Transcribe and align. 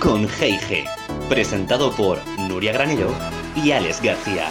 Con 0.00 0.26
G&G, 0.26 0.84
presentado 1.28 1.92
por 1.92 2.18
Nuria 2.36 2.72
Granero 2.72 3.14
y 3.54 3.70
Alex 3.70 4.02
García. 4.02 4.50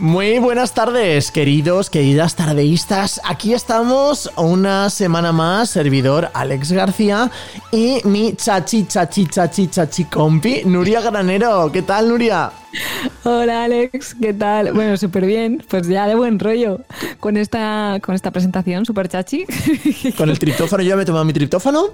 Muy 0.00 0.38
buenas 0.38 0.72
tardes, 0.72 1.30
queridos, 1.30 1.90
queridas 1.90 2.34
tardeístas. 2.34 3.20
Aquí 3.22 3.52
estamos 3.52 4.30
una 4.38 4.88
semana 4.88 5.30
más, 5.30 5.68
servidor 5.68 6.30
Alex 6.32 6.72
García 6.72 7.30
y 7.70 7.98
mi 8.04 8.34
chachi, 8.34 8.86
chachi, 8.86 9.26
chachi, 9.26 9.68
chachi 9.68 10.04
compi, 10.04 10.62
Nuria 10.64 11.02
Granero. 11.02 11.70
¿Qué 11.70 11.82
tal, 11.82 12.08
Nuria? 12.08 12.50
Hola 13.24 13.64
Alex, 13.64 14.16
¿qué 14.18 14.32
tal? 14.32 14.72
Bueno, 14.72 14.96
súper 14.96 15.26
bien, 15.26 15.62
pues 15.68 15.86
ya 15.86 16.06
de 16.06 16.14
buen 16.14 16.38
rollo 16.38 16.80
con 17.18 17.36
esta, 17.36 17.98
con 18.00 18.14
esta 18.14 18.30
presentación, 18.30 18.86
súper 18.86 19.06
chachi. 19.06 19.44
Con 20.16 20.30
el 20.30 20.38
triptófano, 20.38 20.82
yo 20.82 20.88
ya 20.88 20.96
me 20.96 21.02
he 21.02 21.06
tomado 21.06 21.26
mi 21.26 21.34
triptófano 21.34 21.88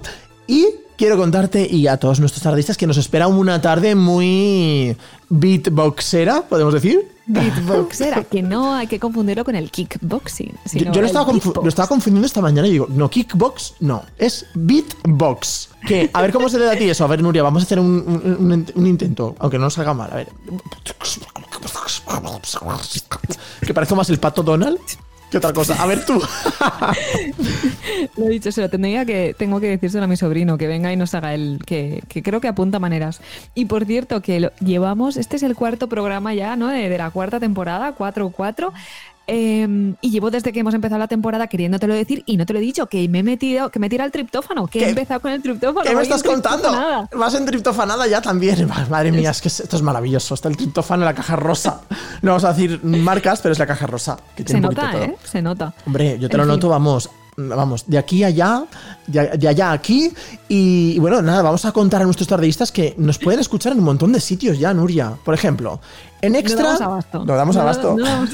y 0.47 0.65
quiero 0.97 1.17
contarte 1.17 1.67
y 1.69 1.87
a 1.87 1.97
todos 1.97 2.21
nuestros 2.21 2.41
tardistas 2.41 2.77
que 2.77 2.87
nos 2.87 2.97
espera 2.97 3.27
una 3.27 3.61
tarde 3.61 3.95
muy 3.95 4.95
beatboxera, 5.29 6.43
podemos 6.43 6.73
decir. 6.73 7.11
Beatboxera, 7.25 8.23
que 8.23 8.41
no 8.41 8.73
hay 8.73 8.87
que 8.87 8.99
confundirlo 8.99 9.43
con 9.43 9.55
el 9.55 9.69
kickboxing. 9.69 10.53
Yo, 10.73 10.91
yo 10.91 11.01
lo, 11.01 11.07
estaba 11.07 11.31
lo, 11.31 11.67
estaba 11.67 11.87
confundiendo 11.87 12.25
esta 12.25 12.41
mañana 12.41 12.67
y 12.67 12.71
digo, 12.71 12.87
no, 12.89 13.09
kickbox, 13.09 13.75
no, 13.81 14.03
es 14.17 14.45
beatbox. 14.53 15.69
Que, 15.85 16.09
a 16.13 16.21
ver 16.21 16.31
cómo 16.31 16.47
se 16.49 16.57
le 16.57 16.65
da 16.65 16.73
a 16.73 16.77
ti 16.77 16.89
eso. 16.89 17.03
A 17.03 17.07
ver, 17.07 17.21
Nuria, 17.21 17.43
vamos 17.43 17.63
a 17.63 17.65
hacer 17.65 17.79
un, 17.79 17.87
un, 17.87 18.65
un 18.73 18.87
intento, 18.87 19.35
aunque 19.39 19.57
no 19.57 19.65
nos 19.65 19.73
salga 19.73 19.93
mal. 19.93 20.09
A 20.11 20.15
ver. 20.15 20.29
Que 23.65 23.73
parece 23.73 23.95
más 23.95 24.09
el 24.09 24.19
pato 24.19 24.43
Donald. 24.43 24.79
¿Qué 25.29 25.37
otra 25.37 25.51
cosa? 25.51 25.81
A 25.81 25.85
ver 25.85 26.05
tú. 26.05 26.21
lo 28.17 28.25
he 28.25 28.29
dicho, 28.29 28.51
se 28.51 28.61
lo 28.61 28.69
tendría 28.69 29.05
que, 29.05 29.35
tengo 29.37 29.59
que 29.59 29.67
decírselo 29.67 30.05
a 30.05 30.07
mi 30.07 30.15
sobrino, 30.15 30.57
que 30.57 30.67
venga 30.67 30.93
y 30.93 30.95
nos 30.95 31.13
haga 31.15 31.33
el, 31.33 31.59
que, 31.65 32.01
que 32.07 32.23
creo 32.23 32.39
que 32.39 32.47
apunta 32.47 32.79
maneras. 32.79 33.19
Y 33.53 33.65
por 33.65 33.85
cierto, 33.85 34.21
que 34.21 34.51
llevamos, 34.61 35.17
este 35.17 35.35
es 35.35 35.43
el 35.43 35.55
cuarto 35.55 35.89
programa 35.89 36.33
ya, 36.33 36.55
¿no? 36.55 36.67
De, 36.67 36.87
de 36.87 36.97
la 36.97 37.11
cuarta 37.11 37.39
temporada, 37.39 37.95
4-4. 37.97 38.71
Eh, 39.27 39.93
y 39.99 40.09
llevo 40.09 40.31
desde 40.31 40.53
que 40.53 40.61
hemos 40.61 40.73
empezado 40.73 40.99
la 40.99 41.07
temporada 41.07 41.47
queriéndotelo 41.47 41.93
decir 41.93 42.23
y 42.25 42.37
no 42.37 42.45
te 42.45 42.53
lo 42.53 42.59
he 42.59 42.61
dicho, 42.61 42.87
que 42.87 43.07
me 43.09 43.19
he 43.19 43.23
metido, 43.23 43.69
que 43.69 43.79
me 43.79 43.89
tira 43.89 44.05
el 44.05 44.11
triptófano, 44.11 44.67
que 44.67 44.79
¿Qué? 44.79 44.85
he 44.85 44.89
empezado 44.89 45.19
con 45.19 45.31
el 45.31 45.41
triptófano. 45.41 45.81
¿Qué 45.83 45.95
me 45.95 46.01
estás 46.01 46.23
contando? 46.23 46.71
Vas 47.13 47.33
en 47.35 47.45
triptofanada 47.45 48.07
ya 48.07 48.21
también. 48.21 48.67
Madre 48.89 49.11
mía, 49.11 49.31
es 49.31 49.41
que 49.41 49.49
esto 49.49 49.75
es 49.75 49.81
maravilloso. 49.81 50.33
Está 50.33 50.47
el 50.47 50.55
triptófano 50.57 51.03
en 51.03 51.07
la 51.07 51.13
caja 51.13 51.35
rosa. 51.35 51.81
No 52.21 52.31
vamos 52.31 52.45
a 52.45 52.53
decir 52.53 52.79
marcas, 52.83 53.41
pero 53.41 53.51
es 53.51 53.59
la 53.59 53.67
caja 53.67 53.85
rosa. 53.85 54.17
Que 54.35 54.47
Se 54.47 54.59
nota, 54.59 54.91
¿eh? 55.03 55.15
Se 55.23 55.41
nota. 55.41 55.73
Hombre, 55.85 56.17
yo 56.19 56.29
te 56.29 56.35
en 56.35 56.37
lo 56.37 56.43
fin. 56.45 56.53
noto, 56.53 56.69
vamos, 56.69 57.09
vamos, 57.35 57.83
de 57.87 57.97
aquí 57.97 58.23
a 58.23 58.27
allá, 58.27 58.63
de 59.07 59.47
allá 59.47 59.69
a 59.69 59.73
aquí. 59.73 60.11
Y, 60.47 60.93
y, 60.95 60.99
bueno, 60.99 61.21
nada, 61.21 61.41
vamos 61.41 61.65
a 61.65 61.71
contar 61.71 62.01
a 62.01 62.05
nuestros 62.05 62.27
tardeístas 62.27 62.71
que 62.71 62.95
nos 62.97 63.17
pueden 63.19 63.39
escuchar 63.39 63.73
en 63.73 63.79
un 63.79 63.85
montón 63.85 64.11
de 64.13 64.19
sitios 64.21 64.57
ya, 64.57 64.73
Nuria. 64.73 65.13
Por 65.23 65.33
ejemplo, 65.33 65.79
en 66.21 66.35
Extra. 66.35 66.63
No 66.63 66.67
damos 66.67 66.81
abasto. 66.81 67.25
No 67.25 67.35
damos 67.35 67.57
abasto. 67.57 67.95
No, 67.95 67.97
no 67.97 68.05
damos... 68.05 68.29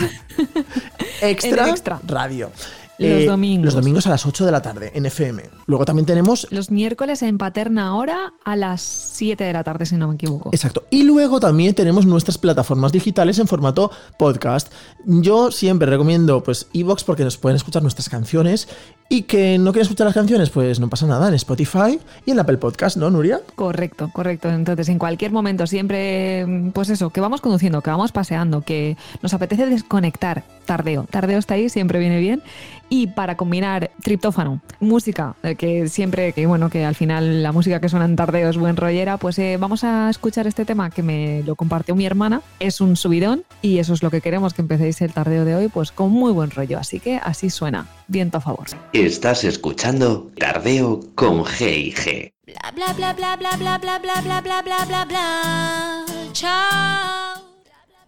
extra, 1.21 1.69
extra, 1.69 1.99
Radio. 2.05 2.51
Los 2.99 3.21
eh, 3.21 3.25
domingos. 3.25 3.65
Los 3.65 3.73
domingos 3.73 4.07
a 4.07 4.11
las 4.11 4.25
8 4.25 4.45
de 4.45 4.51
la 4.51 4.61
tarde 4.61 4.91
en 4.93 5.05
FM. 5.05 5.43
Luego 5.65 5.83
también 5.85 6.05
tenemos. 6.05 6.47
Los 6.51 6.69
miércoles 6.69 7.23
en 7.23 7.37
Paterna 7.37 7.87
Ahora 7.87 8.33
a 8.45 8.55
las 8.55 8.81
7 8.81 9.43
de 9.43 9.53
la 9.53 9.63
tarde, 9.63 9.85
si 9.85 9.95
no 9.95 10.07
me 10.07 10.15
equivoco. 10.15 10.49
Exacto. 10.51 10.83
Y 10.91 11.03
luego 11.03 11.39
también 11.39 11.73
tenemos 11.73 12.05
nuestras 12.05 12.37
plataformas 12.37 12.91
digitales 12.91 13.39
en 13.39 13.47
formato 13.47 13.91
podcast. 14.19 14.71
Yo 15.05 15.51
siempre 15.51 15.89
recomiendo, 15.89 16.43
pues, 16.43 16.67
Evox 16.73 17.03
porque 17.03 17.23
nos 17.23 17.37
pueden 17.37 17.55
escuchar 17.55 17.81
nuestras 17.81 18.09
canciones. 18.09 18.67
Y 19.13 19.21
que 19.21 19.59
no 19.59 19.73
quieren 19.73 19.83
escuchar 19.83 20.05
las 20.07 20.15
canciones, 20.15 20.49
pues 20.49 20.79
no 20.79 20.89
pasa 20.89 21.05
nada. 21.05 21.27
En 21.27 21.35
Spotify 21.35 21.99
y 22.25 22.31
en 22.31 22.39
Apple 22.39 22.57
Podcast, 22.57 22.97
¿no, 22.97 23.11
Nuria? 23.11 23.41
Correcto, 23.53 24.09
correcto. 24.11 24.49
Entonces, 24.49 24.89
en 24.89 24.97
cualquier 24.97 25.31
momento, 25.31 25.67
siempre, 25.67 26.71
pues 26.73 26.89
eso, 26.89 27.11
que 27.11 27.21
vamos 27.21 27.39
conduciendo, 27.39 27.81
que 27.81 27.91
vamos 27.91 28.11
paseando, 28.11 28.61
que 28.61 28.97
nos 29.21 29.35
apetece 29.35 29.67
desconectar. 29.67 30.43
Tardeo. 30.65 31.03
Tardeo 31.03 31.37
está 31.37 31.53
ahí, 31.53 31.69
siempre 31.69 31.99
viene 31.99 32.19
bien. 32.19 32.41
Y 32.89 33.07
para 33.07 33.37
combinar 33.37 33.91
triptófano, 34.01 34.61
música, 34.79 35.35
que 35.57 35.89
siempre, 35.89 36.33
que 36.33 36.45
bueno, 36.45 36.69
que 36.69 36.85
al 36.85 36.95
final 36.95 37.43
la 37.43 37.51
música 37.51 37.79
que 37.79 37.89
suena 37.89 38.05
en 38.05 38.15
tardeo 38.15 38.49
es 38.49 38.57
buen 38.57 38.77
rollera, 38.77 39.17
pues 39.17 39.37
eh, 39.39 39.57
vamos 39.59 39.83
a 39.83 40.09
escuchar 40.09 40.47
este 40.47 40.63
tema 40.63 40.89
que 40.89 41.01
me 41.01 41.43
lo 41.43 41.55
compartió 41.55 41.95
mi 41.95 42.05
hermana. 42.05 42.41
Es 42.59 42.81
un 42.81 42.95
subidón 42.95 43.43
y 43.61 43.79
eso 43.79 43.93
es 43.93 44.03
lo 44.03 44.11
que 44.11 44.21
queremos, 44.21 44.53
que 44.53 44.61
empecéis 44.61 45.01
el 45.01 45.11
tardeo 45.11 45.43
de 45.43 45.55
hoy, 45.55 45.67
pues 45.69 45.91
con 45.91 46.11
muy 46.11 46.31
buen 46.31 46.51
rollo. 46.51 46.79
Así 46.79 46.99
que 46.99 47.17
así 47.17 47.49
suena. 47.49 47.87
Viento 48.13 48.37
a 48.37 48.41
favor. 48.41 48.67
Estás 48.93 49.43
escuchando 49.43 50.31
Tardeo 50.37 50.99
con 51.15 51.43
G 51.43 51.59
y 51.87 51.91
G. 51.91 52.31
Bla 52.45 52.71
bla 52.75 52.93
bla 52.93 53.13
bla 53.13 53.35
bla 53.35 53.57
bla 53.57 53.77
bla 53.79 53.97
bla 53.97 54.21
bla 54.21 54.41
bla 54.41 54.61
bla 54.61 54.85
bla 54.85 55.05
bla. 55.05 56.05
Chao. 56.31 57.41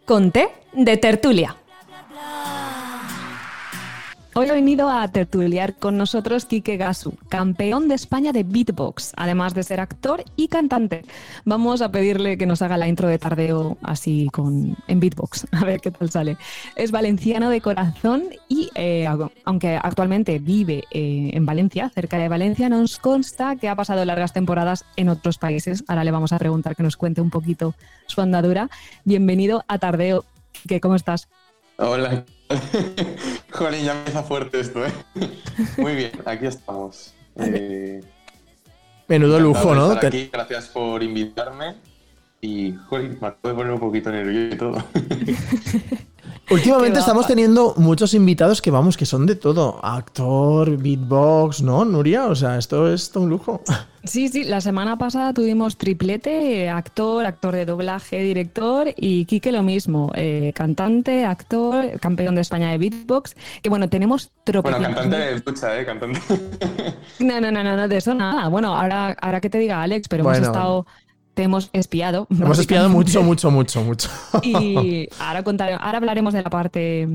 Con 0.06 0.32
té 0.32 0.52
de 0.74 0.98
tertulia. 0.98 1.56
Hoy 4.38 4.50
ha 4.50 4.54
venido 4.54 4.90
a 4.90 5.08
tertuliar 5.08 5.78
con 5.78 5.96
nosotros 5.96 6.46
Quique 6.46 6.76
Gasu, 6.76 7.14
campeón 7.30 7.88
de 7.88 7.96
España 7.96 8.34
de 8.34 8.44
beatbox, 8.44 9.14
además 9.16 9.54
de 9.54 9.64
ser 9.64 9.80
actor 9.80 10.26
y 10.36 10.50
cantante. 10.50 11.06
Vamos 11.46 11.82
a 11.82 11.90
pedirle 11.90 12.38
que 12.38 12.46
nos 12.46 12.62
haga 12.62 12.76
la 12.76 12.90
intro 12.90 13.08
de 13.08 13.18
tardeo 13.18 13.78
así 13.82 14.28
con 14.34 14.76
en 14.90 15.00
beatbox, 15.00 15.48
a 15.54 15.64
ver 15.64 15.80
qué 15.80 15.90
tal 15.90 16.10
sale. 16.12 16.36
Es 16.76 16.92
valenciano 16.92 17.50
de 17.50 17.62
corazón 17.62 18.26
y 18.50 18.70
eh, 18.76 19.08
aunque 19.46 19.80
actualmente 19.82 20.40
vive 20.40 20.84
eh, 20.92 21.30
en 21.32 21.46
Valencia, 21.46 21.90
cerca 21.96 22.18
de 22.18 22.28
Valencia, 22.28 22.68
nos 22.68 23.00
consta 23.00 23.56
que 23.56 23.70
ha 23.70 23.76
pasado 23.78 24.04
largas 24.04 24.34
temporadas 24.34 24.84
en 24.98 25.08
otros 25.08 25.38
países. 25.38 25.86
Ahora 25.88 26.04
le 26.04 26.12
vamos 26.12 26.34
a 26.34 26.40
preguntar 26.40 26.76
que 26.76 26.84
nos 26.84 26.98
cuente 26.98 27.22
un 27.22 27.30
poquito 27.30 27.74
su 28.06 28.20
andadura. 28.20 28.70
Bienvenido 29.06 29.64
a 29.70 29.78
Tardeo. 29.78 30.26
Quique, 30.52 30.82
¿cómo 30.82 30.96
estás? 30.96 31.30
Hola. 31.78 32.24
Jolín, 33.52 33.84
ya 33.84 33.98
empieza 33.98 34.24
fuerte 34.24 34.60
esto, 34.62 34.86
¿eh? 34.86 34.94
Muy 35.78 35.96
bien, 35.96 36.12
aquí 36.26 36.46
estamos. 36.46 37.14
Eh, 37.38 38.02
Menudo 39.08 39.40
lujo, 39.40 39.76
¿no? 39.76 39.92
Aquí. 39.92 40.30
Gracias 40.32 40.68
por 40.68 41.04
invitarme. 41.04 41.76
Y, 42.40 42.74
jolín, 42.88 43.18
me 43.20 43.28
acabo 43.28 43.50
de 43.50 43.56
poner 43.56 43.74
un 43.74 43.80
poquito 43.80 44.12
nervioso 44.12 44.56
y 44.56 44.58
todo. 44.58 44.84
Últimamente 46.50 47.00
estamos 47.00 47.28
teniendo 47.28 47.74
muchos 47.78 48.14
invitados 48.14 48.62
que 48.62 48.70
vamos, 48.72 48.98
que 48.98 49.06
son 49.06 49.26
de 49.26 49.36
todo. 49.36 49.80
Actor, 49.84 50.78
beatbox, 50.78 51.62
¿no, 51.62 51.86
Nuria? 51.86 52.28
O 52.28 52.36
sea, 52.36 52.58
esto 52.58 52.92
es 52.92 53.12
todo 53.12 53.24
un 53.24 53.30
lujo. 53.30 53.62
Sí, 54.06 54.30
sí, 54.30 54.44
la 54.44 54.62
semana 54.62 55.00
pasada 55.00 55.34
tuvimos 55.34 55.78
triplete, 55.78 56.70
actor, 56.70 57.26
actor 57.26 57.56
de 57.56 57.66
doblaje, 57.66 58.22
director 58.22 58.94
y 58.96 59.26
Quique 59.26 59.52
lo 59.52 59.64
mismo, 59.64 60.12
eh, 60.14 60.54
cantante, 60.54 61.26
actor, 61.26 62.00
campeón 62.00 62.36
de 62.36 62.42
España 62.42 62.70
de 62.70 62.78
beatbox, 62.78 63.36
que 63.64 63.70
bueno, 63.70 63.90
tenemos 63.90 64.32
tropas. 64.44 64.74
Bueno, 64.74 64.96
cantante 64.96 65.18
de 65.18 65.40
ducha, 65.40 65.80
¿eh? 65.80 65.86
Cantante. 65.88 66.20
No, 67.20 67.42
no, 67.42 67.52
no, 67.52 67.64
no, 67.64 67.88
de 67.88 67.98
eso 67.98 68.14
nada. 68.14 68.48
Bueno, 68.50 68.76
ahora, 68.76 69.16
ahora 69.20 69.42
que 69.42 69.50
te 69.50 69.58
diga 69.58 69.82
Alex, 69.82 70.08
pero 70.08 70.24
bueno. 70.24 70.38
hemos 70.38 70.48
estado 70.50 70.86
te 71.36 71.44
hemos 71.44 71.70
espiado. 71.74 72.28
Hemos 72.32 72.58
espiado 72.58 72.90
mucho, 72.90 73.22
mucho, 73.22 73.52
mucho, 73.52 73.84
mucho. 73.84 74.10
Y 74.42 75.08
ahora, 75.20 75.44
contaré, 75.44 75.74
ahora 75.74 75.98
hablaremos 75.98 76.34
de 76.34 76.42
la 76.42 76.50
parte 76.50 77.08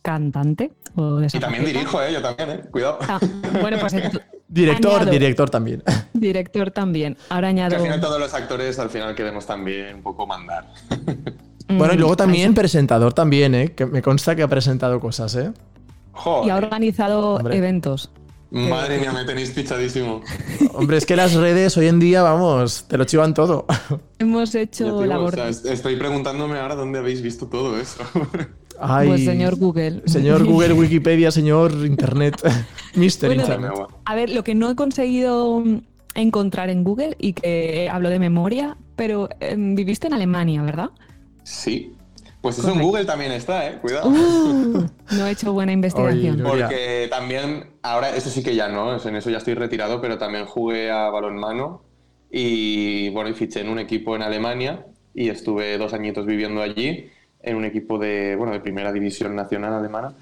cantante. 0.00 0.72
O 0.94 1.16
de 1.16 1.26
y 1.32 1.38
también 1.38 1.64
dirijo, 1.64 2.00
¿eh? 2.00 2.12
Yo 2.12 2.22
también, 2.22 2.50
¿eh? 2.50 2.60
Cuidado. 2.70 2.98
Ah, 3.02 3.20
bueno, 3.60 3.76
pues... 3.80 3.94
Director, 4.50 5.02
añado, 5.02 5.10
director 5.10 5.50
también. 5.50 5.82
Director 6.14 6.70
también. 6.70 7.18
Ahora 7.28 7.48
añado... 7.48 7.68
Que 7.68 7.76
al 7.76 7.82
final 7.82 8.00
todos 8.00 8.18
los 8.18 8.32
actores 8.32 8.78
al 8.78 8.88
final 8.88 9.14
queremos 9.14 9.44
también 9.44 9.96
un 9.96 10.02
poco 10.02 10.26
mandar. 10.26 10.66
Bueno, 11.70 11.92
y 11.92 11.98
luego 11.98 12.16
también 12.16 12.54
presentador 12.54 13.12
también, 13.12 13.54
¿eh? 13.54 13.74
Que 13.74 13.84
me 13.84 14.00
consta 14.00 14.34
que 14.34 14.42
ha 14.42 14.48
presentado 14.48 15.00
cosas, 15.00 15.34
¿eh? 15.34 15.52
Joder. 16.12 16.46
Y 16.46 16.50
ha 16.50 16.56
organizado 16.56 17.34
Hombre. 17.34 17.58
eventos. 17.58 18.10
Madre 18.50 18.98
mía, 18.98 19.12
me 19.12 19.24
tenéis 19.24 19.50
pichadísimo. 19.50 20.22
Hombre, 20.72 20.96
es 20.96 21.06
que 21.06 21.16
las 21.16 21.34
redes 21.34 21.76
hoy 21.76 21.86
en 21.86 22.00
día, 22.00 22.22
vamos, 22.22 22.86
te 22.88 22.96
lo 22.96 23.04
chivan 23.04 23.34
todo. 23.34 23.66
Hemos 24.18 24.54
hecho 24.54 25.04
la 25.04 25.20
o 25.20 25.30
sea, 25.30 25.48
Estoy 25.48 25.96
preguntándome 25.96 26.58
ahora 26.58 26.74
dónde 26.74 26.98
habéis 26.98 27.20
visto 27.20 27.46
todo 27.46 27.78
eso. 27.78 28.00
Ay, 28.80 29.08
pues 29.08 29.24
señor 29.24 29.56
Google. 29.56 30.02
Señor 30.06 30.44
Google, 30.44 30.72
Wikipedia, 30.72 31.32
señor 31.32 31.72
Internet. 31.84 32.36
Mister 32.94 33.28
bueno, 33.28 33.42
Internet. 33.42 33.72
A 34.04 34.14
ver, 34.14 34.30
lo 34.30 34.44
que 34.44 34.54
no 34.54 34.70
he 34.70 34.76
conseguido 34.76 35.64
encontrar 36.14 36.70
en 36.70 36.84
Google 36.84 37.16
y 37.18 37.32
que 37.32 37.88
hablo 37.90 38.08
de 38.08 38.20
memoria, 38.20 38.76
pero 38.94 39.28
eh, 39.40 39.56
viviste 39.58 40.06
en 40.06 40.14
Alemania, 40.14 40.62
¿verdad? 40.62 40.90
Sí. 41.42 41.92
Pues 42.40 42.56
eso 42.56 42.68
Correcto. 42.68 42.80
en 42.80 42.86
Google 42.86 43.04
también 43.04 43.32
está, 43.32 43.68
¿eh? 43.68 43.78
Cuidado. 43.80 44.08
Uh, 44.08 44.86
no 45.16 45.26
he 45.26 45.30
hecho 45.30 45.52
buena 45.52 45.72
investigación. 45.72 46.40
Oye, 46.46 46.62
Porque 46.62 47.08
también, 47.10 47.70
ahora, 47.82 48.14
eso 48.14 48.30
sí 48.30 48.42
que 48.42 48.54
ya 48.54 48.68
no, 48.68 48.96
en 48.96 49.16
eso 49.16 49.30
ya 49.30 49.38
estoy 49.38 49.54
retirado, 49.54 50.00
pero 50.00 50.18
también 50.18 50.46
jugué 50.46 50.90
a 50.90 51.10
balonmano 51.10 51.82
Y 52.30 53.08
bueno, 53.10 53.30
y 53.30 53.34
fiché 53.34 53.60
en 53.60 53.68
un 53.68 53.80
equipo 53.80 54.14
en 54.14 54.22
Alemania 54.22 54.86
y 55.14 55.30
estuve 55.30 55.78
dos 55.78 55.94
añitos 55.94 56.26
viviendo 56.26 56.62
allí 56.62 57.10
en 57.42 57.56
un 57.56 57.64
equipo 57.64 57.98
de, 57.98 58.36
bueno, 58.36 58.52
de 58.52 58.60
primera 58.60 58.92
división 58.92 59.34
nacional 59.34 59.72
alemana. 59.72 60.14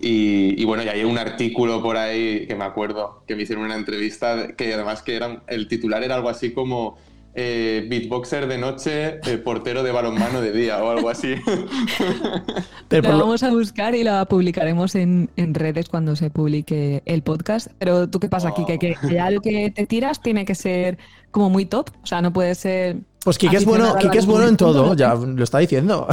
Y, 0.00 0.60
y 0.60 0.64
bueno, 0.64 0.84
y 0.84 0.88
hay 0.88 1.04
un 1.04 1.18
artículo 1.18 1.82
por 1.82 1.98
ahí 1.98 2.46
que 2.46 2.54
me 2.54 2.64
acuerdo 2.64 3.22
que 3.26 3.34
me 3.36 3.42
hicieron 3.42 3.64
una 3.64 3.76
entrevista 3.76 4.48
que 4.56 4.72
además 4.72 5.02
que 5.02 5.16
era, 5.16 5.42
el 5.48 5.68
titular 5.68 6.02
era 6.02 6.14
algo 6.14 6.28
así 6.28 6.52
como 6.52 6.96
eh, 7.38 7.86
beatboxer 7.88 8.48
de 8.48 8.56
noche, 8.58 9.20
eh, 9.30 9.36
portero 9.38 9.82
de 9.82 9.92
balonmano 9.92 10.40
de 10.40 10.52
día 10.52 10.82
o 10.82 10.90
algo 10.90 11.10
así. 11.10 11.34
Pero 12.88 13.12
lo- 13.12 13.18
vamos 13.18 13.42
a 13.42 13.50
buscar 13.50 13.94
y 13.94 14.02
la 14.04 14.24
publicaremos 14.24 14.94
en, 14.94 15.30
en 15.36 15.54
redes 15.54 15.88
cuando 15.88 16.16
se 16.16 16.30
publique 16.30 17.02
el 17.04 17.22
podcast. 17.22 17.68
Pero 17.78 18.08
tú 18.08 18.20
qué 18.20 18.28
pasa 18.28 18.48
aquí, 18.48 18.64
que, 18.64 18.78
que 18.78 18.96
ya 19.12 19.30
lo 19.30 19.40
que 19.40 19.70
te 19.70 19.86
tiras 19.86 20.20
tiene 20.20 20.44
que 20.44 20.54
ser 20.54 20.98
como 21.30 21.50
muy 21.50 21.66
top. 21.66 21.90
O 22.02 22.06
sea, 22.06 22.22
no 22.22 22.32
puede 22.32 22.54
ser. 22.54 22.96
Pues 23.24 23.38
Quique 23.38 23.56
es 23.56 23.64
bueno, 23.64 23.94
es 23.98 24.26
bueno 24.26 24.46
en 24.48 24.56
todo, 24.56 24.86
¿no? 24.86 24.94
ya 24.94 25.14
lo 25.14 25.42
está 25.44 25.58
diciendo. 25.58 26.06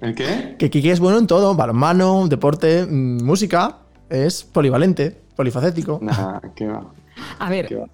¿El 0.00 0.14
qué? 0.14 0.56
Que 0.58 0.70
Quique 0.70 0.90
es 0.92 1.00
bueno 1.00 1.18
en 1.18 1.26
todo, 1.26 1.54
balonmano, 1.54 2.28
deporte, 2.28 2.86
mm, 2.86 3.22
música, 3.24 3.78
es 4.08 4.44
polivalente, 4.44 5.16
polifacético. 5.34 5.98
Nah, 6.02 6.40
qué 6.54 6.66
va. 6.66 6.84
A 7.38 7.48
qué 7.50 7.62
ver, 7.62 7.80
va. 7.82 7.86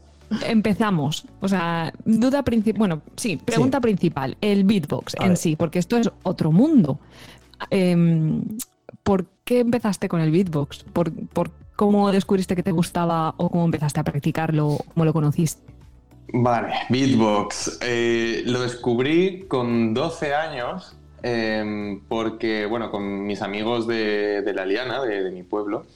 Empezamos. 0.47 1.27
O 1.41 1.49
sea, 1.49 1.93
duda 2.05 2.43
principal. 2.43 2.79
Bueno, 2.79 3.03
sí, 3.17 3.37
pregunta 3.37 3.81
principal. 3.81 4.37
El 4.41 4.65
beatbox 4.65 5.17
A 5.19 5.25
en 5.25 5.29
ver. 5.31 5.37
sí, 5.37 5.57
porque 5.57 5.79
esto 5.79 5.97
es 5.97 6.11
otro 6.23 6.53
mundo. 6.53 6.99
Em, 7.71 8.43
¿Por 9.03 9.27
qué 9.45 9.61
empezaste 9.61 10.09
con 10.09 10.21
el 10.21 10.31
beatbox? 10.31 10.85
¿Por, 10.93 11.13
por 11.13 11.51
cómo 11.77 12.13
descubriste 12.13 12.55
que 12.57 12.63
te 12.63 12.73
gustaba 12.73 13.35
o 13.37 13.49
cómo 13.51 13.65
empezaste 13.65 14.01
a 14.01 14.05
practicarlo? 14.05 14.79
¿Cómo 14.95 15.05
lo 15.05 15.13
conociste? 15.13 15.63
Vale, 16.33 16.73
beatbox. 16.89 17.79
Eh, 17.83 18.43
lo 18.47 18.61
descubrí 18.61 19.47
con 19.49 19.95
12 19.95 20.35
años 20.35 20.97
em, 21.23 22.01
porque, 22.09 22.67
bueno, 22.67 22.91
con 22.91 23.27
mis 23.27 23.43
amigos 23.43 23.87
de, 23.87 24.43
de 24.43 24.55
La 24.55 24.65
Liana, 24.65 25.03
de, 25.03 25.25
de 25.25 25.31
mi 25.33 25.43
pueblo, 25.43 25.87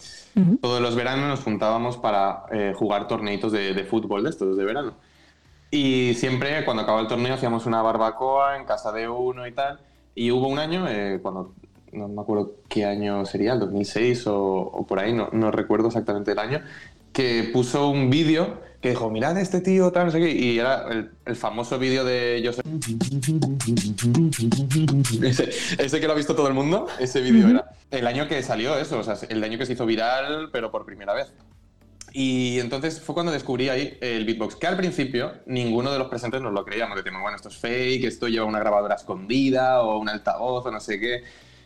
Todos 0.60 0.80
los 0.80 0.96
veranos 0.96 1.28
nos 1.28 1.42
juntábamos 1.42 1.96
para 1.96 2.44
eh, 2.50 2.72
jugar 2.76 3.06
torneitos 3.06 3.52
de, 3.52 3.72
de 3.72 3.84
fútbol 3.84 4.24
de 4.24 4.30
estos 4.30 4.56
de 4.56 4.64
verano. 4.64 4.94
Y 5.70 6.14
siempre 6.14 6.64
cuando 6.64 6.82
acababa 6.82 7.02
el 7.02 7.08
torneo 7.08 7.34
hacíamos 7.34 7.66
una 7.66 7.82
barbacoa 7.82 8.56
en 8.56 8.64
casa 8.64 8.92
de 8.92 9.08
uno 9.08 9.46
y 9.46 9.52
tal. 9.52 9.80
Y 10.14 10.30
hubo 10.30 10.48
un 10.48 10.58
año, 10.58 10.86
eh, 10.88 11.18
cuando 11.20 11.52
no 11.92 12.08
me 12.08 12.20
acuerdo 12.20 12.52
qué 12.68 12.84
año 12.84 13.24
sería, 13.26 13.52
el 13.52 13.60
2006 13.60 14.26
o, 14.26 14.36
o 14.36 14.86
por 14.86 14.98
ahí, 14.98 15.12
no, 15.12 15.28
no 15.32 15.50
recuerdo 15.50 15.88
exactamente 15.88 16.32
el 16.32 16.38
año, 16.38 16.60
que 17.14 17.48
puso 17.52 17.88
un 17.88 18.10
vídeo 18.10 18.60
que 18.82 18.90
dijo, 18.90 19.08
mirad 19.08 19.38
este 19.38 19.62
tío, 19.62 19.90
tal, 19.92 20.06
no 20.06 20.12
sé 20.12 20.18
qué, 20.18 20.30
y 20.30 20.58
era 20.58 20.86
el, 20.90 21.10
el 21.24 21.36
famoso 21.36 21.78
vídeo 21.78 22.04
de 22.04 22.42
Joseph... 22.44 22.66
Ese, 25.22 25.48
ese 25.78 26.00
que 26.00 26.06
lo 26.06 26.12
ha 26.12 26.16
visto 26.16 26.36
todo 26.36 26.48
el 26.48 26.52
mundo, 26.52 26.86
ese 27.00 27.22
vídeo 27.22 27.48
era. 27.48 27.70
El 27.90 28.06
año 28.06 28.28
que 28.28 28.42
salió 28.42 28.76
eso, 28.76 28.98
o 28.98 29.02
sea, 29.02 29.16
el 29.30 29.42
año 29.42 29.56
que 29.56 29.64
se 29.64 29.72
hizo 29.72 29.86
viral, 29.86 30.50
pero 30.52 30.70
por 30.70 30.84
primera 30.84 31.14
vez. 31.14 31.32
Y 32.12 32.60
entonces 32.60 33.00
fue 33.00 33.14
cuando 33.14 33.32
descubrí 33.32 33.70
ahí 33.70 33.96
el 34.00 34.24
beatbox, 34.24 34.56
que 34.56 34.66
al 34.66 34.76
principio 34.76 35.32
ninguno 35.46 35.90
de 35.90 35.98
los 35.98 36.08
presentes 36.08 36.42
nos 36.42 36.52
lo 36.52 36.64
creíamos. 36.64 36.96
Decíamos, 36.96 37.22
bueno, 37.22 37.36
esto 37.36 37.48
es 37.48 37.56
fake, 37.56 38.04
esto 38.04 38.28
lleva 38.28 38.44
una 38.44 38.58
grabadora 38.58 38.96
escondida 38.96 39.82
o 39.82 39.98
un 39.98 40.08
altavoz 40.08 40.66
o 40.66 40.70
no 40.70 40.78
sé 40.78 41.00
qué. 41.00 41.24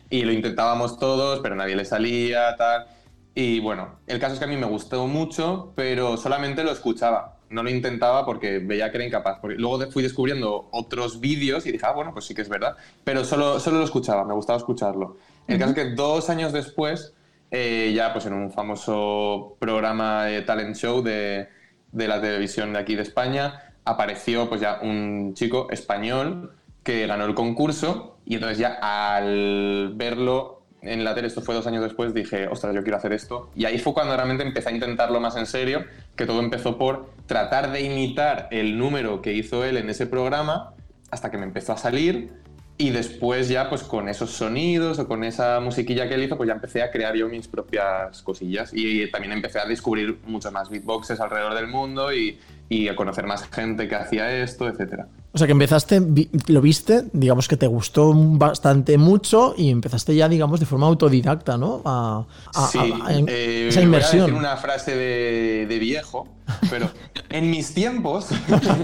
Y 0.09 0.23
lo 0.23 0.31
intentábamos 0.31 0.97
todos, 0.97 1.41
pero 1.41 1.55
nadie 1.55 1.75
le 1.75 1.85
salía, 1.85 2.55
tal. 2.55 2.87
Y 3.35 3.59
bueno, 3.59 3.99
el 4.07 4.19
caso 4.19 4.33
es 4.33 4.39
que 4.39 4.45
a 4.45 4.49
mí 4.49 4.57
me 4.57 4.65
gustó 4.65 5.07
mucho, 5.07 5.71
pero 5.75 6.17
solamente 6.17 6.63
lo 6.63 6.71
escuchaba. 6.71 7.37
No 7.49 7.63
lo 7.63 7.69
intentaba 7.69 8.25
porque 8.25 8.59
veía 8.59 8.91
que 8.91 8.97
era 8.97 9.05
incapaz. 9.05 9.39
Porque 9.39 9.57
luego 9.57 9.89
fui 9.91 10.03
descubriendo 10.03 10.67
otros 10.71 11.19
vídeos 11.19 11.65
y 11.65 11.71
dije, 11.71 11.85
ah, 11.85 11.93
bueno, 11.93 12.13
pues 12.13 12.25
sí 12.25 12.35
que 12.35 12.41
es 12.41 12.49
verdad. 12.49 12.75
Pero 13.03 13.23
solo, 13.23 13.59
solo 13.59 13.79
lo 13.79 13.85
escuchaba, 13.85 14.25
me 14.25 14.33
gustaba 14.33 14.57
escucharlo. 14.57 15.17
El 15.47 15.57
caso 15.57 15.71
es 15.71 15.75
que 15.75 15.95
dos 15.95 16.29
años 16.29 16.53
después, 16.53 17.13
eh, 17.49 17.91
ya 17.95 18.13
pues 18.13 18.25
en 18.25 18.33
un 18.33 18.51
famoso 18.51 19.55
programa 19.59 20.25
de 20.25 20.41
talent 20.43 20.75
show 20.75 21.01
de, 21.01 21.47
de 21.91 22.07
la 22.07 22.21
televisión 22.21 22.73
de 22.73 22.79
aquí 22.79 22.95
de 22.95 23.01
España, 23.01 23.73
apareció 23.85 24.47
pues 24.47 24.61
ya 24.61 24.79
un 24.81 25.33
chico 25.33 25.67
español 25.71 26.53
que 26.83 27.07
ganó 27.07 27.25
el 27.25 27.33
concurso 27.33 28.17
y 28.25 28.35
entonces 28.35 28.59
ya 28.59 28.77
al 28.81 29.93
verlo 29.95 30.58
en 30.81 31.03
la 31.03 31.13
tele, 31.15 31.27
esto 31.27 31.41
fue 31.41 31.55
dos 31.55 31.67
años 31.67 31.83
después, 31.83 32.13
dije, 32.13 32.47
ostras, 32.47 32.73
yo 32.73 32.83
quiero 32.83 32.97
hacer 32.97 33.13
esto. 33.13 33.49
Y 33.55 33.65
ahí 33.65 33.79
fue 33.79 33.93
cuando 33.93 34.15
realmente 34.15 34.43
empecé 34.43 34.69
a 34.69 34.71
intentarlo 34.71 35.19
más 35.19 35.35
en 35.35 35.45
serio, 35.45 35.85
que 36.15 36.25
todo 36.25 36.39
empezó 36.39 36.77
por 36.77 37.09
tratar 37.25 37.71
de 37.71 37.81
imitar 37.81 38.47
el 38.51 38.77
número 38.77 39.21
que 39.21 39.33
hizo 39.33 39.63
él 39.65 39.77
en 39.77 39.89
ese 39.89 40.07
programa 40.07 40.73
hasta 41.11 41.31
que 41.31 41.37
me 41.37 41.45
empezó 41.45 41.73
a 41.73 41.77
salir 41.77 42.31
y 42.77 42.91
después 42.91 43.49
ya 43.49 43.67
pues 43.67 43.83
con 43.83 44.07
esos 44.07 44.31
sonidos 44.31 44.99
o 44.99 45.07
con 45.07 45.25
esa 45.25 45.59
musiquilla 45.59 46.07
que 46.07 46.15
él 46.15 46.23
hizo 46.23 46.37
pues 46.37 46.47
ya 46.47 46.53
empecé 46.53 46.81
a 46.81 46.91
crear 46.91 47.13
yo 47.13 47.27
mis 47.27 47.49
propias 47.49 48.21
cosillas 48.21 48.71
y 48.73 49.11
también 49.11 49.33
empecé 49.33 49.59
a 49.59 49.65
descubrir 49.65 50.19
muchos 50.25 50.53
más 50.53 50.69
beatboxes 50.69 51.19
alrededor 51.19 51.55
del 51.55 51.67
mundo 51.67 52.13
y, 52.13 52.39
y 52.69 52.87
a 52.87 52.95
conocer 52.95 53.25
más 53.25 53.49
gente 53.49 53.89
que 53.89 53.95
hacía 53.95 54.31
esto, 54.41 54.69
etcétera. 54.69 55.09
O 55.31 55.37
sea 55.37 55.45
que 55.45 55.53
empezaste, 55.53 56.01
lo 56.47 56.59
viste, 56.61 57.03
digamos 57.13 57.47
que 57.47 57.55
te 57.55 57.67
gustó 57.67 58.11
bastante 58.15 58.97
mucho 58.97 59.53
y 59.55 59.69
empezaste 59.69 60.15
ya, 60.15 60.27
digamos, 60.27 60.59
de 60.59 60.65
forma 60.65 60.87
autodidacta, 60.87 61.55
¿no? 61.55 61.83
A, 61.85 62.25
a- 62.55 62.67
sí, 62.67 62.79
a- 62.79 63.05
a- 63.07 63.13
eh, 63.27 63.67
esa 63.69 63.79
voy 63.79 63.83
a 63.83 63.85
inversión. 63.85 64.21
decir 64.21 64.33
una 64.33 64.57
frase 64.57 64.95
de, 64.95 65.67
de 65.67 65.79
viejo, 65.79 66.27
pero 66.71 66.89
en 67.29 67.51
mis 67.51 67.75
tiempos, 67.75 68.29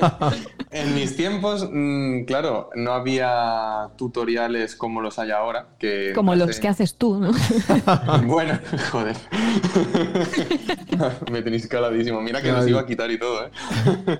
en 0.69 0.93
mis 0.93 1.15
tiempos, 1.17 1.67
mm, 1.71 2.25
claro, 2.25 2.69
no 2.75 2.91
había 2.91 3.89
tutoriales 3.97 4.75
como 4.75 5.01
los 5.01 5.17
hay 5.17 5.31
ahora. 5.31 5.69
Que 5.79 6.11
Como 6.13 6.35
los 6.35 6.59
que 6.59 6.67
haces 6.67 6.93
tú, 6.95 7.19
¿no? 7.19 7.31
Bueno, 8.27 8.59
joder. 8.91 9.15
Me 11.31 11.41
tenéis 11.41 11.67
caladísimo. 11.67 12.21
Mira 12.21 12.41
que 12.41 12.51
los 12.51 12.67
iba 12.67 12.81
a 12.81 12.85
quitar 12.85 13.09
y 13.11 13.17
todo, 13.19 13.45
¿eh? 13.47 13.49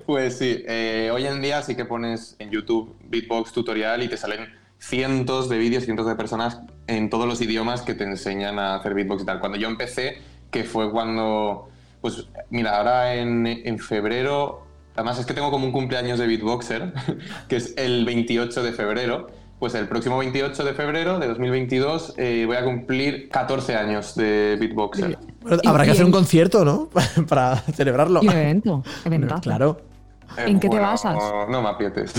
Pues 0.06 0.38
sí, 0.38 0.64
eh, 0.66 1.10
hoy 1.12 1.26
en 1.26 1.40
día 1.40 1.62
sí 1.62 1.74
que 1.74 1.84
pones 1.84 2.15
en 2.38 2.50
YouTube 2.50 2.94
beatbox 3.08 3.52
tutorial 3.52 4.02
y 4.02 4.08
te 4.08 4.16
salen 4.16 4.48
cientos 4.78 5.48
de 5.48 5.58
vídeos, 5.58 5.84
cientos 5.84 6.06
de 6.06 6.14
personas 6.14 6.60
en 6.86 7.10
todos 7.10 7.26
los 7.26 7.40
idiomas 7.40 7.82
que 7.82 7.94
te 7.94 8.04
enseñan 8.04 8.58
a 8.58 8.76
hacer 8.76 8.94
beatbox 8.94 9.22
y 9.22 9.26
tal. 9.26 9.40
Cuando 9.40 9.58
yo 9.58 9.68
empecé, 9.68 10.18
que 10.50 10.64
fue 10.64 10.90
cuando, 10.90 11.68
pues 12.00 12.26
mira, 12.50 12.76
ahora 12.76 13.14
en, 13.14 13.46
en 13.46 13.78
febrero, 13.78 14.66
además 14.94 15.18
es 15.18 15.26
que 15.26 15.34
tengo 15.34 15.50
como 15.50 15.66
un 15.66 15.72
cumpleaños 15.72 16.18
de 16.18 16.26
beatboxer, 16.26 16.92
que 17.48 17.56
es 17.56 17.74
el 17.76 18.04
28 18.04 18.62
de 18.62 18.72
febrero. 18.72 19.26
Pues 19.58 19.74
el 19.74 19.88
próximo 19.88 20.18
28 20.18 20.64
de 20.64 20.74
febrero 20.74 21.18
de 21.18 21.28
2022 21.28 22.14
eh, 22.18 22.44
voy 22.46 22.56
a 22.56 22.64
cumplir 22.64 23.30
14 23.30 23.74
años 23.74 24.14
de 24.14 24.58
beatboxer. 24.60 25.18
Bueno, 25.40 25.58
habrá 25.64 25.84
que 25.84 25.92
hacer 25.92 26.04
un 26.04 26.12
concierto, 26.12 26.62
¿no? 26.62 26.90
Para 27.28 27.56
celebrarlo. 27.56 28.20
Y 28.22 28.28
un 28.28 28.34
evento, 28.34 28.82
eventazo. 29.06 29.40
Claro. 29.40 29.95
¿En 30.36 30.60
qué 30.60 30.68
te 30.68 30.78
basas? 30.78 31.16
No 31.48 31.62
me 31.62 31.68
aprietes. 31.68 32.12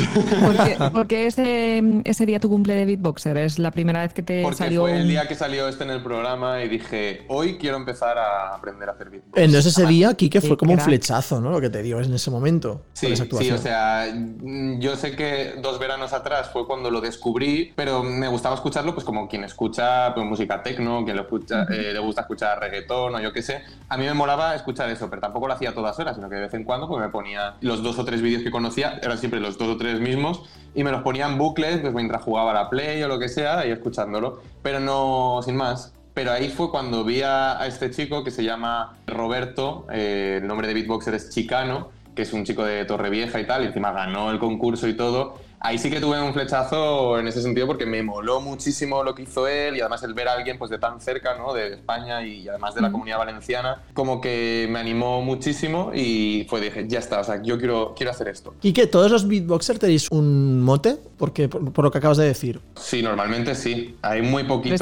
Porque, 0.46 0.78
porque 0.94 1.28
ese, 1.28 1.84
ese 2.04 2.26
día 2.26 2.40
tu 2.40 2.50
cumple 2.50 2.76
de 2.76 2.86
beatboxer 2.86 3.38
es 3.38 3.60
la 3.60 3.72
primera 3.72 4.02
vez 4.02 4.14
que 4.14 4.24
te 4.24 4.42
Porque 4.42 4.58
salió. 4.58 4.82
fue 4.82 4.98
el 4.98 5.08
día 5.08 5.28
que 5.28 5.36
salió 5.36 5.68
este 5.68 5.84
en 5.84 5.92
el 5.92 6.04
programa 6.04 6.64
y 6.64 6.70
dije, 6.70 7.26
hoy 7.28 7.58
quiero 7.58 7.78
empezar 7.78 8.18
a 8.18 8.56
aprender 8.56 8.90
a 8.90 8.94
hacer 8.94 9.10
beatbox. 9.10 9.38
Entonces 9.38 9.78
ese 9.78 9.86
día, 9.86 10.14
Kike, 10.14 10.42
fue 10.42 10.58
como 10.58 10.74
un 10.74 10.80
flechazo, 10.80 11.42
¿no? 11.42 11.52
Lo 11.52 11.62
que 11.62 11.70
te 11.70 11.82
dio 11.82 12.00
en 12.02 12.14
ese 12.14 12.32
momento. 12.32 12.82
Sí, 12.94 13.16
sí, 13.16 13.52
o 13.52 13.58
sea, 13.58 14.08
mm, 14.14 14.80
yo 14.80 14.96
sé 14.96 15.16
que 15.16 15.56
dos 15.62 15.80
veranos 15.80 16.14
atrás 16.14 16.50
fue 16.52 16.66
cuando 16.66 16.92
lo 16.92 17.02
descubrí, 17.02 17.74
pero 17.76 18.04
me 18.04 18.28
gustaba 18.28 18.56
escucharlo 18.56 18.94
pues 18.94 19.06
como 19.06 19.28
quien 19.28 19.44
escucha 19.44 20.14
pues, 20.14 20.26
música 20.26 20.64
techno, 20.64 21.04
quien 21.04 21.16
lo 21.16 21.24
escucha, 21.24 21.64
eh, 21.64 21.94
le 21.94 22.00
gusta 22.00 22.22
escuchar 22.22 22.60
reggaetón 22.60 23.16
o 23.16 23.20
yo 23.20 23.34
qué 23.34 23.42
sé. 23.42 23.62
A 23.90 23.98
mí 23.98 24.06
me 24.06 24.14
molaba 24.14 24.56
escuchar 24.56 24.90
eso, 24.90 25.10
pero 25.10 25.22
tampoco 25.22 25.48
lo 25.48 25.54
hacía 25.54 25.74
todas 25.74 25.98
horas, 26.00 26.16
sino 26.16 26.30
que 26.30 26.36
de 26.36 26.42
vez 26.42 26.54
en 26.54 26.64
cuando 26.64 26.88
pues, 26.88 27.02
me 27.02 27.10
ponía 27.10 27.56
los 27.62 27.84
dos 27.84 27.97
o 28.00 28.06
tres 28.06 28.22
vídeos 28.22 28.44
que 28.44 28.52
conocía, 28.52 29.00
eran 29.02 29.18
siempre 29.18 29.40
los 29.40 29.58
dos 29.58 29.70
o 29.70 29.78
tres 29.78 30.00
mismos, 30.00 30.44
y 30.76 30.84
me 30.84 30.92
los 30.92 31.02
ponía 31.02 31.28
en 31.28 31.38
bucles 31.38 31.80
pues, 31.80 31.94
mientras 31.94 32.22
jugaba 32.24 32.54
la 32.54 32.70
Play 32.70 33.02
o 33.04 33.08
lo 33.08 33.20
que 33.20 33.30
sea, 33.30 33.66
y 33.66 33.72
escuchándolo, 33.72 34.42
pero 34.62 34.80
no 34.80 35.42
sin 35.44 35.56
más. 35.56 35.94
Pero 36.14 36.32
ahí 36.32 36.50
fue 36.50 36.72
cuando 36.72 37.04
vi 37.04 37.22
a, 37.22 37.60
a 37.62 37.68
este 37.68 37.92
chico 37.92 38.24
que 38.24 38.32
se 38.32 38.44
llama 38.44 38.98
Roberto, 39.06 39.86
eh, 39.92 40.40
el 40.42 40.48
nombre 40.48 40.68
de 40.68 40.74
beatboxer 40.74 41.14
es 41.14 41.30
Chicano, 41.30 41.90
que 42.16 42.24
es 42.24 42.34
un 42.34 42.44
chico 42.44 42.66
de 42.66 42.84
Torrevieja 42.86 43.40
y 43.40 43.46
tal, 43.46 43.64
y 43.64 43.68
encima 43.68 43.92
ganó 43.92 44.32
el 44.32 44.40
concurso 44.40 44.88
y 44.88 44.96
todo. 44.96 45.36
Ahí 45.60 45.80
sí 45.80 45.90
que 45.90 46.00
tuve 46.00 46.22
un 46.22 46.34
flechazo 46.34 47.18
en 47.18 47.28
ese 47.28 47.42
sentido 47.42 47.66
porque 47.66 47.88
me 47.88 48.04
moló 48.04 48.40
muchísimo 48.42 49.04
lo 49.04 49.16
que 49.16 49.24
hizo 49.24 49.48
él 49.48 49.76
y 49.76 49.82
además 49.82 50.04
el 50.04 50.14
ver 50.14 50.28
a 50.28 50.34
alguien 50.34 50.60
pues 50.60 50.70
de 50.70 50.78
tan 50.78 51.02
cerca, 51.02 51.36
¿no? 51.36 51.52
De 51.52 51.74
España 51.74 52.24
y 52.24 52.48
además 52.48 52.76
de 52.76 52.82
la 52.82 52.92
comunidad 52.92 53.18
valenciana, 53.18 53.82
como 53.94 54.22
que 54.22 54.68
me 54.70 54.78
animó 54.80 55.22
muchísimo 55.24 55.92
y 55.96 56.46
fue 56.48 56.62
dije, 56.62 56.86
ya 56.88 57.00
está, 57.00 57.20
o 57.22 57.24
sea, 57.24 57.42
yo 57.42 57.58
quiero, 57.58 57.96
quiero 57.98 58.12
hacer 58.12 58.28
esto. 58.28 58.54
Kike, 58.60 58.86
¿todos 58.86 59.10
los 59.12 59.28
beatboxers 59.28 59.80
tenéis 59.80 60.08
un 60.12 60.62
mote? 60.62 60.96
Porque, 61.18 61.50
por, 61.50 61.74
por 61.74 61.86
lo 61.86 61.92
que 61.92 61.98
acabas 61.98 62.18
de 62.18 62.26
decir. 62.26 62.62
Sí, 62.76 63.02
normalmente 63.02 63.56
sí. 63.56 63.98
Hay 64.04 64.22
muy 64.22 64.44
poquitos. 64.44 64.80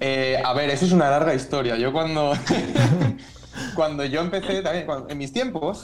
Eh, 0.00 0.40
a 0.42 0.54
ver, 0.54 0.70
eso 0.70 0.86
es 0.86 0.92
una 0.92 1.10
larga 1.10 1.34
historia. 1.34 1.76
Yo 1.76 1.92
cuando. 1.92 2.32
cuando 3.74 4.04
yo 4.04 4.20
empecé, 4.22 4.62
también, 4.62 4.86
cuando- 4.86 5.08
en 5.10 5.18
mis 5.18 5.32
tiempos. 5.32 5.82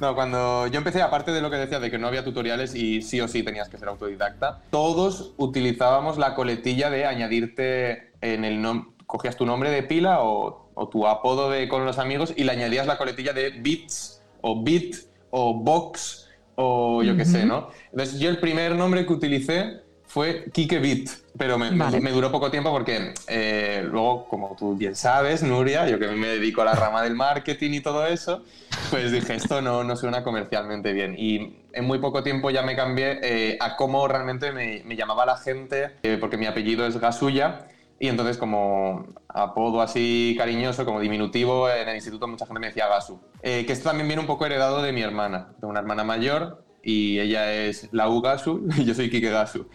No, 0.00 0.14
cuando 0.14 0.66
yo 0.68 0.78
empecé, 0.78 1.02
aparte 1.02 1.30
de 1.30 1.42
lo 1.42 1.50
que 1.50 1.56
decía 1.56 1.78
de 1.78 1.90
que 1.90 1.98
no 1.98 2.06
había 2.06 2.24
tutoriales 2.24 2.74
y 2.74 3.02
sí 3.02 3.20
o 3.20 3.28
sí 3.28 3.42
tenías 3.42 3.68
que 3.68 3.76
ser 3.76 3.88
autodidacta, 3.88 4.62
todos 4.70 5.34
utilizábamos 5.36 6.16
la 6.16 6.34
coletilla 6.34 6.88
de 6.88 7.04
añadirte 7.04 8.12
en 8.22 8.46
el 8.46 8.62
nombre, 8.62 8.90
cogías 9.06 9.36
tu 9.36 9.44
nombre 9.44 9.70
de 9.70 9.82
pila 9.82 10.22
o, 10.22 10.70
o 10.74 10.88
tu 10.88 11.06
apodo 11.06 11.50
de 11.50 11.68
con 11.68 11.84
los 11.84 11.98
amigos 11.98 12.32
y 12.34 12.44
le 12.44 12.52
añadías 12.52 12.86
la 12.86 12.96
coletilla 12.96 13.34
de 13.34 13.50
bits 13.50 14.22
o 14.40 14.62
bit 14.62 14.96
o 15.30 15.52
box 15.52 16.28
o 16.54 17.02
yo 17.02 17.16
qué 17.16 17.24
sé, 17.24 17.44
¿no? 17.44 17.68
Entonces 17.90 18.18
yo 18.20 18.30
el 18.30 18.38
primer 18.38 18.76
nombre 18.76 19.04
que 19.06 19.12
utilicé 19.12 19.80
fue 20.10 20.50
Kike 20.52 20.80
Bit, 20.80 21.08
pero 21.38 21.56
me, 21.56 21.70
Vale. 21.70 22.00
me 22.00 22.10
duró 22.10 22.32
poco 22.32 22.50
tiempo 22.50 22.72
porque 22.72 23.14
eh, 23.28 23.86
luego, 23.88 24.26
como 24.26 24.56
tú 24.58 24.74
bien 24.74 24.96
sabes, 24.96 25.44
Nuria, 25.44 25.88
yo 25.88 26.00
que 26.00 26.08
me 26.08 26.26
dedico 26.26 26.62
a 26.62 26.64
la 26.64 26.74
rama 26.74 27.02
del 27.02 27.14
marketing 27.14 27.74
y 27.74 27.80
todo 27.80 28.04
eso, 28.04 28.42
pues 28.90 29.12
dije, 29.12 29.36
esto 29.36 29.62
no, 29.62 29.84
no 29.84 29.94
suena 29.94 30.24
comercialmente 30.24 30.92
bien. 30.92 31.14
Y 31.16 31.60
en 31.72 31.84
muy 31.84 32.00
poco 32.00 32.24
tiempo 32.24 32.50
ya 32.50 32.62
me 32.62 32.74
cambié 32.74 33.20
eh, 33.22 33.56
a 33.60 33.76
cómo 33.76 34.08
realmente 34.08 34.50
me, 34.50 34.82
me 34.84 34.96
llamaba 34.96 35.24
la 35.24 35.36
gente, 35.36 35.92
eh, 36.02 36.16
porque 36.18 36.36
mi 36.36 36.46
apellido 36.46 36.84
es 36.86 36.96
Gasulla. 36.98 37.68
Y 38.00 38.08
entonces 38.08 38.38
como 38.38 39.06
apodo 39.28 39.82
así 39.82 40.34
cariñoso, 40.36 40.84
como 40.86 41.00
diminutivo, 41.00 41.70
en 41.70 41.86
el 41.88 41.94
instituto 41.94 42.26
mucha 42.26 42.46
gente 42.46 42.58
me 42.58 42.68
decía 42.68 42.88
Gasu. 42.88 43.20
Eh, 43.42 43.64
que 43.66 43.74
esto 43.74 43.90
también 43.90 44.08
viene 44.08 44.22
un 44.22 44.26
poco 44.26 44.46
heredado 44.46 44.82
de 44.82 44.90
mi 44.90 45.02
hermana. 45.02 45.52
Tengo 45.60 45.68
una 45.68 45.80
hermana 45.80 46.02
mayor 46.02 46.64
y 46.82 47.20
ella 47.20 47.52
es 47.52 47.88
la 47.92 48.08
U 48.08 48.22
Gasu 48.22 48.66
y 48.78 48.84
yo 48.84 48.94
soy 48.94 49.10
Kike 49.10 49.30
Gasu. 49.30 49.68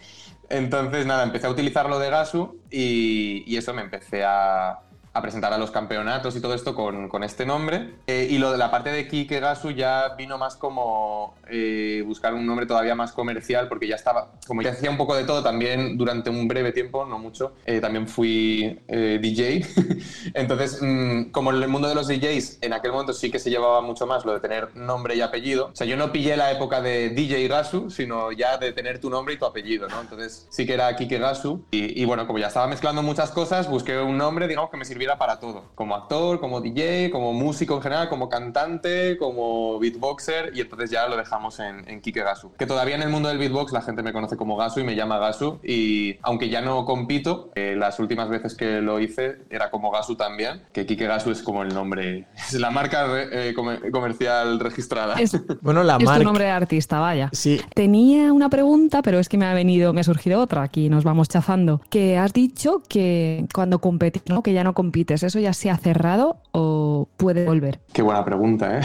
Entonces, 0.48 1.06
nada, 1.06 1.24
empecé 1.24 1.46
a 1.46 1.50
utilizar 1.50 1.88
lo 1.88 1.98
de 1.98 2.10
Gasu 2.10 2.60
y, 2.70 3.44
y 3.46 3.56
eso 3.56 3.74
me 3.74 3.82
empecé 3.82 4.24
a, 4.24 4.85
a 5.16 5.22
presentar 5.22 5.52
a 5.52 5.58
los 5.58 5.70
campeonatos 5.70 6.36
y 6.36 6.40
todo 6.40 6.54
esto 6.54 6.74
con, 6.74 7.08
con 7.08 7.24
este 7.24 7.46
nombre. 7.46 7.94
Eh, 8.06 8.28
y 8.30 8.38
lo 8.38 8.52
de 8.52 8.58
la 8.58 8.70
parte 8.70 8.90
de 8.90 9.08
Kike 9.08 9.40
Gasu 9.40 9.70
ya 9.70 10.14
vino 10.16 10.38
más 10.38 10.56
como 10.56 11.34
eh, 11.48 12.02
buscar 12.04 12.34
un 12.34 12.44
nombre 12.44 12.66
todavía 12.66 12.94
más 12.94 13.12
comercial, 13.12 13.68
porque 13.68 13.86
ya 13.86 13.94
estaba, 13.94 14.32
como 14.46 14.62
ya 14.62 14.70
hacía 14.70 14.90
un 14.90 14.96
poco 14.96 15.14
de 15.16 15.24
todo 15.24 15.42
también 15.42 15.96
durante 15.96 16.28
un 16.28 16.48
breve 16.48 16.72
tiempo, 16.72 17.06
no 17.06 17.18
mucho, 17.18 17.54
eh, 17.64 17.80
también 17.80 18.08
fui 18.08 18.80
eh, 18.88 19.18
DJ. 19.20 19.64
Entonces, 20.34 20.78
mm, 20.80 21.30
como 21.30 21.52
en 21.52 21.62
el 21.62 21.68
mundo 21.68 21.88
de 21.88 21.94
los 21.94 22.08
DJs, 22.08 22.58
en 22.62 22.72
aquel 22.72 22.92
momento 22.92 23.12
sí 23.12 23.30
que 23.30 23.38
se 23.38 23.50
llevaba 23.50 23.80
mucho 23.80 24.06
más 24.06 24.24
lo 24.24 24.34
de 24.34 24.40
tener 24.40 24.76
nombre 24.76 25.14
y 25.14 25.20
apellido. 25.20 25.66
O 25.66 25.76
sea, 25.76 25.86
yo 25.86 25.96
no 25.96 26.12
pillé 26.12 26.36
la 26.36 26.50
época 26.50 26.80
de 26.80 27.10
DJ 27.10 27.48
Gasu, 27.48 27.90
sino 27.90 28.32
ya 28.32 28.58
de 28.58 28.72
tener 28.72 29.00
tu 29.00 29.08
nombre 29.08 29.34
y 29.34 29.38
tu 29.38 29.46
apellido, 29.46 29.88
¿no? 29.88 30.00
Entonces, 30.00 30.46
sí 30.50 30.66
que 30.66 30.74
era 30.74 30.94
Kike 30.96 31.18
Gasu. 31.18 31.64
Y, 31.70 32.00
y 32.00 32.04
bueno, 32.04 32.26
como 32.26 32.38
ya 32.38 32.48
estaba 32.48 32.66
mezclando 32.66 33.02
muchas 33.02 33.30
cosas, 33.30 33.68
busqué 33.68 33.98
un 33.98 34.18
nombre, 34.18 34.48
digamos, 34.48 34.70
que 34.70 34.76
me 34.76 34.84
sirviera 34.84 35.05
para 35.16 35.38
todo. 35.38 35.64
Como 35.76 35.94
actor, 35.94 36.40
como 36.40 36.60
DJ, 36.60 37.10
como 37.12 37.32
músico 37.32 37.76
en 37.76 37.82
general, 37.82 38.08
como 38.08 38.28
cantante, 38.28 39.16
como 39.18 39.78
beatboxer. 39.78 40.52
Y 40.54 40.60
entonces 40.60 40.90
ya 40.90 41.06
lo 41.08 41.16
dejamos 41.16 41.60
en, 41.60 41.88
en 41.88 42.00
Kike 42.00 42.22
Gasu. 42.22 42.52
Que 42.58 42.66
todavía 42.66 42.96
en 42.96 43.02
el 43.02 43.08
mundo 43.10 43.28
del 43.28 43.38
beatbox 43.38 43.72
la 43.72 43.82
gente 43.82 44.02
me 44.02 44.12
conoce 44.12 44.36
como 44.36 44.56
Gasu 44.56 44.80
y 44.80 44.84
me 44.84 44.96
llama 44.96 45.18
Gasu. 45.18 45.60
Y 45.62 46.16
aunque 46.22 46.48
ya 46.48 46.60
no 46.60 46.84
compito, 46.84 47.50
eh, 47.54 47.74
las 47.76 47.98
últimas 48.00 48.28
veces 48.28 48.54
que 48.54 48.80
lo 48.80 48.98
hice 49.00 49.36
era 49.50 49.70
como 49.70 49.90
Gasu 49.90 50.16
también. 50.16 50.62
Que 50.72 50.84
Kike 50.86 51.06
Gasu 51.06 51.30
es 51.30 51.42
como 51.42 51.62
el 51.62 51.72
nombre, 51.72 52.26
es 52.36 52.54
la 52.54 52.70
marca 52.70 53.06
eh, 53.30 53.52
comer- 53.54 53.90
comercial 53.92 54.58
registrada. 54.60 55.14
Es, 55.14 55.36
Bueno, 55.62 55.82
la 55.82 55.96
es 55.96 56.04
tu 56.04 56.22
nombre 56.24 56.44
de 56.44 56.50
artista, 56.50 57.00
vaya. 57.00 57.28
Sí, 57.32 57.60
Tenía 57.74 58.32
una 58.32 58.48
pregunta, 58.48 59.02
pero 59.02 59.18
es 59.18 59.28
que 59.28 59.36
me 59.38 59.46
ha 59.46 59.54
venido, 59.54 59.92
me 59.92 60.00
ha 60.00 60.04
surgido 60.04 60.40
otra, 60.40 60.62
aquí 60.62 60.88
nos 60.88 61.04
vamos 61.04 61.28
chafando. 61.28 61.80
Que 61.90 62.16
has 62.18 62.32
dicho 62.32 62.82
que 62.88 63.46
cuando 63.54 63.80
competís, 63.80 64.22
¿no? 64.28 64.42
que 64.42 64.52
ya 64.52 64.64
no 64.64 64.74
¿eso 65.04 65.38
ya 65.38 65.52
se 65.52 65.70
ha 65.70 65.76
cerrado 65.76 66.40
o 66.52 67.08
puede 67.16 67.44
volver? 67.44 67.80
Qué 67.92 68.02
buena 68.02 68.24
pregunta, 68.24 68.78
¿eh? 68.78 68.82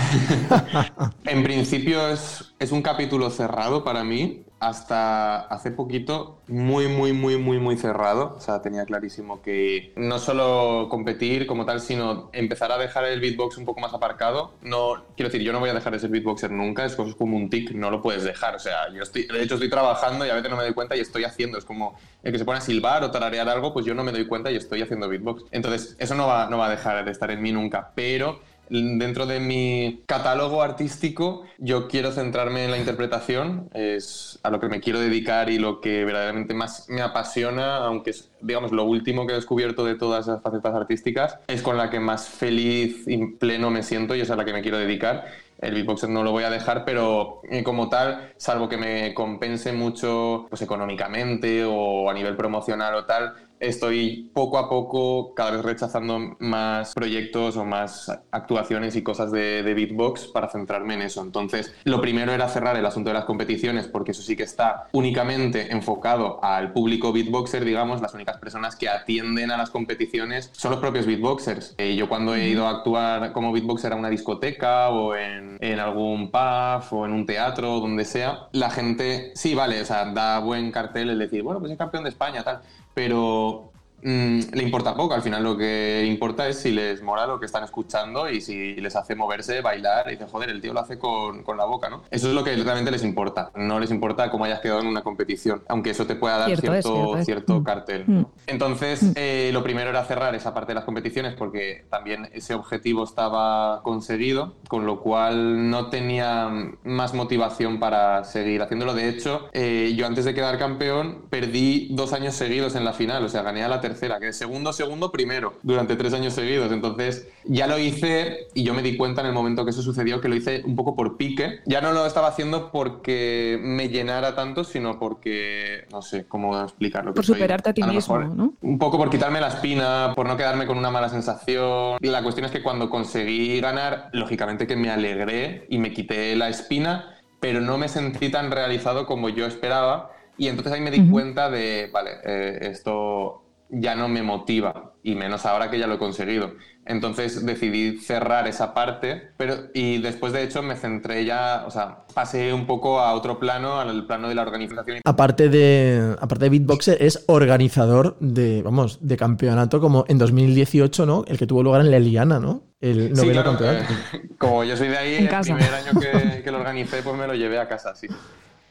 en 1.25 1.44
principio 1.44 2.08
es, 2.10 2.53
es 2.60 2.72
un 2.72 2.82
capítulo 2.82 3.30
cerrado 3.30 3.84
para 3.84 4.03
mí. 4.03 4.44
Hasta 4.62 5.39
hace 5.48 5.72
poquito, 5.72 6.38
muy, 6.48 6.88
muy, 6.88 7.13
muy, 7.13 7.36
muy, 7.38 7.58
muy 7.58 7.77
cerrado. 7.77 8.36
O 8.38 8.41
sea, 8.41 8.62
tenía 8.62 8.86
clarísimo 8.86 9.41
que 9.41 9.91
no 9.96 10.20
solo 10.20 10.88
competir 10.88 11.48
como 11.48 11.65
tal, 11.65 11.82
sino 11.82 12.30
empezar 12.32 12.72
a 12.72 12.77
dejar 12.77 13.06
el 13.06 13.20
beatbox 13.20 13.58
un 13.58 13.65
poco 13.65 13.80
más 13.80 13.91
aparcado. 13.91 14.53
No, 14.62 15.03
quiero 15.18 15.32
decir, 15.32 15.41
yo 15.41 15.51
no 15.51 15.60
voy 15.60 15.72
a 15.72 15.74
dejar 15.74 15.94
de 15.94 16.00
ser 16.00 16.12
beatboxer 16.12 16.51
nunca. 16.51 16.86
Es 16.86 16.96
como 16.96 17.38
un 17.38 17.50
tic, 17.50 17.72
no 17.72 17.89
lo 17.89 18.03
puedes 18.03 18.24
dejar. 18.24 18.56
O 18.56 18.60
sea, 18.60 18.94
yo 18.94 19.01
estoy, 19.01 19.24
de 19.24 19.41
hecho 19.41 19.56
estoy 19.56 19.72
trabajando 19.72 20.27
y 20.27 20.30
a 20.30 20.36
veces 20.36 20.51
no 20.51 20.58
me 20.58 20.63
doy 20.63 20.75
cuenta 20.75 20.96
y 20.96 21.00
estoy 21.00 21.24
haciendo. 21.24 21.58
Es 21.58 21.65
como 21.65 21.98
el 22.22 22.32
que 22.32 22.38
se 22.38 22.46
pone 22.46 22.60
a 22.60 22.62
silbar 22.62 23.03
o 23.03 23.10
tararear 23.10 23.50
algo, 23.50 23.74
pues 23.74 23.84
yo 23.88 23.96
no 23.96 24.03
me 24.03 24.12
doy 24.12 24.27
cuenta 24.27 24.51
y 24.51 24.58
estoy 24.58 24.84
haciendo 24.84 25.10
beatbox. 25.10 25.46
Entonces, 25.50 25.96
eso 25.98 26.13
no 26.13 26.27
va, 26.27 26.48
no 26.51 26.60
va 26.60 26.68
a 26.68 26.70
dejar 26.70 27.03
de 27.03 27.10
estar 27.10 27.32
en 27.32 27.41
mí 27.41 27.51
nunca. 27.51 27.94
Pero 27.96 28.41
dentro 28.72 29.25
de 29.25 29.42
mi 29.42 30.01
catálogo 30.06 30.63
artístico 30.63 31.44
yo 31.58 31.90
quiero 31.90 32.12
centrarme 32.12 32.63
en 32.63 32.72
la 32.72 32.78
interpretación, 32.78 33.70
es 33.74 34.40
a 34.44 34.50
lo 34.50 34.60
que 34.60 34.70
me 34.70 34.80
quiero 34.80 35.00
dedicar 35.00 35.50
y 35.50 35.60
lo 35.60 35.82
que 35.82 36.06
verdaderamente 36.06 36.54
más 36.54 36.88
me 36.90 37.01
apasiona, 37.01 37.78
aunque 37.78 38.12
es, 38.12 38.32
digamos, 38.40 38.72
lo 38.72 38.86
último 38.86 39.28
que 39.28 39.34
he 39.34 39.36
descubierto 39.36 39.84
de 39.84 39.96
todas 39.96 40.28
esas 40.28 40.42
facetas 40.42 40.74
artísticas, 40.74 41.38
es 41.48 41.62
con 41.62 41.78
la 41.78 41.90
que 41.90 42.00
más 42.00 42.30
feliz 42.30 43.04
y 43.08 43.25
pleno 43.25 43.70
me 43.70 43.84
siento 43.84 44.16
y 44.16 44.22
es 44.22 44.32
a 44.32 44.36
la 44.36 44.46
que 44.46 44.54
me 44.54 44.62
quiero 44.62 44.78
dedicar. 44.78 45.25
El 45.60 45.75
beatboxer 45.75 46.10
no 46.10 46.24
lo 46.24 46.32
voy 46.32 46.44
a 46.44 46.50
dejar, 46.50 46.86
pero 46.86 47.42
eh, 47.44 47.63
como 47.63 47.90
tal, 47.90 48.34
salvo 48.38 48.68
que 48.68 48.78
me 48.78 49.13
compense 49.13 49.74
mucho 49.74 50.48
pues, 50.50 50.62
económicamente 50.63 51.63
o 51.66 52.10
a 52.10 52.13
nivel 52.13 52.36
promocional 52.36 52.96
o 52.96 53.06
tal, 53.06 53.34
estoy 53.62 54.30
poco 54.34 54.58
a 54.58 54.68
poco 54.70 55.34
cada 55.36 55.51
vez 55.51 55.62
rechazando 55.62 56.36
más 56.39 56.94
proyectos 56.94 57.56
o 57.58 57.63
más 57.63 58.12
actuaciones 58.32 58.96
y 58.96 59.03
cosas 59.03 59.32
de, 59.32 59.63
de 59.63 59.74
beatbox 59.74 60.27
para 60.27 60.50
centrarme 60.50 60.96
en 60.96 61.03
eso. 61.03 61.22
Entonces, 61.22 61.74
lo 61.84 62.01
primero 62.01 62.34
era 62.34 62.50
cerrar 62.50 62.75
el 62.75 62.86
asunto 62.86 63.12
de 63.12 63.13
las 63.13 63.25
competiciones, 63.25 63.88
porque 63.88 64.12
eso 64.12 64.24
sí 64.24 64.36
que 64.36 64.44
está 64.44 64.88
únicamente 64.91 65.72
enfocado 65.72 66.44
al 66.44 66.74
público 66.74 67.13
beatboxer, 67.13 67.63
digamos, 67.63 68.01
las 68.01 68.13
únicas 68.13 68.38
personas 68.38 68.75
que 68.75 68.89
atienden 68.89 69.51
a 69.51 69.58
las 69.58 69.70
competiciones 69.70 70.50
son 70.53 70.72
los 70.72 70.80
propios 70.80 71.06
beatboxers. 71.06 71.75
Eh, 71.77 71.96
yo 71.96 72.10
cuando 72.10 72.36
he 72.36 72.50
ido 72.50 72.65
a 72.68 72.72
actuar 72.72 73.32
como 73.32 73.51
beatboxer 73.51 73.94
a 73.94 73.96
una 73.96 74.10
discoteca 74.10 74.89
o 74.89 75.15
en, 75.15 75.58
en 75.60 75.80
algún 75.80 76.32
pub 76.32 76.84
o 76.91 77.06
en 77.06 77.13
un 77.13 77.25
teatro 77.25 77.75
o 77.75 77.80
donde 77.80 78.06
sea, 78.06 78.48
la 78.53 78.72
gente, 78.72 79.32
sí, 79.36 79.53
vale, 79.53 79.82
o 79.82 79.86
sea, 79.86 80.12
da 80.12 80.39
buen 80.39 80.72
cartel 80.72 81.12
el 81.12 81.20
decir, 81.20 81.44
bueno, 81.44 81.60
pues 81.60 81.72
es 81.72 81.77
campeón 81.77 82.03
de 82.03 82.10
España, 82.10 82.44
tal 82.44 82.62
pero 82.94 83.71
mm, 84.03 84.39
le 84.53 84.63
importa 84.63 84.96
poco. 84.96 85.13
Al 85.13 85.22
final 85.22 85.43
lo 85.43 85.58
que 85.58 86.05
importa 86.08 86.48
es 86.48 86.60
si 86.60 86.72
les 86.72 87.01
mola 87.01 87.25
lo 87.25 87.39
que 87.39 87.46
están 87.46 87.63
escuchando 87.63 88.29
y 88.29 88.41
si 88.41 88.75
les 88.75 88.96
hace 88.96 89.15
moverse, 89.15 89.62
bailar 89.62 90.08
y 90.08 90.12
dicen, 90.12 90.27
joder, 90.27 90.50
el 90.50 90.62
tío 90.62 90.74
lo 90.74 90.79
hace 90.81 90.98
con, 90.98 91.43
con 91.43 91.58
la 91.58 91.65
boca, 91.65 91.89
¿no? 91.89 92.03
Eso 92.10 92.27
es 92.29 92.34
lo 92.34 92.43
que 92.43 92.55
realmente 92.55 92.91
les 92.91 93.03
importa. 93.03 93.51
No 93.55 93.79
les 93.79 93.91
importa 93.91 94.29
cómo 94.29 94.46
hayas 94.46 94.60
quedado 94.60 94.81
en 94.81 94.88
una 94.88 95.01
competición, 95.01 95.63
aunque 95.67 95.91
eso 95.91 96.05
te 96.05 96.15
pueda 96.15 96.38
dar 96.38 96.48
Cierto 96.48 96.74
es, 96.74 96.84
cierto, 96.86 96.96
cierto 96.96 97.17
es. 97.17 97.25
cierto 97.25 97.60
Mm. 97.60 97.63
cartel. 97.63 98.03
Mm. 98.08 98.25
Entonces, 98.48 99.12
eh, 99.15 99.50
lo 99.53 99.63
primero 99.63 99.89
era 99.89 100.03
cerrar 100.05 100.36
esa 100.36 100.53
parte 100.53 100.72
de 100.72 100.75
las 100.75 100.84
competiciones 100.86 101.34
porque 101.36 101.86
también 101.89 102.29
ese 102.34 102.53
objetivo 102.53 103.03
estaba 103.03 103.81
conseguido, 103.84 104.55
con 104.67 104.86
lo 104.86 105.00
cual 105.01 105.70
no 105.70 105.89
tenía 105.89 106.50
más 106.84 107.13
motivación 107.13 107.79
para 107.79 108.24
seguir 108.24 108.62
haciéndolo. 108.62 108.93
De 108.93 109.10
hecho, 109.10 109.50
eh, 109.53 109.93
yo 109.96 110.05
antes 110.08 110.25
de 110.25 110.34
quedar 110.34 110.58
campeón 110.58 111.25
perdí 111.29 111.88
dos 111.91 112.13
años 112.13 112.36
seguidos 112.36 112.75
en 112.75 112.86
la 112.86 112.93
final, 112.93 113.24
o 113.24 113.29
sea, 113.29 113.41
gané 113.41 113.63
a 113.63 113.67
la 113.67 113.81
tercera, 113.81 113.91
que 114.20 114.34
segundo, 114.34 114.74
segundo, 114.74 115.12
primero, 115.12 115.54
durante 115.64 115.96
tres 115.96 116.14
años 116.14 116.34
seguidos. 116.34 116.72
Entonces, 116.72 117.28
ya 117.46 117.68
lo 117.68 117.78
hice 117.78 118.48
y 118.54 118.64
yo 118.64 118.74
me 118.74 118.82
di 118.82 118.98
cuenta 118.98 119.22
en 119.22 119.28
el 119.28 119.34
momento 119.34 119.64
que 119.64 119.72
eso 119.72 119.82
sucedió 119.82 120.22
que 120.22 120.28
lo 120.30 120.36
hice 120.36 120.62
un 120.66 120.76
poco 120.76 120.96
por 120.96 121.18
pique. 121.18 121.60
Ya 121.66 121.82
no 121.82 121.92
lo 121.92 122.06
estaba 122.06 122.28
haciendo 122.28 122.72
porque 122.72 123.60
me 123.62 123.90
llenara 123.90 124.36
tanto, 124.36 124.64
sino 124.64 125.00
porque, 125.00 125.86
no 125.92 126.02
sé 126.02 126.26
cómo 126.28 126.60
explicarlo. 126.62 127.14
Por 127.14 127.26
soy- 127.26 127.36
superarte 127.36 127.70
a 127.70 127.74
ti 127.74 127.82
lo 127.82 127.94
mismo, 127.94 128.18
mejor 128.18 128.36
¿no? 128.36 128.54
un 128.62 128.78
poco 128.78 128.98
por 128.98 129.10
quitarme 129.10 129.42
la 129.42 129.48
espina, 129.48 130.14
por 130.16 130.28
no 130.28 130.38
quedarme 130.38 130.66
con 130.68 130.78
una 130.78 130.92
mala 130.92 131.10
sensación. 131.10 131.98
La 132.02 132.24
cuestión 132.24 132.46
es 132.46 132.52
que 132.52 132.62
cuando 132.62 132.90
conseguí 132.90 133.60
ganar, 133.60 134.10
lógicamente 134.14 134.68
que 134.68 134.76
me 134.76 134.90
alegré 134.90 135.66
y 135.70 135.78
me 135.78 135.94
quité 135.94 136.36
la 136.36 136.50
espina, 136.50 137.18
pero 137.40 137.60
no 137.60 137.78
me 137.78 137.88
sentí 137.88 138.30
tan 138.30 138.52
realizado 138.52 139.06
como 139.06 139.30
yo 139.30 139.46
esperaba. 139.46 140.12
Y 140.38 140.48
entonces 140.48 140.74
ahí 140.74 140.82
me 140.82 140.92
di 140.92 141.02
Ujú. 141.02 141.12
cuenta 141.12 141.50
de, 141.50 141.90
vale, 141.92 142.12
eh, 142.24 142.60
esto 142.62 143.44
ya 143.72 143.96
no 143.96 144.08
me 144.10 144.22
motiva, 144.22 144.94
y 145.04 145.16
menos 145.16 145.46
ahora 145.46 145.72
que 145.72 145.80
ya 145.80 145.88
lo 145.88 145.96
he 145.96 145.98
conseguido. 145.98 146.51
Entonces 146.86 147.46
decidí 147.46 148.00
cerrar 148.00 148.48
esa 148.48 148.74
parte, 148.74 149.30
pero 149.38 149.56
y 149.74 150.00
después 150.00 150.34
de 150.34 150.44
hecho 150.44 150.63
me 150.63 150.75
centré 150.75 151.24
ya, 151.25 151.63
o 151.68 151.72
sea, 151.72 152.06
pasé 152.13 152.54
un 152.54 152.66
poco 152.66 153.00
a 153.00 153.13
otro 153.13 153.40
plano, 153.40 153.80
al 153.80 154.06
plano 154.08 154.28
de 154.30 154.36
la 154.36 154.42
organización 154.42 155.00
aparte 155.06 155.48
de, 155.50 156.16
aparte 156.20 156.46
de 156.46 156.50
beatboxer, 156.50 156.98
es 157.01 157.24
organizador 157.28 158.18
de, 158.20 158.62
vamos, 158.63 158.98
de 159.01 159.16
campeonato 159.16 159.80
como 159.80 160.06
en 160.08 160.18
2018, 160.18 161.06
¿no? 161.06 161.24
El 161.28 161.38
que 161.38 161.46
tuvo 161.48 161.62
lugar 161.63 161.82
en 161.82 161.92
la 161.92 161.98
Eliana, 161.98 162.40
¿no? 162.40 162.63
El 162.82 163.16
Sí, 163.16 163.22
noveno 163.22 163.44
claro, 163.44 163.58
campeonato. 163.58 163.94
eh, 164.13 164.30
como 164.40 164.63
yo 164.63 164.75
soy 164.75 164.88
de 164.88 164.98
ahí, 164.98 165.16
En 165.16 165.24
el 165.25 165.30
casa. 165.30 165.54
primer 165.56 165.74
año 165.74 165.92
que, 166.00 166.42
que 166.44 166.51
lo 166.51 166.58
organicé, 166.58 167.04
pues 167.04 167.16
me 167.16 167.28
lo 167.28 167.36
llevé 167.36 167.60
a 167.60 167.68
casa, 167.68 167.94
sí. 167.96 168.08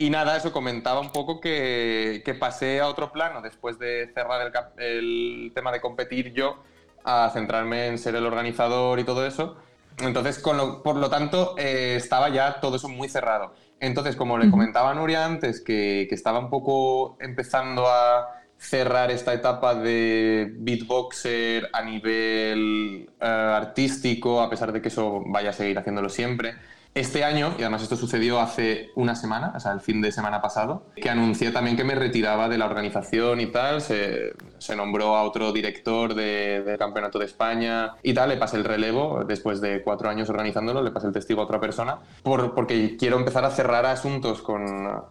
Y 0.00 0.08
nada, 0.08 0.34
eso 0.38 0.50
comentaba 0.50 0.98
un 1.00 1.12
poco 1.12 1.40
que, 1.40 2.22
que 2.24 2.32
pasé 2.32 2.80
a 2.80 2.88
otro 2.88 3.12
plano 3.12 3.42
después 3.42 3.78
de 3.78 4.10
cerrar 4.14 4.40
el, 4.46 4.50
cap- 4.50 4.72
el 4.78 5.52
tema 5.54 5.70
de 5.72 5.82
competir 5.82 6.32
yo, 6.32 6.62
a 7.04 7.28
centrarme 7.34 7.86
en 7.86 7.98
ser 7.98 8.14
el 8.14 8.24
organizador 8.24 8.98
y 8.98 9.04
todo 9.04 9.26
eso. 9.26 9.58
Entonces, 9.98 10.38
con 10.38 10.56
lo- 10.56 10.82
por 10.82 10.96
lo 10.96 11.10
tanto, 11.10 11.54
eh, 11.58 11.96
estaba 11.96 12.30
ya 12.30 12.60
todo 12.60 12.76
eso 12.76 12.88
muy 12.88 13.10
cerrado. 13.10 13.52
Entonces, 13.78 14.16
como 14.16 14.38
le 14.38 14.48
comentaba 14.48 14.92
a 14.92 14.94
Nuria 14.94 15.26
antes, 15.26 15.60
que, 15.60 16.06
que 16.08 16.14
estaba 16.14 16.38
un 16.38 16.48
poco 16.48 17.18
empezando 17.20 17.86
a 17.86 18.26
cerrar 18.56 19.10
esta 19.10 19.34
etapa 19.34 19.74
de 19.74 20.48
beatboxer 20.60 21.68
a 21.74 21.82
nivel 21.82 23.10
eh, 23.20 23.26
artístico, 23.26 24.40
a 24.40 24.48
pesar 24.48 24.72
de 24.72 24.80
que 24.80 24.88
eso 24.88 25.22
vaya 25.26 25.50
a 25.50 25.52
seguir 25.52 25.78
haciéndolo 25.78 26.08
siempre. 26.08 26.54
Este 26.92 27.22
año, 27.22 27.54
y 27.56 27.62
además 27.62 27.82
esto 27.82 27.94
sucedió 27.96 28.40
hace 28.40 28.90
una 28.96 29.14
semana, 29.14 29.52
o 29.54 29.60
sea, 29.60 29.70
el 29.70 29.80
fin 29.80 30.02
de 30.02 30.10
semana 30.10 30.42
pasado, 30.42 30.86
que 30.96 31.08
anuncié 31.08 31.52
también 31.52 31.76
que 31.76 31.84
me 31.84 31.94
retiraba 31.94 32.48
de 32.48 32.58
la 32.58 32.66
organización 32.66 33.40
y 33.40 33.46
tal, 33.46 33.80
se, 33.80 34.32
se 34.58 34.74
nombró 34.74 35.14
a 35.16 35.22
otro 35.22 35.52
director 35.52 36.14
de- 36.14 36.62
del 36.64 36.76
Campeonato 36.78 37.20
de 37.20 37.26
España 37.26 37.92
y 38.02 38.12
tal, 38.12 38.30
le 38.30 38.36
pasé 38.38 38.56
el 38.56 38.64
relevo, 38.64 39.22
después 39.24 39.60
de 39.60 39.82
cuatro 39.84 40.10
años 40.10 40.28
organizándolo, 40.30 40.82
le 40.82 40.90
pasé 40.90 41.06
el 41.06 41.12
testigo 41.12 41.40
a 41.42 41.44
otra 41.44 41.60
persona, 41.60 42.00
por- 42.24 42.56
porque 42.56 42.96
quiero 42.96 43.18
empezar 43.18 43.44
a 43.44 43.50
cerrar 43.50 43.86
asuntos 43.86 44.42
con, 44.42 44.66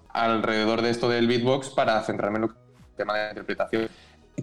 alrededor 0.10 0.82
de 0.82 0.90
esto 0.90 1.08
del 1.08 1.28
beatbox 1.28 1.70
para 1.70 2.02
centrarme 2.02 2.40
en 2.40 2.48
que 2.50 2.54
tema 2.98 3.18
de 3.18 3.30
interpretación. 3.30 3.88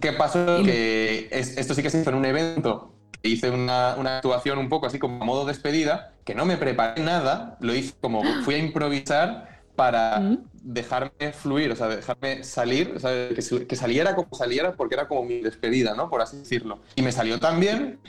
¿Qué 0.01 0.11
pasó? 0.13 0.63
Que 0.63 1.27
es- 1.31 1.55
esto 1.55 1.75
sí 1.75 1.83
que 1.83 1.91
se 1.91 2.01
hizo 2.01 2.09
en 2.09 2.15
un 2.15 2.25
evento. 2.25 2.93
Hice 3.23 3.49
una, 3.51 3.95
una 3.97 4.17
actuación 4.17 4.57
un 4.59 4.69
poco 4.69 4.85
así 4.87 4.99
como 4.99 5.21
a 5.21 5.25
modo 5.25 5.45
despedida, 5.45 6.13
que 6.25 6.35
no 6.35 6.45
me 6.45 6.57
preparé 6.57 7.01
nada, 7.03 7.57
lo 7.61 7.73
hice 7.75 7.93
como 7.99 8.23
fui 8.43 8.55
a 8.55 8.57
improvisar 8.59 9.63
para 9.75 10.19
Mm. 10.19 10.37
dejarme 10.53 11.31
fluir, 11.33 11.71
o 11.71 11.75
sea, 11.75 11.87
dejarme 11.87 12.43
salir, 12.43 12.93
o 12.95 12.99
sea, 12.99 13.29
que, 13.29 13.75
saliera 13.75 14.15
como 14.15 14.35
saliera, 14.35 14.75
porque 14.75 14.95
era 14.95 15.07
como 15.07 15.23
mi 15.23 15.39
despedida, 15.41 15.93
¿no? 15.95 16.09
Por 16.09 16.21
así 16.21 16.37
decirlo. 16.37 16.79
Y 16.95 17.03
me 17.03 17.11
salió 17.11 17.39
tan 17.39 17.59
bien, 17.59 17.99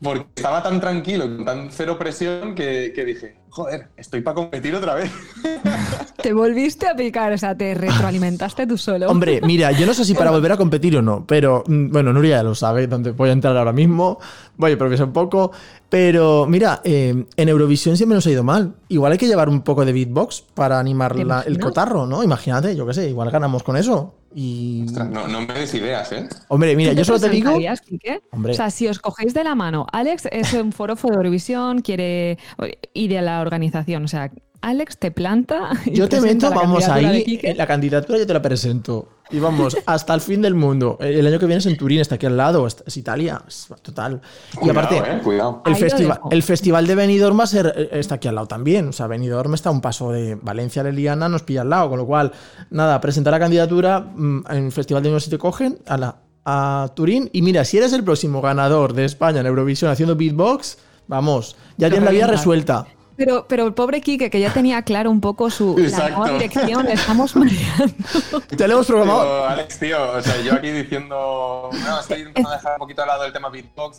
porque 0.00 0.26
estaba 0.36 0.62
tan 0.62 0.80
tranquilo, 0.80 1.24
con 1.24 1.44
tan 1.44 1.70
cero 1.72 1.98
presión, 1.98 2.54
que, 2.54 2.92
que 2.94 3.04
dije, 3.04 3.41
joder, 3.52 3.88
estoy 3.98 4.22
para 4.22 4.34
competir 4.34 4.74
otra 4.74 4.94
vez. 4.94 5.12
Te 6.22 6.32
volviste 6.32 6.86
a 6.86 6.94
picar, 6.94 7.32
o 7.32 7.38
sea, 7.38 7.56
te 7.56 7.74
retroalimentaste 7.74 8.66
tú 8.66 8.78
solo. 8.78 9.08
Hombre, 9.08 9.40
mira, 9.42 9.72
yo 9.72 9.86
no 9.86 9.92
sé 9.92 10.04
si 10.04 10.14
para 10.14 10.30
volver 10.30 10.52
a 10.52 10.56
competir 10.56 10.96
o 10.96 11.02
no, 11.02 11.26
pero 11.26 11.64
mm, 11.66 11.90
bueno, 11.90 12.12
Nuria 12.12 12.36
ya 12.36 12.42
lo 12.44 12.54
sabe, 12.54 12.86
donde 12.86 13.10
voy 13.10 13.30
a 13.30 13.32
entrar 13.32 13.56
ahora 13.56 13.72
mismo, 13.72 14.18
voy 14.56 14.70
a 14.70 14.72
improvisar 14.74 15.06
un 15.06 15.12
poco, 15.12 15.50
pero 15.88 16.46
mira, 16.46 16.80
eh, 16.84 17.26
en 17.36 17.48
Eurovisión 17.48 17.96
siempre 17.96 18.14
nos 18.14 18.26
ha 18.26 18.30
ido 18.30 18.44
mal. 18.44 18.74
Igual 18.88 19.12
hay 19.12 19.18
que 19.18 19.26
llevar 19.26 19.48
un 19.48 19.62
poco 19.62 19.84
de 19.84 19.92
beatbox 19.92 20.42
para 20.54 20.78
animar 20.78 21.14
¿Te 21.14 21.24
la- 21.24 21.40
el 21.42 21.58
cotarro, 21.58 22.06
¿no? 22.06 22.22
Imagínate, 22.22 22.74
yo 22.76 22.86
qué 22.86 22.94
sé, 22.94 23.08
igual 23.10 23.30
ganamos 23.30 23.62
con 23.64 23.76
eso. 23.76 24.14
Y... 24.34 24.84
Ostras, 24.86 25.10
no, 25.10 25.28
no 25.28 25.42
me 25.42 25.52
des 25.52 25.74
ideas, 25.74 26.10
¿eh? 26.12 26.26
Hombre, 26.48 26.74
mira, 26.74 26.92
¿Tú 26.92 26.98
yo 26.98 27.04
solo 27.04 27.20
te 27.20 27.28
digo... 27.28 27.52
Hombre. 28.30 28.52
O 28.52 28.54
sea, 28.54 28.70
si 28.70 28.88
os 28.88 28.98
cogéis 28.98 29.34
de 29.34 29.44
la 29.44 29.54
mano, 29.54 29.86
Alex 29.92 30.26
es 30.32 30.54
un 30.54 30.72
forofo 30.72 31.08
de 31.08 31.16
Eurovisión, 31.16 31.82
quiere 31.82 32.38
y 32.94 33.08
de 33.08 33.20
la 33.20 33.41
organización, 33.42 34.04
o 34.04 34.08
sea, 34.08 34.30
Alex 34.62 34.96
te 34.96 35.10
planta. 35.10 35.70
y 35.84 35.94
Yo 35.94 36.08
te 36.08 36.20
meto, 36.20 36.48
vamos 36.50 36.88
ahí, 36.88 37.40
la 37.56 37.66
candidatura 37.66 38.18
yo 38.18 38.26
te 38.26 38.32
la 38.32 38.40
presento. 38.40 39.08
Y 39.30 39.40
vamos, 39.40 39.76
hasta 39.86 40.14
el 40.14 40.20
fin 40.20 40.40
del 40.40 40.54
mundo. 40.54 40.96
El 41.00 41.26
año 41.26 41.38
que 41.38 41.46
viene 41.46 41.58
es 41.58 41.66
en 41.66 41.76
Turín, 41.76 42.00
está 42.00 42.14
aquí 42.14 42.26
al 42.26 42.36
lado, 42.36 42.66
es, 42.66 42.96
Italia, 42.96 43.42
es 43.46 43.68
total. 43.82 44.20
y 44.62 44.70
aparte, 44.70 44.98
eh, 44.98 45.20
cuidado. 45.22 45.62
el, 45.66 45.76
festival, 45.76 46.20
el 46.30 46.42
festival 46.42 46.86
de 46.86 46.94
Benidorm 46.94 47.38
va 47.38 47.44
a 47.44 47.48
ser, 47.48 47.72
eh, 47.76 47.88
está 47.92 48.16
aquí 48.16 48.28
al 48.28 48.36
lado 48.36 48.46
también. 48.46 48.88
O 48.88 48.92
sea, 48.92 49.06
Benidorm 49.06 49.52
está 49.54 49.70
a 49.70 49.72
un 49.72 49.80
paso 49.80 50.12
de 50.12 50.36
Valencia, 50.36 50.82
Leliana, 50.82 51.28
nos 51.28 51.42
pilla 51.42 51.62
al 51.62 51.70
lado. 51.70 51.90
Con 51.90 51.98
lo 51.98 52.06
cual, 52.06 52.32
nada, 52.70 53.00
presentar 53.00 53.32
la 53.32 53.40
candidatura 53.40 54.00
mm, 54.00 54.44
en 54.48 54.64
el 54.66 54.72
festival 54.72 55.02
de 55.02 55.08
Benidorm 55.08 55.24
si 55.24 55.30
te 55.30 55.38
cogen 55.38 55.78
a, 55.86 55.96
la, 55.96 56.16
a 56.44 56.90
Turín. 56.94 57.28
Y 57.32 57.42
mira, 57.42 57.64
si 57.64 57.78
eres 57.78 57.92
el 57.92 58.04
próximo 58.04 58.40
ganador 58.42 58.92
de 58.92 59.06
España 59.06 59.40
en 59.40 59.46
Eurovisión 59.46 59.90
haciendo 59.90 60.14
beatbox, 60.14 60.78
vamos, 61.08 61.56
ya 61.78 61.88
tienes 61.88 62.04
la 62.04 62.12
vida 62.12 62.26
resuelta. 62.28 62.86
Pero, 63.24 63.46
pero 63.48 63.66
el 63.66 63.74
pobre 63.74 64.00
Quique, 64.00 64.30
que 64.30 64.40
ya 64.40 64.52
tenía 64.52 64.82
claro 64.82 65.10
un 65.10 65.20
poco 65.20 65.50
su 65.50 65.76
la 65.78 66.08
nueva 66.10 66.32
dirección, 66.32 66.84
le 66.86 66.92
estamos 66.94 67.36
mareando. 67.36 67.94
Ya 68.56 68.66
lo 68.66 68.74
hemos 68.74 68.86
programado. 68.86 69.46
Alex, 69.46 69.78
tío, 69.78 70.12
o 70.12 70.20
sea, 70.22 70.40
yo 70.42 70.54
aquí 70.54 70.70
diciendo, 70.70 71.70
no, 71.72 72.00
estoy 72.00 72.18
intentando 72.20 72.50
dejar 72.50 72.72
un 72.72 72.78
poquito 72.78 73.02
al 73.02 73.08
lado 73.08 73.24
el 73.24 73.32
tema 73.32 73.48
beatbox, 73.48 73.98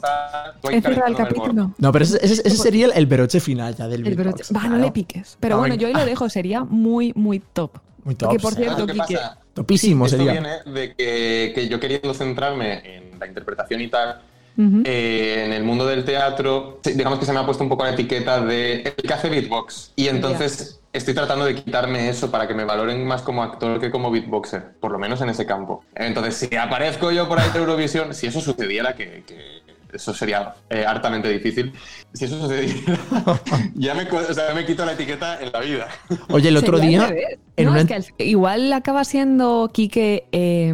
cerrado 0.62 1.08
el 1.08 1.16
capítulo. 1.16 1.74
No, 1.78 1.92
pero 1.92 2.04
ese, 2.06 2.18
ese- 2.24 2.42
ese 2.46 2.58
sería 2.58 2.88
el, 2.88 2.92
el 2.96 3.06
beroche 3.06 3.40
final 3.40 3.76
ya 3.76 3.88
del 3.88 4.06
El 4.06 4.16
beatbox. 4.16 4.52
Va, 4.56 4.64
no 4.68 4.78
le 4.78 4.92
piques. 4.92 5.38
Pero 5.40 5.56
No, 5.56 5.60
bueno, 5.62 5.76
yo 5.76 5.88
ahí 5.88 5.94
lo 5.94 6.06
dejo, 6.06 6.30
sería 6.30 6.64
muy, 6.64 7.14
muy 7.16 7.40
top. 7.40 7.78
Muy 8.04 8.16
top. 8.16 8.30
Porque, 8.30 8.42
por 8.42 8.54
cierto, 8.54 8.80
¿Sabes 8.80 8.96
qué 8.96 9.02
Quique, 9.02 9.16
pasa? 9.16 9.38
Topísimo 9.54 10.06
Esto 10.06 10.18
sería. 10.18 10.32
viene 10.34 10.50
de 10.66 10.96
que, 10.96 11.52
que 11.56 11.70
yo 11.70 11.80
queriendo 11.80 12.14
centrarme 12.14 12.98
en 12.98 13.20
la 13.20 13.28
interpretación 13.28 13.82
y 13.82 13.88
tal, 13.88 14.20
Eh, 14.58 15.44
en 15.46 15.54
el 15.54 15.64
mundo 15.64 15.86
del 15.86 16.06
teatro, 16.06 16.80
digamos 16.84 17.20
que 17.20 17.26
se 17.26 17.34
me 17.34 17.40
ha 17.40 17.46
puesto 17.46 17.64
un 17.64 17.70
poco 17.70 17.84
la 17.84 17.92
etiqueta 17.92 18.40
de 18.42 18.82
el 18.82 18.94
que 18.94 19.14
hace 19.14 19.30
beatbox. 19.30 19.94
Y 19.96 20.08
entonces 20.08 20.80
estoy 20.94 21.14
tratando 21.14 21.46
de 21.46 21.56
quitarme 21.56 22.08
eso 22.10 22.30
para 22.30 22.48
que 22.48 22.54
me 22.54 22.64
valoren 22.64 23.06
más 23.06 23.24
como 23.24 23.42
actor 23.42 23.80
que 23.80 23.90
como 23.90 24.12
beatboxer, 24.12 24.74
por 24.80 24.92
lo 24.92 25.00
menos 25.00 25.22
en 25.22 25.30
ese 25.30 25.46
campo. 25.46 25.84
Entonces, 25.96 26.36
si 26.36 26.56
aparezco 26.56 27.12
yo 27.12 27.28
por 27.28 27.40
ahí 27.40 27.50
de 27.52 27.60
Eurovisión, 27.60 28.14
si 28.14 28.28
eso 28.28 28.42
sucediera, 28.42 28.94
que, 28.94 29.24
que 29.26 29.63
eso 29.94 30.14
sería 30.14 30.54
eh, 30.70 30.86
hartamente 30.86 31.30
difícil, 31.30 31.74
si 32.14 32.26
eso 32.26 32.40
sucediera, 32.40 32.98
ya 33.76 33.94
me, 33.94 34.04
o 34.10 34.34
sea, 34.34 34.54
me 34.54 34.66
quito 34.66 34.86
la 34.86 34.94
etiqueta 34.94 35.42
en 35.42 35.52
la 35.52 35.60
vida. 35.60 35.88
Oye, 36.30 36.50
el 36.50 36.58
otro 36.58 36.80
día. 36.80 37.14
en 37.56 37.66
No, 37.66 37.72
una 37.72 37.82
es 37.82 37.88
que 37.88 37.94
al- 37.96 38.06
igual 38.20 38.72
acaba 38.74 39.04
siendo 39.04 39.70
Quique. 39.74 40.26
eh, 40.32 40.74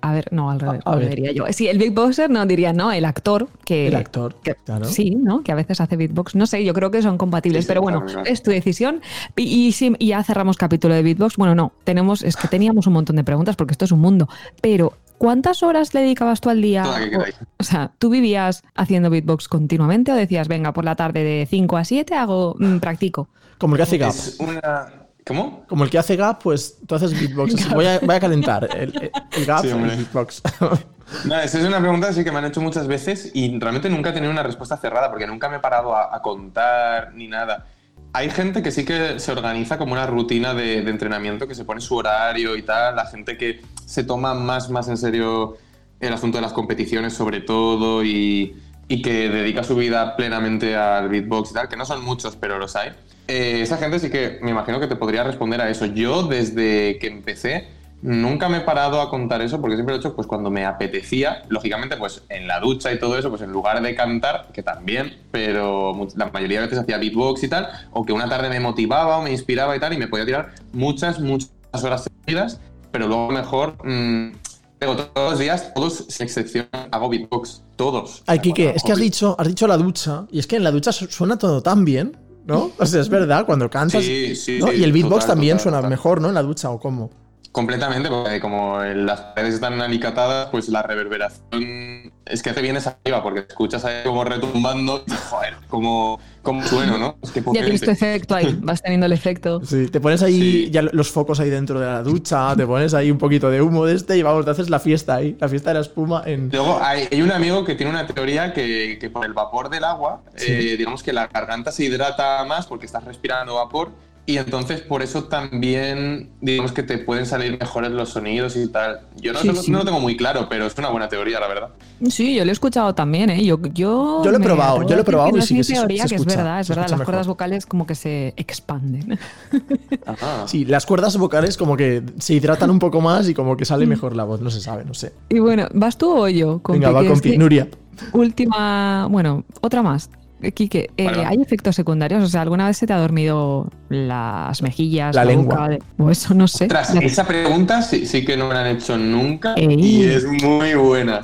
a 0.00 0.12
ver, 0.12 0.32
no, 0.32 0.50
al 0.50 0.58
revés, 0.60 0.80
A- 0.84 0.90
a 0.90 0.94
lo 0.94 1.00
ver. 1.00 1.10
diría 1.10 1.32
yo. 1.32 1.44
Sí, 1.50 1.68
el 1.68 1.78
beatboxer 1.78 2.28
no 2.30 2.44
diría, 2.46 2.72
no, 2.72 2.90
el 2.92 3.04
actor 3.04 3.48
que. 3.64 3.88
El 3.88 3.94
actor, 3.96 4.34
que- 4.42 4.54
claro. 4.54 4.84
Sí, 4.86 5.10
¿no? 5.14 5.42
Que 5.42 5.52
a 5.52 5.54
veces 5.54 5.80
hace 5.80 5.96
beatbox. 5.96 6.34
No 6.34 6.46
sé, 6.46 6.64
yo 6.64 6.74
creo 6.74 6.90
que 6.90 7.02
son 7.02 7.18
compatibles, 7.18 7.62
Sí, 7.62 7.66
sí, 7.66 7.68
pero 7.68 7.82
bueno, 7.82 8.04
claro. 8.04 8.22
es 8.24 8.42
tu 8.42 8.50
decisión. 8.50 9.00
Y, 9.36 9.66
y 9.68 9.72
sí, 9.72 9.92
y 9.98 10.08
ya 10.08 10.22
cerramos 10.24 10.56
capítulo 10.56 10.94
de 10.94 11.02
beatbox. 11.02 11.36
Bueno, 11.36 11.54
no, 11.54 11.72
tenemos, 11.84 12.22
es 12.22 12.36
que 12.36 12.48
teníamos 12.48 12.86
un 12.86 12.94
montón 12.94 13.16
de 13.16 13.24
preguntas 13.24 13.54
porque 13.56 13.72
esto 13.72 13.84
es 13.84 13.92
un 13.92 14.00
mundo. 14.00 14.28
Pero, 14.60 14.94
¿cuántas 15.22 15.62
horas 15.62 15.94
le 15.94 16.00
dedicabas 16.00 16.40
tú 16.40 16.50
al 16.50 16.60
día? 16.60 16.82
Toda 16.82 16.98
que 16.98 17.10
queráis. 17.10 17.36
O 17.60 17.62
sea, 17.62 17.92
¿tú 18.00 18.10
vivías 18.10 18.64
haciendo 18.74 19.08
beatbox 19.08 19.46
continuamente 19.46 20.10
o 20.10 20.16
decías, 20.16 20.48
venga, 20.48 20.72
por 20.72 20.84
la 20.84 20.96
tarde 20.96 21.22
de 21.22 21.46
5 21.48 21.76
a 21.76 21.84
7 21.84 22.16
hago, 22.16 22.56
mm, 22.58 22.78
practico? 22.78 23.28
Como 23.56 23.76
el 23.76 23.78
que 23.78 23.82
hace 23.84 23.98
Gap. 23.98 24.10
Es 24.10 24.36
una... 24.40 24.92
¿Cómo? 25.24 25.64
Como 25.68 25.84
el 25.84 25.90
que 25.90 25.98
hace 25.98 26.16
Gap, 26.16 26.42
pues 26.42 26.78
tú 26.88 26.96
haces 26.96 27.12
beatbox. 27.12 27.54
Así, 27.54 27.72
Voy 27.72 27.86
a, 27.86 28.00
voy 28.00 28.16
a 28.16 28.18
calentar 28.18 28.68
el, 28.76 29.12
el- 29.30 29.46
Gap 29.46 29.60
Sí, 29.60 29.68
y 29.68 29.70
el 29.70 29.80
beatbox. 29.82 30.42
No, 31.26 31.38
esa 31.38 31.58
es 31.58 31.64
una 31.66 31.78
pregunta 31.78 32.08
así 32.08 32.24
que 32.24 32.32
me 32.32 32.38
han 32.38 32.46
hecho 32.46 32.62
muchas 32.62 32.86
veces 32.86 33.30
y 33.34 33.58
realmente 33.60 33.90
nunca 33.90 34.10
he 34.10 34.12
tenido 34.14 34.32
una 34.32 34.42
respuesta 34.42 34.78
cerrada 34.78 35.10
porque 35.10 35.26
nunca 35.26 35.48
me 35.50 35.56
he 35.56 35.60
parado 35.60 35.94
a, 35.94 36.16
a 36.16 36.22
contar 36.22 37.12
ni 37.14 37.28
nada. 37.28 37.66
Hay 38.14 38.28
gente 38.30 38.62
que 38.62 38.70
sí 38.70 38.84
que 38.84 39.18
se 39.18 39.32
organiza 39.32 39.78
como 39.78 39.92
una 39.92 40.06
rutina 40.06 40.52
de, 40.52 40.78
entrenamiento, 40.78 41.48
que 41.48 41.54
se 41.54 41.64
pone 41.64 41.80
su 41.80 41.96
horario 41.96 42.56
y 42.56 42.62
tal, 42.62 42.96
la 42.96 43.06
gente 43.06 43.38
que 43.38 43.62
se 43.86 44.04
toma 44.04 44.34
más, 44.34 44.68
más 44.68 44.88
en 44.88 44.98
serio 44.98 45.56
el 45.98 46.12
asunto 46.12 46.38
de 46.38 46.42
las 46.42 46.52
competiciones 46.52 47.14
sobre 47.14 47.40
todo 47.40 48.04
y, 48.04 48.56
y 48.88 49.00
que 49.00 49.30
dedica 49.30 49.64
su 49.64 49.76
vida 49.76 50.14
plenamente 50.16 50.76
al 50.76 51.08
beatbox 51.08 51.52
y 51.52 51.54
tal, 51.54 51.68
que 51.68 51.76
no 51.76 51.86
son 51.86 52.04
muchos, 52.04 52.36
pero 52.36 52.58
los 52.58 52.76
hay. 52.76 52.90
Eh, 53.28 53.60
esa 53.62 53.78
gente 53.78 53.98
sí 53.98 54.10
que 54.10 54.38
me 54.42 54.50
imagino 54.50 54.78
que 54.78 54.88
te 54.88 54.96
podría 54.96 55.24
responder 55.24 55.60
a 55.62 55.70
eso. 55.70 55.86
Yo 55.86 56.24
desde 56.24 56.98
que 56.98 57.06
empecé 57.06 57.68
Nunca 58.02 58.48
me 58.48 58.58
he 58.58 58.60
parado 58.62 59.00
a 59.00 59.08
contar 59.08 59.40
eso 59.42 59.60
porque 59.60 59.76
siempre 59.76 59.94
lo 59.94 59.96
he 59.96 60.00
hecho 60.00 60.14
pues 60.16 60.26
cuando 60.26 60.50
me 60.50 60.66
apetecía, 60.66 61.44
lógicamente 61.48 61.96
pues 61.96 62.22
en 62.28 62.48
la 62.48 62.58
ducha 62.58 62.92
y 62.92 62.98
todo 62.98 63.16
eso, 63.16 63.30
pues 63.30 63.42
en 63.42 63.52
lugar 63.52 63.80
de 63.80 63.94
cantar, 63.94 64.48
que 64.52 64.62
también, 64.64 65.20
pero 65.30 65.92
la 66.16 66.26
mayoría 66.32 66.60
de 66.60 66.66
veces 66.66 66.80
hacía 66.80 66.98
beatbox 66.98 67.44
y 67.44 67.48
tal, 67.48 67.68
o 67.92 68.04
que 68.04 68.12
una 68.12 68.28
tarde 68.28 68.48
me 68.48 68.58
motivaba 68.58 69.18
o 69.18 69.22
me 69.22 69.30
inspiraba 69.30 69.76
y 69.76 69.80
tal 69.80 69.92
y 69.92 69.98
me 69.98 70.08
podía 70.08 70.26
tirar 70.26 70.52
muchas, 70.72 71.20
muchas 71.20 71.50
horas 71.80 72.08
seguidas, 72.26 72.60
pero 72.90 73.06
luego 73.06 73.30
mejor, 73.30 73.76
mm, 73.86 74.32
digo, 74.80 74.96
todos 74.96 75.30
los 75.30 75.38
días, 75.38 75.72
todos 75.72 76.04
sin 76.08 76.24
excepción, 76.26 76.66
hago 76.90 77.08
beatbox, 77.08 77.62
todos. 77.76 78.24
Ay, 78.26 78.40
Kike, 78.40 78.62
Bueno, 78.64 78.76
es 78.78 78.82
que 78.82 78.92
has 78.92 78.98
dicho, 78.98 79.36
has 79.38 79.46
dicho 79.46 79.66
la 79.68 79.76
ducha, 79.76 80.26
y 80.32 80.40
es 80.40 80.48
que 80.48 80.56
en 80.56 80.64
la 80.64 80.72
ducha 80.72 80.90
su- 80.90 81.06
suena 81.06 81.38
todo 81.38 81.62
tan 81.62 81.84
bien, 81.84 82.16
¿no? 82.46 82.72
O 82.78 82.84
sea, 82.84 83.00
es 83.00 83.08
verdad, 83.08 83.46
cuando 83.46 83.70
cantas. 83.70 84.02
Sí, 84.02 84.34
sí, 84.34 84.58
¿no? 84.58 84.72
Y 84.72 84.82
el 84.82 84.92
beatbox 84.92 85.20
total, 85.20 85.28
también 85.28 85.56
total, 85.58 85.62
suena 85.62 85.78
total. 85.78 85.90
mejor, 85.90 86.20
¿no? 86.20 86.28
En 86.30 86.34
la 86.34 86.42
ducha, 86.42 86.68
¿o 86.70 86.80
cómo? 86.80 87.10
Completamente, 87.52 88.08
porque 88.08 88.40
como 88.40 88.78
las 88.82 89.20
paredes 89.20 89.54
están 89.56 89.78
alicatadas, 89.82 90.48
pues 90.50 90.70
la 90.70 90.82
reverberación 90.82 92.10
es 92.24 92.42
que 92.42 92.50
te 92.54 92.62
vienes 92.62 92.86
arriba, 92.86 93.22
porque 93.22 93.40
escuchas 93.40 93.84
ahí 93.84 94.02
como 94.04 94.24
retumbando, 94.24 95.04
y, 95.06 95.12
joder, 95.30 95.56
como, 95.68 96.18
como 96.40 96.62
sueno, 96.64 96.96
¿no? 96.96 97.16
Es 97.22 97.30
que 97.30 97.40
Ya 97.42 97.52
tienes 97.52 97.80
tu 97.80 97.86
potente. 97.86 97.90
efecto 97.92 98.34
ahí, 98.36 98.58
vas 98.62 98.80
teniendo 98.80 99.04
el 99.04 99.12
efecto. 99.12 99.60
Sí, 99.66 99.88
te 99.88 100.00
pones 100.00 100.22
ahí 100.22 100.40
Sí. 100.64 100.70
ya 100.70 100.80
los 100.80 101.10
focos 101.10 101.40
ahí 101.40 101.50
dentro 101.50 101.78
de 101.78 101.84
la 101.86 102.02
ducha, 102.02 102.56
te 102.56 102.66
pones 102.66 102.94
ahí 102.94 103.10
un 103.10 103.18
poquito 103.18 103.50
de 103.50 103.60
humo 103.60 103.84
de 103.84 103.96
este 103.96 104.16
y 104.16 104.22
vamos, 104.22 104.46
te 104.46 104.50
haces 104.52 104.70
la 104.70 104.80
fiesta 104.80 105.16
ahí, 105.16 105.36
la 105.38 105.48
fiesta 105.48 105.70
de 105.70 105.74
la 105.74 105.80
espuma 105.80 106.22
en... 106.24 106.48
Luego 106.50 106.78
hay, 106.82 107.06
hay 107.12 107.20
un 107.20 107.32
amigo 107.32 107.66
que 107.66 107.74
tiene 107.74 107.90
una 107.90 108.06
teoría 108.06 108.54
que, 108.54 108.96
que 108.98 109.10
por 109.10 109.26
el 109.26 109.34
vapor 109.34 109.68
del 109.68 109.84
agua, 109.84 110.22
Sí. 110.36 110.50
eh, 110.52 110.76
digamos 110.78 111.02
que 111.02 111.12
la 111.12 111.26
garganta 111.26 111.70
se 111.70 111.84
hidrata 111.84 112.42
más 112.44 112.66
porque 112.66 112.86
estás 112.86 113.04
respirando 113.04 113.56
vapor 113.56 113.90
y 114.24 114.36
entonces 114.36 114.80
por 114.82 115.02
eso 115.02 115.24
también 115.24 116.30
digamos 116.40 116.70
que 116.72 116.82
te 116.84 116.98
pueden 116.98 117.26
salir 117.26 117.58
mejores 117.58 117.90
los 117.90 118.10
sonidos 118.10 118.54
y 118.56 118.68
tal. 118.68 119.00
Yo 119.20 119.32
no, 119.32 119.40
Sí, 119.40 119.48
sé- 119.48 119.62
sí. 119.64 119.70
no 119.72 119.78
lo 119.78 119.84
tengo 119.84 119.98
muy 120.00 120.16
claro, 120.16 120.46
pero 120.48 120.64
es 120.66 120.78
una 120.78 120.90
buena 120.90 121.08
teoría, 121.08 121.40
la 121.40 121.48
verdad. 121.48 121.68
Sí, 122.08 122.34
yo 122.36 122.44
lo 122.44 122.50
he 122.50 122.52
escuchado 122.52 122.94
también, 122.94 123.30
¿eh? 123.30 123.44
Yo, 123.44 123.58
yo, 123.72 124.22
Yo 124.24 124.30
lo 124.30 124.36
he 124.36 124.40
probado, 124.40 124.82
yo 124.86 124.94
lo 124.94 125.00
he 125.02 125.04
probado 125.04 125.30
que 125.30 125.36
y 125.36 125.40
no 125.40 125.44
sí 125.46 125.58
es 125.60 125.68
mi 125.70 125.74
teoría, 125.76 126.02
se 126.04 126.10
que 126.10 126.14
es 126.20 126.24
verdad, 126.24 126.60
es 126.60 126.68
verdad. 126.68 126.88
Las 126.88 127.02
cuerdas 127.02 127.26
vocales 127.26 127.66
como 127.66 127.86
que 127.86 127.94
se 127.96 128.32
expanden. 128.36 129.18
Ajá. 130.06 130.46
Sí, 130.46 130.64
las 130.64 130.86
cuerdas 130.86 131.16
vocales 131.16 131.56
como 131.56 131.76
que 131.76 132.02
se 132.18 132.34
hidratan 132.34 132.70
un 132.70 132.78
poco 132.78 133.00
más 133.00 133.28
y 133.28 133.34
como 133.34 133.56
que 133.56 133.64
sale 133.64 133.86
mejor 133.86 134.14
la 134.16 134.24
voz, 134.24 134.40
no 134.40 134.50
se 134.50 134.60
sabe, 134.60 134.84
no 134.84 134.94
sé. 134.94 135.12
Y 135.30 135.38
bueno, 135.40 135.66
¿vas 135.74 135.98
tú 135.98 136.10
o 136.16 136.28
yo? 136.28 136.60
Venga, 136.68 136.88
Compi? 136.92 136.94
va 136.94 137.02
con 137.02 137.12
es 137.12 137.20
que- 137.22 137.38
Nuria. 137.38 137.68
Última, 138.12 139.06
bueno, 139.10 139.44
otra 139.60 139.82
más. 139.82 140.10
Quique, 140.50 140.90
eh. 140.96 141.08
¿hay 141.08 141.40
efectos 141.40 141.76
secundarios? 141.76 142.24
O 142.24 142.28
sea, 142.28 142.40
¿alguna 142.42 142.66
vez 142.66 142.76
se 142.76 142.86
te 142.86 142.92
ha 142.92 142.98
dormido 142.98 143.68
las 143.88 144.60
mejillas, 144.62 145.14
La 145.14 145.24
la, 145.24 145.30
lengua. 145.30 145.54
boca? 145.54 145.68
de- 145.68 145.82
O 145.98 146.10
eso, 146.10 146.34
no 146.34 146.48
sé. 146.48 146.64
Ostras, 146.64 146.94
Ya- 146.94 147.00
esa 147.00 147.24
pregunta 147.26 147.80
sí, 147.82 148.06
sí 148.06 148.24
que 148.24 148.36
no 148.36 148.48
me 148.48 148.54
la 148.54 148.62
han 148.62 148.76
hecho 148.76 148.98
nunca 148.98 149.54
Ey. 149.54 149.76
y 149.78 150.04
es 150.04 150.24
muy 150.26 150.74
buena. 150.74 151.20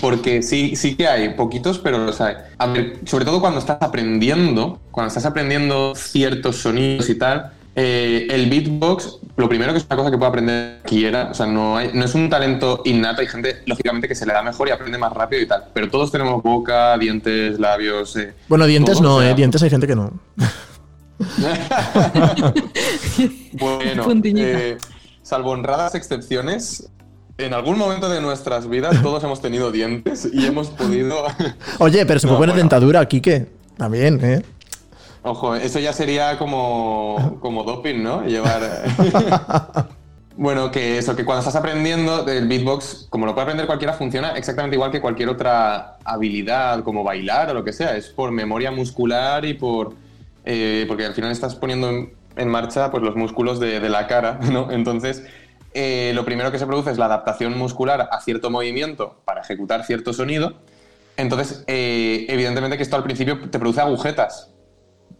Porque 0.00 0.42
sí, 0.42 0.74
sí 0.76 0.94
que 0.94 1.06
hay, 1.06 1.34
poquitos, 1.34 1.78
pero 1.78 1.98
los 1.98 2.20
hay. 2.20 2.36
A 2.58 2.66
ver, 2.66 3.00
sobre 3.04 3.24
todo 3.24 3.40
cuando 3.40 3.58
estás 3.58 3.78
aprendiendo, 3.80 4.80
cuando 4.90 5.08
estás 5.08 5.26
aprendiendo 5.26 5.94
ciertos 5.94 6.56
sonidos 6.56 7.10
y 7.10 7.16
tal, 7.16 7.50
eh, 7.74 8.26
el 8.30 8.50
beatbox, 8.50 9.18
lo 9.36 9.48
primero 9.48 9.72
que 9.72 9.78
es 9.78 9.86
una 9.86 9.96
cosa 9.96 10.10
que 10.10 10.18
puede 10.18 10.28
aprender 10.28 10.78
cualquiera, 10.82 11.28
o 11.30 11.34
sea, 11.34 11.46
no, 11.46 11.76
hay, 11.76 11.90
no 11.94 12.04
es 12.04 12.14
un 12.14 12.28
talento 12.28 12.82
innato, 12.84 13.22
hay 13.22 13.26
gente, 13.28 13.62
lógicamente, 13.66 14.06
que 14.08 14.14
se 14.14 14.26
le 14.26 14.32
da 14.34 14.42
mejor 14.42 14.68
y 14.68 14.72
aprende 14.72 14.98
más 14.98 15.12
rápido 15.12 15.40
y 15.42 15.46
tal, 15.46 15.64
pero 15.72 15.88
todos 15.88 16.12
tenemos 16.12 16.42
boca, 16.42 16.98
dientes, 16.98 17.58
labios. 17.58 18.14
eh, 18.16 18.34
Bueno, 18.48 18.66
dientes 18.66 18.98
todo, 18.98 19.08
no, 19.08 19.16
o 19.16 19.20
sea, 19.20 19.30
eh, 19.30 19.34
dientes 19.34 19.62
hay 19.62 19.70
gente 19.70 19.86
que 19.86 19.96
no. 19.96 20.12
Bueno, 23.52 24.04
eh, 24.36 24.76
salvo 25.22 25.50
honradas 25.50 25.94
excepciones, 25.94 26.88
en 27.38 27.54
algún 27.54 27.78
momento 27.78 28.08
de 28.08 28.20
nuestras 28.20 28.68
vidas 28.68 29.00
todos 29.02 29.22
hemos 29.24 29.40
tenido 29.40 29.70
dientes 29.70 30.28
y 30.32 30.46
hemos 30.46 30.68
podido... 30.68 31.24
Oye, 31.78 32.04
pero 32.06 32.20
se 32.20 32.26
No, 32.26 32.32
puede 32.32 32.40
poner 32.42 32.54
bueno. 32.54 32.54
dentadura 32.54 33.00
aquí, 33.00 33.20
que 33.20 33.46
También, 33.76 34.20
¿eh? 34.24 34.42
Ojo, 35.22 35.54
eso 35.54 35.78
ya 35.78 35.92
sería 35.92 36.38
como, 36.38 37.38
como 37.40 37.64
doping, 37.64 38.02
¿no? 38.02 38.24
Llevar... 38.24 38.84
Bueno, 40.36 40.70
que 40.70 40.96
eso, 40.96 41.14
que 41.14 41.24
cuando 41.24 41.40
estás 41.40 41.56
aprendiendo 41.56 42.26
el 42.26 42.48
beatbox, 42.48 43.06
como 43.10 43.26
lo 43.26 43.34
puede 43.34 43.44
aprender 43.44 43.66
cualquiera, 43.66 43.92
funciona 43.92 44.32
exactamente 44.32 44.76
igual 44.76 44.90
que 44.90 45.00
cualquier 45.00 45.28
otra 45.28 45.98
habilidad, 46.04 46.82
como 46.82 47.04
bailar 47.04 47.50
o 47.50 47.54
lo 47.54 47.64
que 47.64 47.72
sea. 47.72 47.96
Es 47.96 48.08
por 48.08 48.30
memoria 48.30 48.70
muscular 48.70 49.44
y 49.44 49.54
por. 49.54 49.94
eh, 50.44 50.86
porque 50.88 51.04
al 51.04 51.14
final 51.14 51.30
estás 51.30 51.54
poniendo 51.54 51.90
en, 51.90 52.14
en 52.36 52.48
marcha 52.48 52.90
pues, 52.90 53.02
los 53.02 53.14
músculos 53.14 53.60
de, 53.60 53.78
de 53.80 53.88
la 53.90 54.06
cara, 54.06 54.38
¿no? 54.50 54.70
Entonces, 54.70 55.22
eh, 55.74 56.12
lo 56.14 56.24
primero 56.24 56.50
que 56.50 56.58
se 56.58 56.66
produce 56.66 56.90
es 56.90 56.98
la 56.98 57.06
adaptación 57.06 57.56
muscular 57.58 58.08
a 58.10 58.20
cierto 58.20 58.50
movimiento 58.50 59.20
para 59.24 59.42
ejecutar 59.42 59.84
cierto 59.84 60.12
sonido. 60.12 60.54
Entonces, 61.16 61.62
eh, 61.66 62.26
evidentemente 62.28 62.78
que 62.78 62.82
esto 62.82 62.96
al 62.96 63.04
principio 63.04 63.38
te 63.50 63.58
produce 63.58 63.80
agujetas. 63.82 64.51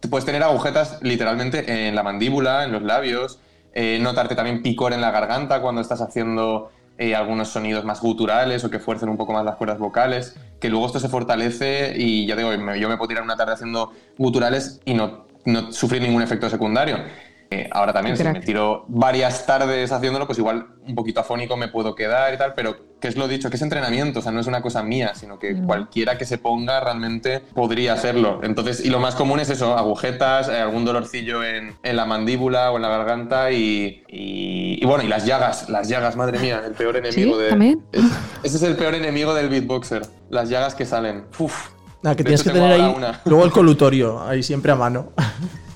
Puedes 0.09 0.25
tener 0.25 0.43
agujetas 0.43 0.99
literalmente 1.01 1.87
en 1.87 1.95
la 1.95 2.03
mandíbula, 2.03 2.65
en 2.65 2.71
los 2.71 2.83
labios, 2.83 3.39
eh, 3.73 3.99
notarte 4.01 4.35
también 4.35 4.61
picor 4.61 4.93
en 4.93 5.01
la 5.01 5.11
garganta 5.11 5.61
cuando 5.61 5.81
estás 5.81 6.01
haciendo 6.01 6.71
eh, 6.97 7.15
algunos 7.15 7.49
sonidos 7.49 7.85
más 7.85 8.01
guturales 8.01 8.63
o 8.63 8.69
que 8.69 8.79
fuercen 8.79 9.09
un 9.09 9.17
poco 9.17 9.33
más 9.33 9.43
las 9.43 9.55
cuerdas 9.55 9.79
vocales, 9.79 10.35
que 10.59 10.69
luego 10.69 10.85
esto 10.85 10.99
se 10.99 11.09
fortalece 11.09 11.95
y 11.97 12.27
ya 12.27 12.35
digo, 12.35 12.53
yo 12.53 12.89
me 12.89 12.97
puedo 12.97 13.07
tirar 13.07 13.23
una 13.23 13.35
tarde 13.35 13.53
haciendo 13.53 13.93
guturales 14.17 14.79
y 14.85 14.93
no, 14.93 15.25
no 15.45 15.71
sufrir 15.71 16.01
ningún 16.01 16.21
efecto 16.21 16.49
secundario. 16.49 16.97
Eh, 17.53 17.69
ahora 17.71 17.93
también, 17.93 18.17
si 18.17 18.23
me 18.23 18.39
tiro 18.41 18.85
varias 18.87 19.45
tardes 19.45 19.91
haciéndolo, 19.91 20.25
pues 20.25 20.39
igual 20.39 20.67
un 20.87 20.95
poquito 20.95 21.19
afónico 21.19 21.55
me 21.55 21.67
puedo 21.67 21.93
quedar 21.93 22.33
y 22.33 22.37
tal, 22.37 22.53
pero 22.55 22.75
que 22.99 23.07
es 23.09 23.15
lo 23.17 23.27
dicho, 23.27 23.49
que 23.49 23.57
es 23.57 23.61
entrenamiento, 23.61 24.19
o 24.19 24.21
sea, 24.21 24.31
no 24.31 24.39
es 24.39 24.47
una 24.47 24.61
cosa 24.61 24.81
mía, 24.81 25.11
sino 25.13 25.37
que 25.37 25.53
Mm. 25.53 25.65
cualquiera 25.67 26.17
que 26.17 26.25
se 26.25 26.37
ponga 26.37 26.79
realmente 26.79 27.41
podría 27.53 27.93
hacerlo. 27.93 28.39
Entonces, 28.43 28.83
y 28.83 28.89
lo 28.89 28.99
más 28.99 29.13
común 29.15 29.39
es 29.39 29.49
eso, 29.49 29.77
agujetas, 29.77 30.49
eh, 30.49 30.57
algún 30.59 30.83
dolorcillo 30.85 31.43
en, 31.43 31.75
en 31.83 31.95
la 31.95 32.05
mandíbula 32.05 32.71
o 32.71 32.77
en 32.77 32.81
la 32.81 32.87
garganta 32.89 33.51
y, 33.51 34.03
y- 34.07 34.79
y 34.81 34.85
bueno, 34.85 35.03
y 35.03 35.07
las 35.07 35.25
llagas, 35.25 35.69
las 35.69 35.87
llagas, 35.89 36.15
madre 36.15 36.39
mía, 36.39 36.61
el 36.65 36.73
peor 36.73 36.97
enemigo 36.97 37.37
de... 37.37 37.49
¿También? 37.49 37.81
Es- 37.91 38.03
ese 38.43 38.57
es 38.57 38.63
el 38.63 38.75
peor 38.75 38.95
enemigo 38.95 39.33
del 39.33 39.49
beatboxer, 39.49 40.03
las 40.29 40.49
llagas 40.49 40.73
que 40.75 40.85
salen. 40.85 41.25
Uf. 41.37 41.69
Ah, 42.05 42.11
que 42.15 42.23
De 42.23 42.23
tienes 42.23 42.43
que 42.43 42.49
tener 42.49 42.71
ahí 42.71 42.93
una. 42.95 43.21
luego 43.25 43.45
el 43.45 43.51
colutorio, 43.51 44.21
ahí 44.23 44.43
siempre 44.43 44.71
a 44.71 44.75
mano. 44.75 45.11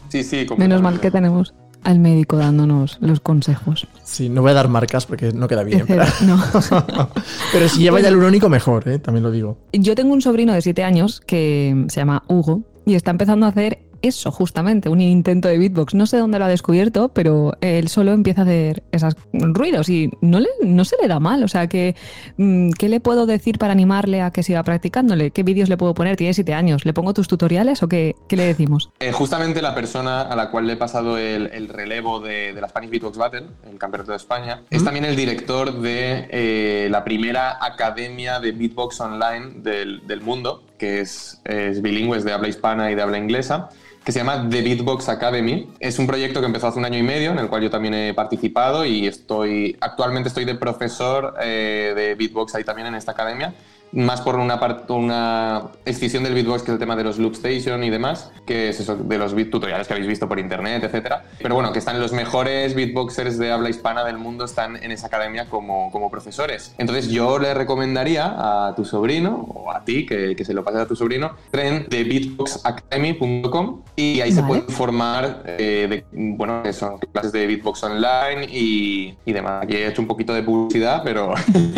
Sí, 0.09 0.23
sí, 0.23 0.47
Menos 0.57 0.81
mal 0.81 0.99
que 1.01 1.11
tenemos 1.11 1.53
al 1.83 1.99
médico 1.99 2.37
dándonos 2.37 2.97
los 3.01 3.19
consejos. 3.19 3.87
Sí, 4.03 4.29
no 4.29 4.41
voy 4.41 4.51
a 4.51 4.55
dar 4.55 4.67
marcas 4.67 5.05
porque 5.05 5.31
no 5.31 5.47
queda 5.47 5.63
bien. 5.63 5.85
Pero, 5.87 6.03
No. 6.25 6.37
pero 7.51 7.69
si 7.69 7.79
lleva 7.79 7.99
ya 8.01 8.09
el 8.09 8.17
único, 8.17 8.49
mejor, 8.49 8.87
¿eh? 8.87 8.99
También 8.99 9.23
lo 9.23 9.31
digo. 9.31 9.57
Yo 9.73 9.95
tengo 9.95 10.13
un 10.13 10.21
sobrino 10.21 10.53
de 10.53 10.61
7 10.61 10.83
años 10.83 11.21
que 11.25 11.85
se 11.89 11.99
llama 11.99 12.23
Hugo 12.27 12.63
y 12.85 12.95
está 12.95 13.11
empezando 13.11 13.45
a 13.45 13.49
hacer 13.49 13.79
eso, 14.01 14.31
justamente, 14.31 14.89
un 14.89 15.01
intento 15.01 15.47
de 15.47 15.57
beatbox. 15.57 15.93
No 15.93 16.05
sé 16.05 16.17
dónde 16.17 16.39
lo 16.39 16.45
ha 16.45 16.49
descubierto, 16.49 17.09
pero 17.09 17.53
él 17.61 17.87
solo 17.87 18.13
empieza 18.13 18.41
a 18.41 18.43
hacer 18.43 18.83
esos 18.91 19.15
ruidos 19.33 19.89
y 19.89 20.09
no, 20.21 20.39
le, 20.39 20.49
no 20.63 20.85
se 20.85 20.95
le 21.01 21.07
da 21.07 21.19
mal. 21.19 21.43
O 21.43 21.47
sea, 21.47 21.67
que, 21.67 21.95
mm, 22.37 22.71
¿qué 22.71 22.89
le 22.89 22.99
puedo 22.99 23.25
decir 23.25 23.57
para 23.57 23.73
animarle 23.73 24.21
a 24.21 24.31
que 24.31 24.43
siga 24.43 24.63
practicándole? 24.63 25.31
¿Qué 25.31 25.43
vídeos 25.43 25.69
le 25.69 25.77
puedo 25.77 25.93
poner? 25.93 26.15
Tiene 26.15 26.33
7 26.33 26.53
años. 26.53 26.85
¿Le 26.85 26.93
pongo 26.93 27.13
tus 27.13 27.27
tutoriales 27.27 27.83
o 27.83 27.87
qué, 27.87 28.15
qué 28.27 28.35
le 28.35 28.45
decimos? 28.45 28.89
Eh, 28.99 29.11
justamente 29.11 29.61
la 29.61 29.75
persona 29.75 30.21
a 30.21 30.35
la 30.35 30.51
cual 30.51 30.67
le 30.67 30.73
he 30.73 30.77
pasado 30.77 31.17
el, 31.17 31.47
el 31.47 31.69
relevo 31.69 32.19
de, 32.19 32.53
de 32.53 32.61
la 32.61 32.69
Spanish 32.69 32.89
Beatbox 32.89 33.17
Battle, 33.17 33.45
el 33.69 33.77
Campeonato 33.77 34.11
de 34.11 34.17
España, 34.17 34.61
es 34.69 34.83
también 34.83 35.05
el 35.05 35.15
director 35.15 35.81
de 35.81 36.27
eh, 36.29 36.87
la 36.89 37.03
primera 37.03 37.63
academia 37.63 38.39
de 38.39 38.51
beatbox 38.51 38.99
online 38.99 39.51
del, 39.57 40.05
del 40.05 40.21
mundo, 40.21 40.63
que 40.77 41.01
es, 41.01 41.41
es 41.45 41.81
bilingüe, 41.81 42.17
es 42.17 42.23
de 42.23 42.33
habla 42.33 42.47
hispana 42.47 42.91
y 42.91 42.95
de 42.95 43.01
habla 43.01 43.17
inglesa 43.17 43.69
que 44.07 44.13
se 44.13 44.19
llama 44.19 44.47
The 44.49 44.61
Beatbox 44.61 45.09
Academy. 45.09 45.67
Es 45.81 45.99
un 45.99 46.07
proyecto 46.07 46.39
que 46.39 46.45
empezó 46.45 46.67
hace 46.67 46.79
un 46.79 46.85
año 46.85 46.97
y 46.97 47.03
medio, 47.03 47.31
en 47.31 47.39
el 47.39 47.49
cual 47.49 47.61
yo 47.61 47.69
también 47.69 47.93
he 47.93 48.13
participado 48.13 48.85
y 48.85 49.05
estoy 49.05 49.75
actualmente 49.81 50.29
estoy 50.29 50.45
de 50.45 50.55
profesor 50.55 51.33
eh, 51.41 51.91
de 51.93 52.15
beatbox 52.15 52.55
ahí 52.55 52.63
también 52.63 52.87
en 52.87 52.95
esta 52.95 53.11
academia 53.11 53.53
más 53.93 54.21
por 54.21 54.35
una, 54.35 54.59
part- 54.59 54.89
una 54.89 55.63
excisión 55.85 56.23
del 56.23 56.33
beatbox, 56.33 56.61
que 56.63 56.71
es 56.71 56.73
el 56.73 56.79
tema 56.79 56.95
de 56.95 57.03
los 57.03 57.17
loop 57.17 57.33
station 57.33 57.83
y 57.83 57.89
demás, 57.89 58.31
que 58.45 58.69
es 58.69 58.79
eso 58.79 58.95
de 58.95 59.17
los 59.17 59.33
beat 59.33 59.49
tutoriales 59.49 59.87
que 59.87 59.93
habéis 59.93 60.07
visto 60.07 60.27
por 60.27 60.39
internet, 60.39 60.83
etcétera. 60.83 61.23
Pero 61.41 61.55
bueno, 61.55 61.71
que 61.71 61.79
están 61.79 61.99
los 61.99 62.11
mejores 62.11 62.75
beatboxers 62.75 63.37
de 63.37 63.51
habla 63.51 63.69
hispana 63.69 64.03
del 64.03 64.17
mundo 64.17 64.45
están 64.45 64.75
en 64.77 64.91
esa 64.91 65.07
academia 65.07 65.49
como, 65.49 65.91
como 65.91 66.11
profesores. 66.11 66.75
Entonces 66.77 67.09
yo 67.09 67.39
le 67.39 67.53
recomendaría 67.53 68.35
a 68.67 68.75
tu 68.75 68.85
sobrino, 68.85 69.45
o 69.53 69.71
a 69.71 69.83
ti, 69.83 70.05
que, 70.05 70.35
que 70.35 70.45
se 70.45 70.53
lo 70.53 70.63
pases 70.63 70.81
a 70.81 70.85
tu 70.87 70.95
sobrino, 70.95 71.31
entren 71.51 71.87
de 71.89 72.03
beatboxacademy.com 72.03 73.81
y 73.95 74.21
ahí 74.21 74.31
se 74.31 74.41
Vale. 74.41 74.47
pueden 74.61 74.69
formar, 74.75 75.43
eh, 75.45 75.87
de, 75.89 76.05
bueno, 76.35 76.61
que 76.63 76.73
son 76.73 76.97
clases 76.99 77.31
de 77.31 77.47
beatbox 77.47 77.83
online 77.83 78.45
y, 78.51 79.17
y 79.25 79.31
demás. 79.33 79.63
Aquí 79.63 79.75
he 79.75 79.87
hecho 79.87 80.01
un 80.01 80.07
poquito 80.07 80.33
de 80.33 80.43
publicidad, 80.43 81.01
pero, 81.03 81.33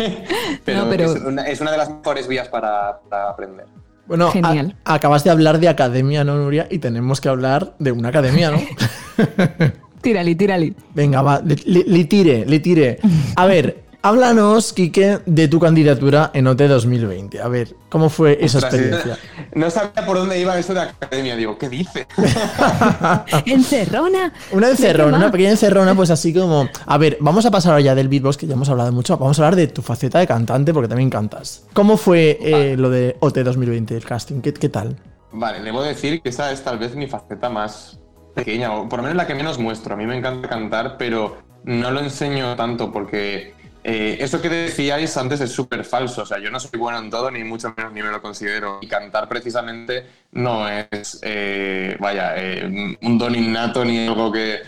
pero, 0.64 0.84
No, 0.84 0.90
pero- 0.90 1.04
Es, 1.14 1.22
una, 1.22 1.42
es 1.46 1.60
una 1.60 1.70
de 1.72 1.78
las 1.78 1.88
mejores 2.00 2.26
vías 2.26 2.48
para, 2.48 3.00
para 3.08 3.30
aprender. 3.30 3.66
Bueno, 4.06 4.32
a- 4.42 4.94
acabas 4.94 5.22
de 5.22 5.30
hablar 5.30 5.60
de 5.60 5.68
academia, 5.68 6.24
¿no, 6.24 6.36
Nuria? 6.36 6.66
Y 6.70 6.78
tenemos 6.78 7.20
que 7.20 7.28
hablar 7.28 7.74
de 7.78 7.92
una 7.92 8.08
academia, 8.08 8.50
¿no? 8.50 8.58
Tírali, 10.02 10.34
tírali. 10.34 10.74
Venga, 10.94 11.20
va, 11.22 11.40
le, 11.44 11.56
le- 11.66 11.84
le 11.84 12.04
tire, 12.04 12.44
le 12.46 12.58
tire. 12.60 12.98
A 13.36 13.46
ver, 13.46 13.84
háblanos, 14.02 14.72
Quique, 14.72 15.20
de 15.26 15.48
tu 15.48 15.60
candidatura 15.60 16.30
en 16.34 16.46
OT 16.46 16.62
2020. 16.62 17.40
A 17.40 17.48
ver, 17.48 17.74
¿cómo 17.88 18.08
fue 18.08 18.38
esa 18.40 18.58
Ostras, 18.58 18.74
experiencia? 18.74 19.18
No 19.54 19.68
sabía 19.68 20.06
por 20.06 20.16
dónde 20.16 20.40
iba 20.40 20.56
eso 20.58 20.74
de 20.74 20.80
academia. 20.80 21.34
Digo, 21.34 21.58
¿qué 21.58 21.68
dice? 21.68 22.06
¡Encerrona! 23.46 24.32
Una 24.52 24.68
encerrona, 24.70 25.16
una 25.16 25.30
pequeña 25.30 25.50
encerrona, 25.50 25.94
pues 25.94 26.10
así 26.10 26.32
como. 26.32 26.68
A 26.86 26.98
ver, 26.98 27.18
vamos 27.20 27.44
a 27.46 27.50
pasar 27.50 27.72
ahora 27.72 27.82
ya 27.82 27.94
del 27.94 28.08
beatbox, 28.08 28.36
que 28.36 28.46
ya 28.46 28.54
hemos 28.54 28.68
hablado 28.68 28.92
mucho. 28.92 29.16
Vamos 29.18 29.38
a 29.38 29.42
hablar 29.42 29.56
de 29.56 29.66
tu 29.66 29.82
faceta 29.82 30.20
de 30.20 30.26
cantante, 30.26 30.72
porque 30.72 30.88
también 30.88 31.10
cantas. 31.10 31.64
¿Cómo 31.72 31.96
fue 31.96 32.38
eh, 32.40 32.76
lo 32.76 32.90
de 32.90 33.16
OT 33.20 33.38
2020, 33.38 33.96
el 33.96 34.04
casting? 34.04 34.40
¿Qué, 34.40 34.54
qué 34.54 34.68
tal? 34.68 34.96
Vale, 35.32 35.60
debo 35.62 35.82
decir 35.82 36.22
que 36.22 36.28
esa 36.28 36.52
es 36.52 36.62
tal 36.62 36.78
vez 36.78 36.94
mi 36.94 37.08
faceta 37.08 37.48
más 37.48 37.98
pequeña, 38.34 38.72
o 38.72 38.88
por 38.88 39.00
lo 39.00 39.02
menos 39.02 39.16
la 39.16 39.26
que 39.26 39.34
menos 39.34 39.58
muestro. 39.58 39.94
A 39.94 39.96
mí 39.96 40.06
me 40.06 40.16
encanta 40.16 40.48
cantar, 40.48 40.96
pero 40.96 41.38
no 41.64 41.90
lo 41.90 42.00
enseño 42.00 42.54
tanto 42.56 42.92
porque 42.92 43.54
eh, 43.84 44.18
eso 44.20 44.40
que 44.42 44.48
decíais 44.48 45.16
antes 45.16 45.40
es 45.40 45.50
súper 45.52 45.84
falso. 45.84 46.22
O 46.22 46.26
sea, 46.26 46.38
yo 46.38 46.50
no 46.50 46.60
soy 46.60 46.78
bueno 46.78 46.98
en 46.98 47.10
todo, 47.10 47.30
ni 47.30 47.44
mucho 47.44 47.72
menos 47.76 47.92
ni 47.92 48.02
me 48.02 48.10
lo 48.10 48.20
considero. 48.22 48.78
Y 48.82 48.86
cantar 48.88 49.28
precisamente 49.28 50.04
no 50.32 50.68
es, 50.68 51.18
eh, 51.22 51.96
vaya, 52.00 52.34
eh, 52.36 52.96
un 53.00 53.18
don 53.18 53.34
innato 53.34 53.84
ni 53.84 54.06
algo 54.06 54.30
que 54.32 54.58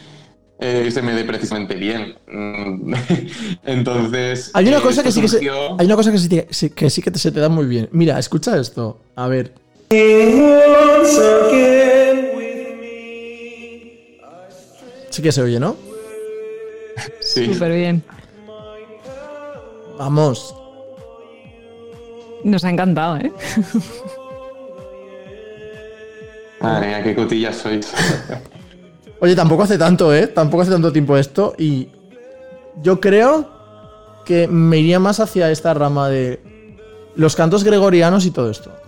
eh, 0.59 0.91
se 0.93 1.03
me 1.03 1.13
dé 1.13 1.25
precisamente 1.25 1.75
bien. 1.75 2.15
Mm, 2.29 2.95
Entonces. 3.65 4.51
Hay 4.55 4.69
una 4.69 4.79
eh, 4.79 4.83
cosa 4.83 5.03
que 5.03 5.11
sí 5.13 5.21
que, 5.21 5.29
se- 5.29 5.39
hay 5.51 5.87
una 5.87 5.97
cosa 5.97 6.13
que 6.13 6.19
sí, 6.19 6.29
te- 6.29 6.47
sí- 6.51 6.71
que 6.71 6.89
sí 6.89 7.03
que 7.03 7.11
te- 7.11 7.19
se 7.19 7.33
te 7.33 7.41
da 7.41 7.49
muy 7.49 7.67
bien. 7.67 7.89
Mira, 7.93 8.19
escucha 8.19 8.59
esto. 8.59 9.01
A 9.17 9.27
ver. 9.29 9.53
Sí 15.11 15.23
que 15.23 15.33
se 15.33 15.43
oye, 15.43 15.61
¿no? 15.61 15.77
Sí. 17.21 17.53
Súper 17.53 17.73
bien. 17.73 18.03
Vamos. 20.03 20.53
Nos 22.43 22.65
ha 22.65 22.71
encantado, 22.71 23.19
¿eh? 23.19 23.33
Madre 26.61 26.89
mía, 26.89 27.03
qué 27.05 27.15
cotillas 27.15 27.55
sois. 27.57 27.93
Oye, 29.21 29.37
tampoco 29.37 29.63
hace 29.63 29.79
tanto, 29.79 30.13
¿eh? 30.13 30.27
Tampoco 30.27 30.63
hace 30.63 30.73
tanto 30.73 30.93
tiempo 30.93 31.17
esto 31.17 31.55
y 31.57 31.89
yo 32.83 33.01
creo 33.01 33.49
que 34.25 34.49
me 34.49 34.79
iría 34.79 34.99
más 34.99 35.21
hacia 35.21 35.53
esta 35.53 35.73
rama 35.73 36.09
de 36.09 36.43
los 37.15 37.37
cantos 37.37 37.63
gregorianos 37.63 38.27
y 38.27 38.33
todo 38.33 38.51
esto. 38.51 38.73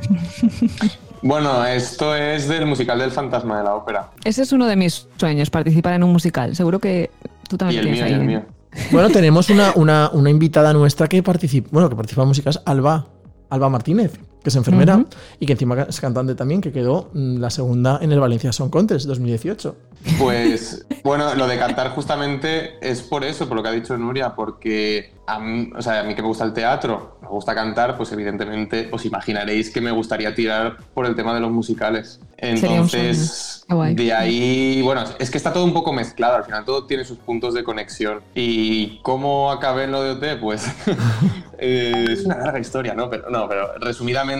Bueno, 1.26 1.64
esto 1.64 2.14
es 2.14 2.48
del 2.48 2.66
musical 2.66 2.98
del 2.98 3.10
fantasma 3.10 3.56
de 3.56 3.64
la 3.64 3.74
ópera. 3.76 4.10
Ese 4.24 4.42
es 4.42 4.52
uno 4.52 4.66
de 4.66 4.76
mis 4.76 5.08
sueños, 5.16 5.48
participar 5.48 5.94
en 5.94 6.04
un 6.04 6.12
musical. 6.12 6.54
Seguro 6.54 6.78
que 6.80 7.08
tú 7.48 7.56
Y 7.56 7.58
también 7.60 7.80
el 7.80 7.86
tienes 7.94 8.02
mío, 8.02 8.10
y 8.10 8.12
ahí. 8.12 8.14
el 8.14 8.20
¿eh? 8.20 8.26
mío. 8.26 8.42
Bueno, 8.90 9.10
tenemos 9.10 9.50
una, 9.50 9.72
una- 9.76 10.10
una 10.12 10.30
invitada 10.30 10.72
nuestra 10.72 11.08
que 11.08 11.22
participa, 11.22 11.68
bueno, 11.72 11.88
que 11.88 11.96
participa 11.96 12.22
en 12.22 12.28
músicas, 12.28 12.60
Alba, 12.66 13.06
Alba 13.50 13.68
Martínez, 13.68 14.12
que 14.44 14.50
es 14.50 14.56
enfermera 14.56 14.98
Ujú. 14.98 15.06
y 15.40 15.46
que 15.46 15.52
encima 15.52 15.86
es 15.88 16.00
cantante 16.00 16.34
también, 16.34 16.60
que 16.60 16.70
quedó 16.70 17.08
mm, 17.14 17.38
la 17.38 17.48
segunda 17.48 17.98
en 18.02 18.12
el 18.12 18.20
Valencia 18.20 18.52
Song 18.52 18.70
Contest 18.70 19.06
2018. 19.06 19.74
Pues 20.18 20.84
bueno, 21.02 21.34
lo 21.34 21.46
de 21.46 21.58
cantar 21.58 21.90
justamente 21.90 22.74
es 22.82 23.00
por 23.00 23.24
eso, 23.24 23.48
por 23.48 23.56
lo 23.56 23.62
que 23.62 23.70
ha 23.70 23.72
dicho 23.72 23.96
Nuria, 23.96 24.34
porque 24.34 25.14
a 25.26 25.38
mí, 25.38 25.70
o 25.74 25.80
sea, 25.80 26.00
a 26.00 26.02
mí 26.04 26.14
que 26.14 26.20
me 26.20 26.28
gusta 26.28 26.44
el 26.44 26.52
teatro, 26.52 27.16
me 27.22 27.28
gusta 27.28 27.54
cantar, 27.54 27.96
pues 27.96 28.12
evidentemente 28.12 28.90
os 28.92 29.04
imaginaréis 29.06 29.70
que 29.70 29.80
me 29.80 29.90
gustaría 29.90 30.34
tirar 30.34 30.76
por 30.92 31.06
el 31.06 31.16
tema 31.16 31.34
de 31.34 31.40
los 31.40 31.50
musicales. 31.50 32.20
Entonces, 32.36 33.64
de 33.94 34.12
ahí, 34.12 34.82
bueno, 34.82 35.04
es 35.18 35.30
que 35.30 35.38
está 35.38 35.52
todo 35.52 35.64
un 35.64 35.72
poco 35.72 35.92
mezclado, 35.92 36.36
al 36.36 36.44
final 36.44 36.64
todo 36.66 36.84
tiene 36.84 37.04
sus 37.04 37.16
puntos 37.18 37.54
de 37.54 37.64
conexión. 37.64 38.20
¿Y 38.34 38.98
cómo 39.00 39.50
acabé 39.50 39.84
en 39.84 39.92
lo 39.92 40.02
de 40.02 40.10
OT? 40.34 40.40
Pues 40.40 40.66
eh, 41.58 42.06
es 42.10 42.24
una 42.26 42.36
larga 42.36 42.58
historia, 42.58 42.94
¿no? 42.94 43.08
Pero, 43.08 43.30
no, 43.30 43.48
pero 43.48 43.78
resumidamente, 43.78 44.33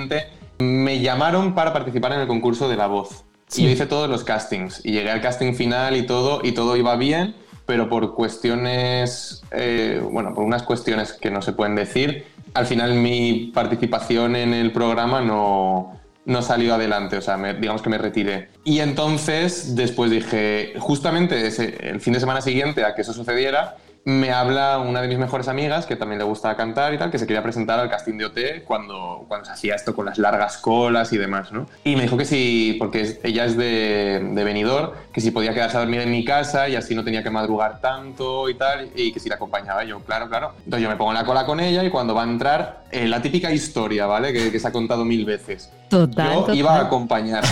me 0.59 1.01
llamaron 1.01 1.55
para 1.55 1.73
participar 1.73 2.13
en 2.13 2.21
el 2.21 2.27
concurso 2.27 2.69
de 2.69 2.77
La 2.77 2.87
Voz. 2.87 3.25
Sí. 3.49 3.63
Y 3.63 3.65
yo 3.67 3.71
hice 3.73 3.87
todos 3.87 4.09
los 4.09 4.25
castings. 4.25 4.81
Y 4.85 4.93
llegué 4.93 5.11
al 5.11 5.21
casting 5.21 5.55
final 5.55 5.97
y 5.97 6.07
todo, 6.07 6.41
y 6.43 6.53
todo 6.53 6.77
iba 6.77 6.97
bien, 6.97 7.35
pero 7.67 7.89
por 7.89 8.15
cuestiones, 8.15 9.43
eh, 9.53 10.01
bueno, 10.11 10.35
por 10.35 10.45
unas 10.45 10.63
cuestiones 10.63 11.13
que 11.13 11.31
no 11.31 11.43
se 11.43 11.53
pueden 11.53 11.75
decir, 11.75 12.25
al 12.55 12.67
final 12.67 12.95
mi 12.95 13.51
participación 13.55 14.37
en 14.37 14.55
el 14.55 14.71
programa 14.73 15.21
no, 15.21 15.99
no 16.25 16.43
salió 16.43 16.75
adelante, 16.75 17.17
o 17.17 17.21
sea, 17.21 17.37
me- 17.37 17.55
digamos 17.55 17.83
que 17.83 17.91
me 17.91 17.99
retiré. 17.99 18.49
Y 18.65 18.81
entonces, 18.81 19.75
después 19.77 20.11
dije, 20.11 20.75
justamente 20.79 21.47
ese- 21.47 21.77
el 21.89 22.01
fin 22.01 22.13
de 22.13 22.21
semana 22.21 22.41
siguiente 22.41 22.85
a 22.85 22.95
que 22.95 23.03
eso 23.03 23.13
sucediera, 23.13 23.77
me 24.05 24.31
habla 24.31 24.79
una 24.79 25.01
de 25.01 25.09
mis 25.09 25.19
mejores 25.19 25.49
amigas, 25.49 25.87
que 25.87 25.97
también 25.97 26.19
le 26.19 26.25
gusta 26.25 26.55
cantar 26.57 26.93
y 26.93 26.99
tal, 26.99 27.11
que 27.11 27.19
se 27.19 27.27
quería 27.27 27.43
presentar 27.43 27.81
al 27.81 27.88
casting 27.88 28.19
de 28.19 28.27
OT 28.27 28.64
cuando, 28.64 29.25
cuando 29.29 29.47
se 29.47 29.53
hacía 29.53 29.75
esto 29.75 29.95
con 29.95 30.05
las 30.05 30.19
largas 30.19 30.59
colas 30.59 31.12
y 31.12 31.19
demás, 31.19 31.53
¿no? 31.53 31.67
Y 31.85 31.97
me 31.97 32.03
dijo 32.03 32.17
que 32.17 32.27
sí, 32.27 32.77
porque 32.79 33.19
ella 33.23 33.47
es 33.47 33.57
de, 33.57 34.31
de 34.33 34.45
Benidorm, 34.45 34.93
que 35.12 35.21
si 35.21 35.31
podía 35.31 35.55
quedarse 35.55 35.79
a 35.79 35.81
dormir 35.81 36.01
en 36.01 36.11
mi 36.11 36.25
casa 36.25 36.69
y 36.69 36.77
así 36.77 36.95
no 36.95 37.03
tenía 37.03 37.23
que 37.23 37.31
madrugar 37.31 37.81
tanto 37.81 38.49
y 38.51 38.55
tal, 38.55 38.90
y 38.95 39.12
que 39.12 39.21
si 39.21 39.29
la 39.29 39.37
acompañaba. 39.37 39.85
Yo, 39.85 40.01
claro, 40.01 40.29
claro. 40.29 40.53
Entonces 40.59 40.83
yo 40.83 40.90
me 40.90 40.97
pongo 40.97 41.12
en 41.12 41.19
la 41.19 41.25
cola 41.25 41.47
con 41.47 41.61
ella 41.61 41.83
y 41.83 41.90
cuando 41.90 42.14
va 42.14 42.23
a 42.23 42.27
entrar, 42.27 42.85
eh, 42.90 43.09
la 43.09 43.23
típica 43.23 43.51
historia, 43.53 44.07
¿vale? 44.07 44.33
Que 44.33 44.59
se 44.59 44.69
ha 44.69 44.73
contado 44.73 45.05
mil 45.05 45.25
veces. 45.25 45.71
Total, 45.88 46.33
Yo 46.33 46.40
total. 46.40 46.57
iba 46.57 46.77
a 46.77 46.81
acompañar. 46.83 47.44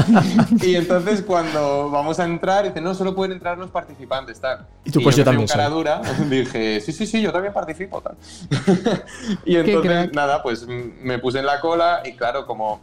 y 0.62 0.76
entonces 0.76 1.22
cuando 1.22 1.90
vamos 1.90 2.18
a 2.20 2.24
entrar, 2.24 2.64
dice, 2.64 2.80
no, 2.80 2.94
solo 2.94 3.14
pueden 3.14 3.32
entrar 3.32 3.58
los 3.58 3.70
participantes, 3.70 4.40
tal. 4.40 4.66
Y 4.84 4.90
tú, 4.90 5.02
pues, 5.02 5.16
yo 5.16 5.24
también 5.24 5.46
cara 5.46 5.66
soy. 5.66 5.74
dura, 5.74 6.02
dije, 6.30 6.80
sí, 6.80 6.92
sí, 6.92 7.06
sí, 7.06 7.20
yo 7.20 7.32
también 7.32 7.52
participo, 7.52 8.00
tal. 8.00 8.16
y 9.44 9.56
entonces, 9.56 10.12
nada, 10.12 10.42
pues 10.42 10.66
me 10.66 11.18
puse 11.18 11.40
en 11.40 11.46
la 11.46 11.60
cola 11.60 12.02
y 12.04 12.12
claro, 12.12 12.46
como 12.46 12.80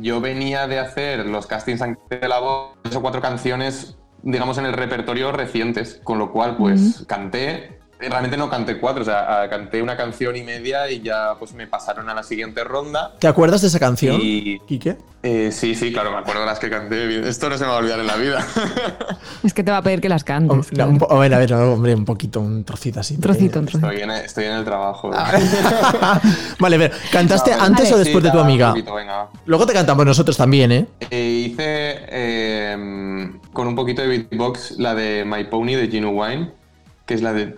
yo 0.00 0.20
venía 0.20 0.66
de 0.66 0.78
hacer 0.78 1.26
los 1.26 1.46
castings 1.46 1.80
de 2.08 2.28
la 2.28 2.38
voz, 2.38 2.72
tres 2.82 2.96
o 2.96 3.02
cuatro 3.02 3.20
canciones, 3.20 3.96
digamos, 4.22 4.58
en 4.58 4.66
el 4.66 4.72
repertorio 4.72 5.32
recientes, 5.32 6.00
con 6.04 6.18
lo 6.18 6.32
cual, 6.32 6.56
pues, 6.56 7.04
canté. 7.06 7.79
Realmente 8.00 8.36
no 8.36 8.48
canté 8.48 8.78
cuatro, 8.78 9.02
o 9.02 9.04
sea, 9.04 9.42
a- 9.42 9.48
canté 9.50 9.82
una 9.82 9.96
canción 9.96 10.34
y 10.36 10.42
media 10.42 10.90
y 10.90 11.00
ya 11.02 11.34
pues 11.38 11.52
me 11.52 11.66
pasaron 11.66 12.08
a 12.08 12.14
la 12.14 12.22
siguiente 12.22 12.64
ronda. 12.64 13.12
¿Te 13.18 13.26
acuerdas 13.28 13.60
de 13.60 13.66
esa 13.68 13.78
canción, 13.78 14.18
Y 14.22 14.58
Quique? 14.60 14.96
eh, 15.22 15.50
sí, 15.52 15.74
sí, 15.74 15.92
claro, 15.92 16.10
me 16.10 16.18
acuerdo 16.18 16.40
de 16.40 16.46
las 16.46 16.58
que 16.58 16.70
canté. 16.70 17.28
Esto 17.28 17.50
no 17.50 17.58
se 17.58 17.64
me 17.64 17.70
va 17.70 17.76
a 17.76 17.78
olvidar 17.80 18.00
en 18.00 18.06
la 18.06 18.16
vida. 18.16 18.46
Es 19.44 19.54
que 19.54 19.62
te 19.64 19.70
va 19.70 19.78
a 19.78 19.82
pedir 19.82 20.00
que 20.02 20.08
las 20.08 20.22
cantes. 20.24 20.70
No, 20.72 20.98
a 21.08 21.18
ver, 21.18 21.32
a 21.34 21.38
ver, 21.38 21.52
hombre, 21.54 21.94
un 21.94 22.04
poquito, 22.04 22.40
un 22.40 22.62
trocito 22.64 23.00
así. 23.00 23.16
Trocito, 23.18 23.58
un 23.58 23.66
trocito. 23.66 23.90
Estoy 23.90 24.02
en, 24.02 24.10
estoy 24.10 24.44
en 24.46 24.52
el 24.52 24.64
trabajo. 24.64 25.10
vale, 26.58 26.76
a 26.76 26.78
ver, 26.78 26.92
¿cantaste 27.10 27.50
Vale. 27.50 27.62
antes 27.62 27.88
o 27.88 27.92
Vale. 27.92 28.04
después 28.04 28.22
de 28.24 28.30
tu 28.30 28.36
nada, 28.36 28.46
un 28.46 28.50
amiga? 28.50 28.68
poquito, 28.70 28.94
venga. 28.94 29.28
Luego 29.46 29.66
te 29.66 29.72
cantamos 29.72 30.04
nosotros 30.06 30.36
también, 30.36 30.72
¿eh? 30.72 30.86
Eh, 31.10 31.46
hice 31.46 31.62
eh, 32.08 33.30
con 33.52 33.66
un 33.66 33.74
poquito 33.74 34.02
de 34.02 34.08
beatbox 34.08 34.72
la 34.78 34.94
de 34.94 35.24
My 35.26 35.44
Pony 35.44 35.74
de 35.76 35.88
Gino 35.88 36.10
Wine, 36.10 36.50
que 37.06 37.14
es 37.14 37.22
la 37.22 37.32
de. 37.32 37.56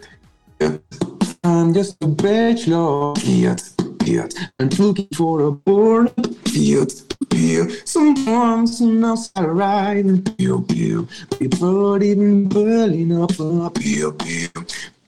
I'm 1.44 1.75
just 1.75 1.96
a 2.03 2.07
bachelor. 2.07 3.12
Idiot, 3.18 3.62
idiot. 4.03 4.35
I'm 4.59 4.68
looking 4.68 5.09
for 5.14 5.40
a 5.42 5.53
board. 5.53 6.12
Idiot, 6.46 7.14
idiot. 7.31 7.88
Someone's 7.88 8.81
not 8.81 9.18
right. 9.37 10.05
Pew, 10.37 10.64
pew. 10.68 11.09
People 11.38 11.98
didn't 11.98 12.48
burn 12.48 12.92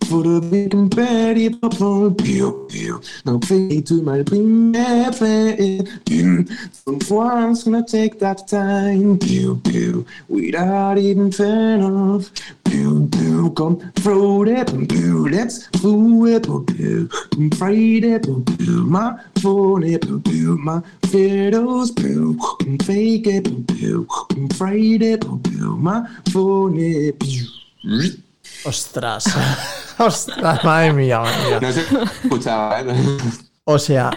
Voor 0.06 0.22
de 0.22 0.66
competitive 0.68 1.58
pop 1.58 1.74
van 1.74 2.14
Pio 2.14 2.52
Pio. 2.52 3.00
Now 3.24 3.38
play 3.38 3.80
to 3.82 4.02
my 4.02 4.22
premier 4.22 5.12
fan. 5.12 5.86
Some 6.84 6.98
one's 7.08 7.62
gonna 7.62 7.82
take 7.82 8.18
that 8.18 8.46
time. 8.46 9.16
Pio 9.16 9.54
Pio. 9.54 10.04
Without 10.26 10.98
even 10.98 11.32
fan 11.32 11.82
of. 11.82 12.30
Pio 12.62 13.06
Pio. 13.08 13.50
Come 13.52 13.78
throw 13.94 14.44
that. 14.44 14.86
Pio. 14.88 15.28
Let's 15.28 15.68
fool 15.80 16.26
it. 16.26 16.46
I'm 16.46 17.50
afraid 17.52 18.04
it. 18.04 18.26
Pio. 18.58 18.84
My 18.84 19.14
phone 19.40 19.84
it. 19.84 20.06
Pio. 20.24 20.56
My 20.56 20.80
fiddles. 21.06 21.92
Pio. 21.92 22.36
Fake 22.84 23.26
it. 23.26 23.48
I'm 23.48 24.48
afraid 24.50 25.02
it. 25.02 25.24
Pio. 25.42 25.76
My 25.76 26.06
phone 26.30 26.78
it. 26.78 27.18
Pio. 27.18 27.46
Ostras. 28.64 29.24
Ostras, 29.98 30.64
madre 30.64 30.92
mía, 30.92 31.20
madre 31.20 31.48
mía. 31.48 31.58
No 31.60 31.72
se 31.72 31.80
escuchaba, 32.24 32.80
¿eh? 32.80 32.86
O 33.66 33.78
sea, 33.78 34.10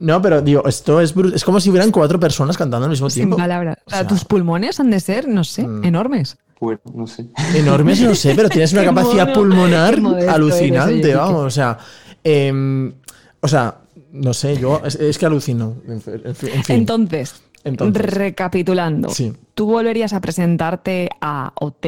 no, 0.00 0.20
pero 0.20 0.42
digo, 0.42 0.62
esto 0.66 1.00
es 1.00 1.14
Es 1.34 1.42
como 1.42 1.58
si 1.58 1.70
hubieran 1.70 1.90
cuatro 1.90 2.20
personas 2.20 2.58
cantando 2.58 2.84
al 2.84 2.90
mismo 2.90 3.08
Sin 3.08 3.20
tiempo. 3.22 3.38
palabras. 3.38 3.78
O 3.86 3.90
sea, 3.90 4.00
O 4.00 4.02
sea, 4.02 4.06
tus 4.08 4.26
pulmones 4.26 4.78
han 4.78 4.90
de 4.90 5.00
ser, 5.00 5.26
no 5.26 5.42
sé, 5.42 5.66
Mm. 5.66 5.84
enormes. 5.86 6.36
Bueno, 6.60 6.80
no 6.92 7.06
sé. 7.06 7.24
Enormes, 7.54 7.98
no 8.02 8.14
sé, 8.14 8.34
pero 8.34 8.50
tienes 8.50 8.74
una 8.74 8.84
capacidad 8.92 9.24
mono, 9.28 9.32
pulmonar 9.40 9.94
eres, 9.94 10.28
alucinante, 10.28 11.14
vamos. 11.14 11.44
O 11.46 11.50
sea, 11.50 11.78
em, 12.22 12.92
o 13.40 13.48
sea, 13.48 13.76
no 14.12 14.34
sé, 14.34 14.58
yo 14.58 14.82
es, 14.84 14.96
es 14.96 15.16
que 15.16 15.24
alucino. 15.24 15.76
En, 15.88 16.02
fin- 16.02 16.20
en 16.22 16.34
fin. 16.34 16.50
Entonces, 16.76 17.36
Entonces. 17.64 18.04
recapitulando, 18.14 19.10
Sí. 19.10 19.32
¿tú 19.54 19.66
volverías 19.66 20.12
a 20.12 20.20
presentarte 20.20 21.10
a 21.20 21.52
OT 21.60 21.86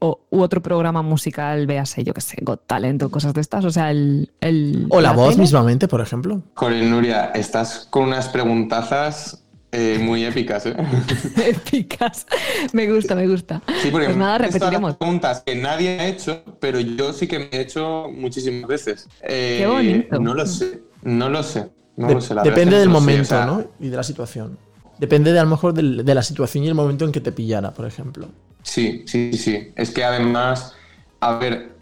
o, 0.00 0.20
u 0.30 0.40
otro 0.40 0.62
programa 0.62 1.02
musical, 1.02 1.66
véase, 1.66 2.04
yo 2.04 2.12
qué 2.12 2.20
sé, 2.20 2.36
Got 2.42 2.66
Talent 2.66 3.02
o 3.02 3.10
cosas 3.10 3.32
de 3.34 3.40
estas? 3.40 3.64
O 3.64 3.70
sea, 3.70 3.90
el... 3.90 4.30
el 4.40 4.86
O 4.90 5.00
la 5.00 5.12
voz 5.12 5.30
tele? 5.30 5.42
mismamente, 5.42 5.88
por 5.88 6.00
ejemplo. 6.00 6.42
Joder, 6.54 6.84
Nuria, 6.84 7.26
estás 7.34 7.86
con 7.90 8.04
unas 8.04 8.28
preguntazas 8.28 9.42
eh, 9.72 9.98
muy 10.02 10.24
épicas, 10.24 10.66
¿eh? 10.66 10.76
Épicas. 11.46 12.26
me 12.72 12.90
gusta, 12.92 13.14
me 13.14 13.26
gusta. 13.26 13.62
Sí, 13.82 13.88
porque 13.90 14.06
pues 14.06 14.16
nada, 14.16 14.38
repetiremos. 14.38 14.96
preguntas 14.96 15.42
que 15.44 15.54
nadie 15.56 15.98
ha 16.00 16.06
hecho, 16.06 16.42
pero 16.60 16.80
yo 16.80 17.12
sí 17.12 17.26
que 17.26 17.38
me 17.40 17.48
he 17.52 17.60
hecho 17.60 18.06
muchísimas 18.12 18.68
veces. 18.68 19.08
Eh, 19.22 19.58
Qué 19.60 19.66
bonito. 19.66 20.18
No 20.20 20.34
lo 20.34 20.46
sé, 20.46 20.82
no 21.02 21.28
lo 21.28 21.42
sé. 21.42 21.68
No 21.96 22.08
De- 22.08 22.14
lo 22.14 22.20
sé 22.20 22.34
la 22.34 22.42
depende 22.42 22.78
del 22.78 22.88
no 22.88 22.94
lo 22.94 23.00
sé, 23.00 23.04
o 23.04 23.06
momento, 23.06 23.28
sea, 23.28 23.46
¿no? 23.46 23.64
Y 23.80 23.88
de 23.88 23.96
la 23.96 24.02
situación. 24.02 24.58
Depende 24.98 25.32
de 25.32 25.38
a 25.38 25.44
lo 25.44 25.50
mejor 25.50 25.74
del- 25.74 26.04
de 26.04 26.14
la 26.14 26.22
situación 26.22 26.64
y 26.64 26.68
el 26.68 26.74
momento 26.74 27.04
en 27.04 27.12
que 27.12 27.20
te 27.20 27.32
pillara, 27.32 27.72
por 27.72 27.86
ejemplo. 27.86 28.28
Sí, 28.62 29.04
sí, 29.06 29.32
sí. 29.34 29.72
Es 29.76 29.90
que 29.90 30.04
además, 30.04 30.74
a 31.20 31.36
ver, 31.38 31.76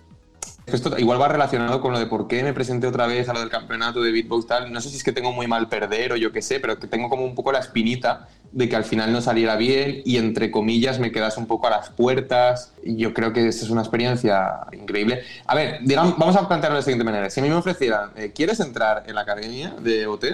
esto 0.66 0.98
igual 0.98 1.20
va 1.20 1.28
relacionado 1.28 1.80
con 1.80 1.92
lo 1.92 1.98
de 1.98 2.06
por 2.06 2.26
qué 2.26 2.42
me 2.42 2.52
presenté 2.52 2.86
otra 2.86 3.06
vez 3.06 3.28
a 3.28 3.34
lo 3.34 3.40
del 3.40 3.50
campeonato 3.50 4.02
de 4.02 4.10
beatbox 4.12 4.46
tal. 4.46 4.72
No 4.72 4.80
sé 4.80 4.88
si 4.90 4.96
es 4.96 5.04
que 5.04 5.12
tengo 5.12 5.32
muy 5.32 5.46
mal 5.46 5.68
perder 5.68 6.12
o 6.12 6.16
yo 6.16 6.32
qué 6.32 6.42
sé, 6.42 6.58
pero 6.60 6.78
que 6.78 6.86
tengo 6.86 7.08
como 7.08 7.24
un 7.24 7.34
poco 7.34 7.52
la 7.52 7.58
espinita 7.58 8.28
de 8.50 8.68
que 8.68 8.76
al 8.76 8.84
final 8.84 9.12
no 9.12 9.20
saliera 9.20 9.56
bien 9.56 10.00
y 10.04 10.16
entre 10.16 10.50
comillas 10.50 10.98
me 11.00 11.10
quedas 11.12 11.36
un 11.38 11.46
poco 11.46 11.66
a 11.66 11.70
las 11.70 11.90
puertas. 11.90 12.72
Yo 12.84 13.12
creo 13.12 13.32
que 13.32 13.46
esa 13.48 13.64
es 13.64 13.70
una 13.70 13.82
experiencia 13.82 14.60
increíble. 14.72 15.22
A 15.46 15.54
ver, 15.54 15.80
digamos, 15.82 16.16
vamos 16.18 16.36
a 16.36 16.46
plantearlo 16.48 16.76
de 16.76 16.80
la 16.80 16.84
siguiente 16.84 17.04
manera. 17.04 17.28
Si 17.30 17.40
a 17.40 17.42
mí 17.42 17.48
me 17.48 17.56
ofrecieran, 17.56 18.10
eh, 18.16 18.32
¿quieres 18.34 18.58
entrar 18.60 19.04
en 19.06 19.14
la 19.14 19.22
academia 19.22 19.74
de 19.82 20.06
OT? 20.06 20.24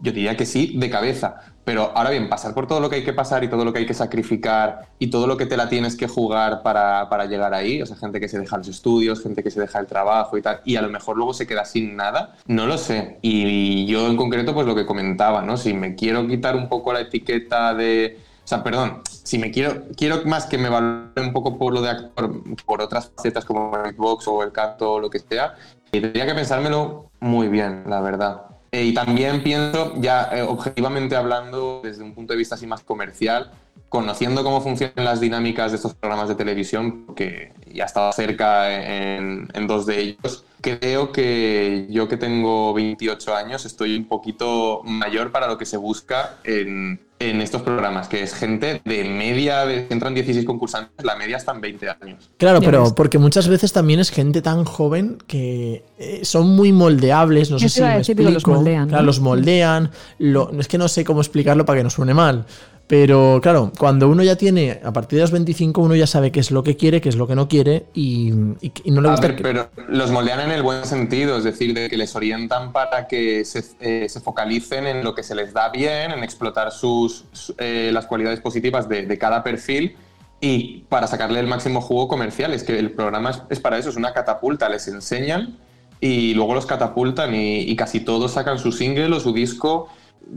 Yo 0.00 0.12
diría 0.12 0.36
que 0.36 0.46
sí, 0.46 0.74
de 0.76 0.90
cabeza. 0.90 1.36
Pero 1.64 1.92
ahora 1.94 2.10
bien, 2.10 2.28
pasar 2.28 2.54
por 2.54 2.66
todo 2.66 2.80
lo 2.80 2.88
que 2.88 2.96
hay 2.96 3.04
que 3.04 3.12
pasar 3.12 3.44
y 3.44 3.48
todo 3.48 3.64
lo 3.64 3.72
que 3.72 3.80
hay 3.80 3.86
que 3.86 3.94
sacrificar 3.94 4.88
y 4.98 5.08
todo 5.08 5.26
lo 5.26 5.36
que 5.36 5.46
te 5.46 5.56
la 5.56 5.68
tienes 5.68 5.94
que 5.94 6.08
jugar 6.08 6.62
para, 6.62 7.08
para 7.08 7.26
llegar 7.26 7.54
ahí, 7.54 7.82
o 7.82 7.86
sea, 7.86 7.96
gente 7.96 8.18
que 8.18 8.28
se 8.28 8.38
deja 8.38 8.56
los 8.56 8.68
estudios, 8.68 9.22
gente 9.22 9.42
que 9.42 9.50
se 9.50 9.60
deja 9.60 9.78
el 9.78 9.86
trabajo 9.86 10.36
y 10.38 10.42
tal, 10.42 10.62
y 10.64 10.76
a 10.76 10.82
lo 10.82 10.88
mejor 10.88 11.16
luego 11.16 11.34
se 11.34 11.46
queda 11.46 11.64
sin 11.64 11.96
nada, 11.96 12.36
no 12.46 12.66
lo 12.66 12.78
sé. 12.78 13.18
Y 13.22 13.86
yo 13.86 14.08
en 14.08 14.16
concreto, 14.16 14.54
pues 14.54 14.66
lo 14.66 14.74
que 14.74 14.86
comentaba, 14.86 15.42
¿no? 15.42 15.56
Si 15.56 15.74
me 15.74 15.94
quiero 15.94 16.26
quitar 16.26 16.56
un 16.56 16.68
poco 16.68 16.92
la 16.92 17.00
etiqueta 17.00 17.74
de... 17.74 18.18
O 18.42 18.48
sea, 18.50 18.64
perdón, 18.64 19.02
si 19.08 19.38
me 19.38 19.52
quiero, 19.52 19.84
quiero 19.96 20.24
más 20.24 20.46
que 20.46 20.58
me 20.58 20.68
valore 20.68 21.22
un 21.22 21.32
poco 21.32 21.56
por 21.56 21.72
lo 21.72 21.82
de 21.82 21.90
actor, 21.90 22.42
por 22.66 22.82
otras 22.82 23.12
facetas 23.14 23.44
como 23.44 23.76
el 23.84 23.94
box 23.94 24.26
o 24.26 24.42
el 24.42 24.50
canto 24.50 24.94
o 24.94 25.00
lo 25.00 25.08
que 25.08 25.20
sea, 25.20 25.54
tendría 25.92 26.26
que 26.26 26.34
pensármelo 26.34 27.10
muy 27.20 27.46
bien, 27.48 27.84
la 27.86 28.00
verdad. 28.00 28.49
Eh, 28.72 28.84
y 28.84 28.94
también 28.94 29.42
pienso, 29.42 29.94
ya 29.96 30.30
eh, 30.32 30.42
objetivamente 30.42 31.16
hablando, 31.16 31.80
desde 31.82 32.04
un 32.04 32.14
punto 32.14 32.32
de 32.32 32.38
vista 32.38 32.54
así 32.54 32.66
más 32.66 32.82
comercial, 32.82 33.50
conociendo 33.88 34.44
cómo 34.44 34.60
funcionan 34.60 35.04
las 35.04 35.20
dinámicas 35.20 35.72
de 35.72 35.76
estos 35.76 35.94
programas 35.94 36.28
de 36.28 36.36
televisión, 36.36 37.06
porque 37.06 37.52
ya 37.72 37.84
he 37.84 37.86
estado 37.86 38.12
cerca 38.12 39.16
en, 39.16 39.48
en 39.52 39.66
dos 39.66 39.86
de 39.86 40.00
ellos, 40.00 40.44
creo 40.60 41.10
que 41.10 41.88
yo 41.90 42.08
que 42.08 42.16
tengo 42.16 42.72
28 42.72 43.34
años 43.34 43.64
estoy 43.64 43.96
un 43.96 44.04
poquito 44.04 44.82
mayor 44.84 45.32
para 45.32 45.48
lo 45.48 45.58
que 45.58 45.66
se 45.66 45.76
busca 45.76 46.38
en, 46.44 47.00
en 47.22 47.42
estos 47.42 47.60
programas, 47.60 48.08
que 48.08 48.22
es 48.22 48.32
gente 48.32 48.80
de 48.82 49.04
media, 49.04 49.66
de, 49.66 49.86
entran 49.90 50.14
16 50.14 50.46
concursantes, 50.46 51.04
la 51.04 51.16
media 51.16 51.36
están 51.36 51.60
20 51.60 51.86
años. 52.02 52.30
Claro, 52.38 52.60
pero 52.62 52.84
ves. 52.84 52.92
porque 52.94 53.18
muchas 53.18 53.46
veces 53.46 53.74
también 53.74 54.00
es 54.00 54.10
gente 54.10 54.40
tan 54.40 54.64
joven 54.64 55.18
que 55.26 55.84
eh, 55.98 56.20
son 56.24 56.48
muy 56.56 56.72
moldeables, 56.72 57.50
no 57.50 57.58
sé 57.58 57.68
si 57.68 57.82
me 57.82 57.88
digo, 57.88 57.98
los 57.98 58.08
explico. 58.36 58.52
moldean, 58.52 58.88
Claro, 58.88 59.02
¿no? 59.02 59.06
los 59.06 59.20
moldean. 59.20 59.90
lo- 60.18 60.50
es 60.58 60.66
que 60.66 60.78
no 60.78 60.88
sé 60.88 61.04
cómo 61.04 61.20
explicarlo 61.20 61.66
para 61.66 61.80
que 61.80 61.84
no 61.84 61.90
suene 61.90 62.14
mal. 62.14 62.46
Pero 62.90 63.38
claro, 63.40 63.70
cuando 63.78 64.08
uno 64.08 64.24
ya 64.24 64.34
tiene, 64.34 64.80
a 64.82 64.92
partir 64.92 65.18
de 65.18 65.22
los 65.22 65.30
25, 65.30 65.80
uno 65.80 65.94
ya 65.94 66.08
sabe 66.08 66.32
qué 66.32 66.40
es 66.40 66.50
lo 66.50 66.64
que 66.64 66.76
quiere, 66.76 67.00
qué 67.00 67.08
es 67.08 67.14
lo 67.14 67.28
que 67.28 67.36
no 67.36 67.46
quiere 67.46 67.84
y, 67.94 68.32
y- 68.60 68.72
y 68.82 68.90
no 68.90 69.00
le 69.00 69.06
A 69.06 69.10
gusta. 69.12 69.28
ver, 69.28 69.36
que- 69.36 69.44
pero 69.44 69.70
los 69.88 70.10
moldean 70.10 70.40
en 70.40 70.50
el 70.50 70.64
buen 70.64 70.84
sentido, 70.84 71.36
es 71.38 71.44
decir, 71.44 71.72
de 71.72 71.88
que 71.88 71.96
les 71.96 72.16
orientan 72.16 72.72
para 72.72 73.06
que 73.06 73.44
se, 73.44 73.62
eh, 73.78 74.08
se 74.08 74.18
focalicen 74.18 74.88
en 74.88 75.04
lo 75.04 75.14
que 75.14 75.22
se 75.22 75.36
les 75.36 75.52
da 75.52 75.68
bien, 75.68 76.10
en 76.10 76.24
explotar 76.24 76.72
sus, 76.72 77.26
su- 77.30 77.54
eh, 77.58 77.90
las 77.92 78.06
cualidades 78.06 78.40
positivas 78.40 78.88
de, 78.88 79.06
de 79.06 79.18
cada 79.18 79.44
perfil 79.44 79.94
y 80.40 80.78
para 80.88 81.06
sacarle 81.06 81.38
el 81.38 81.46
máximo 81.46 81.80
jugo 81.80 82.08
comercial. 82.08 82.52
Es 82.52 82.64
que 82.64 82.76
el 82.76 82.90
programa 82.90 83.30
es, 83.30 83.42
es 83.50 83.60
para 83.60 83.78
eso, 83.78 83.90
es 83.90 83.96
una 83.96 84.12
catapulta, 84.12 84.68
les 84.68 84.88
enseñan 84.88 85.58
y 86.00 86.34
luego 86.34 86.54
los 86.56 86.66
catapultan 86.66 87.36
y, 87.36 87.60
y 87.60 87.76
casi 87.76 88.00
todos 88.00 88.32
sacan 88.32 88.58
su 88.58 88.72
single 88.72 89.14
o 89.14 89.20
su 89.20 89.32
disco. 89.32 89.86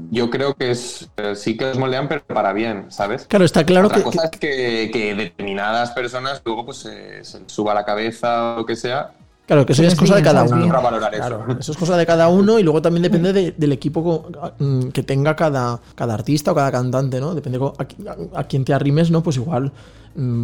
Yo 0.10 0.30
creo 0.30 0.56
que 0.56 0.72
es 0.72 1.10
eh, 1.18 1.36
sí 1.36 1.56
que 1.56 1.66
los 1.66 1.78
moldean, 1.78 2.08
pero 2.08 2.24
para 2.26 2.52
bien, 2.54 2.86
¿sabes? 2.90 3.26
Claro, 3.28 3.46
está 3.46 3.64
claro 3.66 3.88
Otra 3.88 4.00
que, 4.00 4.04
cosa 4.04 4.24
es 4.26 4.40
que, 4.40 4.90
que 4.92 5.14
determinadas 5.16 5.92
personas 5.92 6.42
luego 6.46 6.66
pues 6.66 6.78
se, 6.78 7.24
se 7.24 7.42
suba 7.48 7.74
la 7.74 7.86
cabeza 7.86 8.54
o 8.54 8.58
lo 8.60 8.66
que 8.66 8.76
sea. 8.76 9.12
Claro, 9.46 9.66
que 9.66 9.74
eso 9.74 9.84
ya 9.84 9.90
es 9.90 9.96
cosa 9.96 10.16
de 10.16 10.24
cada 10.24 10.44
uno. 10.44 10.66
Eso. 11.12 11.18
Claro, 11.18 11.60
eso 11.60 11.72
es 11.74 11.78
cosa 11.78 11.98
de 11.98 12.06
cada 12.06 12.30
uno 12.30 12.60
y 12.60 12.64
luego 12.64 12.82
también 12.82 13.04
depende 13.04 13.34
de- 13.34 13.52
del 13.52 13.72
equipo 13.74 14.30
mm, 14.58 14.88
que 14.88 15.04
tenga 15.04 15.36
cada, 15.36 15.80
cada 15.96 16.14
artista 16.14 16.54
o 16.54 16.56
cada 16.56 16.72
cantante, 16.72 17.20
¿no? 17.20 17.36
Depende 17.36 17.60
a, 17.60 17.84
a- 18.12 18.40
a 18.40 18.44
quién 18.46 18.64
te 18.64 18.74
arrimes, 18.74 19.12
¿no? 19.12 19.22
Pues 19.22 19.36
igual 19.36 19.66
mm, 19.66 19.70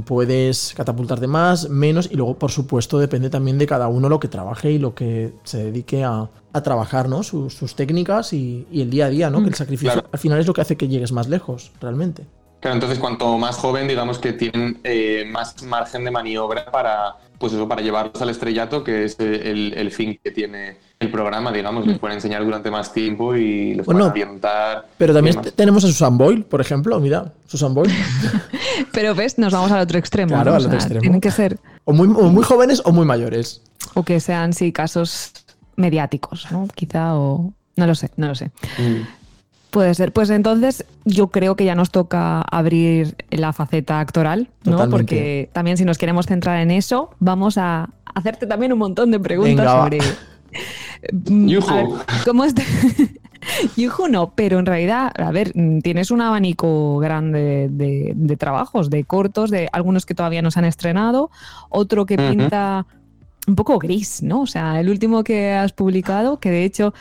puedes 0.06 0.74
catapultarte 0.76 1.28
más, 1.28 1.70
menos 1.70 2.10
y 2.12 2.16
luego, 2.16 2.36
por 2.38 2.52
supuesto, 2.52 3.00
depende 3.00 3.30
también 3.30 3.58
de 3.58 3.68
cada 3.68 3.88
uno 3.88 4.10
lo 4.10 4.20
que 4.20 4.28
trabaje 4.28 4.72
y 4.72 4.80
lo 4.80 4.96
que 4.96 5.32
se 5.44 5.64
dedique 5.66 6.04
a, 6.04 6.30
a 6.54 6.64
trabajar, 6.64 7.08
¿no? 7.10 7.24
Sus, 7.24 7.54
sus 7.54 7.76
técnicas 7.76 8.34
y, 8.34 8.66
y 8.72 8.82
el 8.82 8.90
día 8.90 9.06
a 9.06 9.10
día, 9.10 9.30
¿no? 9.30 9.42
Que 9.44 9.50
el 9.50 9.56
sacrificio 9.56 9.94
Claro. 9.94 10.10
al 10.12 10.20
final 10.20 10.40
es 10.40 10.48
lo 10.48 10.54
que 10.54 10.62
hace 10.62 10.76
que 10.78 10.88
llegues 10.88 11.12
más 11.12 11.30
lejos, 11.30 11.72
realmente. 11.80 12.26
Claro, 12.60 12.76
entonces 12.76 13.00
cuanto 13.00 13.38
más 13.38 13.56
joven, 13.56 13.88
digamos 13.88 14.20
que 14.20 14.34
tienen 14.34 14.80
eh, 14.84 15.26
más 15.32 15.64
margen 15.64 16.04
de 16.04 16.12
maniobra 16.12 16.66
para, 16.70 17.16
pues 17.38 17.54
eso, 17.54 17.68
para 17.70 17.82
llevarlos 17.82 18.22
al 18.22 18.30
estrellato, 18.30 18.84
que 18.84 19.06
es 19.06 19.16
eh, 19.20 19.50
el, 19.52 19.74
el 19.78 19.92
fin 19.92 20.20
que 20.22 20.32
tiene 20.32 20.78
el 21.00 21.10
programa, 21.10 21.54
digamos, 21.54 21.88
les 21.88 21.98
pueden 21.98 22.18
enseñar 22.18 22.44
durante 22.44 22.70
más 22.70 22.92
tiempo 22.92 23.34
y 23.34 23.76
les 23.76 23.86
Bueno, 23.86 24.10
pueden 24.12 24.28
orientar. 24.28 24.88
Pero 24.98 25.14
también 25.14 25.40
tenemos 25.56 25.86
a 25.86 25.88
Susan 25.88 26.18
Boyle, 26.18 26.44
por 26.44 26.60
ejemplo, 26.60 27.00
mira, 27.00 27.32
Susan 27.48 27.74
Boyle. 27.74 27.94
Pero 28.92 29.16
ves, 29.16 29.38
nos 29.38 29.54
vamos 29.54 29.72
al 29.72 29.82
otro 29.82 29.98
extremo. 30.00 30.30
Claro, 30.30 30.52
¿no? 30.52 30.58
al 30.58 30.62
O 30.64 30.66
otro 30.66 30.72
sea, 30.72 30.80
extremo. 30.80 31.02
Tienen 31.02 31.22
que 31.22 31.32
ser, 31.32 31.60
O 31.86 31.94
muy, 31.94 32.08
o 32.08 32.30
muy 32.30 32.44
jóvenes 32.44 32.82
o 32.86 32.92
muy 32.92 33.06
mayores. 33.06 33.62
o 33.94 34.04
que 34.04 34.20
sean, 34.20 34.54
sí, 34.54 34.72
casos 34.72 35.32
mediáticos, 35.76 36.48
¿no? 36.52 36.68
Quizá, 36.76 37.16
o. 37.16 37.54
No 37.76 37.88
lo 37.88 37.96
sé, 37.96 38.10
no 38.18 38.28
lo 38.28 38.36
sé. 38.36 38.48
Mm. 38.78 39.08
Puede 39.72 39.94
ser. 39.94 40.12
Pues 40.12 40.30
entonces 40.32 40.84
yo 41.06 41.28
creo 41.28 41.56
que 41.56 41.64
ya 41.64 41.76
nos 41.76 41.92
toca 41.92 42.42
abrir 42.42 43.16
la 43.30 43.54
faceta 43.54 44.00
actoral, 44.00 44.50
¿no? 44.64 44.72
Totalmente. 44.72 44.92
Porque 44.98 45.50
también 45.54 45.78
si 45.78 45.86
nos 45.86 45.98
queremos 45.98 46.26
centrar 46.26 46.60
en 46.60 46.72
eso, 46.72 47.12
vamos 47.20 47.58
a 47.58 47.90
hacerte 48.16 48.48
también 48.48 48.74
un 48.74 48.80
montón 48.80 49.12
de 49.12 49.20
preguntas 49.20 49.56
Venga, 49.66 49.84
sobre... 49.84 50.00
Mm, 51.30 51.50
a 51.70 51.76
ver, 51.76 51.86
¿Cómo 52.26 52.44
es? 52.44 52.54
Yujú 53.78 54.08
no, 54.08 54.34
pero 54.36 54.60
en 54.60 54.66
realidad, 54.66 55.12
a 55.18 55.32
ver, 55.32 55.52
mm, 55.56 55.80
tienes 55.80 56.12
un 56.12 56.22
abanico 56.22 56.98
grande 56.98 57.68
de, 57.70 58.14
de 58.16 58.38
trabajos, 58.38 58.90
de 58.90 59.04
cortos, 59.04 59.50
de 59.50 59.70
algunos 59.72 60.06
que 60.06 60.16
todavía 60.16 60.42
no 60.42 60.52
se 60.52 60.60
han 60.60 60.66
estrenado, 60.66 61.30
otro 61.70 62.06
que 62.06 62.18
pinta 62.18 62.86
un 63.48 63.56
poco 63.56 63.80
gris, 63.80 64.22
¿no? 64.22 64.42
O 64.42 64.48
sea, 64.48 64.80
el 64.80 64.90
último 64.90 65.24
que 65.24 65.54
has 65.54 65.74
publicado, 65.74 66.40
que 66.40 66.52
de 66.52 66.64
hecho 66.66 66.94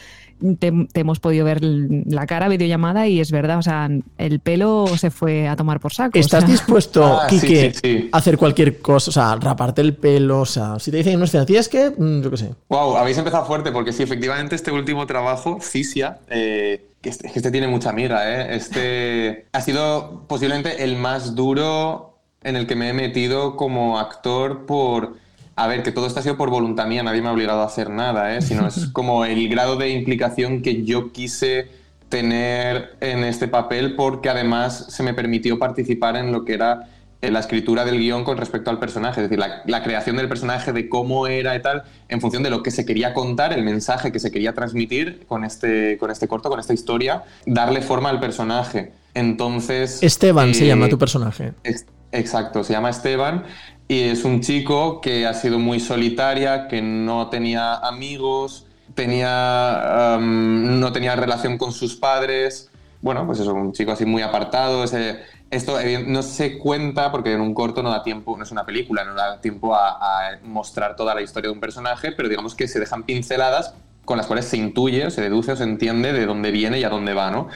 te, 0.59 0.73
te 0.93 1.01
hemos 1.01 1.21
podido 1.21 1.45
ver 1.45 1.61
la 1.63 2.27
cara 2.27 2.49
videollamada 2.49 3.07
y 3.07 3.21
es 3.21 3.31
verdad, 3.31 3.59
o 3.59 3.63
sea, 3.63 3.89
el 4.19 4.41
pelo 4.41 4.87
se 4.97 5.11
fue 5.11 5.49
a 5.49 5.57
tomar 5.57 5.81
por 5.81 5.93
saco. 5.93 6.17
o 6.17 6.21
¿Estás 6.21 6.45
sea. 6.45 6.51
dispuesto, 6.53 7.05
Ah, 7.21 7.27
sí, 7.29 7.41
Quique, 7.41 7.73
sí, 7.75 7.81
sí. 7.83 8.09
a 8.13 8.19
hacer 8.19 8.39
cualquier 8.39 8.79
cosa? 8.81 9.11
O 9.11 9.13
sea, 9.13 9.37
raparte 9.37 9.81
el 9.81 9.95
pelo, 9.97 10.41
o 10.41 10.47
sea, 10.47 10.79
si 10.79 10.91
te 10.91 10.99
dicen 10.99 11.13
en 11.15 11.19
una 11.19 11.27
escena, 11.27 11.47
tienes 11.47 11.69
que, 11.69 11.91
mm, 11.91 12.23
yo 12.23 12.31
qué 12.31 12.37
sé. 12.37 12.51
Wow, 12.69 12.97
habéis 12.97 13.19
empezado 13.19 13.45
fuerte 13.47 13.73
porque 13.73 13.93
sí, 13.93 14.03
efectivamente 14.03 14.55
este 14.55 14.71
último 14.73 15.07
trabajo, 15.07 15.59
Cisia, 15.61 16.19
eh, 16.29 16.87
que 17.01 17.11
este, 17.11 17.31
que 17.31 17.39
este 17.39 17.51
tiene 17.51 17.69
mucha 17.69 17.91
amiga, 17.91 18.29
¿eh? 18.29 18.57
Este 18.57 19.47
ha 19.53 19.61
sido 19.61 20.25
posiblemente 20.29 20.83
el 20.85 20.97
más 20.97 21.35
duro 21.35 22.19
en 22.43 22.57
el 22.57 22.67
que 22.67 22.77
me 22.77 22.89
he 22.89 22.93
metido 22.93 23.57
como 23.57 23.99
actor 23.99 24.67
por... 24.67 25.17
A 25.59 25.67
ver, 25.67 25.83
que 25.83 25.91
todo 25.91 26.07
esto 26.07 26.21
ha 26.21 26.23
sido 26.23 26.37
por 26.37 26.51
voluntad 26.51 26.87
mía, 26.87 27.03
nadie 27.03 27.21
me 27.21 27.29
ha 27.29 27.33
obligado 27.33 27.63
a 27.63 27.67
hacer 27.67 27.91
nada, 27.91 28.37
¿eh? 28.37 28.43
Sino 28.43 28.67
es 28.67 28.87
como 28.93 29.25
el 29.25 29.49
grado 29.49 29.77
de 29.77 29.91
implicación 29.91 30.63
que 30.63 30.85
yo 30.85 31.13
quise 31.13 31.69
tener 32.09 32.97
en 33.01 33.25
este 33.25 33.49
papel 33.49 33.97
porque 33.97 34.29
además 34.31 34.87
se 34.89 35.03
me 35.03 35.15
permitió 35.15 35.59
participar 35.59 36.17
en 36.17 36.31
lo 36.33 36.45
que 36.45 36.55
era 36.55 36.89
eh, 37.21 37.33
la 37.33 37.41
escritura 37.41 37.85
del 37.85 37.99
guion 37.99 38.23
con 38.23 38.37
respecto 38.37 38.71
al 38.71 38.79
personaje, 38.79 39.21
es 39.21 39.29
decir, 39.29 39.41
la, 39.41 39.63
la 39.67 39.83
creación 39.83 40.17
del 40.17 40.29
personaje, 40.29 40.73
de 40.73 40.89
cómo 40.89 41.27
era 41.27 41.57
y 41.57 41.61
tal, 41.61 41.83
en 42.09 42.21
función 42.21 42.45
de 42.45 42.51
lo 42.51 42.63
que 42.63 42.71
se 42.71 42.87
quería 42.87 43.13
contar, 43.13 43.53
el 43.53 43.65
mensaje 43.65 44.13
que 44.13 44.21
se 44.21 44.31
quería 44.31 44.55
transmitir 44.55 45.27
con 45.27 45.45
este, 45.45 45.99
con 45.99 46.13
este 46.13 46.29
corto, 46.29 46.49
con 46.49 46.61
esta 46.61 46.73
historia, 46.73 47.25
darle 47.47 47.83
forma 47.83 48.11
al 48.11 48.21
personaje. 48.21 48.93
Entonces... 49.15 50.03
Esteban 50.05 50.55
se 50.55 50.65
eh, 50.65 50.69
llama 50.69 50.89
tu 50.89 50.99
personaje. 50.99 51.53
Ex- 51.65 51.87
Exacto, 52.11 52.65
se 52.65 52.73
llama 52.73 52.89
Esteban 52.89 53.45
y 53.89 54.03
es 54.03 54.25
un 54.25 54.43
chico 54.43 55.01
que 55.01 55.27
ha 55.27 55.33
sido 55.33 55.59
muy 55.59 55.81
solitaria, 55.81 56.69
que 56.69 56.83
no 56.83 57.29
tenía 57.29 57.75
amigos, 57.75 58.67
tenía, 58.95 60.17
um, 60.19 60.79
no 60.79 60.93
tenía 60.93 61.17
relación 61.17 61.57
con 61.57 61.73
sus 61.73 61.97
padres. 61.97 62.71
Bueno, 63.01 63.27
pues 63.27 63.41
eso, 63.41 63.55
un 63.55 63.73
chico 63.73 63.93
así 63.93 64.05
muy 64.05 64.21
apartado. 64.21 64.85
Ese, 64.85 65.21
esto 65.51 65.79
no 66.07 66.23
se 66.23 66.59
cuenta 66.59 67.11
porque 67.11 67.33
en 67.33 67.41
un 67.41 67.55
corto 67.55 67.83
no 67.83 67.91
da 67.91 68.03
tiempo, 68.03 68.37
no 68.37 68.45
es 68.45 68.51
una 68.51 68.67
película, 68.67 69.05
no 69.05 69.15
da 69.15 69.41
tiempo 69.41 69.75
a, 69.75 70.29
a 70.29 70.39
mostrar 70.43 70.95
toda 70.95 71.15
la 71.15 71.23
historia 71.23 71.49
de 71.49 71.55
un 71.55 71.61
personaje, 71.61 72.13
pero 72.13 72.29
digamos 72.29 72.55
que 72.55 72.69
se 72.69 72.79
dejan 72.81 73.05
pinceladas 73.05 73.75
con 74.05 74.17
las 74.17 74.27
cuales 74.27 74.47
se 74.47 74.57
intuye, 74.57 75.07
o 75.07 75.11
se 75.11 75.21
deduce 75.21 75.53
o 75.53 75.57
se 75.57 75.65
entiende 75.65 76.15
de 76.15 76.25
dónde 76.25 76.51
viene 76.51 76.81
y 76.81 76.85
a 76.85 76.89
dónde 76.89 77.13
va, 77.13 77.31
¿no? 77.31 77.49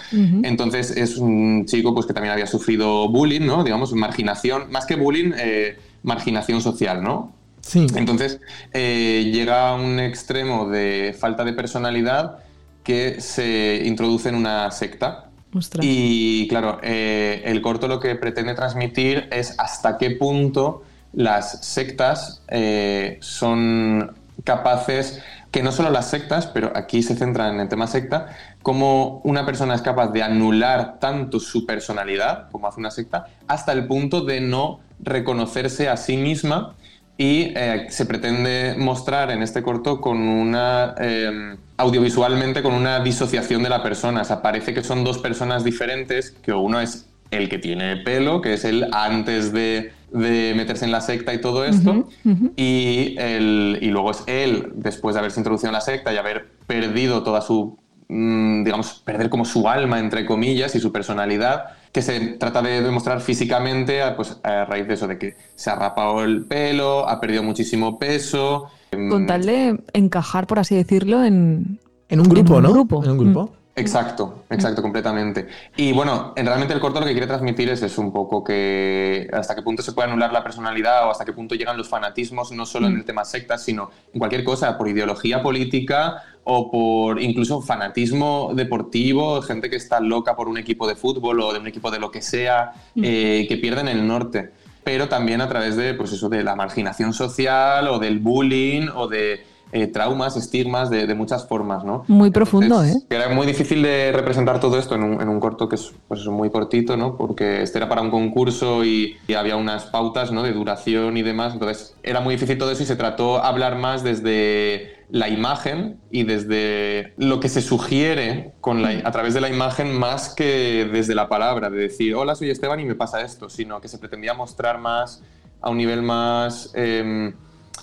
Entonces 0.43 0.95
es 0.95 1.17
un 1.17 1.65
chico 1.65 1.95
pues, 1.95 2.05
que 2.05 2.13
también 2.13 2.31
había 2.31 2.47
sufrido 2.47 3.09
bullying, 3.09 3.47
¿no? 3.47 3.65
Digamos, 3.65 3.95
marginación, 3.95 4.71
más 4.71 4.85
que 4.85 4.97
bullying, 4.97 5.33
eh, 5.35 5.79
marginación 6.03 6.61
social, 6.61 7.03
¿no? 7.03 7.33
Sí. 7.61 7.87
Entonces 7.95 8.41
eh, 8.73 9.31
llega 9.33 9.71
a 9.71 9.75
un 9.75 10.01
extremo 10.01 10.69
de 10.69 11.17
falta 11.19 11.45
de 11.45 11.53
personalidad 11.53 12.39
que 12.83 13.21
se 13.21 13.83
introduce 13.85 14.29
en 14.29 14.35
una 14.35 14.71
secta. 14.71 15.31
Ostras. 15.55 15.85
Y 15.87 16.49
claro, 16.49 16.81
eh, 16.83 17.43
el 17.45 17.63
corto 17.63 17.87
lo 17.87 18.01
que 18.01 18.15
pretende 18.17 18.55
transmitir 18.55 19.29
es 19.31 19.55
hasta 19.59 19.99
qué 19.99 20.11
punto 20.13 20.83
las 21.13 21.65
sectas 21.65 22.43
eh, 22.49 23.19
son 23.21 24.13
capaces, 24.45 25.23
que 25.51 25.63
no 25.63 25.71
solo 25.71 25.91
las 25.91 26.09
sectas, 26.09 26.47
pero 26.47 26.73
aquí 26.75 27.03
se 27.03 27.15
centra 27.15 27.51
en 27.51 27.61
el 27.61 27.69
tema 27.69 27.87
secta, 27.87 28.35
cómo 28.63 29.21
una 29.25 29.45
persona 29.45 29.75
es 29.75 29.83
capaz 29.83 30.09
de 30.09 30.23
anular 30.23 30.99
tanto 30.99 31.39
su 31.39 31.67
personalidad, 31.67 32.51
como 32.51 32.67
hace 32.67 32.81
una 32.81 32.91
secta, 32.91 33.27
hasta 33.47 33.73
el 33.73 33.87
punto 33.87 34.25
de 34.25 34.41
no 34.41 34.81
reconocerse 35.03 35.89
a 35.89 35.97
sí 35.97 36.17
misma 36.17 36.75
y 37.19 37.53
eh, 37.55 37.87
se 37.91 38.07
pretende 38.07 38.75
mostrar 38.79 39.31
en 39.31 39.43
este 39.43 39.63
corto 39.63 40.01
con 40.01 40.19
una 40.19 40.95
eh, 40.99 41.57
audiovisualmente 41.77 42.63
con 42.63 42.73
una 42.75 43.01
disociación 43.01 43.63
de 43.63 43.69
la 43.69 43.83
persona. 43.83 44.23
O 44.23 44.25
sea, 44.25 44.43
parece 44.43 44.73
que 44.73 44.83
son 44.83 45.05
dos 45.05 45.19
personas 45.19 45.65
diferentes, 45.65 46.31
que 46.31 46.53
uno 46.53 46.81
es 46.81 47.09
el 47.31 47.49
que 47.49 47.59
tiene 47.59 47.97
pelo, 47.99 48.41
que 48.41 48.55
es 48.55 48.65
él 48.65 48.87
antes 48.93 49.53
de, 49.53 49.93
de 50.13 50.53
meterse 50.55 50.85
en 50.85 50.93
la 50.93 51.01
secta 51.01 51.33
y 51.33 51.41
todo 51.41 51.65
esto, 51.65 52.09
y, 52.57 53.17
el, 53.19 53.79
y 53.81 53.89
luego 53.89 54.11
es 54.11 54.23
él 54.27 54.71
después 54.75 55.15
de 55.15 55.21
haberse 55.21 55.41
introducido 55.41 55.69
en 55.69 55.75
la 55.75 55.81
secta 55.81 56.13
y 56.13 56.19
haber 56.19 56.51
perdido 56.67 57.23
toda 57.23 57.41
su, 57.41 57.79
mm, 58.09 58.65
digamos, 58.65 59.03
perder 59.05 59.31
como 59.31 59.45
su 59.45 59.67
alma, 59.69 59.99
entre 59.99 60.27
comillas, 60.27 60.75
y 60.75 60.81
su 60.81 60.93
personalidad, 60.93 61.65
que 61.93 62.01
se 62.03 62.21
trata 62.39 62.63
de 62.63 62.81
demostrar 62.83 63.21
físicamente 63.21 64.03
a, 64.03 64.17
pues, 64.17 64.39
a 64.43 64.65
raíz 64.65 64.89
de 64.89 64.95
eso, 64.95 65.07
de 65.07 65.19
que 65.19 65.37
se 65.55 65.71
ha 65.71 65.75
rapado 65.77 66.25
el 66.25 66.47
pelo, 66.47 67.09
ha 67.09 67.21
perdido 67.21 67.43
muchísimo 67.43 67.99
peso. 67.99 68.69
Con 68.91 69.27
tal 69.27 69.45
de 69.45 69.79
encajar, 69.93 70.47
por 70.47 70.59
así 70.59 70.75
decirlo, 70.75 71.23
en, 71.23 71.79
En 72.09 72.21
un 72.21 72.29
grupo, 72.29 72.57
un 72.57 72.63
¿no? 72.63 72.73
grupo. 72.73 73.05
En 73.05 73.11
un 73.11 73.19
grupo. 73.19 73.53
Exacto, 73.75 74.45
exacto, 74.51 74.83
completamente. 74.83 75.49
Y 75.77 75.93
bueno, 75.95 76.35
en- 76.37 76.45
realmente 76.45 76.75
el 76.75 76.81
corto 76.81 77.01
lo 77.01 77.07
que 77.07 77.13
quiere 77.13 77.27
transmitir 77.27 77.71
es 77.71 77.83
eso, 77.83 78.03
un 78.03 78.13
poco 78.13 78.45
que 78.45 79.27
hasta 79.33 79.55
qué 79.55 79.63
punto 79.63 79.83
se 79.83 79.93
puede 79.93 80.09
anular 80.09 80.31
la 80.31 80.43
personalidad 80.45 81.07
o 81.07 81.11
hasta 81.11 81.25
qué 81.25 81.33
punto 81.33 81.55
llegan 81.55 81.79
los 81.79 81.89
fanatismos, 81.89 82.53
no 82.53 82.67
solo 82.67 82.87
en 82.89 82.97
el 82.97 83.05
tema 83.07 83.25
sectas, 83.25 83.63
sino 83.65 83.91
en 84.13 84.19
cualquier 84.19 84.45
cosa, 84.45 84.77
por 84.77 84.89
ideología 84.89 85.43
política 85.43 86.23
o 86.45 86.71
por 86.71 87.21
incluso 87.21 87.61
fanatismo 87.61 88.53
deportivo, 88.55 89.43
gente 89.43 89.71
que 89.71 89.77
está 89.77 90.01
loca 90.01 90.35
por 90.35 90.49
un 90.49 90.59
equipo 90.59 90.89
de 90.89 90.97
fútbol 90.97 91.41
o 91.41 91.53
de 91.53 91.61
un 91.61 91.67
equipo 91.67 91.91
de 91.91 92.01
lo 92.01 92.11
que 92.11 92.23
sea, 92.23 92.73
eh, 92.97 93.47
que 93.49 93.57
pierden 93.57 93.89
el 93.89 94.07
norte. 94.07 94.51
Pero 94.85 95.09
también 95.09 95.41
a 95.41 95.49
través 95.49 95.77
de, 95.77 95.95
pues 95.95 96.13
eso, 96.13 96.29
de 96.29 96.43
la 96.43 96.57
marginación 96.57 97.13
social 97.13 97.87
o 97.87 98.01
del 98.01 98.19
bullying 98.19 98.89
o 98.93 99.07
de 99.07 99.45
eh, 99.71 99.87
traumas, 99.87 100.37
estigmas 100.37 100.91
de, 100.91 101.07
de 101.07 101.15
muchas 101.15 101.47
formas, 101.47 101.85
¿no? 101.85 102.05
Muy 102.09 102.31
profundo, 102.31 102.85
¿eh? 102.85 102.95
Era 103.09 103.29
muy 103.29 103.47
difícil 103.47 103.81
de 103.81 104.13
representar 104.13 104.61
todo 104.61 104.79
esto 104.79 104.97
en 104.97 105.05
un, 105.05 105.23
en 105.23 105.29
un 105.29 105.41
corto 105.41 105.69
que 105.69 105.77
es 105.77 105.93
pues 106.09 106.27
muy 106.27 106.51
cortito, 106.51 106.97
¿no? 106.97 107.17
Porque 107.17 107.63
este 107.63 107.79
era 107.79 107.89
para 107.89 108.03
un 108.03 108.11
concurso 108.11 108.85
y, 108.85 109.17
y 109.29 109.35
había 109.35 109.57
unas 109.57 109.85
pautas, 109.85 110.33
¿no? 110.33 110.43
De 110.43 110.53
duración 110.53 111.17
y 111.17 111.23
demás. 111.23 111.55
Entonces 111.55 111.95
era 112.03 112.21
muy 112.21 112.35
difícil 112.35 112.59
todo 112.59 112.73
eso 112.73 112.83
y 112.83 112.87
se 112.87 112.97
trató 112.97 113.43
hablar 113.43 113.77
más 113.77 114.03
desde 114.03 115.02
la 115.13 115.29
imagen 115.29 116.01
y 116.11 116.25
desde 116.25 117.13
lo 117.19 117.39
que 117.39 117.51
se 117.51 117.61
sugiere 117.61 118.55
con 118.63 118.81
la, 118.81 119.03
a 119.05 119.11
través 119.13 119.35
de 119.35 119.43
la 119.43 119.51
imagen 119.51 119.93
más 119.93 120.35
que 120.35 120.89
desde 120.91 121.15
la 121.15 121.29
palabra, 121.29 121.69
de 121.69 121.77
decir, 121.77 122.15
hola, 122.15 122.35
soy 122.35 122.49
Esteban 122.49 122.81
y 122.81 122.87
me 122.87 122.95
pasa 122.95 123.21
esto, 123.21 123.51
sino 123.51 123.79
que 123.79 123.89
se 123.89 123.99
pretendía 123.99 124.33
mostrar 124.33 124.79
más 124.79 125.23
a 125.61 125.69
un 125.69 125.77
nivel 125.77 126.01
más... 126.01 126.71
em, 126.75 127.35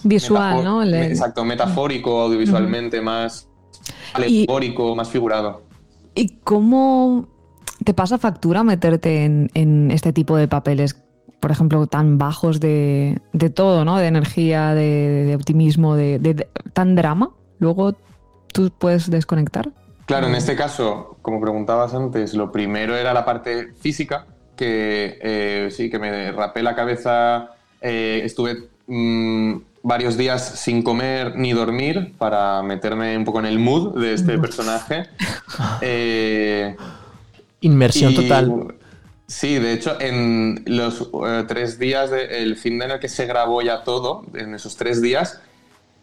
Visual, 0.04 0.64
¿no? 0.64 0.84
Exacto, 0.84 1.46
metafórico, 1.46 2.20
audiovisualmente, 2.20 3.00
más 3.00 3.48
alegórico, 4.14 4.96
más 4.96 5.10
figurado. 5.10 5.62
¿Y 6.16 6.40
cómo 6.44 7.28
te 7.84 7.94
pasa 7.94 8.18
factura 8.18 8.64
meterte 8.64 9.24
en, 9.26 9.52
en 9.54 9.92
este 9.92 10.14
tipo 10.14 10.36
de 10.36 10.48
papeles, 10.48 10.96
por 11.40 11.52
ejemplo, 11.52 11.88
tan 11.88 12.18
bajos 12.18 12.60
de, 12.60 13.20
de 13.34 13.50
todo, 13.50 13.86
¿no? 13.86 13.98
De 13.98 14.08
energía, 14.08 14.74
de, 14.74 15.26
de 15.26 15.36
optimismo, 15.36 15.96
de, 15.96 16.20
de- 16.20 16.34
de- 16.34 16.48
tan 16.74 16.96
drama? 16.96 17.30
Luego 17.60 17.96
tú 18.54 18.72
puedes 18.78 19.10
desconectar. 19.10 19.70
Claro, 20.06 20.28
en 20.28 20.36
este 20.36 20.56
caso, 20.56 21.18
como 21.22 21.40
preguntabas 21.40 21.94
antes, 21.94 22.34
lo 22.34 22.52
primero 22.52 22.96
era 22.98 23.14
la 23.14 23.26
parte 23.26 23.74
física, 23.80 24.26
que 24.56 25.18
eh, 25.22 25.70
sí, 25.72 25.90
que 25.90 26.00
me 26.00 26.32
rapé 26.32 26.64
la 26.64 26.76
cabeza, 26.76 27.52
eh, 27.80 28.22
estuve 28.24 28.70
mm, 28.88 29.54
varios 29.84 30.18
días 30.18 30.44
sin 30.60 30.82
comer 30.82 31.36
ni 31.38 31.54
dormir 31.54 32.14
para 32.18 32.62
meterme 32.64 33.16
un 33.18 33.24
poco 33.24 33.40
en 33.40 33.46
el 33.46 33.60
mood 33.60 33.98
de 34.02 34.14
este 34.14 34.38
personaje. 34.40 35.04
Eh, 35.82 36.76
Inmersión 37.62 38.12
Y- 38.14 38.16
total. 38.16 38.76
Sí, 39.30 39.60
de 39.60 39.74
hecho, 39.74 39.96
en 40.02 40.64
los 40.66 41.08
eh, 41.28 41.44
tres 41.48 41.78
días, 41.78 42.10
de- 42.10 42.42
el 42.42 42.56
fin 42.58 42.80
de 42.80 42.86
en 42.86 42.92
el 42.92 43.00
que 43.00 43.08
se 43.08 43.28
grabó 43.28 43.62
ya 43.62 43.84
todo, 43.84 44.26
en 44.34 44.56
esos 44.56 44.76
tres 44.76 45.04
días, 45.04 45.40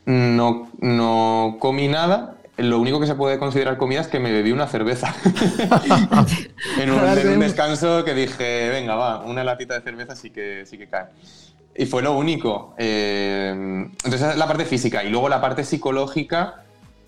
no, 0.05 0.71
no 0.79 1.57
comí 1.59 1.89
nada. 1.89 2.37
Lo 2.57 2.79
único 2.79 3.01
que 3.01 3.07
se 3.09 3.17
puede 3.17 3.39
considerar 3.39 3.77
comida 3.79 4.01
es 4.01 4.07
que 4.07 4.21
me 4.21 4.31
bebí 4.31 4.53
una 4.53 4.69
cerveza. 4.69 5.13
en, 6.81 6.91
un, 6.91 7.05
en 7.19 7.29
un 7.29 7.41
descanso 7.41 8.05
que 8.05 8.15
dije, 8.15 8.69
venga, 8.71 8.95
va, 8.95 9.23
una 9.25 9.43
latita 9.45 9.75
de 9.75 9.81
cerveza 9.83 10.15
sí 10.15 10.31
que, 10.31 10.65
sí 10.65 10.79
que 10.79 10.87
cae. 10.89 11.07
Y 11.77 11.85
fue 11.87 12.03
lo 12.03 12.17
único. 12.17 12.75
Eh, 12.79 13.51
entonces, 14.05 14.37
la 14.37 14.47
parte 14.47 14.65
física. 14.65 15.03
Y 15.05 15.11
luego 15.11 15.29
la 15.29 15.41
parte 15.41 15.65
psicológica, 15.65 16.63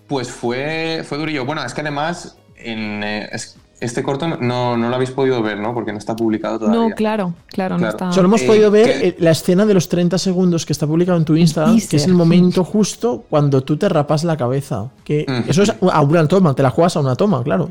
pues 0.09 0.31
fue, 0.31 1.03
fue 1.09 1.17
durillo. 1.17 1.47
Bueno, 1.47 1.65
es 1.65 1.73
que 1.73 1.81
además, 1.81 2.37
en, 2.57 3.03
eh, 3.05 3.29
es- 3.33 3.57
este 3.81 4.03
corto 4.03 4.27
no, 4.29 4.77
no 4.77 4.89
lo 4.89 4.95
habéis 4.95 5.11
podido 5.13 5.43
ver, 5.43 5.59
¿no? 5.59 5.73
Porque 5.75 5.93
no 5.93 5.99
está 5.99 6.15
publicado 6.17 6.59
todavía. 6.59 6.81
No, 6.89 6.95
claro, 6.95 7.35
claro, 7.47 7.79
no 7.79 7.89
está. 7.89 8.13
Solo 8.13 8.27
hemos 8.29 8.43
Eh, 8.43 8.47
podido 8.47 8.71
ver 8.71 9.15
que- 9.15 9.17
la 9.23 9.31
escena 9.31 9.65
de 9.67 9.75
los 9.75 9.89
30 9.89 10.19
segundos 10.19 10.67
que 10.67 10.73
está 10.73 10.87
publicado 10.87 11.17
en 11.19 11.25
tu 11.25 11.37
Instagram, 11.37 11.81
que 11.89 11.97
es 11.97 12.07
el 12.07 12.15
momento 12.15 12.65
justo 12.65 13.25
cuando 13.31 13.63
tú 13.63 13.77
te 13.77 13.89
rapas 13.89 14.25
la 14.25 14.37
cabeza. 14.37 14.91
Que 15.05 15.25
eso 15.47 15.63
es 15.63 15.73
a 15.91 16.01
una 16.03 16.27
toma, 16.29 16.55
te 16.55 16.63
la 16.63 16.71
juegas 16.71 16.97
a 16.97 17.01
una 17.01 17.15
toma, 17.17 17.43
claro. 17.43 17.71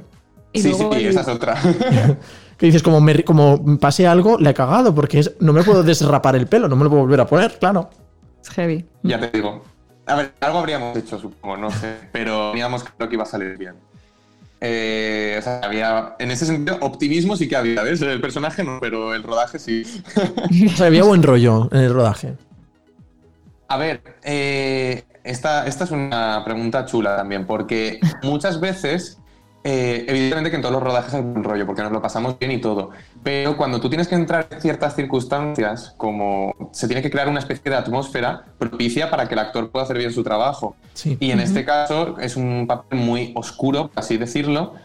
Y 0.54 0.62
sí, 0.62 0.70
luego 0.70 0.94
sí, 0.94 1.00
el- 1.02 1.08
esa 1.08 1.22
es 1.22 1.28
otra. 1.28 1.56
Que 2.58 2.66
dices, 2.66 2.82
como, 2.82 3.00
me, 3.00 3.24
como 3.24 3.78
pase 3.78 4.08
algo, 4.08 4.40
le 4.40 4.50
he 4.50 4.54
cagado, 4.56 4.96
porque 4.96 5.20
es, 5.20 5.34
no 5.40 5.54
me 5.54 5.62
puedo 5.64 5.84
desrapar 5.84 6.36
el 6.36 6.48
pelo, 6.48 6.68
no 6.68 6.76
me 6.76 6.86
lo 6.86 6.90
puedo 6.90 7.04
volver 7.04 7.22
a 7.22 7.28
poner, 7.28 7.60
claro. 7.60 7.88
Es 8.42 8.50
heavy. 8.50 8.84
ya 9.04 9.20
te 9.20 9.30
digo. 9.38 9.62
A 10.08 10.16
ver, 10.16 10.34
algo 10.42 10.58
habríamos 10.58 10.98
hecho, 10.98 11.20
supongo, 11.20 11.56
no 11.58 11.70
sé. 11.70 11.94
Pero 12.12 12.50
teníamos 12.52 12.84
claro 12.84 13.10
que 13.10 13.16
iba 13.16 13.24
a 13.24 13.28
salir 13.28 13.58
bien. 13.60 13.76
Eh, 14.60 15.36
o 15.38 15.42
sea, 15.42 15.62
había, 15.64 16.16
en 16.20 16.32
ese 16.32 16.46
sentido, 16.46 16.78
optimismo 16.82 17.36
sí 17.36 17.48
que 17.48 17.56
había, 17.56 17.84
¿ves? 17.84 18.02
El 18.02 18.22
personaje 18.22 18.64
no, 18.64 18.80
pero 18.80 19.14
el 19.14 19.24
rodaje 19.24 19.60
sí. 19.60 19.84
O 20.66 20.76
sea, 20.76 20.88
había 20.88 21.04
buen 21.04 21.22
rollo 21.22 21.70
en 21.72 21.82
el 21.82 21.94
rodaje. 21.94 22.34
A 23.68 23.78
ver, 23.78 24.02
eh, 24.24 25.04
esta, 25.24 25.68
esta 25.68 25.84
es 25.84 25.92
una 25.92 26.42
pregunta 26.46 26.86
chula 26.86 27.18
también, 27.18 27.46
porque 27.46 28.00
muchas 28.24 28.60
veces, 28.60 29.20
eh, 29.70 30.06
evidentemente 30.08 30.50
que 30.50 30.56
en 30.56 30.62
todos 30.62 30.72
los 30.72 30.82
rodajes 30.82 31.14
hay 31.14 31.20
un 31.20 31.44
rollo, 31.44 31.66
porque 31.66 31.82
nos 31.82 31.92
lo 31.92 32.02
pasamos 32.02 32.40
bien 32.40 32.54
y 32.54 32.62
todo, 32.62 32.92
pero 33.22 33.58
cuando 33.58 33.82
tú 33.82 33.90
tienes 33.90 34.08
que 34.08 34.16
entrar 34.16 34.48
en 34.50 34.62
ciertas 34.62 34.96
circunstancias, 34.96 35.94
como 35.98 36.56
se 36.72 36.88
tiene 36.88 37.02
que 37.02 37.12
crear 37.12 37.28
una 37.28 37.40
especie 37.40 37.70
de 37.70 37.76
atmósfera 37.76 38.46
propicia 38.58 39.10
para 39.10 39.28
que 39.28 39.34
el 39.34 39.40
actor 39.40 39.70
pueda 39.70 39.84
hacer 39.84 39.98
bien 39.98 40.14
su 40.14 40.24
trabajo. 40.24 40.78
Sí. 40.94 41.18
Y 41.20 41.32
en 41.32 41.42
este 41.42 41.66
caso 41.66 42.18
es 42.18 42.38
un 42.38 42.66
papel 42.66 42.98
muy 42.98 43.34
oscuro, 43.36 43.90
por 43.90 44.00
así 44.00 44.16
decirlo, 44.16 44.76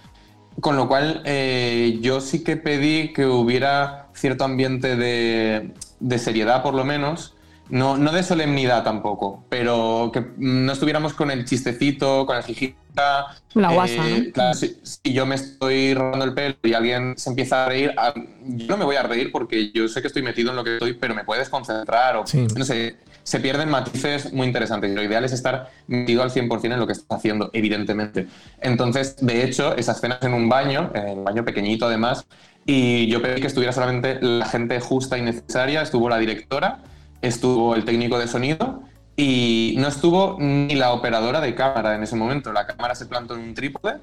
con 0.60 0.76
lo 0.76 0.88
cual 0.88 1.22
eh, 1.26 2.00
yo 2.00 2.20
sí 2.20 2.42
que 2.42 2.56
pedí 2.56 3.12
que 3.12 3.24
hubiera 3.24 4.08
cierto 4.14 4.42
ambiente 4.42 4.96
de, 4.96 5.74
de 6.00 6.18
seriedad, 6.18 6.60
por 6.64 6.74
lo 6.74 6.84
menos. 6.84 7.36
No, 7.70 7.96
no 7.96 8.10
de 8.10 8.24
solemnidad 8.24 8.82
tampoco, 8.82 9.44
pero 9.48 10.10
que 10.12 10.26
no 10.36 10.72
estuviéramos 10.72 11.14
con 11.14 11.30
el 11.30 11.44
chistecito, 11.44 12.26
con 12.26 12.36
el 12.36 12.42
jijita. 12.42 12.81
La 12.94 13.72
guasa, 13.72 13.94
¿no? 14.08 14.32
Claro, 14.32 14.54
si, 14.54 14.76
si 14.82 15.12
yo 15.12 15.26
me 15.26 15.34
estoy 15.36 15.94
robando 15.94 16.24
el 16.24 16.34
pelo 16.34 16.56
y 16.62 16.74
alguien 16.74 17.14
se 17.16 17.30
empieza 17.30 17.64
a 17.64 17.68
reír, 17.68 17.92
a- 17.96 18.14
yo 18.44 18.66
no 18.68 18.76
me 18.76 18.84
voy 18.84 18.96
a 18.96 19.02
reír 19.02 19.30
porque 19.32 19.70
yo 19.72 19.88
sé 19.88 20.00
que 20.00 20.08
estoy 20.08 20.22
metido 20.22 20.50
en 20.50 20.56
lo 20.56 20.64
que 20.64 20.74
estoy, 20.74 20.92
pero 20.94 21.14
me 21.14 21.24
puedes 21.24 21.48
concentrar 21.48 22.16
o 22.16 22.26
Sí. 22.26 22.46
no 22.56 22.64
sé, 22.64 22.96
se 23.24 23.40
pierden 23.40 23.70
matices 23.70 24.32
muy 24.32 24.46
interesantes. 24.46 24.90
Lo 24.94 25.02
ideal 25.02 25.24
es 25.24 25.32
estar 25.32 25.70
metido 25.86 26.22
al 26.22 26.30
100% 26.30 26.74
en 26.74 26.80
lo 26.80 26.86
que 26.86 26.92
estás 26.94 27.18
haciendo, 27.18 27.50
evidentemente. 27.52 28.26
Entonces, 28.60 29.16
de 29.20 29.44
hecho, 29.44 29.76
esa 29.76 29.92
escena 29.92 30.18
es 30.20 30.26
en 30.26 30.34
un 30.34 30.48
baño, 30.48 30.90
en 30.94 31.18
un 31.18 31.24
baño 31.24 31.44
pequeñito 31.44 31.86
además, 31.86 32.26
y 32.66 33.06
yo 33.08 33.22
pedí 33.22 33.40
que 33.40 33.46
estuviera 33.46 33.72
solamente 33.72 34.18
la 34.20 34.46
gente 34.46 34.80
justa 34.80 35.18
y 35.18 35.22
necesaria. 35.22 35.82
Estuvo 35.82 36.08
la 36.08 36.18
directora, 36.18 36.82
estuvo 37.20 37.74
el 37.74 37.84
técnico 37.84 38.18
de 38.18 38.26
sonido 38.28 38.82
y 39.16 39.74
no 39.78 39.88
estuvo 39.88 40.36
ni 40.40 40.74
la 40.74 40.92
operadora 40.92 41.40
de 41.40 41.54
cámara 41.54 41.94
en 41.94 42.02
ese 42.02 42.16
momento. 42.16 42.52
La 42.52 42.66
cámara 42.66 42.94
se 42.94 43.06
plantó 43.06 43.34
en 43.34 43.40
un 43.40 43.54
trípode 43.54 44.00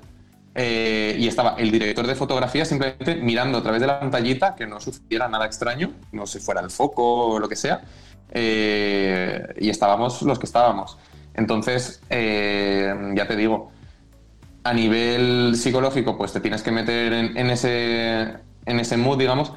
eh, 0.56 1.16
y 1.20 1.28
estaba 1.28 1.56
el 1.58 1.72
director 1.72 2.06
de 2.08 2.16
fotografía 2.16 2.66
simplemente 2.66 3.16
mirando 3.16 3.58
a 3.60 3.64
través 3.64 3.82
de 3.82 3.88
la 3.88 4.00
pantallita 4.00 4.56
que 4.56 4.68
no 4.68 4.80
sucediera 4.80 5.28
nada 5.28 5.46
extraño, 5.46 5.94
no 6.12 6.26
se 6.28 6.40
fuera 6.40 6.62
el 6.62 6.70
foco 6.72 7.28
o 7.34 7.40
lo 7.40 7.50
que 7.50 7.56
sea. 7.56 7.82
eh, 8.32 9.42
y 9.60 9.70
estábamos 9.70 10.22
los 10.22 10.40
que 10.40 10.46
estábamos. 10.46 10.98
Entonces, 11.34 12.02
eh, 12.10 12.94
ya 13.16 13.28
te 13.28 13.36
digo, 13.36 13.72
a 14.64 14.74
nivel 14.74 15.56
psicológico, 15.56 16.18
pues 16.18 16.34
te 16.34 16.42
tienes 16.42 16.62
que 16.64 16.72
meter 16.72 17.14
en, 17.14 17.38
en 17.38 17.50
ese, 17.50 18.22
en 18.66 18.80
ese 18.80 18.98
mood, 18.98 19.18
digamos, 19.18 19.54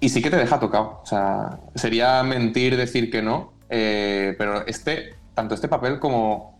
y 0.00 0.08
sí 0.10 0.22
que 0.22 0.30
te 0.30 0.36
deja 0.36 0.60
tocado. 0.60 1.00
O 1.02 1.06
sea, 1.06 1.60
sería 1.74 2.22
mentir 2.22 2.76
decir 2.76 3.10
que 3.10 3.22
no, 3.22 3.52
eh, 3.70 4.34
pero 4.38 4.66
este, 4.66 5.14
tanto 5.34 5.54
este 5.54 5.68
papel 5.68 5.98
como 5.98 6.58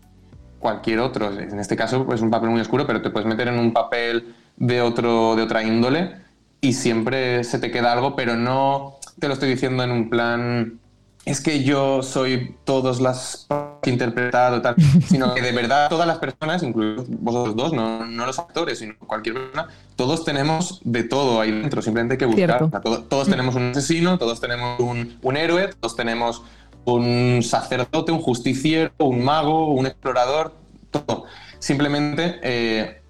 cualquier 0.59 0.99
otro, 0.99 1.31
en 1.31 1.59
este 1.59 1.75
caso 1.75 2.05
pues, 2.05 2.19
es 2.19 2.21
un 2.23 2.29
papel 2.31 2.49
muy 2.49 2.59
oscuro, 2.61 2.85
pero 2.85 3.01
te 3.01 3.09
puedes 3.09 3.27
meter 3.27 3.47
en 3.47 3.59
un 3.59 3.71
papel 3.73 4.35
de, 4.57 4.81
otro, 4.81 5.35
de 5.35 5.43
otra 5.43 5.63
índole 5.63 6.15
y 6.61 6.73
siempre 6.73 7.43
se 7.45 7.59
te 7.59 7.71
queda 7.71 7.93
algo, 7.93 8.15
pero 8.15 8.35
no 8.35 8.97
te 9.19 9.27
lo 9.27 9.33
estoy 9.33 9.49
diciendo 9.49 9.83
en 9.83 9.91
un 9.91 10.09
plan 10.09 10.79
es 11.25 11.41
que 11.41 11.63
yo 11.63 12.01
soy 12.01 12.55
todas 12.63 12.99
las 13.01 13.45
que 13.83 13.89
he 13.89 13.93
interpretado, 13.93 14.61
tal, 14.61 14.75
sino 15.07 15.33
que 15.33 15.41
de 15.41 15.51
verdad 15.51 15.87
todas 15.89 16.07
las 16.07 16.17
personas, 16.17 16.63
incluidos 16.63 17.05
vosotros 17.09 17.55
dos, 17.55 17.73
no, 17.73 18.05
no 18.05 18.25
los 18.25 18.39
actores, 18.39 18.79
sino 18.79 18.95
cualquier 18.97 19.35
persona, 19.35 19.67
todos 19.95 20.25
tenemos 20.25 20.81
de 20.83 21.03
todo 21.03 21.39
ahí 21.39 21.51
dentro, 21.51 21.81
simplemente 21.81 22.13
hay 22.13 22.17
que 22.17 22.25
buscar. 22.25 22.47
Cierto. 22.57 22.65
O 22.65 22.69
sea, 22.69 22.81
todo- 22.81 23.03
todos 23.03 23.29
tenemos 23.29 23.53
un 23.55 23.71
asesino, 23.71 24.17
todos 24.17 24.39
tenemos 24.41 24.79
un, 24.79 25.17
un 25.21 25.37
héroe, 25.37 25.69
todos 25.79 25.95
tenemos 25.95 26.41
un 26.85 27.41
sacerdote, 27.43 28.11
un 28.11 28.21
justiciero, 28.21 28.91
un 28.99 29.23
mago, 29.23 29.67
un 29.73 29.85
explorador, 29.85 30.53
todo. 30.91 31.25
Simplemente 31.59 32.39
eh, 32.41 33.01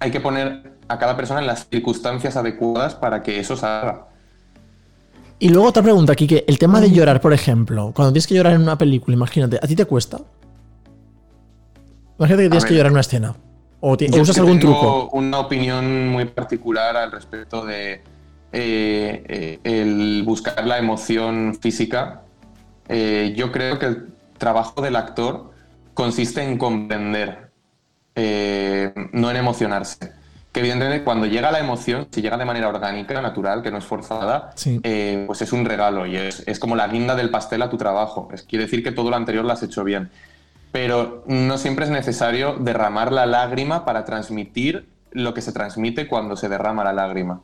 hay 0.00 0.10
que 0.10 0.20
poner 0.20 0.72
a 0.88 0.98
cada 0.98 1.16
persona 1.16 1.40
en 1.40 1.46
las 1.46 1.68
circunstancias 1.68 2.36
adecuadas 2.36 2.94
para 2.94 3.22
que 3.22 3.38
eso 3.38 3.56
salga. 3.56 4.08
Y 5.38 5.48
luego 5.48 5.68
otra 5.68 5.82
pregunta, 5.82 6.14
Kike. 6.14 6.44
El 6.46 6.58
tema 6.58 6.80
de 6.80 6.90
llorar, 6.90 7.20
por 7.20 7.32
ejemplo. 7.32 7.92
Cuando 7.94 8.12
tienes 8.12 8.26
que 8.26 8.34
llorar 8.34 8.52
en 8.54 8.62
una 8.62 8.78
película, 8.78 9.16
imagínate, 9.16 9.58
¿a 9.60 9.66
ti 9.66 9.74
te 9.74 9.84
cuesta? 9.86 10.20
Imagínate 12.18 12.44
que 12.44 12.48
tienes 12.48 12.64
que 12.64 12.74
llorar 12.74 12.86
en 12.86 12.92
una 12.92 13.00
escena. 13.00 13.34
O, 13.80 13.96
es 13.98 14.16
usas 14.16 14.38
algún 14.38 14.60
tengo 14.60 14.78
truco. 14.78 15.10
una 15.16 15.40
opinión 15.40 16.08
muy 16.08 16.26
particular 16.26 16.96
al 16.96 17.10
respecto 17.10 17.64
de 17.64 17.94
eh, 18.52 19.24
eh, 19.28 19.58
el 19.64 20.22
buscar 20.24 20.64
la 20.64 20.78
emoción 20.78 21.58
física. 21.60 22.22
Eh, 22.88 23.34
yo 23.36 23.52
creo 23.52 23.78
que 23.78 23.86
el 23.86 24.08
trabajo 24.38 24.80
del 24.82 24.96
actor 24.96 25.52
consiste 25.94 26.42
en 26.42 26.58
comprender, 26.58 27.50
eh, 28.14 28.92
no 29.12 29.30
en 29.30 29.36
emocionarse. 29.36 30.12
Que 30.52 30.60
evidentemente 30.60 31.02
cuando 31.02 31.26
llega 31.26 31.50
la 31.50 31.60
emoción, 31.60 32.08
si 32.10 32.20
llega 32.20 32.36
de 32.36 32.44
manera 32.44 32.68
orgánica, 32.68 33.20
natural, 33.22 33.62
que 33.62 33.70
no 33.70 33.78
es 33.78 33.84
forzada, 33.86 34.52
Sí. 34.54 34.80
eh, 34.82 35.24
pues 35.26 35.40
es 35.40 35.52
un 35.52 35.64
regalo 35.64 36.06
y 36.06 36.16
es, 36.16 36.42
es 36.46 36.58
como 36.58 36.76
la 36.76 36.88
guinda 36.88 37.14
del 37.14 37.30
pastel 37.30 37.62
a 37.62 37.70
tu 37.70 37.78
trabajo. 37.78 38.28
Es, 38.34 38.42
quiere 38.42 38.64
decir 38.64 38.82
que 38.82 38.92
todo 38.92 39.08
lo 39.08 39.16
anterior 39.16 39.44
lo 39.44 39.52
has 39.52 39.62
hecho 39.62 39.82
bien. 39.82 40.10
Pero 40.70 41.24
no 41.26 41.56
siempre 41.58 41.84
es 41.86 41.90
necesario 41.90 42.56
derramar 42.58 43.12
la 43.12 43.24
lágrima 43.26 43.84
para 43.84 44.04
transmitir 44.04 44.86
lo 45.10 45.32
que 45.34 45.40
se 45.42 45.52
transmite 45.52 46.06
cuando 46.08 46.36
se 46.36 46.48
derrama 46.48 46.84
la 46.84 46.92
lágrima. 46.92 47.40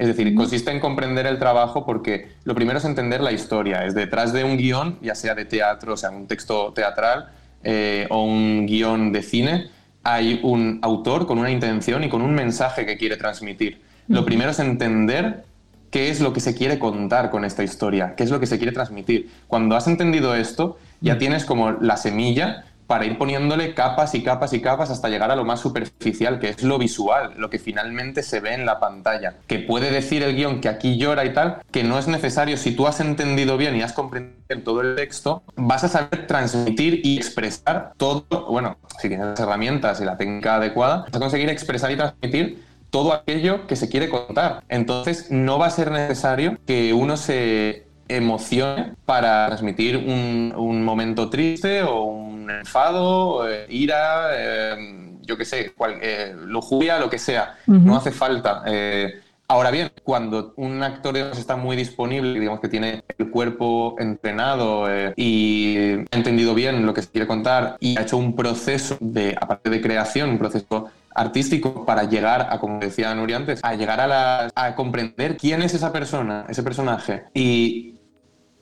Es 0.00 0.06
decir, 0.06 0.34
consiste 0.34 0.70
en 0.70 0.80
comprender 0.80 1.26
el 1.26 1.38
trabajo 1.38 1.84
porque 1.84 2.30
lo 2.44 2.54
primero 2.54 2.78
es 2.78 2.86
entender 2.86 3.20
la 3.20 3.32
historia. 3.32 3.84
Es 3.84 3.94
detrás 3.94 4.32
de 4.32 4.44
un 4.44 4.56
guion, 4.56 4.98
ya 5.02 5.14
sea 5.14 5.34
de 5.34 5.44
teatro, 5.44 5.92
o 5.92 5.96
sea, 5.98 6.08
un 6.08 6.26
texto 6.26 6.72
teatral 6.72 7.28
eh, 7.62 8.06
o 8.08 8.24
un 8.24 8.64
guion 8.66 9.12
de 9.12 9.22
cine, 9.22 9.68
hay 10.02 10.40
un 10.42 10.78
autor 10.80 11.26
con 11.26 11.38
una 11.38 11.50
intención 11.50 12.02
y 12.02 12.08
con 12.08 12.22
un 12.22 12.34
mensaje 12.34 12.86
que 12.86 12.96
quiere 12.96 13.18
transmitir. 13.18 13.82
Lo 14.08 14.24
primero 14.24 14.52
es 14.52 14.58
entender 14.58 15.44
qué 15.90 16.08
es 16.08 16.22
lo 16.22 16.32
que 16.32 16.40
se 16.40 16.54
quiere 16.54 16.78
contar 16.78 17.30
con 17.30 17.44
esta 17.44 17.62
historia, 17.62 18.14
qué 18.16 18.24
es 18.24 18.30
lo 18.30 18.40
que 18.40 18.46
se 18.46 18.56
quiere 18.56 18.72
transmitir. 18.72 19.28
Cuando 19.48 19.76
has 19.76 19.86
entendido 19.86 20.34
esto, 20.34 20.78
ya 21.02 21.18
tienes 21.18 21.44
como 21.44 21.72
la 21.72 21.98
semilla 21.98 22.64
para 22.90 23.06
ir 23.06 23.16
poniéndole 23.16 23.72
capas 23.72 24.16
y 24.16 24.24
capas 24.24 24.52
y 24.52 24.60
capas 24.60 24.90
hasta 24.90 25.08
llegar 25.08 25.30
a 25.30 25.36
lo 25.36 25.44
más 25.44 25.60
superficial, 25.60 26.40
que 26.40 26.48
es 26.48 26.64
lo 26.64 26.76
visual, 26.76 27.34
lo 27.36 27.48
que 27.48 27.60
finalmente 27.60 28.24
se 28.24 28.40
ve 28.40 28.52
en 28.52 28.66
la 28.66 28.80
pantalla. 28.80 29.36
Que 29.46 29.60
puede 29.60 29.92
decir 29.92 30.24
el 30.24 30.34
guion 30.34 30.60
que 30.60 30.68
aquí 30.68 30.98
llora 30.98 31.24
y 31.24 31.32
tal, 31.32 31.58
que 31.70 31.84
no 31.84 32.00
es 32.00 32.08
necesario, 32.08 32.56
si 32.56 32.74
tú 32.74 32.88
has 32.88 32.98
entendido 32.98 33.56
bien 33.56 33.76
y 33.76 33.82
has 33.82 33.92
comprendido 33.92 34.60
todo 34.64 34.80
el 34.80 34.96
texto, 34.96 35.44
vas 35.54 35.84
a 35.84 35.88
saber 35.88 36.26
transmitir 36.26 37.00
y 37.04 37.16
expresar 37.16 37.92
todo, 37.96 38.24
bueno, 38.50 38.76
si 38.98 39.06
tienes 39.06 39.24
las 39.28 39.38
herramientas 39.38 40.00
y 40.00 40.04
la 40.04 40.16
técnica 40.16 40.56
adecuada, 40.56 41.04
vas 41.04 41.14
a 41.14 41.20
conseguir 41.20 41.48
expresar 41.48 41.92
y 41.92 41.96
transmitir 41.96 42.64
todo 42.90 43.12
aquello 43.12 43.68
que 43.68 43.76
se 43.76 43.88
quiere 43.88 44.08
contar. 44.08 44.64
Entonces, 44.68 45.30
no 45.30 45.60
va 45.60 45.66
a 45.66 45.70
ser 45.70 45.92
necesario 45.92 46.58
que 46.66 46.92
uno 46.92 47.16
se 47.16 47.86
emocione 48.16 48.92
para 49.04 49.46
transmitir 49.46 49.96
un, 49.96 50.52
un 50.56 50.84
momento 50.84 51.28
triste 51.30 51.82
o 51.82 52.04
un 52.04 52.50
enfado, 52.50 53.48
eh, 53.48 53.66
ira, 53.68 54.30
eh, 54.36 55.16
yo 55.22 55.36
qué 55.36 55.44
sé, 55.44 55.72
cual- 55.72 55.98
eh, 56.02 56.34
lujuria, 56.46 56.98
lo 56.98 57.08
que 57.08 57.18
sea. 57.18 57.56
No 57.66 57.96
hace 57.96 58.10
falta. 58.10 58.62
eh, 58.66 59.20
Ahora 59.52 59.72
bien, 59.72 59.90
cuando 60.04 60.52
un 60.58 60.80
actor 60.80 61.16
está 61.16 61.56
muy 61.56 61.74
disponible, 61.76 62.38
digamos 62.38 62.60
que 62.60 62.68
tiene 62.68 63.02
el 63.18 63.30
cuerpo 63.30 63.96
entrenado 63.98 64.88
eh, 64.88 65.12
y 65.16 65.76
ha 66.12 66.16
entendido 66.16 66.54
bien 66.54 66.86
lo 66.86 66.94
que 66.94 67.02
se 67.02 67.10
quiere 67.10 67.26
contar 67.26 67.76
y 67.80 67.98
ha 67.98 68.02
hecho 68.02 68.16
un 68.16 68.36
proceso 68.36 68.96
de, 69.00 69.36
aparte 69.40 69.68
de 69.68 69.80
creación, 69.80 70.30
un 70.30 70.38
proceso 70.38 70.86
artístico 71.12 71.84
para 71.84 72.04
llegar 72.04 72.46
a, 72.48 72.60
como 72.60 72.78
decía 72.78 73.12
Nuria 73.12 73.38
antes, 73.38 73.58
a 73.64 73.74
llegar 73.74 74.00
a, 74.00 74.06
la- 74.06 74.50
a 74.54 74.74
comprender 74.76 75.36
quién 75.36 75.62
es 75.62 75.74
esa 75.74 75.90
persona, 75.92 76.46
ese 76.48 76.62
personaje 76.62 77.24
y 77.34 77.96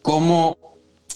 cómo 0.02 0.56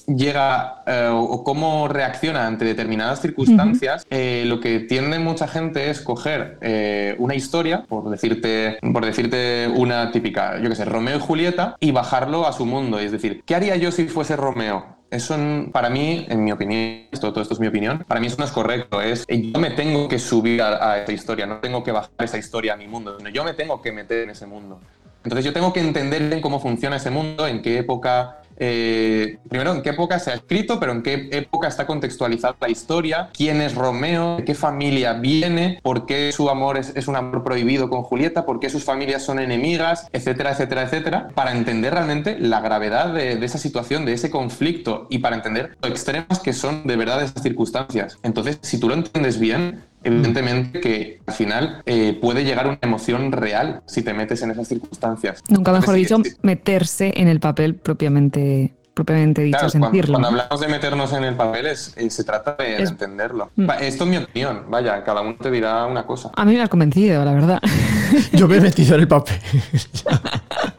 llega 0.06 0.82
eh, 0.86 1.08
o 1.12 1.44
cómo 1.44 1.88
reacciona 1.88 2.46
ante 2.46 2.64
determinadas 2.64 3.20
circunstancias, 3.20 4.06
eh, 4.10 4.44
lo 4.46 4.60
que 4.60 4.80
tiende 4.80 5.18
mucha 5.18 5.48
gente 5.48 5.90
es 5.90 6.00
coger 6.00 6.58
eh, 6.60 7.14
una 7.18 7.34
historia, 7.34 7.84
por 7.84 8.10
decirte, 8.10 8.78
por 8.92 9.04
decirte 9.04 9.68
una 9.74 10.10
típica, 10.10 10.58
yo 10.60 10.68
qué 10.68 10.76
sé, 10.76 10.84
Romeo 10.84 11.16
y 11.16 11.20
Julieta, 11.20 11.76
y 11.80 11.92
bajarlo 11.92 12.46
a 12.46 12.52
su 12.52 12.66
mundo. 12.66 12.98
Es 12.98 13.12
decir, 13.12 13.42
¿qué 13.46 13.54
haría 13.54 13.76
yo 13.76 13.90
si 13.92 14.08
fuese 14.08 14.36
Romeo? 14.36 14.96
Eso 15.10 15.36
para 15.72 15.90
mí, 15.90 16.26
en 16.30 16.42
mi 16.42 16.52
opinión, 16.52 17.06
esto, 17.12 17.32
todo 17.32 17.42
esto 17.42 17.52
es 17.52 17.60
mi 17.60 17.66
opinión, 17.66 18.02
para 18.08 18.18
mí 18.18 18.28
eso 18.28 18.36
no 18.38 18.44
es 18.44 18.50
correcto. 18.50 19.02
Es 19.02 19.26
yo 19.28 19.60
me 19.60 19.70
tengo 19.70 20.08
que 20.08 20.18
subir 20.18 20.62
a, 20.62 20.92
a 20.92 21.02
esa 21.02 21.12
historia, 21.12 21.46
no 21.46 21.58
tengo 21.58 21.84
que 21.84 21.92
bajar 21.92 22.10
esa 22.18 22.38
historia 22.38 22.74
a 22.74 22.76
mi 22.76 22.88
mundo, 22.88 23.18
sino 23.18 23.28
yo 23.28 23.44
me 23.44 23.52
tengo 23.52 23.82
que 23.82 23.92
meter 23.92 24.20
en 24.20 24.30
ese 24.30 24.46
mundo. 24.46 24.80
Entonces 25.24 25.44
yo 25.44 25.52
tengo 25.52 25.72
que 25.72 25.80
entender 25.80 26.40
cómo 26.40 26.58
funciona 26.58 26.96
ese 26.96 27.10
mundo, 27.10 27.46
en 27.46 27.62
qué 27.62 27.78
época, 27.78 28.41
eh, 28.56 29.38
primero 29.48 29.72
en 29.72 29.82
qué 29.82 29.90
época 29.90 30.18
se 30.18 30.30
ha 30.30 30.34
escrito, 30.34 30.78
pero 30.78 30.92
en 30.92 31.02
qué 31.02 31.28
época 31.32 31.68
está 31.68 31.86
contextualizada 31.86 32.56
la 32.60 32.68
historia, 32.68 33.30
quién 33.32 33.60
es 33.60 33.74
Romeo, 33.74 34.36
de 34.36 34.44
qué 34.44 34.54
familia 34.54 35.14
viene, 35.14 35.78
por 35.82 36.06
qué 36.06 36.32
su 36.32 36.48
amor 36.48 36.78
es, 36.78 37.08
un 37.08 37.16
amor 37.16 37.42
prohibido 37.44 37.88
con 37.88 38.02
Julieta, 38.02 38.46
por 38.46 38.60
qué 38.60 38.70
sus 38.70 38.84
familias 38.84 39.22
son 39.22 39.38
enemigas, 39.38 40.08
etcétera, 40.12 40.52
etcétera, 40.52 40.82
etcétera, 40.82 41.28
para 41.34 41.52
entender 41.52 41.92
realmente 41.92 42.38
la 42.38 42.60
gravedad 42.60 43.12
de, 43.12 43.36
de 43.36 43.46
esa 43.46 43.58
situación, 43.58 44.04
de 44.04 44.12
ese 44.14 44.30
conflicto 44.30 45.06
y 45.10 45.18
para 45.18 45.36
entender 45.36 45.76
lo 45.82 45.88
extremos 45.88 46.40
que 46.42 46.52
son 46.52 46.86
de 46.86 46.96
verdad 46.96 47.22
esas 47.22 47.42
circunstancias. 47.42 48.18
Entonces, 48.22 48.58
si 48.62 48.78
tú 48.78 48.88
lo 48.88 48.94
entiendes 48.94 49.38
bien, 49.38 49.82
evidentemente 50.04 50.80
que 50.80 51.20
al 51.26 51.34
final 51.34 51.82
eh, 51.86 52.18
puede 52.20 52.44
llegar 52.44 52.66
una 52.66 52.78
emoción 52.82 53.32
real 53.32 53.82
si 53.86 54.02
te 54.02 54.12
metes 54.14 54.42
en 54.42 54.50
esas 54.50 54.68
circunstancias. 54.68 55.40
Nunca 55.48 55.72
mejor 55.72 55.96
Entonces, 55.96 56.08
dicho, 56.08 56.16
sí, 56.24 56.30
sí. 56.30 56.36
meterse 56.42 57.12
en 57.16 57.28
el 57.28 57.40
papel 57.40 57.74
propiamente, 57.76 58.74
propiamente 58.94 59.42
dicho, 59.42 59.56
Claro, 59.58 59.70
sentirlo. 59.70 60.12
cuando 60.18 60.28
hablamos 60.28 60.60
de 60.60 60.68
meternos 60.68 61.12
en 61.12 61.24
el 61.24 61.34
papel 61.34 61.66
es, 61.66 61.94
eh, 61.96 62.10
se 62.10 62.24
trata 62.24 62.56
de, 62.58 62.82
Es- 62.82 62.90
entenderlo. 62.90 63.50
Mm. 63.56 63.70
Esto 63.80 64.04
es 64.04 64.10
mi 64.10 64.16
opinión, 64.18 64.64
vaya, 64.68 65.02
cada 65.04 65.20
uno 65.22 65.36
te 65.40 65.50
dirá 65.50 65.86
una 65.86 66.04
cosa. 66.04 66.30
A 66.36 66.44
mí 66.44 66.54
me 66.54 66.62
has 66.62 66.68
convencido, 66.68 67.24
la 67.24 67.32
verdad. 67.32 67.60
Yo 68.32 68.46
me 68.48 68.56
he 68.56 68.60
metido 68.60 68.94
en 68.96 69.00
el 69.02 69.08
papel. 69.08 69.36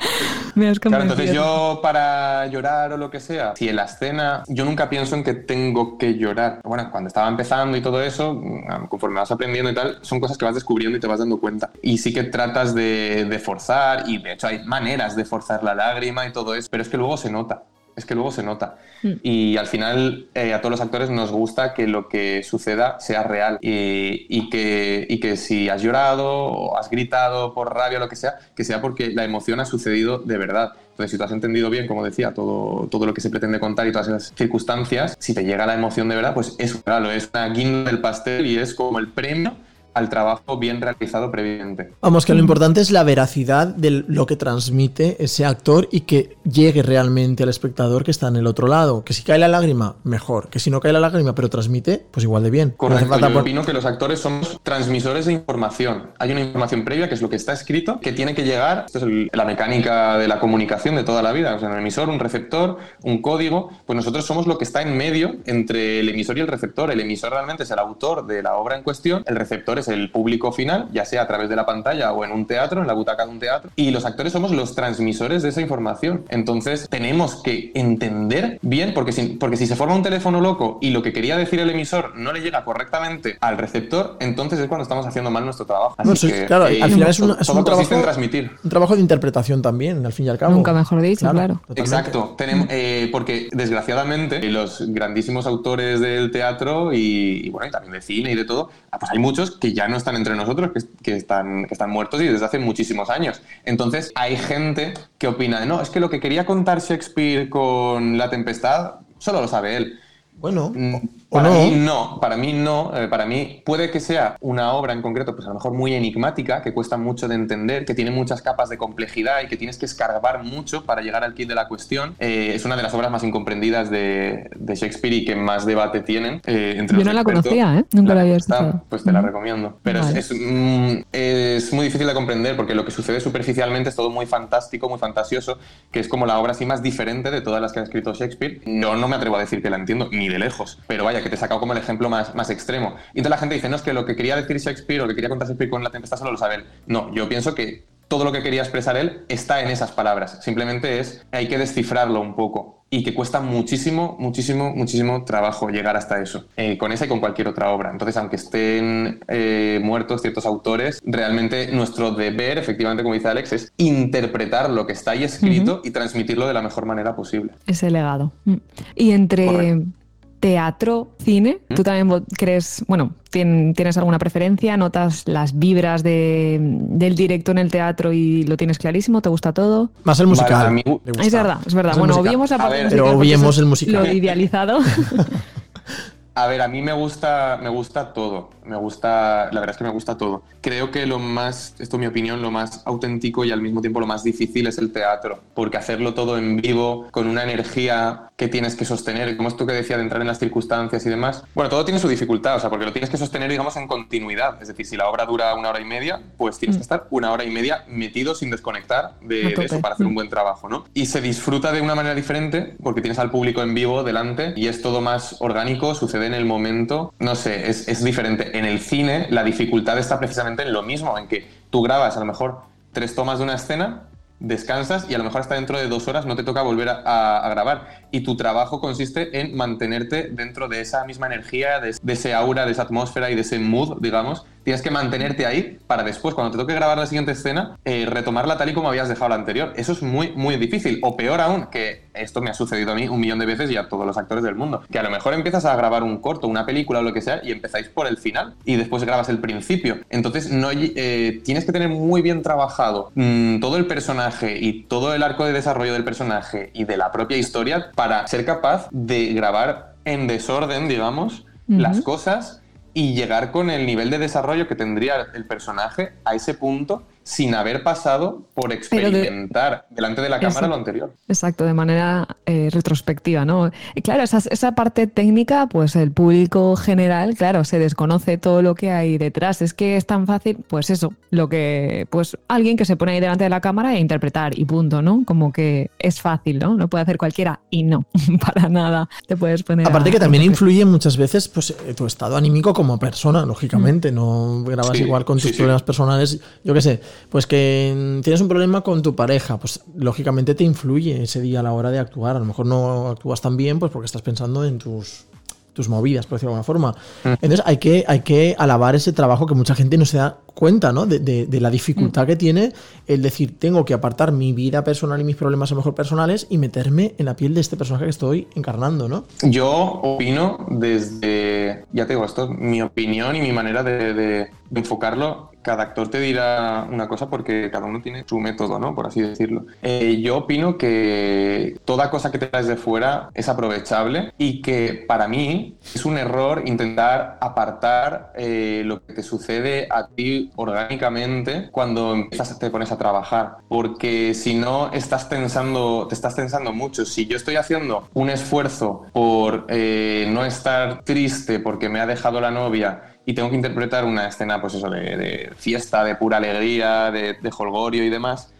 me 0.56 0.70
has 0.70 0.80
Claro, 0.80 1.04
entonces 1.04 1.34
yo 1.34 1.80
para 1.82 2.46
llorar 2.48 2.94
o 2.94 2.98
lo 2.98 3.10
que 3.10 3.20
sea, 3.20 3.54
si 3.56 3.70
en 3.70 3.76
la 3.76 3.86
escena, 3.86 4.44
yo 4.48 4.66
nunca 4.66 4.90
pienso 4.90 5.16
en 5.16 5.24
que 5.24 5.34
tengo 5.34 5.98
que 5.98 6.18
llorar. 6.18 6.62
Bueno, 6.64 6.90
cuando 6.92 7.08
estaba 7.08 7.28
empezando 7.28 7.78
y 7.78 7.82
todo 7.82 8.02
eso, 8.02 8.34
mm, 8.34 8.88
conforme 8.88 9.20
vas 9.20 9.32
aprendiendo 9.32 9.72
y 9.72 9.74
tal, 9.74 10.00
son 10.02 10.20
cosas 10.20 10.38
que 10.38 10.46
vas 10.46 10.56
descubriendo 10.56 10.98
y 10.98 11.02
te 11.02 11.08
vas 11.08 11.20
dando 11.20 11.40
cuenta. 11.40 11.72
Y 11.82 11.98
sí 11.98 12.14
que 12.14 12.24
tratas 12.24 12.76
de, 12.76 13.26
de 13.30 13.40
forzar, 13.40 14.04
y 14.08 14.18
de 14.18 14.34
hecho 14.34 14.48
hay 14.48 14.64
maneras 14.64 15.16
de 15.16 15.26
forzar 15.26 15.64
la 15.64 15.76
lágrima 15.76 16.26
y 16.28 16.32
todo 16.32 16.56
eso, 16.56 16.68
pero 16.72 16.84
es 16.84 16.90
que 16.90 16.98
luego 16.98 17.18
se 17.18 17.32
nota. 17.32 17.64
Es 17.96 18.06
que 18.06 18.16
luego 18.16 18.32
se 18.32 18.44
nota. 18.44 18.78
Mm. 19.04 19.12
Y 19.22 19.58
al 19.58 19.68
final 19.68 20.28
eh, 20.34 20.54
a 20.54 20.62
todos 20.62 20.72
los 20.72 20.82
actores 20.82 21.10
nos 21.10 21.32
gusta 21.32 21.74
que 21.74 21.88
lo 21.88 22.10
que 22.10 22.44
suceda 22.44 23.00
sea 23.00 23.24
real 23.24 23.58
y, 23.62 24.26
y 24.30 24.50
que, 24.50 25.06
y 25.10 25.20
que 25.20 25.38
si 25.38 25.70
has 25.70 25.82
llorado 25.82 26.28
o 26.28 26.78
has 26.78 26.90
gritado 26.90 27.54
por 27.54 27.74
rabia 27.74 27.98
o 27.98 28.02
lo 28.02 28.10
que 28.10 28.16
sea, 28.16 28.36
que 28.56 28.64
sea 28.64 28.82
porque 28.82 29.12
la 29.12 29.24
emoción 29.24 29.60
ha 29.60 29.66
sucedido 29.66 30.20
de 30.20 30.38
verdad. 30.38 30.74
Entonces, 30.92 31.12
si 31.12 31.18
tú 31.18 31.24
has 31.24 31.32
entendido 31.32 31.72
bien, 31.72 31.88
como 31.88 32.04
decía, 32.04 32.36
todo, 32.36 32.88
todo 32.88 33.08
lo 33.08 33.16
que 33.16 33.22
se 33.22 33.32
pretende 33.32 33.60
contar 33.60 33.88
y 33.88 33.92
todas 33.92 34.08
esas 34.08 34.32
circunstancias, 34.36 35.16
si 35.20 35.34
te 35.34 35.44
llega 35.44 35.66
la 35.66 35.74
emoción 35.74 36.08
de 36.08 36.16
verdad, 36.16 36.36
pues 36.36 36.56
es 36.60 36.84
regalo, 36.86 37.12
es 37.12 37.30
una 37.34 37.50
guinda 37.50 37.90
del 37.90 38.00
pastel 38.00 38.46
y 38.46 38.60
es 38.60 38.76
como 38.76 39.00
el 39.00 39.08
premio 39.08 39.56
al 39.94 40.10
trabajo 40.10 40.58
bien 40.58 40.82
realizado 40.82 41.32
previamente. 41.32 41.92
Vamos, 42.02 42.26
que 42.26 42.34
lo 42.34 42.40
importante 42.40 42.82
es 42.82 42.92
la 42.92 43.04
veracidad 43.04 43.68
de 43.68 44.04
lo 44.08 44.26
que 44.26 44.36
transmite 44.36 45.24
ese 45.24 45.46
actor 45.46 45.88
y 45.92 46.02
que 46.02 46.36
llegue 46.44 46.82
realmente 46.84 47.44
al 47.44 47.50
espectador 47.50 48.04
que 48.04 48.12
está 48.12 48.28
en 48.28 48.36
el 48.38 48.48
otro 48.48 48.68
lado. 48.68 49.04
Que 49.04 49.14
si 49.14 49.24
cae 49.24 49.38
la 49.38 49.48
lágrima, 49.48 49.96
mejor. 50.04 50.50
Que 50.50 50.60
si 50.60 50.70
no 50.70 50.80
cae 50.80 50.94
la 50.94 51.00
lágrima, 51.00 51.36
pero 51.36 51.50
transmite, 51.50 52.06
pues 52.12 52.24
igual 52.24 52.44
de 52.44 52.50
bien. 52.50 52.70
No 52.70 52.78
Correcto, 52.78 53.08
falta 53.08 53.30
yo 53.30 53.40
opino 53.40 53.64
que 53.66 53.74
los 53.74 53.86
actores 53.86 54.20
somos 54.20 54.60
transmisores 54.64 55.26
de 55.26 55.34
información. 55.34 56.12
Hay 56.20 56.32
una 56.32 56.42
información 56.42 56.84
previa, 56.84 57.08
que 57.08 57.16
es 57.16 57.22
lo 57.22 57.30
que 57.30 57.36
está 57.36 57.54
escrito, 57.54 58.00
que 58.00 58.12
tiene 58.14 58.34
que 58.36 58.44
llegar, 58.44 58.84
esto 58.86 59.00
es 59.00 59.04
el- 59.04 59.30
la 59.34 59.46
mecánica 59.46 60.18
de 60.18 60.28
la 60.28 60.40
comunicación 60.40 60.96
de 60.96 61.04
toda 61.04 61.22
la 61.22 61.32
vida, 61.32 61.56
o 61.56 61.60
sea, 61.60 61.70
un 61.70 61.78
emisor, 61.78 62.10
un 62.10 62.20
receptor, 62.20 62.78
un 63.04 63.22
código, 63.22 63.70
pues 63.86 63.96
nosotros 63.96 64.26
somos 64.26 64.48
lo 64.48 64.58
que 64.58 64.64
está 64.64 64.82
en 64.82 64.98
medio 64.98 65.36
entre 65.46 66.00
el 66.00 66.10
emisor 66.10 66.38
y 66.38 66.42
el 66.42 66.48
receptor. 66.48 66.92
El 66.92 67.00
emisor 67.00 67.32
realmente 67.32 67.64
es 67.64 67.72
el 67.72 67.80
autor 67.80 68.26
de 68.26 68.42
la 68.44 68.56
obra 68.56 68.76
en 68.78 68.84
cuestión, 68.84 69.24
el 69.28 69.36
receptor 69.36 69.80
es 69.80 69.83
es 69.84 69.88
el 69.90 70.10
público 70.10 70.52
final, 70.52 70.88
ya 70.92 71.06
sea 71.06 71.24
a 71.24 71.28
través 71.28 71.50
de 71.50 71.56
la 71.56 71.66
pantalla 71.66 72.12
o 72.12 72.26
en 72.26 72.32
un 72.32 72.46
teatro, 72.46 72.82
en 72.82 72.88
la 72.88 72.94
butaca 72.94 73.26
de 73.26 73.32
un 73.32 73.40
teatro, 73.40 73.70
y 73.76 73.92
los 73.92 74.06
actores 74.06 74.34
somos 74.34 74.52
los 74.52 74.76
transmisores 74.76 75.44
de 75.44 75.50
esa 75.50 75.62
información. 75.62 76.26
Entonces 76.30 76.88
tenemos 76.90 77.42
que 77.42 77.72
entender 77.76 78.60
bien, 78.62 78.94
porque 78.94 79.12
si, 79.12 79.28
porque 79.40 79.58
si 79.58 79.68
se 79.68 79.76
forma 79.76 79.96
un 79.96 80.04
teléfono 80.04 80.42
loco 80.42 80.78
y 80.82 80.90
lo 80.90 81.04
que 81.04 81.14
quería 81.14 81.38
decir 81.38 81.60
el 81.60 81.70
emisor 81.70 82.16
no 82.16 82.34
le 82.34 82.42
llega 82.42 82.64
correctamente 82.64 83.38
al 83.42 83.58
receptor, 83.58 84.18
entonces 84.20 84.60
es 84.60 84.68
cuando 84.68 84.84
estamos 84.84 85.06
haciendo 85.06 85.30
mal 85.32 85.46
nuestro 85.46 85.66
trabajo. 85.66 85.96
Así 85.98 86.08
Bueno, 86.08 86.16
sí, 86.16 86.32
que, 86.32 86.46
claro, 86.46 86.68
eh, 86.68 86.82
al 86.82 86.92
final 86.92 87.10
es 87.10 87.20
un, 87.20 87.32
es 87.32 87.48
consiste 87.48 87.60
en 87.60 87.64
trabajo, 87.66 88.02
transmitir. 88.02 88.52
un 88.64 88.70
trabajo 88.70 88.96
de 88.96 89.02
interpretación 89.02 89.62
también, 89.62 90.06
al 90.06 90.14
fin 90.14 90.26
y 90.26 90.30
al 90.30 90.38
cabo. 90.38 90.54
Nunca 90.54 90.74
mejor 90.74 91.02
dicho, 91.02 91.30
claro. 91.30 91.62
Exacto, 91.76 92.36
tenemos, 92.38 92.68
eh, 92.70 93.10
porque 93.12 93.50
desgraciadamente 93.52 94.42
los 94.50 94.84
grandísimos 94.88 95.46
autores 95.46 96.00
del 96.00 96.32
teatro 96.32 96.94
y, 96.94 97.42
y, 97.46 97.50
bueno, 97.50 97.68
y 97.68 97.72
también 97.72 97.94
de 97.94 98.02
cine 98.02 98.32
y 98.32 98.36
de 98.36 98.46
todo, 98.46 98.70
ah, 98.92 99.00
pues 99.00 99.12
hay 99.12 99.20
muchos 99.20 99.52
que 99.52 99.73
ya 99.74 99.88
no 99.88 99.98
están 99.98 100.16
entre 100.16 100.36
nosotros, 100.36 100.72
que, 100.72 100.82
que 101.04 101.16
están, 101.18 101.66
que 101.66 101.74
están 101.74 101.90
muertos 101.90 102.22
y 102.22 102.28
desde 102.28 102.46
hace 102.46 102.60
muchísimos 102.60 103.10
años. 103.10 103.42
Entonces 103.66 104.12
hay 104.16 104.38
gente 104.38 104.94
que 105.18 105.28
opina 105.28 105.60
de, 105.60 105.66
no, 105.66 105.82
es 105.82 105.90
que 105.90 106.00
lo 106.00 106.10
que 106.10 106.20
quería 106.20 106.46
contar 106.46 106.80
Shakespeare 106.80 107.50
con 107.50 108.18
La 108.18 108.30
Tempestad 108.30 108.96
solo 109.18 109.42
lo 109.42 109.48
sabe 109.48 109.78
él. 109.78 110.00
Bueno, 110.38 110.72
Mm, 110.76 110.96
Para 111.34 111.50
no. 111.50 111.56
mí 111.56 111.72
no, 111.76 112.20
para 112.22 112.38
mí 112.38 112.54
no, 112.54 112.92
eh, 112.96 113.08
para 113.08 113.26
mí 113.26 113.62
puede 113.66 113.90
que 113.90 114.00
sea 114.00 114.38
una 114.40 114.74
obra 114.74 114.94
en 114.94 115.02
concreto, 115.02 115.36
pues 115.36 115.48
a 115.48 115.50
lo 115.50 115.56
mejor 115.56 115.74
muy 115.74 115.94
enigmática, 115.94 116.62
que 116.62 116.74
cuesta 116.74 116.96
mucho 116.98 117.28
de 117.28 117.36
entender, 117.36 117.86
que 117.86 117.96
tiene 117.96 118.12
muchas 118.12 118.42
capas 118.42 118.70
de 118.70 118.78
complejidad 118.78 119.42
y 119.44 119.48
que 119.48 119.58
tienes 119.58 119.78
que 119.78 119.86
escarbar 119.86 120.44
mucho 120.44 120.86
para 120.86 121.02
llegar 121.02 121.24
al 121.24 121.34
kit 121.34 121.50
de 121.50 121.56
la 121.56 121.68
cuestión. 121.68 122.16
Eh, 122.20 122.52
es 122.54 122.66
una 122.66 122.76
de 122.76 122.84
las 122.84 122.94
obras 122.94 123.10
más 123.10 123.24
incomprendidas 123.24 123.90
de, 123.90 124.50
de 124.56 124.76
Shakespeare 124.76 125.14
y 125.16 125.26
que 125.26 125.36
más 125.36 125.66
debate 125.66 126.02
tienen 126.02 126.42
eh, 126.46 126.76
entre 126.78 126.98
Yo 126.98 127.04
los 127.04 127.08
no 127.08 127.14
la 127.14 127.24
conocía, 127.24 127.80
¿eh? 127.80 127.86
Nunca 127.94 128.14
la 128.14 128.22
había 128.22 128.36
escuchado. 128.36 128.84
Pues 128.90 129.04
te 129.04 129.12
la 129.12 129.22
recomiendo. 129.22 129.80
Pero 129.82 130.02
es, 130.02 130.32
mm, 130.32 130.98
es 131.12 131.74
muy 131.74 131.86
difícil 131.86 132.06
de 132.06 132.14
comprender 132.14 132.56
porque 132.56 132.76
lo 132.76 132.86
que 132.86 132.92
sucede 132.92 133.20
superficialmente 133.20 133.90
es 133.90 133.96
todo 133.96 134.12
muy 134.12 134.28
fantástico, 134.28 134.88
muy 134.88 135.00
fantasioso, 135.00 135.58
que 135.92 136.00
es 136.00 136.08
como 136.08 136.28
la 136.28 136.38
obra 136.40 136.52
así 136.52 136.66
más 136.68 136.84
diferente 136.84 137.32
de 137.32 137.42
todas 137.42 137.60
las 137.62 137.74
que 137.74 137.80
ha 137.80 137.84
escrito 137.84 138.14
Shakespeare. 138.14 138.62
No, 138.66 138.96
no 138.96 139.08
me 139.08 139.16
atrevo 139.16 139.38
a 139.38 139.40
decir 139.40 139.62
que 139.64 139.70
la 139.72 139.78
entiendo, 139.78 140.10
ni 140.12 140.30
de 140.30 140.38
lejos, 140.38 140.80
pero 140.88 141.04
vaya, 141.04 141.23
que 141.24 141.30
te 141.30 141.36
he 141.36 141.38
sacado 141.38 141.60
como 141.60 141.74
el 141.74 141.80
ejemplo 141.80 142.10
más, 142.10 142.36
más 142.36 142.50
extremo. 142.50 142.96
Y 143.14 143.20
entonces 143.20 143.32
la 143.32 143.38
gente 143.38 143.56
dice, 143.56 143.70
no, 143.70 143.76
es 143.76 143.82
que 143.82 143.94
lo 143.94 144.06
que 144.06 144.16
quería 144.16 144.36
decir 144.36 144.58
Shakespeare 144.58 145.02
o 145.02 145.04
lo 145.04 145.10
que 145.10 145.16
quería 145.16 145.30
contar 145.30 145.48
Shakespeare 145.48 145.70
con 145.70 145.84
La 145.84 145.90
Tempestad 145.90 146.18
solo 146.18 146.32
lo 146.32 146.38
sabe 146.38 146.56
él. 146.56 146.66
No, 146.86 147.14
yo 147.14 147.28
pienso 147.28 147.56
que 147.56 147.86
todo 148.08 148.26
lo 148.26 148.32
que 148.32 148.44
quería 148.44 148.62
expresar 148.62 148.96
él 148.96 149.24
está 149.28 149.62
en 149.62 149.70
esas 149.70 149.92
palabras. 149.92 150.38
Simplemente 150.44 151.00
es, 151.00 151.26
hay 151.32 151.48
que 151.48 151.58
descifrarlo 151.58 152.22
un 152.22 152.36
poco 152.36 152.84
y 152.92 153.04
que 153.04 153.16
cuesta 153.16 153.40
muchísimo, 153.40 154.18
muchísimo, 154.20 154.72
muchísimo 154.76 155.24
trabajo 155.24 155.70
llegar 155.70 155.98
hasta 155.98 156.22
eso, 156.22 156.46
eh, 156.58 156.78
con 156.78 156.92
esa 156.92 157.06
y 157.06 157.08
con 157.08 157.20
cualquier 157.20 157.48
otra 157.48 157.72
obra. 157.72 157.90
Entonces, 157.90 158.16
aunque 158.18 158.36
estén 158.36 159.20
eh, 159.28 159.80
muertos 159.84 160.22
ciertos 160.22 160.46
autores, 160.46 161.02
realmente 161.04 161.72
nuestro 161.72 162.12
deber, 162.12 162.60
efectivamente, 162.60 163.02
como 163.02 163.16
dice 163.16 163.30
Alex, 163.30 163.54
es 163.54 163.74
interpretar 163.78 164.70
lo 164.70 164.86
que 164.86 164.94
está 164.94 165.12
ahí 165.12 165.24
escrito 165.24 165.82
y 165.84 165.90
transmitirlo 165.90 166.46
de 166.46 166.54
la 166.54 166.62
mejor 166.62 166.86
manera 166.86 167.16
posible. 167.16 167.54
Ese 167.66 167.90
legado. 167.90 168.32
Mm. 168.46 168.58
Y 168.96 169.12
entre 169.12 169.48
Correcto. 169.48 170.03
Teatro, 170.44 171.08
cine, 171.24 171.60
¿tú 171.74 171.84
también 171.84 172.26
crees, 172.38 172.84
bueno, 172.90 173.12
tien- 173.32 173.74
tienes 173.74 173.96
alguna 173.98 174.20
preferencia? 174.20 174.76
¿Notas 174.76 175.26
las 175.26 175.58
vibras 175.58 176.04
de- 176.04 176.58
del 176.62 177.16
directo 177.16 177.52
en 177.52 177.60
el 177.60 177.72
teatro 177.72 178.12
y 178.12 178.44
lo 178.44 178.58
tienes 178.58 178.78
clarísimo? 178.78 179.22
¿Te 179.22 179.30
gusta 179.30 179.54
todo? 179.54 179.90
Más 180.04 180.20
el 180.20 180.28
musical. 180.28 180.52
Vale, 180.52 180.68
a 180.68 180.72
mí- 180.72 180.84
Es 181.22 181.32
verdad, 181.32 181.60
es 181.66 181.74
verdad. 181.74 181.94
Bueno, 181.94 182.08
musical. 182.16 182.28
obviemos 182.28 182.50
la 182.50 182.56
A 182.58 182.60
parte 182.60 182.76
ver, 182.76 182.84
musical 182.88 183.06
Pero 183.06 183.18
obviemos 183.18 183.58
el 183.58 183.66
musical. 183.68 184.04
Lo 184.06 184.12
idealizado. 184.14 184.80
A 186.36 186.48
ver, 186.48 186.62
a 186.64 186.68
mí 186.68 186.82
me 186.82 186.94
gusta, 186.94 187.60
me 187.62 187.70
gusta 187.70 188.12
todo. 188.12 188.50
Me 188.66 188.76
gusta, 188.78 189.50
la 189.52 189.60
verdad 189.60 189.72
es 189.72 189.78
que 189.78 189.84
me 189.84 189.90
gusta 189.90 190.18
todo. 190.18 190.44
Creo 190.62 190.92
que 190.92 191.06
lo 191.06 191.20
más, 191.20 191.76
esto 191.80 191.98
es 191.98 192.00
mi 192.00 192.08
opinión, 192.08 192.42
lo 192.42 192.52
más 192.52 192.82
auténtico 192.86 193.44
y 193.46 193.52
al 193.52 193.62
mismo 193.62 193.82
tiempo 193.82 194.00
lo 194.00 194.08
más 194.08 194.24
difícil 194.24 194.68
es 194.68 194.78
el 194.78 194.92
teatro, 194.92 195.40
porque 195.54 195.78
hacerlo 195.78 196.14
todo 196.14 196.38
en 196.38 196.58
vivo, 196.58 197.08
con 197.12 197.28
una 197.28 197.44
energía 197.44 198.30
que 198.36 198.48
tienes 198.48 198.76
que 198.76 198.86
sostener, 198.86 199.38
como 199.38 199.48
esto 199.50 199.66
que 199.66 199.74
decía 199.74 199.98
de 199.98 200.04
entrar 200.04 200.22
en 200.22 200.28
las 200.28 200.40
circunstancias 200.40 201.06
y 201.06 201.10
demás. 201.10 201.44
Bueno, 201.54 201.70
todo 201.70 201.86
tiene 201.86 202.00
su 202.00 202.08
dificultad, 202.08 202.56
o 202.56 202.60
sea, 202.60 202.70
porque 202.70 202.86
lo 202.86 202.92
tienes 202.92 203.10
que 203.10 203.18
sostener, 203.18 203.50
digamos, 203.50 203.76
en 203.78 203.88
continuidad. 203.88 204.62
Es 204.62 204.68
decir, 204.70 204.86
si 204.86 204.98
la 204.98 205.08
obra 205.08 205.26
dura 205.26 205.54
una 205.56 205.70
hora 205.70 205.80
y 205.80 205.86
media, 205.86 206.22
pues 206.38 206.58
tienes 206.58 206.76
Mm. 206.76 206.80
que 206.80 206.82
estar 206.84 207.08
una 207.12 207.32
hora 207.32 207.44
y 207.44 207.52
media 207.52 207.84
metido 207.88 208.34
sin 208.36 208.50
desconectar 208.50 209.14
de, 209.22 209.54
de 209.56 209.66
eso 209.66 209.80
para 209.82 209.94
hacer 209.96 210.06
un 210.08 210.14
Mm. 210.14 210.16
buen 210.16 210.30
trabajo, 210.30 210.68
¿no? 210.70 210.86
Y 210.94 211.06
se 211.06 211.22
disfruta 211.22 211.72
de 211.72 211.82
una 211.82 211.96
manera 211.96 212.16
diferente 212.16 212.76
porque 212.82 213.02
tienes 213.02 213.20
al 213.20 213.30
público 213.32 213.62
en 213.62 213.74
vivo 213.74 214.04
delante 214.04 214.54
y 214.56 214.68
es 214.68 214.82
todo 214.82 215.02
más 215.02 215.38
orgánico, 215.42 215.94
sucede 215.96 216.26
en 216.26 216.34
el 216.34 216.46
momento. 216.46 217.14
No 217.20 217.36
sé, 217.36 217.70
es, 217.70 217.88
es 217.88 218.04
diferente. 218.04 218.53
En 218.54 218.66
el 218.66 218.80
cine, 218.80 219.28
la 219.32 219.44
dificultad 219.44 219.98
está 219.98 220.20
precisamente 220.20 220.62
en 220.62 220.72
lo 220.72 220.84
mismo, 220.84 221.18
en 221.18 221.28
que 221.28 221.50
tú 221.72 221.82
grabas 221.82 222.16
a 222.16 222.20
lo 222.20 222.26
mejor 222.28 222.62
tres 222.92 223.16
tomas 223.16 223.40
de 223.40 223.46
una 223.46 223.56
escena, 223.56 224.04
descansas 224.40 225.10
y 225.10 225.16
a 225.16 225.18
lo 225.18 225.24
mejor 225.24 225.42
hasta 225.42 225.56
dentro 225.56 225.80
de 225.80 225.88
dos 225.88 226.08
horas 226.08 226.28
no 226.28 226.36
te 226.36 226.44
toca 226.44 226.62
volver 226.62 226.88
a, 226.90 227.48
grabar. 227.50 228.04
Y 228.12 228.22
tu 228.22 228.38
trabajo 228.38 228.80
consiste 228.80 229.40
en 229.40 229.56
mantenerte 229.56 230.30
dentro 230.32 230.68
de 230.68 230.82
esa 230.82 231.04
misma 231.04 231.26
energía, 231.26 231.80
de, 231.80 231.96
de 232.00 232.14
ese 232.14 232.36
aura, 232.36 232.68
de 232.68 232.74
esa 232.74 232.84
atmósfera 232.84 233.32
y 233.32 233.36
de 233.36 233.42
ese 233.42 233.58
mood, 233.58 233.98
digamos. 234.02 234.46
Tienes 234.64 234.82
que 234.82 234.92
mantenerte 234.92 235.46
ahí 235.46 235.78
para 235.88 236.04
después, 236.04 236.36
cuando 236.36 236.52
te 236.52 236.58
toque 236.58 236.74
grabar 236.74 236.98
la 236.98 237.06
siguiente 237.06 237.34
escena, 237.34 237.78
eh, 237.86 238.06
retomarla 238.10 238.58
tal 238.58 238.70
y 238.70 238.74
como 238.74 238.90
habías 238.90 239.10
dejado 239.10 239.30
la 239.30 239.36
anterior. 239.36 239.74
Eso 239.76 239.92
es 239.92 240.02
muy, 240.02 240.32
muy 240.32 240.56
difícil. 240.58 241.00
O 241.04 241.18
peor 241.18 241.42
aún, 241.42 241.68
que 241.68 242.06
esto 242.14 242.42
me 242.42 242.50
ha 242.50 242.54
sucedido 242.54 242.92
a 242.92 242.96
mí 242.96 243.08
un 243.08 243.20
millón 243.20 243.40
de 243.40 243.46
veces 243.46 243.70
y 243.72 243.78
a 243.78 243.90
todos 243.90 244.06
los 244.06 244.18
actores 244.18 244.44
del 244.44 244.56
mundo, 244.56 244.84
que 244.90 245.00
a 245.00 245.04
lo 245.04 245.10
mejor 245.10 245.34
empiezas 245.34 245.66
a 245.66 245.76
grabar 245.76 246.04
un 246.04 246.18
corto, 246.20 246.48
una 246.48 246.66
película 246.66 247.00
o 247.00 247.04
lo 247.04 247.14
que 247.14 247.22
sea, 247.22 247.42
y 247.44 247.52
empezáis 247.52 247.90
por 247.90 248.08
el 248.08 248.18
final 248.18 248.54
y 248.66 248.76
después 248.76 249.04
grabas 249.04 249.30
el 249.30 249.40
principio. 249.40 250.00
Entonces, 250.10 250.50
no, 250.52 250.70
eh, 250.72 251.42
tienes 251.44 251.66
que 251.66 251.72
tener 251.72 251.90
muy 251.90 252.22
bien 252.22 252.42
trabajado 252.42 253.12
mm, 253.16 253.60
todo 253.60 253.78
el 253.78 253.86
personaje 253.86 254.58
y 254.60 254.84
todo 254.84 255.14
el 255.14 255.24
arco 255.24 255.46
de 255.46 255.54
desarrollo 255.54 255.94
del 255.94 256.04
personaje 256.04 256.72
y 256.74 256.86
de 256.86 256.98
la 256.98 257.12
propia 257.12 257.38
historia 257.38 257.92
para 257.96 258.26
ser 258.28 258.46
capaz 258.46 258.88
de 258.92 259.34
grabar 259.34 259.94
en 260.06 260.28
desorden, 260.28 260.88
digamos, 260.88 261.46
las 261.68 262.02
cosas 262.02 262.63
y 262.94 263.14
llegar 263.14 263.52
con 263.52 263.70
el 263.70 263.86
nivel 263.86 264.10
de 264.10 264.20
desarrollo 264.20 264.68
que 264.68 264.76
tendría 264.76 265.28
el 265.34 265.46
personaje 265.46 266.14
a 266.26 266.36
ese 266.36 266.54
punto 266.54 267.04
sin 267.24 267.56
haber 267.56 267.84
pasado 267.84 268.44
por 268.54 268.70
de- 268.70 268.76
experimentar 268.76 269.86
delante 269.90 270.22
de 270.22 270.30
la 270.30 270.40
cámara 270.40 270.68
lo 270.68 270.76
anterior. 270.76 271.14
Exacto, 271.28 271.66
de 271.66 271.74
manera 271.74 272.28
eh, 272.46 272.70
retrospectiva, 272.72 273.46
¿no? 273.46 273.72
Y 273.96 274.02
claro, 274.02 274.24
esa, 274.24 274.40
esa 274.50 274.74
parte 274.74 275.08
técnica, 275.08 275.68
pues 275.68 275.96
el 275.96 276.12
público 276.12 276.76
general, 276.76 277.36
claro, 277.36 277.64
se 277.64 277.80
desconoce 277.80 278.38
todo 278.38 278.62
lo 278.62 278.76
que 278.76 278.92
hay 278.92 279.18
detrás. 279.18 279.62
Es 279.62 279.74
que 279.74 279.98
es 279.98 280.06
tan 280.06 280.28
fácil, 280.28 280.58
pues 280.68 280.90
eso, 280.90 281.14
lo 281.32 281.50
que, 281.50 282.08
pues 282.10 282.38
alguien 282.48 282.78
que 282.78 282.86
se 282.86 282.96
pone 282.98 283.14
ahí 283.14 283.20
delante 283.20 283.44
de 283.46 283.50
la 283.50 283.62
cámara 283.62 283.96
e 283.96 284.00
interpretar 284.00 284.58
y 284.58 284.66
punto, 284.66 285.02
¿no? 285.02 285.24
Como 285.26 285.52
que 285.54 285.92
es 286.00 286.20
fácil, 286.22 286.60
¿no? 286.60 286.76
Lo 286.76 286.88
puede 286.88 287.04
hacer 287.04 287.18
cualquiera 287.18 287.60
y 287.70 287.84
no, 287.84 288.06
para 288.42 288.70
nada. 288.70 289.08
Te 289.28 289.38
puedes 289.38 289.64
poner. 289.64 289.88
Aparte 289.88 290.10
a- 290.10 290.12
que 290.12 290.20
también 290.20 290.44
influye 290.44 290.84
muchas 290.86 291.18
veces 291.18 291.48
pues, 291.48 291.72
eh, 291.88 291.94
tu 291.94 292.06
estado 292.06 292.36
anímico 292.38 292.74
como 292.74 293.00
persona, 293.00 293.46
lógicamente. 293.46 294.12
No 294.12 294.64
grabas 294.66 294.98
Sí, 294.98 295.04
igual 295.04 295.26
con 295.26 295.40
sí, 295.40 295.48
tus 295.48 295.52
sí. 295.52 295.58
problemas 295.58 295.84
personales. 295.84 296.40
Yo 296.64 296.74
qué 296.74 296.82
sé, 296.82 297.02
pues 297.30 297.48
que 297.48 297.94
mm, 297.96 298.22
tienes 298.22 298.42
un 298.42 298.48
problema 298.48 298.82
con 298.82 299.02
tu 299.02 299.16
pareja, 299.16 299.58
pues 299.58 299.82
lógicamente 299.96 300.56
te 300.56 300.64
influye 300.64 301.24
ese 301.24 301.42
día 301.42 301.60
a 301.62 301.64
la 301.64 301.74
hora 301.74 301.92
de 301.92 302.00
actuar. 302.00 302.36
A 302.36 302.40
lo 302.40 302.46
mejor 302.46 302.66
no 302.66 303.10
actúas 303.10 303.42
tan 303.42 303.58
bien 303.58 303.80
pues 303.80 303.92
porque 303.92 304.06
estás 304.06 304.22
pensando 304.22 304.64
en 304.66 304.78
tus 304.78 305.26
tus 305.74 305.90
movidas, 305.90 306.28
por 306.28 306.36
decirlo 306.38 306.52
de 306.54 306.60
alguna 306.60 306.64
forma. 306.64 306.96
Entonces 307.24 307.64
hay 307.66 307.78
que, 307.78 308.04
hay 308.08 308.20
que 308.20 308.56
alabar 308.60 308.94
ese 308.94 309.12
trabajo 309.12 309.48
que 309.48 309.56
mucha 309.56 309.74
gente 309.74 309.98
no 309.98 310.06
se 310.06 310.18
da 310.18 310.38
cuenta, 310.54 310.92
¿no? 310.94 311.08
De, 311.08 311.18
de- 311.18 311.48
de 311.48 311.60
la 311.60 311.72
dificultad 311.72 312.28
que 312.28 312.36
tiene 312.36 312.74
el 313.08 313.24
decir, 313.24 313.58
tengo 313.58 313.84
que 313.84 313.96
apartar 313.96 314.32
mi 314.32 314.54
vida 314.54 314.84
personal 314.84 315.20
y 315.20 315.24
mis 315.24 315.36
problemas 315.36 315.72
a 315.72 315.74
lo 315.74 315.80
mejor 315.80 315.96
personales 315.96 316.46
y 316.52 316.60
meterme 316.60 317.16
en 317.18 317.26
la 317.26 317.36
piel 317.36 317.56
de 317.56 317.62
este 317.62 317.76
personaje 317.76 318.04
que 318.06 318.12
estoy 318.12 318.48
encarnando, 318.54 319.10
¿no? 319.10 319.26
Yo 319.42 319.68
opino 319.72 320.64
desde, 320.70 321.86
ya 321.92 322.06
te 322.06 322.14
digo, 322.14 322.24
esto 322.26 322.44
es 322.44 322.50
mi 322.52 322.84
opinión 322.84 323.36
y 323.36 323.42
mi 323.42 323.52
manera 323.52 323.82
de 323.82 324.52
enfocarlo. 324.76 325.53
Cada 325.64 325.84
actor 325.84 326.10
te 326.10 326.20
dirá 326.20 326.88
una 326.90 327.08
cosa 327.08 327.30
porque 327.30 327.70
cada 327.72 327.86
uno 327.86 328.02
tiene 328.02 328.24
su 328.28 328.40
método, 328.40 328.80
¿no? 328.80 328.94
Por 328.94 329.08
así 329.08 329.22
decirlo. 329.22 329.66
Eh, 329.82 330.20
yo 330.22 330.38
opino 330.38 330.78
que 330.78 331.78
toda 331.86 332.10
cosa 332.10 332.32
que 332.32 332.38
te 332.38 332.48
traes 332.48 332.68
de 332.68 332.76
fuera 332.76 333.30
es 333.34 333.50
aprovechable 333.50 334.34
y 334.38 334.62
que 334.62 335.06
para 335.08 335.28
mí 335.28 335.78
es 335.96 336.06
un 336.06 336.18
error 336.18 336.64
intentar 336.66 337.38
apartar 337.42 338.34
eh, 338.36 338.84
lo 338.86 339.06
que 339.06 339.14
te 339.14 339.24
sucede 339.24 339.88
a 339.90 340.08
ti 340.08 340.52
orgánicamente 340.56 341.70
cuando 341.72 342.14
empiezas, 342.14 342.60
te 342.60 342.70
pones 342.70 342.92
a 342.92 342.98
trabajar. 342.98 343.58
Porque 343.68 344.34
si 344.34 344.56
no, 344.56 344.92
estás 344.92 345.30
tensando, 345.30 346.08
te 346.08 346.16
estás 346.16 346.36
tensando 346.36 346.74
mucho. 346.74 347.06
Si 347.06 347.26
yo 347.26 347.38
estoy 347.38 347.56
haciendo 347.56 348.10
un 348.14 348.30
esfuerzo 348.30 349.04
por 349.14 349.66
eh, 349.70 350.28
no 350.30 350.46
estar 350.46 351.04
triste 351.04 351.60
porque 351.60 351.90
me 351.90 352.00
ha 352.00 352.06
dejado 352.06 352.42
la 352.42 352.52
novia 352.52 353.13
y 353.26 353.34
tengo 353.34 353.50
que 353.50 353.56
interpretar 353.56 354.06
una 354.06 354.28
escena, 354.28 354.60
pues 354.62 354.74
eso, 354.74 354.90
de, 354.90 355.18
de 355.18 355.52
fiesta, 355.56 356.04
de 356.04 356.16
pura 356.16 356.38
alegría, 356.38 357.12
de, 357.12 357.34
de 357.34 357.52
holgorio 357.58 358.04
y 358.04 358.10
demás, 358.10 358.54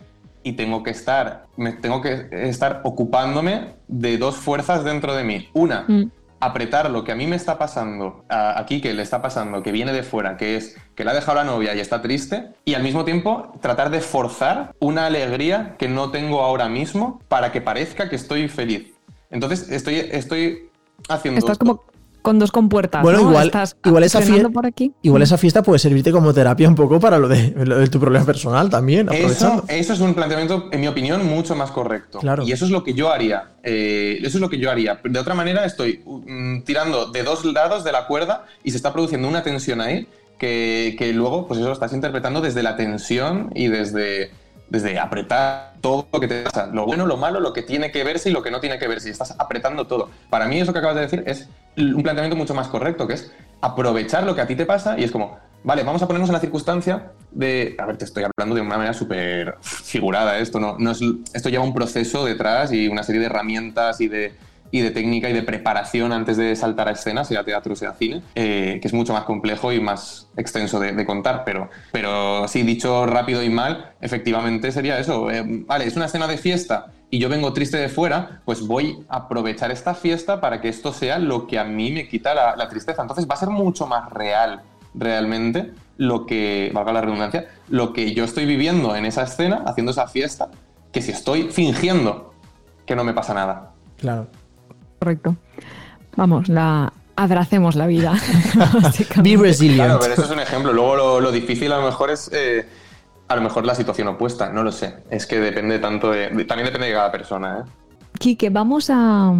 y 0.44 0.54
tengo 0.54 0.84
que 0.84 0.92
estar, 0.92 1.46
me 1.58 1.72
tengo 1.74 2.02
que 2.02 2.28
estar 2.32 2.82
ocupándome 2.84 3.76
de 3.88 4.18
dos 4.18 4.36
fuerzas 4.36 4.84
dentro 4.84 5.16
de 5.16 5.24
mí. 5.24 5.50
Una, 5.54 5.86
Mm. 5.88 6.04
apretar 6.40 6.90
lo 6.92 7.06
que 7.06 7.14
a 7.14 7.16
mí 7.16 7.26
me 7.26 7.38
está 7.38 7.58
pasando, 7.58 8.26
a- 8.28 8.60
aquí 8.60 8.82
que 8.82 8.94
le 8.94 9.02
está 9.02 9.22
pasando, 9.22 9.64
que 9.64 9.72
viene 9.72 9.94
de 9.94 10.04
fuera, 10.04 10.36
que 10.36 10.58
es 10.58 10.76
que 10.96 11.06
le 11.06 11.12
ha 11.12 11.14
dejado 11.14 11.36
la 11.38 11.46
novia 11.46 11.74
y 11.74 11.80
está 11.80 12.02
triste, 12.02 12.50
y 12.66 12.74
al 12.74 12.84
mismo 12.84 13.06
tiempo 13.06 13.54
tratar 13.62 13.90
de 13.90 14.02
forzar 14.02 14.74
una 14.80 15.06
alegría 15.06 15.76
que 15.80 15.88
no 15.88 16.12
tengo 16.12 16.42
ahora 16.42 16.68
mismo 16.68 17.22
para 17.30 17.54
que 17.54 17.62
parezca 17.62 18.10
que 18.10 18.18
estoy 18.18 18.50
feliz. 18.50 18.92
Entonces 19.32 19.70
estoy, 19.72 19.96
estoy 20.12 20.70
haciendo... 21.08 21.40
Estás 21.40 21.58
como 21.58 21.82
con 22.24 22.40
dos 22.40 22.52
compuertas. 22.52 23.04
Bueno, 23.04 23.20
¿no? 23.22 23.30
igual- 23.30 23.46
Estás 23.46 23.76
igual 23.86 24.04
esa 24.04 24.22
frenando 24.22 24.50
fie- 24.50 24.54
por 24.54 24.66
aquí. 24.66 24.92
Igual 25.04 25.22
esa 25.22 25.38
fiesta 25.38 25.62
puede 25.62 25.78
servirte 25.78 26.12
como 26.12 26.34
terapia 26.34 26.68
un 26.68 26.74
poco 26.74 27.00
para 27.00 27.20
lo 27.20 27.28
de, 27.28 27.54
lo 27.64 27.78
de 27.78 27.88
tu 27.88 28.00
problema 28.00 28.26
personal 28.26 28.70
también, 28.72 29.08
Eso, 29.12 29.64
eso 29.68 29.94
es 29.94 30.00
un 30.00 30.16
planteamiento, 30.16 30.70
en 30.72 30.82
mi 30.82 30.88
opinión, 30.88 31.24
mucho 31.28 31.56
más 31.56 31.70
correcto. 31.70 32.18
Claro. 32.20 32.44
Y 32.44 32.52
eso 32.52 32.66
es 32.66 32.72
lo 32.72 32.84
que 32.84 32.96
yo 32.96 33.12
haría. 33.12 33.50
Eh, 33.62 34.18
eso 34.22 34.38
es 34.38 34.42
lo 34.42 34.50
que 34.50 34.58
yo 34.58 34.72
haría. 34.72 35.00
De 35.04 35.20
otra 35.20 35.36
manera, 35.36 35.66
estoy 35.66 36.02
mm, 36.06 36.62
tirando 36.64 37.12
de 37.12 37.22
dos 37.22 37.46
lados 37.46 37.84
de 37.84 37.92
la 37.92 38.08
cuerda 38.08 38.46
y 38.64 38.72
se 38.72 38.78
está 38.78 38.92
produciendo 38.92 39.28
una 39.28 39.44
tensión 39.44 39.80
ahí 39.82 40.08
que, 40.40 40.96
que 40.98 41.14
luego, 41.14 41.48
pues 41.48 41.60
eso 41.60 41.68
lo 41.68 41.74
estás 41.74 41.94
interpretando 41.94 42.42
desde 42.42 42.64
la 42.64 42.76
tensión 42.76 43.52
y 43.54 43.68
desde, 43.68 44.32
desde 44.70 44.98
apretar 45.00 45.74
todo 45.82 46.08
lo 46.12 46.20
que 46.20 46.28
te 46.28 46.42
pasa. 46.44 46.68
Lo 46.68 46.86
bueno, 46.86 47.06
lo 47.06 47.18
malo, 47.18 47.40
lo 47.40 47.54
que 47.54 47.62
tiene 47.62 47.92
que 47.92 48.04
verse 48.04 48.30
y 48.30 48.34
lo 48.34 48.42
que 48.42 48.50
no 48.52 48.60
tiene 48.60 48.80
que 48.80 48.88
verse. 48.88 49.10
Y 49.10 49.12
estás 49.12 49.36
apretando 49.38 49.86
todo. 49.88 50.10
Para 50.30 50.48
mí, 50.48 50.60
eso 50.60 50.72
que 50.74 50.80
acabas 50.80 50.96
de 50.96 51.02
decir 51.02 51.24
es 51.28 51.48
un 51.78 52.04
planteamiento 52.04 52.36
mucho 52.36 52.54
más 52.54 52.68
correcto, 52.68 53.08
que 53.08 53.14
es 53.14 53.32
aprovechar 53.62 54.24
lo 54.24 54.36
que 54.36 54.42
a 54.42 54.48
ti 54.48 54.56
te 54.56 54.66
pasa 54.66 55.00
y 55.00 55.04
es 55.04 55.12
como, 55.12 55.38
vale, 55.64 55.84
vamos 55.84 56.02
a 56.02 56.08
ponernos 56.08 56.30
en 56.30 56.34
la 56.34 56.40
circunstancia 56.40 57.12
de, 57.32 57.76
a 57.80 57.86
ver, 57.86 57.98
te 57.98 58.06
estoy 58.06 58.24
hablando 58.24 58.56
de 58.56 58.62
una 58.62 58.78
manera 58.78 58.94
súper 58.94 59.56
figurada, 59.62 60.38
esto 60.38 60.60
no, 60.60 60.92
es, 60.92 61.02
esto 61.34 61.50
lleva 61.50 61.64
un 61.64 61.74
proceso 61.74 62.26
detrás 62.26 62.72
y 62.72 62.88
una 62.88 63.04
serie 63.04 63.22
de 63.22 63.28
herramientas 63.28 64.02
y 64.02 64.08
de, 64.08 64.34
y 64.72 64.82
de 64.82 64.92
técnica 64.92 65.30
y 65.30 65.34
de 65.34 65.44
preparación 65.44 66.12
antes 66.12 66.36
de 66.38 66.56
saltar 66.56 66.90
a 66.90 66.92
escena, 66.92 67.24
sea 67.24 67.44
teatro, 67.44 67.76
sea 67.76 67.94
cine, 67.94 68.22
eh, 68.36 68.80
que 68.82 68.88
es 68.88 68.94
mucho 68.94 69.14
más 69.14 69.24
complejo 69.24 69.72
y 69.72 69.80
más 69.80 70.28
extenso 70.36 70.80
de, 70.80 70.92
de 70.92 71.06
contar, 71.06 71.44
pero, 71.46 71.70
pero 71.92 72.48
sí, 72.48 72.64
dicho 72.64 73.06
rápido 73.06 73.42
y 73.44 73.50
mal, 73.50 73.94
efectivamente 74.02 74.72
sería 74.72 75.00
eso, 75.00 75.32
eh, 75.32 75.44
vale, 75.46 75.86
es 75.86 75.96
una 75.96 76.06
escena 76.06 76.28
de 76.28 76.38
fiesta 76.38 76.88
y 77.14 77.20
yo 77.20 77.30
vengo 77.30 77.54
triste 77.54 77.78
de 77.78 77.90
fuera, 77.90 78.42
pues 78.44 78.66
voy 78.66 79.06
a 79.08 79.18
aprovechar 79.18 79.70
esta 79.70 79.94
fiesta 79.94 80.42
para 80.42 80.60
que 80.60 80.68
esto 80.68 80.92
sea 80.92 81.20
lo 81.20 81.46
que 81.46 81.60
a 81.60 81.64
mí 81.64 81.92
me 81.92 82.08
quita 82.08 82.34
la, 82.34 82.56
la 82.56 82.68
tristeza. 82.68 83.04
Entonces 83.04 83.28
va 83.30 83.36
a 83.36 83.38
ser 83.38 83.50
mucho 83.50 83.86
más 83.86 84.10
real 84.10 84.64
realmente 84.96 85.74
lo 85.98 86.26
que, 86.26 86.72
valga 86.74 86.92
la 86.92 87.02
redundancia, 87.02 87.50
lo 87.70 87.94
que 87.94 88.16
yo 88.16 88.24
estoy 88.24 88.48
viviendo 88.48 88.96
en 88.96 89.06
esa 89.06 89.22
escena, 89.22 89.62
haciendo 89.68 89.92
esa 89.92 90.08
fiesta, 90.08 90.50
que 90.92 91.04
si 91.04 91.12
estoy 91.12 91.52
fingiendo 91.52 92.34
que 92.88 92.96
no 92.96 93.04
me 93.04 93.14
pasa 93.14 93.36
nada. 93.36 93.74
Claro. 94.00 94.26
Correcto. 94.98 95.36
Vamos, 96.16 96.50
la 96.50 96.92
abracemos 97.16 97.76
la 97.76 97.86
vida. 97.86 98.14
Be 99.18 99.38
resilient. 99.38 99.84
Claro, 99.86 100.00
pero 100.02 100.14
eso 100.14 100.24
es 100.24 100.32
un 100.32 100.40
ejemplo. 100.40 100.74
Luego 100.74 100.96
lo, 100.96 101.20
lo 101.20 101.32
difícil 101.32 101.72
a 101.74 101.78
lo 101.78 101.86
mejor 101.86 102.10
es, 102.10 102.32
eh, 102.34 102.66
a 103.28 103.36
lo 103.36 103.42
mejor 103.42 103.66
la 103.66 103.76
situación 103.76 104.08
opuesta, 104.10 104.50
no 104.52 104.64
lo 104.64 104.72
sé. 104.72 104.96
Es 105.10 105.26
que 105.26 105.40
depende 105.40 105.80
tanto 105.80 106.12
de, 106.12 106.30
de- 106.30 106.46
también 106.46 106.66
depende 106.68 106.88
de 106.88 106.94
cada 106.94 107.12
persona, 107.12 107.60
¿eh? 107.66 107.70
Quique, 108.20 108.50
vamos 108.50 108.90
a. 108.92 109.34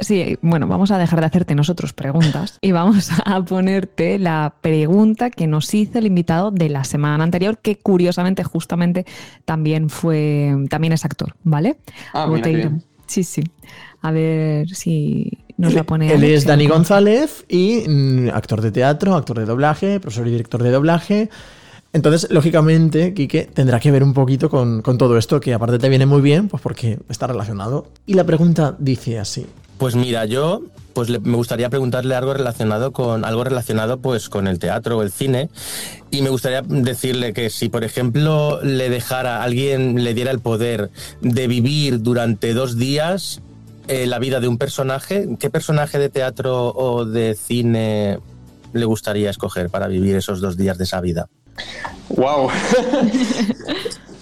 Sí, 0.00 0.38
bueno, 0.42 0.68
vamos 0.68 0.92
a 0.92 0.98
dejar 0.98 1.18
de 1.18 1.26
hacerte 1.26 1.56
nosotros 1.56 1.92
preguntas 1.92 2.58
y 2.60 2.70
vamos 2.70 3.10
a 3.24 3.42
ponerte 3.42 4.20
la 4.20 4.54
pregunta 4.60 5.28
que 5.30 5.48
nos 5.48 5.74
hizo 5.74 5.98
el 5.98 6.06
invitado 6.06 6.52
de 6.52 6.68
la 6.68 6.84
semana 6.84 7.24
anterior, 7.24 7.58
que 7.58 7.76
curiosamente, 7.78 8.44
justamente, 8.44 9.04
también 9.44 9.90
fue, 9.90 10.54
también 10.70 10.92
es 10.92 11.04
actor, 11.04 11.34
¿vale? 11.42 11.78
Ah, 12.12 12.28
mira 12.28 12.46
bien. 12.46 12.84
Sí, 13.08 13.24
sí. 13.24 13.42
A 14.02 14.12
ver 14.12 14.68
si 14.68 15.38
nos 15.56 15.74
la 15.74 15.82
pone. 15.82 16.12
Él 16.14 16.22
es 16.22 16.44
Dani. 16.44 16.68
González 16.68 17.44
y 17.48 17.82
mm, 17.88 18.28
actor 18.32 18.60
de 18.60 18.70
teatro, 18.70 19.16
actor 19.16 19.40
de 19.40 19.46
doblaje, 19.46 19.98
profesor 19.98 20.28
y 20.28 20.30
director 20.30 20.62
de 20.62 20.70
doblaje. 20.70 21.28
Entonces, 21.92 22.30
lógicamente, 22.30 23.14
Quique 23.14 23.48
tendrá 23.52 23.80
que 23.80 23.90
ver 23.90 24.02
un 24.02 24.12
poquito 24.12 24.50
con, 24.50 24.82
todo 24.82 25.16
esto, 25.16 25.40
que 25.40 25.54
aparte 25.54 25.78
te 25.78 25.88
viene 25.88 26.06
muy 26.06 26.20
bien, 26.20 26.48
pues 26.48 26.62
porque 26.62 26.98
está 27.08 27.26
relacionado. 27.26 27.86
Y 28.06 28.14
la 28.14 28.24
pregunta 28.24 28.76
dice 28.78 29.18
así. 29.18 29.46
Pues 29.78 29.94
mira, 29.94 30.24
yo 30.24 30.62
pues 30.92 31.08
me 31.08 31.36
gustaría 31.36 31.70
preguntarle 31.70 32.16
algo 32.16 32.34
relacionado 32.34 32.92
con 32.92 33.24
algo 33.24 33.44
relacionado 33.44 33.98
pues 33.98 34.28
con 34.28 34.48
el 34.48 34.58
teatro 34.58 34.98
o 34.98 35.02
el 35.02 35.12
cine 35.12 35.48
y 36.10 36.22
me 36.22 36.30
gustaría 36.30 36.62
decirle 36.62 37.32
que 37.32 37.50
si 37.50 37.68
por 37.68 37.84
ejemplo 37.84 38.60
le 38.64 38.90
dejara 38.90 39.44
alguien 39.44 40.02
le 40.02 40.12
diera 40.14 40.32
el 40.32 40.40
poder 40.40 40.90
de 41.20 41.46
vivir 41.46 42.02
durante 42.02 42.52
dos 42.52 42.76
días 42.76 43.40
eh, 43.86 44.06
la 44.06 44.18
vida 44.18 44.40
de 44.40 44.48
un 44.48 44.58
personaje, 44.58 45.28
¿qué 45.38 45.50
personaje 45.50 46.00
de 46.00 46.08
teatro 46.08 46.72
o 46.74 47.04
de 47.04 47.36
cine 47.36 48.18
le 48.72 48.84
gustaría 48.84 49.30
escoger 49.30 49.70
para 49.70 49.86
vivir 49.86 50.16
esos 50.16 50.40
dos 50.40 50.56
días 50.56 50.78
de 50.78 50.84
esa 50.84 51.00
vida? 51.00 51.28
¡Wow! 52.10 52.48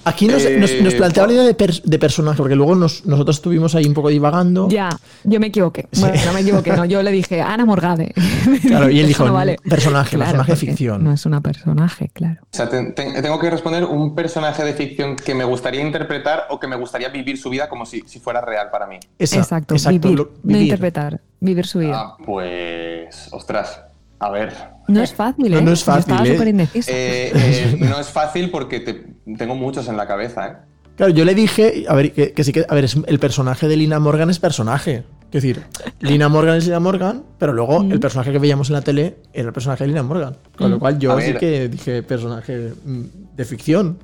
Aquí 0.04 0.28
nos, 0.28 0.44
Eh, 0.44 0.56
nos- 0.60 0.70
nos 0.82 0.94
planteaba 0.94 1.26
la 1.26 1.32
idea 1.34 1.42
de, 1.44 1.56
pers- 1.56 1.82
de 1.82 1.98
personaje, 1.98 2.36
porque 2.36 2.54
luego 2.54 2.76
nos- 2.76 3.04
nosotros 3.06 3.38
estuvimos 3.38 3.74
ahí 3.74 3.86
un 3.86 3.94
poco 3.94 4.08
divagando. 4.08 4.68
Ya, 4.68 4.88
yo 5.24 5.40
me 5.40 5.48
equivoqué. 5.48 5.88
Sí. 5.90 6.00
Bueno, 6.00 6.14
no 6.26 6.32
me 6.32 6.40
equivoqué, 6.42 6.72
no. 6.76 6.84
Yo 6.84 7.02
le 7.02 7.10
dije 7.10 7.42
Ana 7.42 7.64
Morgade. 7.66 8.14
Claro, 8.66 8.88
y 8.88 9.00
él 9.00 9.08
dijo, 9.08 9.24
no 9.26 9.32
vale. 9.32 9.56
personaje, 9.68 10.16
personaje 10.16 10.36
porque 10.52 10.54
ficción. 10.56 11.02
No 11.02 11.12
es 11.12 11.26
una 11.26 11.40
personaje, 11.40 12.08
claro. 12.12 12.40
O 12.44 12.56
sea, 12.56 12.68
te- 12.68 12.92
te- 12.92 13.20
tengo 13.20 13.38
que 13.40 13.50
responder 13.50 13.84
un 13.84 14.14
personaje 14.14 14.62
de 14.62 14.74
ficción 14.74 15.16
que 15.16 15.34
me 15.34 15.42
gustaría 15.44 15.80
interpretar 15.84 16.44
o 16.50 16.60
que 16.60 16.68
me 16.68 16.76
gustaría 16.76 17.08
vivir 17.08 17.36
su 17.36 17.50
vida 17.50 17.68
como 17.68 17.84
si, 17.84 18.02
si 18.06 18.20
fuera 18.20 18.40
real 18.40 18.68
para 18.70 18.86
mí. 18.86 19.00
Esa, 19.18 19.38
exacto, 19.38 19.74
exacto, 19.74 20.06
vivir, 20.08 20.18
lo- 20.20 20.30
no 20.44 20.56
interpretar, 20.56 21.20
vivir 21.40 21.66
su 21.66 21.80
vida. 21.80 22.00
Ah, 22.00 22.16
pues, 22.24 23.28
ostras, 23.32 23.80
a 24.18 24.30
ver. 24.30 24.52
no 24.88 25.02
es 25.02 25.12
fácil, 25.14 25.50
No, 25.50 25.58
¿eh? 25.58 25.62
no 25.62 25.72
es 25.72 25.80
Yo 25.80 25.86
fácil, 25.92 26.14
estaba 26.14 26.26
¿eh? 26.28 26.56
Eh, 26.88 27.32
eh, 27.34 27.76
no 27.80 27.98
es 28.00 28.08
fácil 28.08 28.50
porque 28.50 28.80
te- 28.80 29.04
tengo 29.36 29.54
muchos 29.54 29.88
en 29.88 29.96
la 29.96 30.06
cabeza, 30.06 30.46
¿eh? 30.46 30.52
Claro, 30.96 31.12
yo 31.12 31.26
le 31.26 31.34
dije, 31.34 31.84
a 31.88 31.94
ver, 31.94 32.12
que, 32.12 32.32
que 32.32 32.42
sí 32.42 32.52
que, 32.52 32.64
a 32.66 32.74
ver, 32.74 32.84
es- 32.84 32.96
el 33.06 33.18
personaje 33.18 33.68
de 33.68 33.76
Lina 33.76 33.98
Morgan 33.98 34.30
es 34.30 34.38
personaje. 34.38 35.04
Es 35.26 35.32
decir, 35.42 35.62
Lina 36.00 36.28
Morgan 36.30 36.56
es 36.56 36.64
Lina 36.64 36.80
Morgan, 36.80 37.24
pero 37.38 37.52
luego 37.52 37.82
Mm. 37.82 37.92
el 37.92 38.00
personaje 38.00 38.32
que 38.32 38.38
veíamos 38.38 38.70
en 38.70 38.74
la 38.74 38.80
tele 38.82 39.16
era 39.34 39.48
el 39.48 39.52
personaje 39.52 39.84
de 39.84 39.88
Lina 39.88 40.02
Morgan. 40.02 40.36
Con 40.56 40.70
lo 40.70 40.78
cual 40.78 40.98
yo 40.98 41.12
A 41.12 41.20
sí 41.20 41.32
ver. 41.32 41.38
que 41.40 41.68
dije 41.68 42.02
personaje 42.02 42.72
mm, 42.84 43.02
de 43.36 43.44
ficción. 43.44 43.98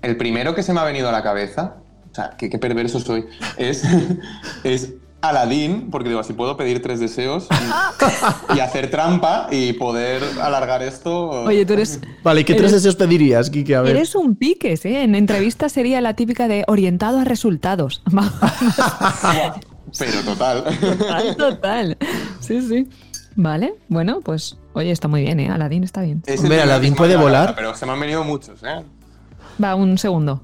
El 0.00 0.16
primero 0.16 0.54
que 0.54 0.62
se 0.62 0.72
me 0.72 0.80
ha 0.80 0.84
venido 0.84 1.08
a 1.10 1.12
la 1.12 1.22
cabeza, 1.22 1.76
o 2.10 2.14
sea, 2.14 2.30
qué, 2.38 2.48
qué 2.48 2.58
perverso 2.58 3.00
soy, 3.00 3.26
es, 3.58 3.82
es 4.64 4.94
Aladín, 5.20 5.88
porque 5.90 6.08
digo, 6.08 6.20
así 6.20 6.32
puedo 6.32 6.56
pedir 6.56 6.80
tres 6.80 7.00
deseos 7.00 7.48
y, 7.50 8.56
y 8.56 8.60
hacer 8.60 8.88
trampa 8.90 9.48
y 9.50 9.72
poder 9.72 10.22
alargar 10.40 10.82
esto. 10.82 11.30
Oye, 11.30 11.66
tú 11.66 11.72
eres, 11.72 12.00
Vale, 12.22 12.42
¿y 12.42 12.44
qué 12.44 12.54
tres 12.54 12.70
deseos 12.70 12.94
pedirías, 12.94 13.50
Kike? 13.50 13.74
A 13.74 13.82
ver. 13.82 13.96
eres 13.96 14.14
un 14.14 14.36
piques, 14.36 14.84
¿eh? 14.84 15.02
En 15.02 15.16
entrevista 15.16 15.68
sería 15.68 16.00
la 16.00 16.14
típica 16.14 16.46
de 16.46 16.64
orientado 16.68 17.18
a 17.18 17.24
resultados. 17.24 18.02
Pero 19.98 20.20
total. 20.24 20.64
total, 20.80 21.36
total. 21.36 21.98
Sí, 22.40 22.60
sí. 22.60 22.88
Vale, 23.34 23.74
bueno, 23.88 24.20
pues, 24.22 24.56
oye, 24.74 24.90
está 24.90 25.08
muy 25.08 25.22
bien, 25.22 25.40
¿eh? 25.40 25.48
Aladín 25.48 25.82
está 25.82 26.02
bien. 26.02 26.22
Hombre, 26.38 26.62
Aladín 26.62 26.94
puede 26.94 27.16
volar. 27.16 27.54
Pero 27.56 27.74
se 27.74 27.86
me 27.86 27.92
han 27.92 28.00
venido 28.00 28.22
muchos, 28.24 28.62
¿eh? 28.62 28.84
Va, 29.62 29.74
un 29.74 29.98
segundo. 29.98 30.42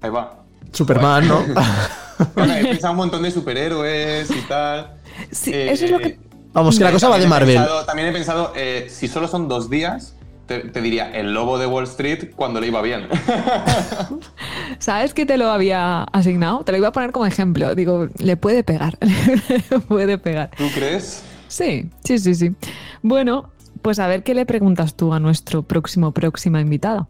Ahí 0.00 0.10
va. 0.10 0.44
Superman, 0.72 1.28
¿no? 1.28 1.44
Bueno, 2.34 2.54
he 2.54 2.64
pensado 2.64 2.92
un 2.92 2.98
montón 2.98 3.22
de 3.22 3.30
superhéroes 3.30 4.30
y 4.30 4.40
tal. 4.48 4.94
Sí, 5.30 5.52
Eh, 5.52 5.72
eso 5.72 5.84
es 5.86 5.90
lo 5.90 5.98
que... 5.98 6.18
Vamos, 6.52 6.78
que 6.78 6.84
la 6.84 6.90
cosa 6.92 7.08
va 7.08 7.18
de 7.18 7.24
también 7.24 7.42
he 7.42 7.54
Marvel. 7.54 7.56
pensado- 7.58 7.84
también 7.84 8.08
he 8.08 8.12
pensado, 8.12 8.52
eh, 8.56 8.86
si 8.90 9.06
solo 9.08 9.28
son 9.28 9.48
dos 9.48 9.68
días, 9.70 10.14
te, 10.46 10.60
te 10.60 10.80
diría 10.80 11.10
el 11.14 11.34
lobo 11.34 11.58
de 11.58 11.66
Wall 11.66 11.84
Street 11.84 12.30
cuando 12.34 12.60
le 12.60 12.68
iba 12.68 12.80
bien. 12.82 13.06
¿Sabes 14.78 15.14
que 15.14 15.26
te 15.26 15.36
lo 15.36 15.50
había 15.50 16.04
asignado? 16.04 16.64
Te 16.64 16.72
lo 16.72 16.78
iba 16.78 16.88
a 16.88 16.92
poner 16.92 17.12
como 17.12 17.26
ejemplo. 17.26 17.74
Digo, 17.74 18.08
le 18.18 18.36
puede 18.36 18.64
pegar. 18.64 18.96
le 19.70 19.78
puede 19.80 20.18
pegar. 20.18 20.50
¿Tú 20.56 20.68
crees? 20.74 21.22
Sí, 21.48 21.90
sí, 22.04 22.18
sí, 22.18 22.34
sí. 22.34 22.54
Bueno, 23.02 23.50
pues 23.82 23.98
a 23.98 24.06
ver 24.06 24.22
qué 24.22 24.34
le 24.34 24.46
preguntas 24.46 24.94
tú 24.94 25.12
a 25.12 25.20
nuestro 25.20 25.62
próximo, 25.62 26.12
próxima 26.12 26.60
invitada. 26.60 27.06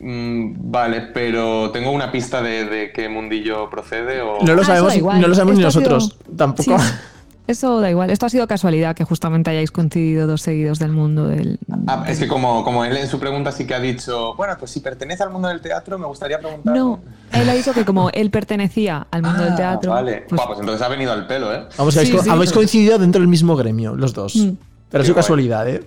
Mm, 0.00 0.70
vale, 0.70 1.02
pero 1.14 1.70
tengo 1.70 1.90
una 1.90 2.10
pista 2.12 2.42
de, 2.42 2.64
de 2.66 2.92
qué 2.92 3.08
mundillo 3.08 3.70
procede 3.70 4.20
o... 4.20 4.38
No 4.44 4.54
lo 4.54 4.62
Ah, 4.62 4.64
sabemos, 4.64 4.96
no 5.20 5.28
lo 5.28 5.34
sabemos 5.34 5.54
ni 5.56 5.70
sido- 5.70 5.80
nosotros. 5.90 6.16
Tampoco. 6.36 6.78
Sí, 6.78 6.84
eso 7.48 7.80
da 7.80 7.88
igual. 7.90 8.10
Esto 8.10 8.26
ha 8.26 8.28
sido 8.28 8.46
casualidad 8.48 8.96
que 8.96 9.04
justamente 9.04 9.50
hayáis 9.50 9.70
coincidido 9.70 10.26
dos 10.26 10.42
seguidos 10.42 10.78
del 10.80 10.90
mundo 10.92 11.28
del. 11.28 11.58
Ah, 11.86 12.04
es 12.08 12.18
que 12.18 12.26
como, 12.26 12.64
como 12.64 12.84
él 12.84 12.96
en 12.96 13.06
su 13.08 13.20
pregunta 13.20 13.52
sí 13.52 13.66
que 13.66 13.74
ha 13.74 13.80
dicho, 13.80 14.34
bueno, 14.34 14.54
pues 14.58 14.72
si 14.72 14.80
pertenece 14.80 15.22
al 15.22 15.30
mundo 15.30 15.46
del 15.48 15.60
teatro, 15.60 15.96
me 15.98 16.06
gustaría 16.06 16.40
preguntar... 16.40 16.74
No, 16.76 16.98
él 17.32 17.48
ha 17.48 17.54
dicho 17.54 17.72
que 17.72 17.84
como 17.84 18.10
él 18.10 18.30
pertenecía 18.30 19.06
al 19.10 19.22
mundo 19.22 19.44
del 19.44 19.52
Ah, 19.52 19.56
teatro. 19.56 19.92
Vale, 19.92 20.24
pues- 20.28 20.42
pues 20.46 20.58
entonces 20.60 20.82
ha 20.84 20.88
venido 20.88 21.12
al 21.12 21.26
pelo, 21.28 21.54
¿eh? 21.54 21.62
Vamos, 21.78 21.96
habéis, 21.96 22.10
Sí, 22.10 22.16
co- 22.16 22.22
sí. 22.24 22.30
habéis 22.30 22.52
coincidido 22.52 22.98
dentro 22.98 23.20
del 23.20 23.28
mismo 23.28 23.54
gremio, 23.56 23.94
los 23.94 24.12
dos. 24.12 24.34
Mm. 24.34 24.50
Pero 24.90 25.00
ha 25.00 25.02
Qué 25.02 25.04
sido 25.04 25.14
guay. 25.14 25.22
casualidad, 25.22 25.68
¿eh? 25.68 25.84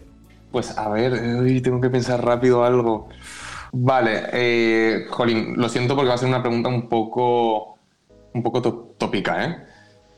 Pues 0.52 0.76
a 0.78 0.90
ver, 0.90 1.14
uy, 1.42 1.62
tengo 1.62 1.80
que 1.82 1.90
pensar 1.90 2.24
rápido 2.26 2.64
algo. 2.64 3.10
Vale, 3.72 4.24
eh, 4.34 5.06
Jolín, 5.10 5.54
lo 5.58 5.70
siento 5.70 5.96
porque 5.96 6.10
va 6.10 6.16
a 6.16 6.18
ser 6.18 6.30
una 6.30 6.42
pregunta 6.42 6.70
un 6.70 6.90
poco, 6.90 7.78
un 8.34 8.44
poco 8.44 8.62
to- 8.62 8.96
tópica, 8.98 9.46
¿eh? 9.46 9.58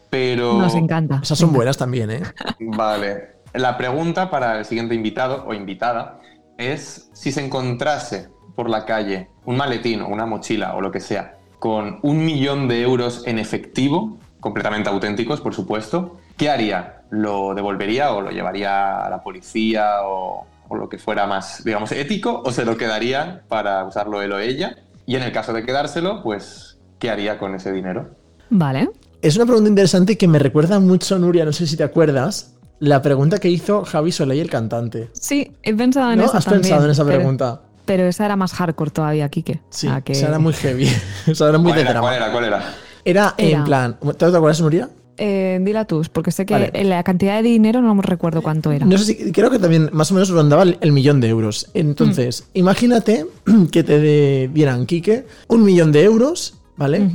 Pero. 0.10 0.54
Nos 0.54 0.76
encanta. 0.76 1.20
Esas 1.24 1.38
son 1.40 1.54
buenas 1.54 1.78
también, 1.78 2.12
¿eh? 2.12 2.22
Vale. 2.60 3.32
La 3.54 3.78
pregunta 3.78 4.30
para 4.30 4.60
el 4.60 4.66
siguiente 4.66 4.96
invitado 4.96 5.46
o 5.46 5.54
invitada 5.54 6.20
es 6.58 7.10
si 7.14 7.32
se 7.32 7.44
encontrase 7.46 8.30
por 8.56 8.70
la 8.70 8.86
calle 8.86 9.30
un 9.46 9.58
maletín 9.58 10.02
o 10.02 10.08
una 10.08 10.26
mochila 10.26 10.76
o 10.76 10.82
lo 10.82 10.92
que 10.92 11.00
sea 11.00 11.38
con 11.60 12.00
un 12.02 12.26
millón 12.26 12.68
de 12.68 12.82
euros 12.82 13.24
en 13.28 13.38
efectivo, 13.40 14.18
completamente 14.40 14.90
auténticos, 14.90 15.42
por 15.42 15.54
supuesto, 15.54 16.18
¿qué 16.38 16.50
haría? 16.50 17.04
¿Lo 17.12 17.54
devolvería 17.54 18.14
o 18.14 18.22
lo 18.22 18.32
llevaría 18.32 19.06
a 19.06 19.10
la 19.12 19.22
policía 19.22 19.98
o, 20.04 20.48
o 20.72 20.78
lo 20.78 20.88
que 20.88 20.98
fuera 20.98 21.28
más, 21.28 21.64
digamos, 21.66 21.92
ético 21.92 22.42
o 22.46 22.52
se 22.52 22.64
lo 22.64 22.78
quedaría 22.78 23.44
para 23.50 23.84
usarlo 23.86 24.22
él 24.22 24.32
o 24.32 24.40
ella? 24.40 24.78
Y 25.06 25.16
en 25.18 25.24
el 25.24 25.32
caso 25.34 25.52
de 25.52 25.64
quedárselo, 25.66 26.24
pues, 26.24 26.78
¿qué 26.98 27.10
haría 27.10 27.38
con 27.38 27.54
ese 27.56 27.72
dinero? 27.74 28.12
Vale. 28.50 28.90
Es 29.22 29.36
una 29.36 29.46
pregunta 29.46 29.70
interesante 29.70 30.18
que 30.18 30.28
me 30.30 30.40
recuerda 30.40 30.80
mucho, 30.80 31.20
Nuria, 31.20 31.44
no 31.44 31.52
sé 31.52 31.68
si 31.68 31.76
te 31.76 31.84
acuerdas, 31.84 32.56
la 32.80 33.02
pregunta 33.02 33.38
que 33.40 33.50
hizo 33.50 33.84
Javi 33.84 34.12
Soleil, 34.14 34.42
el 34.42 34.50
cantante. 34.50 35.10
Sí, 35.12 35.52
he 35.62 35.74
pensado 35.76 36.12
en 36.14 36.20
¿No? 36.20 36.26
esa 36.26 36.38
¿Has 36.38 36.46
también, 36.46 36.62
pensado 36.64 36.86
en 36.86 36.92
esa 36.92 37.06
pregunta? 37.06 37.62
Pero 37.86 38.04
esa 38.06 38.26
era 38.26 38.36
más 38.38 38.54
hardcore 38.54 38.92
todavía, 38.92 39.28
Kike. 39.28 39.62
Sí, 39.70 39.88
O 39.88 39.92
sea 39.92 40.02
que- 40.02 40.14
esa 40.14 40.30
era 40.30 40.40
muy 40.40 40.54
heavy. 40.54 40.88
esa 41.28 41.50
era 41.50 41.58
muy 41.58 41.72
¿Cuál 41.72 41.76
de 41.76 41.82
era? 41.82 41.92
drama. 41.92 42.08
¿Cuál 42.08 42.16
era? 42.22 42.32
¿Cuál 42.32 42.46
era? 42.46 42.74
Era 43.04 43.34
en 43.38 43.64
plan. 43.66 43.98
¿Te 44.00 44.14
te 44.14 44.26
acuerdas, 44.26 44.62
Nuria? 44.62 44.90
Eh, 45.18 45.60
dila 45.62 45.86
tú, 45.86 46.02
porque 46.12 46.32
sé 46.32 46.46
que 46.46 46.54
Vale. 46.54 46.84
la 46.84 47.04
cantidad 47.04 47.36
de 47.42 47.48
dinero 47.48 47.82
no 47.82 47.94
me 47.94 48.02
recuerdo 48.02 48.42
cuánto 48.42 48.72
era. 48.72 48.86
No 48.86 48.98
sé 48.98 49.06
si. 49.06 49.32
Creo 49.32 49.52
que 49.52 49.60
también 49.60 49.90
más 49.94 50.10
o 50.12 50.16
menos 50.16 50.30
rondaba 50.30 50.64
el, 50.64 50.78
el 50.82 50.92
millón 50.92 51.22
de 51.22 51.28
euros. 51.30 51.70
Entonces, 51.74 52.46
imagínate 52.54 53.26
que 53.72 53.84
te 53.84 54.00
de- 54.00 54.50
dieran, 54.54 54.86
Quique, 54.86 55.26
un 55.48 55.64
millón 55.64 55.92
de 55.92 56.04
euros, 56.04 56.56
¿vale? 56.78 57.10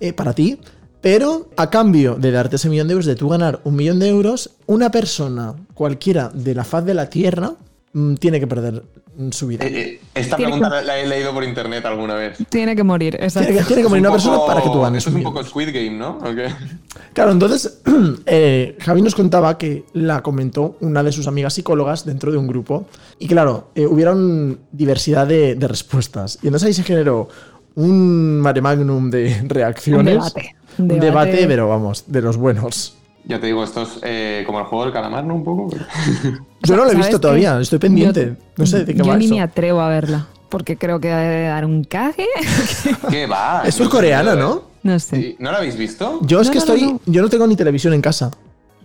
Eh, 0.00 0.12
para 0.12 0.32
ti. 0.32 0.58
Pero 1.02 1.48
a 1.56 1.70
cambio 1.70 2.16
de 2.16 2.30
darte 2.30 2.56
ese 2.56 2.68
millón 2.68 2.86
de 2.88 2.92
euros, 2.92 3.06
de 3.06 3.14
tú 3.16 3.28
ganar 3.28 3.60
un 3.64 3.74
millón 3.74 3.98
de 3.98 4.08
euros, 4.08 4.50
una 4.66 4.90
persona 4.90 5.54
cualquiera 5.74 6.28
de 6.32 6.54
la 6.54 6.62
faz 6.64 6.84
de 6.84 6.92
la 6.94 7.08
Tierra 7.08 7.50
mm, 7.50 7.56
tiene 8.18 8.38
que 8.38 8.46
perder 8.46 8.84
mm, 9.16 9.30
su 9.30 9.48
vida. 9.48 9.64
Eh, 9.66 9.70
eh, 9.80 10.00
esta 10.14 10.36
Tiene 10.36 10.52
pregunta 10.52 10.80
que- 10.80 10.86
la, 10.86 10.98
he 10.98 11.06
leído 11.06 11.32
por 11.34 11.42
internet 11.42 11.84
alguna 11.86 12.14
vez. 12.14 12.38
Tiene 12.48 12.76
que 12.76 12.84
morir, 12.84 13.16
exacto. 13.20 13.48
Tiene 13.48 13.62
que, 13.62 13.66
tiene 13.66 13.82
que 13.82 13.88
morir 13.88 14.00
una 14.02 14.10
un 14.10 14.14
persona 14.14 14.38
para 14.46 14.62
que 14.62 14.68
tú 14.68 14.80
ganes. 14.80 15.02
Eso 15.02 15.10
es 15.10 15.16
un 15.16 15.22
poco 15.24 15.42
Squid 15.44 15.68
Game, 15.74 15.90
¿no? 15.98 16.18
¿O 16.18 16.34
qué? 16.34 16.48
Claro, 17.12 17.32
entonces 17.32 17.80
eh, 18.26 18.76
Javi 18.80 19.02
nos 19.02 19.14
contaba 19.16 19.58
que 19.58 19.84
la 19.94 20.22
comentó 20.22 20.76
una 20.80 21.02
de 21.02 21.10
sus 21.10 21.26
amigas 21.26 21.54
psicólogas 21.54 22.04
dentro 22.04 22.30
de 22.30 22.38
un 22.38 22.46
grupo. 22.46 22.86
Y 23.18 23.26
claro, 23.26 23.70
eh, 23.74 23.86
hubieron 23.86 24.60
diversidad 24.70 25.26
de, 25.26 25.56
de 25.56 25.68
respuestas. 25.68 26.38
Y 26.42 26.46
entonces 26.46 26.68
ahí 26.68 26.72
se 26.74 26.84
generó 26.84 27.28
un 27.74 28.38
mare 28.40 28.60
magnum 28.60 29.10
de 29.10 29.42
reacciones. 29.48 30.14
Un 30.14 30.20
debate. 30.20 30.56
Un 30.78 30.82
Un 30.84 30.88
debate, 31.00 31.30
debate. 31.32 31.46
pero 31.48 31.68
vamos, 31.68 32.04
de 32.06 32.22
los 32.22 32.36
buenos. 32.36 32.96
Ya 33.24 33.38
te 33.38 33.46
digo, 33.46 33.62
esto 33.62 33.82
es 33.82 33.98
eh, 34.02 34.42
como 34.46 34.58
el 34.60 34.64
juego 34.66 34.84
del 34.84 34.92
calamar, 34.92 35.24
¿no? 35.24 35.34
Un 35.34 35.44
poco. 35.44 35.68
Yo 36.62 36.76
no 36.76 36.84
lo 36.84 36.88
he 36.88 36.92
¿Sabes 36.92 36.96
visto 36.96 37.18
qué? 37.18 37.22
todavía, 37.22 37.60
estoy 37.60 37.78
pendiente. 37.78 38.36
Yo- 38.38 38.44
no 38.56 38.66
sé 38.66 38.84
de 38.84 38.92
qué 38.94 38.98
Yo 38.98 39.06
va 39.06 39.16
ni 39.16 39.26
eso. 39.26 39.34
me 39.34 39.40
atrevo 39.42 39.80
a 39.80 39.88
verla, 39.88 40.26
porque 40.48 40.76
creo 40.76 41.00
que 41.00 41.08
debe 41.08 41.46
dar 41.48 41.64
un 41.64 41.84
caje. 41.84 42.26
¿Qué 43.10 43.26
va? 43.26 43.62
Es 43.64 43.74
surcoreana, 43.74 44.34
¿no? 44.34 44.62
no 44.82 44.98
sé. 44.98 45.36
¿No 45.38 45.52
la 45.52 45.58
habéis 45.58 45.76
visto? 45.76 46.18
Yo 46.22 46.40
es 46.40 46.46
No, 46.48 46.52
que 46.52 46.58
no, 46.58 46.64
estoy. 46.64 46.82
no. 46.82 47.00
Yo 47.06 47.22
no 47.22 47.28
tengo 47.28 47.46
ni 47.46 47.56
televisión 47.56 47.92
en 47.94 48.00
casa. 48.02 48.30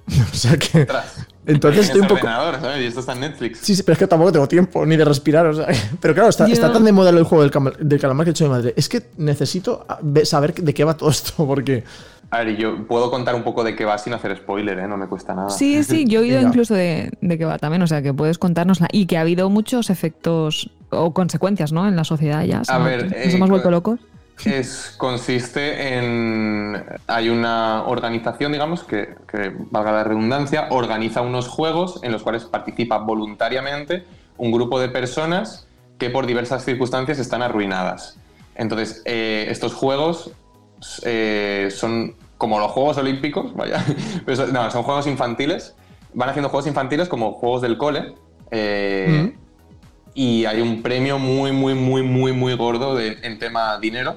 o 0.32 0.36
sea 0.36 0.58
que. 0.58 0.82
Ostras. 0.82 1.26
Entonces 1.48 1.86
estoy 1.86 2.02
un 2.02 2.08
poco. 2.08 2.20
ordenador, 2.22 2.60
¿sabes? 2.60 2.84
Y 2.84 2.86
esto 2.88 3.00
está 3.00 3.14
en 3.14 3.20
Netflix. 3.22 3.60
Sí, 3.62 3.76
sí, 3.76 3.84
pero 3.84 3.94
es 3.94 4.00
que 4.00 4.08
tampoco 4.08 4.32
tengo 4.32 4.48
tiempo 4.48 4.86
ni 4.86 4.98
de 4.98 5.06
respirar. 5.06 5.46
o 5.48 5.54
sea, 5.54 5.68
pero 6.00 6.14
claro, 6.14 6.30
está, 6.30 6.46
Yo- 6.48 6.54
está 6.54 6.72
tan 6.72 6.84
de 6.84 6.92
moda 6.92 7.10
el 7.12 7.24
juego 7.24 7.44
del, 7.48 7.74
del 7.88 8.00
calamar 8.00 8.26
que 8.26 8.30
he 8.30 8.32
hecho 8.32 8.44
de 8.46 8.50
madre. 8.50 8.74
Es 8.78 8.90
que 8.90 9.04
necesito 9.18 9.86
saber 10.24 10.54
de 10.56 10.74
qué 10.74 10.84
va 10.84 10.96
todo 10.98 11.10
esto, 11.10 11.34
porque. 11.48 11.84
A 12.32 12.39
ver, 12.39 12.57
yo 12.57 12.88
puedo 12.88 13.11
contar 13.11 13.36
un 13.36 13.43
poco 13.43 13.63
de 13.63 13.76
qué 13.76 13.86
va 13.86 13.97
sin 13.97 14.13
hacer 14.13 14.36
spoiler, 14.38 14.80
¿eh? 14.80 14.88
No 14.88 14.97
me 14.97 15.07
cuesta 15.07 15.34
nada. 15.34 15.49
Sí, 15.49 15.84
sí, 15.84 16.05
yo 16.05 16.19
he 16.19 16.23
oído 16.23 16.41
incluso 16.47 16.73
de, 16.73 17.11
de 17.21 17.38
que 17.38 17.45
va 17.45 17.57
también, 17.57 17.82
o 17.82 17.88
sea, 17.88 18.01
que 18.01 18.13
puedes 18.13 18.38
contárnosla. 18.38 18.88
Y 18.91 19.05
que 19.05 19.17
ha 19.17 19.21
habido 19.21 19.49
muchos 19.49 19.89
efectos 19.89 20.69
o 20.89 21.13
consecuencias, 21.13 21.71
¿no? 21.71 21.88
En 21.88 21.95
la 21.95 22.03
sociedad 22.03 22.43
ya. 22.43 22.61
A 22.67 22.78
ver, 22.80 23.05
Nos 23.05 23.13
eh, 23.13 23.36
hemos 23.36 23.49
vuelto 23.49 23.71
locos. 23.71 23.99
Es, 24.43 24.93
consiste 24.97 25.97
en. 25.97 26.84
Hay 27.07 27.30
una 27.30 27.84
organización, 27.84 28.51
digamos, 28.51 28.84
que, 28.84 29.15
que, 29.32 29.55
valga 29.71 29.93
la 29.93 30.03
redundancia, 30.03 30.67
organiza 30.71 31.21
unos 31.21 31.47
juegos 31.47 32.01
en 32.03 32.11
los 32.11 32.21
cuales 32.21 32.43
participa 32.43 32.97
voluntariamente 32.97 34.03
un 34.38 34.51
grupo 34.51 34.78
de 34.82 34.89
personas 34.89 35.67
que 35.97 36.09
por 36.09 36.26
diversas 36.26 36.65
circunstancias 36.65 37.17
están 37.19 37.41
arruinadas. 37.41 38.17
Entonces, 38.55 39.01
eh, 39.05 39.47
estos 39.49 39.73
juegos 39.73 40.32
eh, 41.04 41.70
son 41.72 42.16
como 42.38 42.60
los 42.60 42.72
Juegos 42.72 42.98
Olímpicos, 42.98 43.54
vaya. 43.56 43.84
Pero 44.26 44.36
son- 44.36 44.54
no, 44.54 44.70
son 44.72 44.84
juegos 44.84 45.08
infantiles. 45.08 45.76
Van 46.14 46.30
haciendo 46.30 46.50
juegos 46.50 46.68
infantiles 46.68 47.08
como 47.10 47.34
juegos 47.34 47.62
del 47.62 47.78
cole. 47.78 48.16
eh, 48.52 49.36
y 50.18 50.46
hay 50.46 50.62
un 50.62 50.82
premio 50.82 51.20
muy, 51.20 51.52
muy, 51.52 51.74
muy, 51.74 52.02
muy, 52.02 52.32
muy 52.32 52.56
gordo 52.56 52.96
de- 52.96 53.18
en 53.24 53.38
tema 53.38 53.78
dinero. 53.80 54.16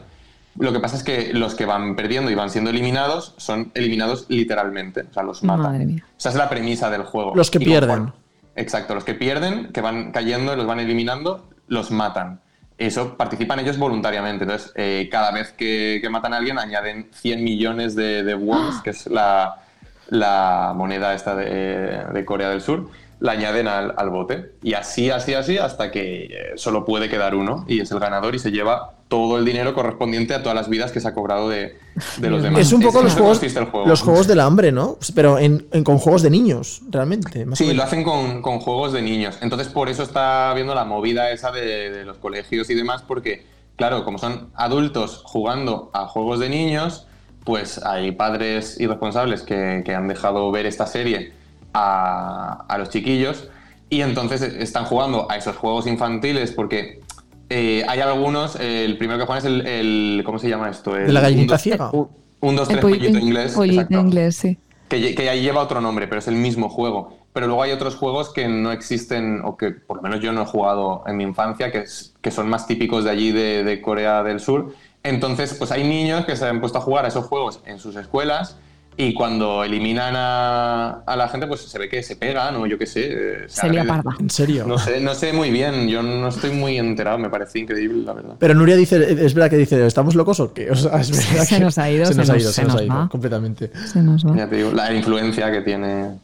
Lo 0.56 0.72
que 0.72 0.78
pasa 0.80 0.96
es 0.96 1.02
que 1.02 1.32
los 1.32 1.54
que 1.54 1.66
van 1.66 1.96
perdiendo 1.96 2.30
y 2.30 2.34
van 2.36 2.50
siendo 2.50 2.70
eliminados 2.70 3.34
son 3.36 3.70
eliminados 3.74 4.26
literalmente, 4.28 5.02
o 5.10 5.12
sea, 5.12 5.22
los 5.24 5.42
matan. 5.44 5.62
Madre 5.72 5.86
mía. 5.86 6.04
Esa 6.16 6.28
es 6.30 6.34
la 6.36 6.48
premisa 6.48 6.88
del 6.90 7.02
juego. 7.02 7.32
Los 7.34 7.50
que 7.50 7.58
Y 7.58 7.64
pierden. 7.64 8.06
conforme- 8.06 8.12
Exacto, 8.56 8.94
los 8.94 9.04
que 9.04 9.14
pierden, 9.14 9.72
que 9.72 9.80
van 9.80 10.10
cayendo 10.12 10.52
y 10.52 10.56
los 10.56 10.66
van 10.66 10.80
eliminando, 10.80 11.48
los 11.68 11.90
matan. 11.92 12.40
Eso 12.78 13.16
participan 13.16 13.58
ellos 13.58 13.76
voluntariamente. 13.76 14.44
Entonces, 14.44 14.72
eh, 14.76 15.08
cada 15.10 15.32
vez 15.32 15.52
que, 15.52 15.98
que 16.00 16.08
matan 16.08 16.32
a 16.32 16.36
alguien, 16.36 16.58
añaden 16.58 17.08
100 17.12 17.42
millones 17.42 17.96
de, 17.96 18.22
de 18.22 18.34
wons, 18.34 18.80
que 18.82 18.90
es 18.90 19.08
la, 19.08 19.62
la 20.08 20.72
moneda 20.76 21.12
esta 21.12 21.34
de, 21.34 22.04
de 22.12 22.24
Corea 22.24 22.50
del 22.50 22.60
Sur, 22.60 22.88
la 23.20 23.32
añaden 23.32 23.66
al, 23.68 23.94
al 23.96 24.10
bote. 24.10 24.52
Y 24.62 24.74
así, 24.74 25.10
así, 25.10 25.34
así, 25.34 25.58
hasta 25.58 25.90
que 25.90 26.24
eh, 26.24 26.30
solo 26.56 26.84
puede 26.84 27.08
quedar 27.08 27.34
uno 27.34 27.64
y 27.68 27.80
es 27.80 27.90
el 27.90 27.98
ganador 27.98 28.34
y 28.34 28.38
se 28.38 28.50
lleva 28.50 28.92
todo 29.08 29.38
el 29.38 29.44
dinero 29.44 29.74
correspondiente 29.74 30.34
a 30.34 30.42
todas 30.42 30.54
las 30.54 30.68
vidas 30.68 30.92
que 30.92 31.00
se 31.00 31.08
ha 31.08 31.14
cobrado 31.14 31.48
de, 31.48 31.78
de 32.18 32.30
los 32.30 32.42
demás. 32.42 32.60
Es 32.60 32.72
un 32.72 32.82
poco 32.82 33.02
los 33.02 33.14
juegos, 33.14 33.38
juego. 33.70 33.86
los 33.88 34.02
juegos 34.02 34.26
del 34.26 34.38
hambre, 34.40 34.70
¿no? 34.70 34.98
Pero 35.14 35.38
en, 35.38 35.66
en- 35.72 35.82
con 35.82 35.98
juegos 35.98 36.22
de 36.22 36.30
niños, 36.30 36.82
realmente. 36.90 37.46
más 37.46 37.58
Sí, 37.58 37.72
lo 37.72 37.82
hacen 37.82 38.04
con, 38.04 38.42
con 38.42 38.60
juegos 38.60 38.92
de 38.92 39.00
niños. 39.02 39.38
Entonces, 39.40 39.68
por 39.68 39.88
eso 39.88 40.02
está 40.02 40.52
viendo 40.54 40.74
la 40.74 40.84
movida 40.84 41.30
esa 41.30 41.50
de, 41.50 41.90
de 41.90 42.04
los 42.04 42.18
colegios 42.18 42.68
y 42.68 42.74
demás, 42.74 43.02
porque, 43.02 43.46
claro, 43.76 44.04
como 44.04 44.18
son 44.18 44.50
adultos 44.54 45.22
jugando 45.24 45.90
a 45.94 46.06
juegos 46.06 46.38
de 46.38 46.50
niños, 46.50 47.06
pues 47.44 47.82
hay 47.82 48.12
padres 48.12 48.78
irresponsables 48.78 49.40
que, 49.40 49.82
que 49.86 49.94
han 49.94 50.06
dejado 50.06 50.50
ver 50.52 50.66
esta 50.66 50.86
serie 50.86 51.32
a, 51.72 52.64
a 52.68 52.78
los 52.78 52.90
chiquillos 52.90 53.48
y 53.90 54.02
entonces 54.02 54.42
están 54.42 54.84
jugando 54.84 55.30
a 55.30 55.36
esos 55.36 55.56
juegos 55.56 55.86
infantiles 55.86 56.52
porque 56.52 57.00
eh, 57.50 57.84
hay 57.88 58.00
algunos, 58.00 58.56
eh, 58.60 58.84
el 58.84 58.98
primero 58.98 59.18
que 59.18 59.24
juegan 59.26 59.38
es 59.38 59.44
el, 59.50 59.66
el- 59.66 60.22
¿cómo 60.24 60.38
se 60.38 60.48
llama 60.48 60.68
esto? 60.68 60.96
El, 60.96 61.06
¿De 61.06 61.12
la 61.12 61.20
gallinita 61.20 61.54
un, 61.54 61.58
ciega? 61.58 61.90
Un, 61.92 62.08
un, 62.40 62.56
dos, 62.56 62.68
El 62.68 62.80
tres, 62.80 62.82
pollito 62.82 63.18
inglés. 63.18 63.52
pollito 63.54 64.00
inglés, 64.00 64.36
sí. 64.36 64.58
que, 64.88 65.14
que 65.14 65.30
ahí 65.30 65.40
lleva 65.40 65.62
otro 65.62 65.80
nombre, 65.80 66.06
pero 66.08 66.18
es 66.18 66.28
el 66.28 66.34
mismo 66.34 66.68
juego. 66.68 67.16
Pero 67.32 67.46
luego 67.46 67.62
hay 67.62 67.72
otros 67.72 67.94
juegos 67.96 68.32
que 68.32 68.48
no 68.48 68.72
existen, 68.72 69.40
o 69.44 69.56
que 69.56 69.70
por 69.70 69.96
lo 69.98 70.02
menos 70.02 70.20
yo 70.20 70.32
no 70.32 70.42
he 70.42 70.46
jugado 70.46 71.04
en 71.06 71.16
mi 71.16 71.24
infancia, 71.24 71.70
que, 71.72 71.78
es- 71.78 72.14
que 72.20 72.30
son 72.30 72.48
más 72.50 72.66
típicos 72.66 73.04
de 73.04 73.10
allí, 73.10 73.32
de, 73.32 73.64
de 73.64 73.80
Corea 73.80 74.22
del 74.22 74.40
Sur. 74.40 74.74
Entonces, 75.02 75.54
pues 75.54 75.70
hay 75.70 75.84
niños 75.88 76.26
que 76.26 76.36
se 76.36 76.44
han 76.46 76.60
puesto 76.60 76.78
a 76.78 76.80
jugar 76.82 77.04
a 77.06 77.08
esos 77.08 77.24
juegos 77.26 77.60
en 77.64 77.78
sus 77.78 77.96
escuelas 77.96 78.58
y 79.00 79.14
cuando 79.14 79.62
eliminan 79.62 80.14
a, 80.16 81.02
a 81.06 81.16
la 81.16 81.28
gente, 81.28 81.46
pues 81.46 81.60
se 81.60 81.78
ve 81.78 81.88
que 81.88 82.02
se 82.02 82.16
pegan 82.16 82.56
o 82.56 82.66
yo 82.66 82.76
qué 82.78 82.86
sé. 82.86 83.06
eh, 83.12 83.44
se 83.46 83.60
Sería 83.60 83.84
parda. 83.84 84.16
En 84.18 84.28
serio. 84.28 84.64
No 84.66 84.76
sé, 84.76 85.00
no 85.00 85.14
sé 85.14 85.32
muy 85.32 85.50
bien, 85.50 85.86
yo 85.88 86.02
no 86.02 86.26
estoy 86.26 86.50
muy 86.50 86.76
enterado, 86.78 87.16
me 87.16 87.30
parece 87.30 87.60
increíble, 87.60 88.02
la 88.04 88.12
verdad. 88.12 88.34
Pero 88.40 88.54
Nuria 88.54 88.74
dice, 88.74 88.96
es 89.24 89.34
verdad 89.34 89.50
que 89.50 89.56
dice, 89.56 89.86
¿estamos 89.86 90.16
locos 90.16 90.40
o 90.40 90.52
qué? 90.52 90.70
O 90.70 90.74
sea, 90.74 90.98
es 91.00 91.10
verdad 91.30 91.44
Se 91.44 91.54
que- 91.54 91.60
nos 91.60 91.78
ha 91.78 91.88
ido, 91.90 92.06
se 92.06 92.12
se 92.14 92.18
nos 92.18 92.30
ha 92.30 92.36
ido, 92.38 92.48
se 92.50 92.54
se 92.60 92.64
nos 92.64 92.74
ha 92.76 92.82
ido, 92.82 92.94
va. 92.94 93.08
completamente. 93.08 93.70
Se 93.86 94.02
nos 94.02 94.26
va. 94.26 94.36
Ya 94.36 94.48
te 94.48 94.56
digo, 94.56 94.72
la 94.72 94.92
influencia 94.92 95.50
que 95.52 95.60
tiene. 95.60 96.18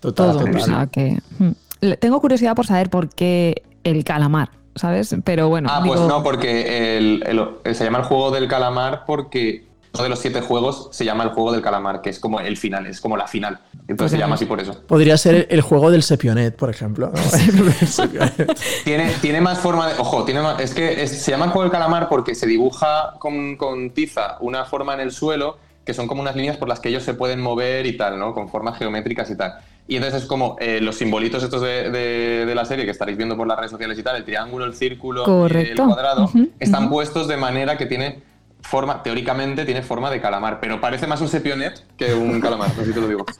Total, 0.00 0.32
Todo. 0.32 0.38
total. 0.40 0.56
O 0.56 0.64
sea 0.64 0.88
que. 0.90 1.18
mm. 1.38 1.50
Le- 1.82 1.96
Tengo 1.96 2.20
curiosidad 2.20 2.56
por 2.56 2.66
saber 2.66 2.90
por 2.90 3.08
qué 3.08 3.62
el 3.84 4.02
calamar, 4.04 4.50
¿sabes? 4.74 5.14
Pero 5.24 5.48
bueno. 5.48 5.68
Ah, 5.70 5.80
pues 5.86 6.00
no, 6.00 6.22
porque 6.24 6.96
el- 6.98 7.22
el- 7.64 7.74
se 7.74 7.84
llama 7.84 7.98
el 7.98 8.04
juego 8.04 8.30
del 8.32 8.48
calamar 8.48 9.04
porque 9.06 9.69
uno 9.92 10.02
de 10.04 10.08
los 10.08 10.18
siete 10.20 10.40
juegos 10.40 10.88
se 10.92 11.04
llama 11.04 11.24
el 11.24 11.30
juego 11.30 11.52
del 11.52 11.62
calamar, 11.62 12.00
que 12.00 12.10
es 12.10 12.20
como 12.20 12.38
el 12.40 12.56
final, 12.56 12.86
es 12.86 13.00
como 13.00 13.16
la 13.16 13.26
final. 13.26 13.58
Entonces 13.72 13.96
Pues 13.96 14.10
se 14.12 14.18
llama 14.18 14.36
así 14.36 14.44
por 14.46 14.60
eso. 14.60 14.80
Podría 14.86 15.16
ser 15.18 15.48
el 15.50 15.60
juego 15.62 15.90
del 15.90 16.02
Sepionet, 16.02 16.54
por 16.56 16.70
ejemplo. 16.70 17.10
Tiene, 18.84 19.12
tiene 19.20 19.40
más 19.40 19.58
forma 19.58 19.88
de. 19.88 19.94
Ojo, 19.98 20.24
tiene 20.24 20.40
más, 20.42 20.60
es 20.60 20.74
que 20.74 21.02
es- 21.02 21.22
se 21.22 21.30
llama 21.30 21.46
el 21.46 21.50
juego 21.50 21.62
del 21.64 21.72
calamar 21.72 22.08
porque 22.08 22.34
se 22.34 22.46
dibuja 22.46 23.14
con, 23.18 23.56
con 23.56 23.90
tiza 23.90 24.36
una 24.40 24.64
forma 24.64 24.94
en 24.94 25.00
el 25.00 25.12
suelo 25.12 25.58
que 25.84 25.94
son 25.94 26.06
como 26.06 26.20
unas 26.20 26.36
líneas 26.36 26.56
por 26.56 26.68
las 26.68 26.78
que 26.78 26.88
ellos 26.90 27.02
se 27.02 27.14
pueden 27.14 27.40
mover 27.40 27.86
y 27.86 27.96
tal, 27.96 28.18
¿no? 28.18 28.34
Con 28.34 28.48
formas 28.48 28.78
geométricas 28.78 29.30
y 29.30 29.36
tal. 29.36 29.54
Y 29.88 29.96
entonces 29.96 30.22
es 30.22 30.28
como 30.28 30.56
eh, 30.60 30.78
los 30.80 30.96
simbolitos 30.96 31.42
estos 31.42 31.62
de, 31.62 31.90
de- 31.90 32.46
de 32.46 32.54
la 32.54 32.64
serie 32.64 32.84
que 32.84 32.90
estaréis 32.92 33.16
viendo 33.16 33.36
por 33.36 33.46
las 33.48 33.56
redes 33.58 33.72
sociales 33.72 33.98
y 33.98 34.02
tal, 34.02 34.16
el 34.16 34.24
triángulo, 34.24 34.66
el 34.66 34.74
círculo, 34.74 35.22
y 35.22 35.24
el 35.24 35.26
Correcto. 35.26 35.86
cuadrado, 35.86 36.30
están 36.60 36.90
puestos 36.90 37.26
de 37.28 37.36
manera 37.38 37.76
que 37.76 37.86
tiene 37.86 38.22
forma, 38.62 39.02
teóricamente 39.02 39.64
tiene 39.64 39.82
forma 39.82 40.10
de 40.10 40.20
calamar, 40.20 40.60
pero 40.60 40.80
parece 40.80 41.06
más 41.06 41.20
un 41.20 41.28
sepionet 41.28 41.84
que 41.96 42.14
un 42.14 42.40
calamar, 42.40 42.70
así 42.80 42.92
te 42.92 43.00
lo 43.00 43.08
digo. 43.08 43.24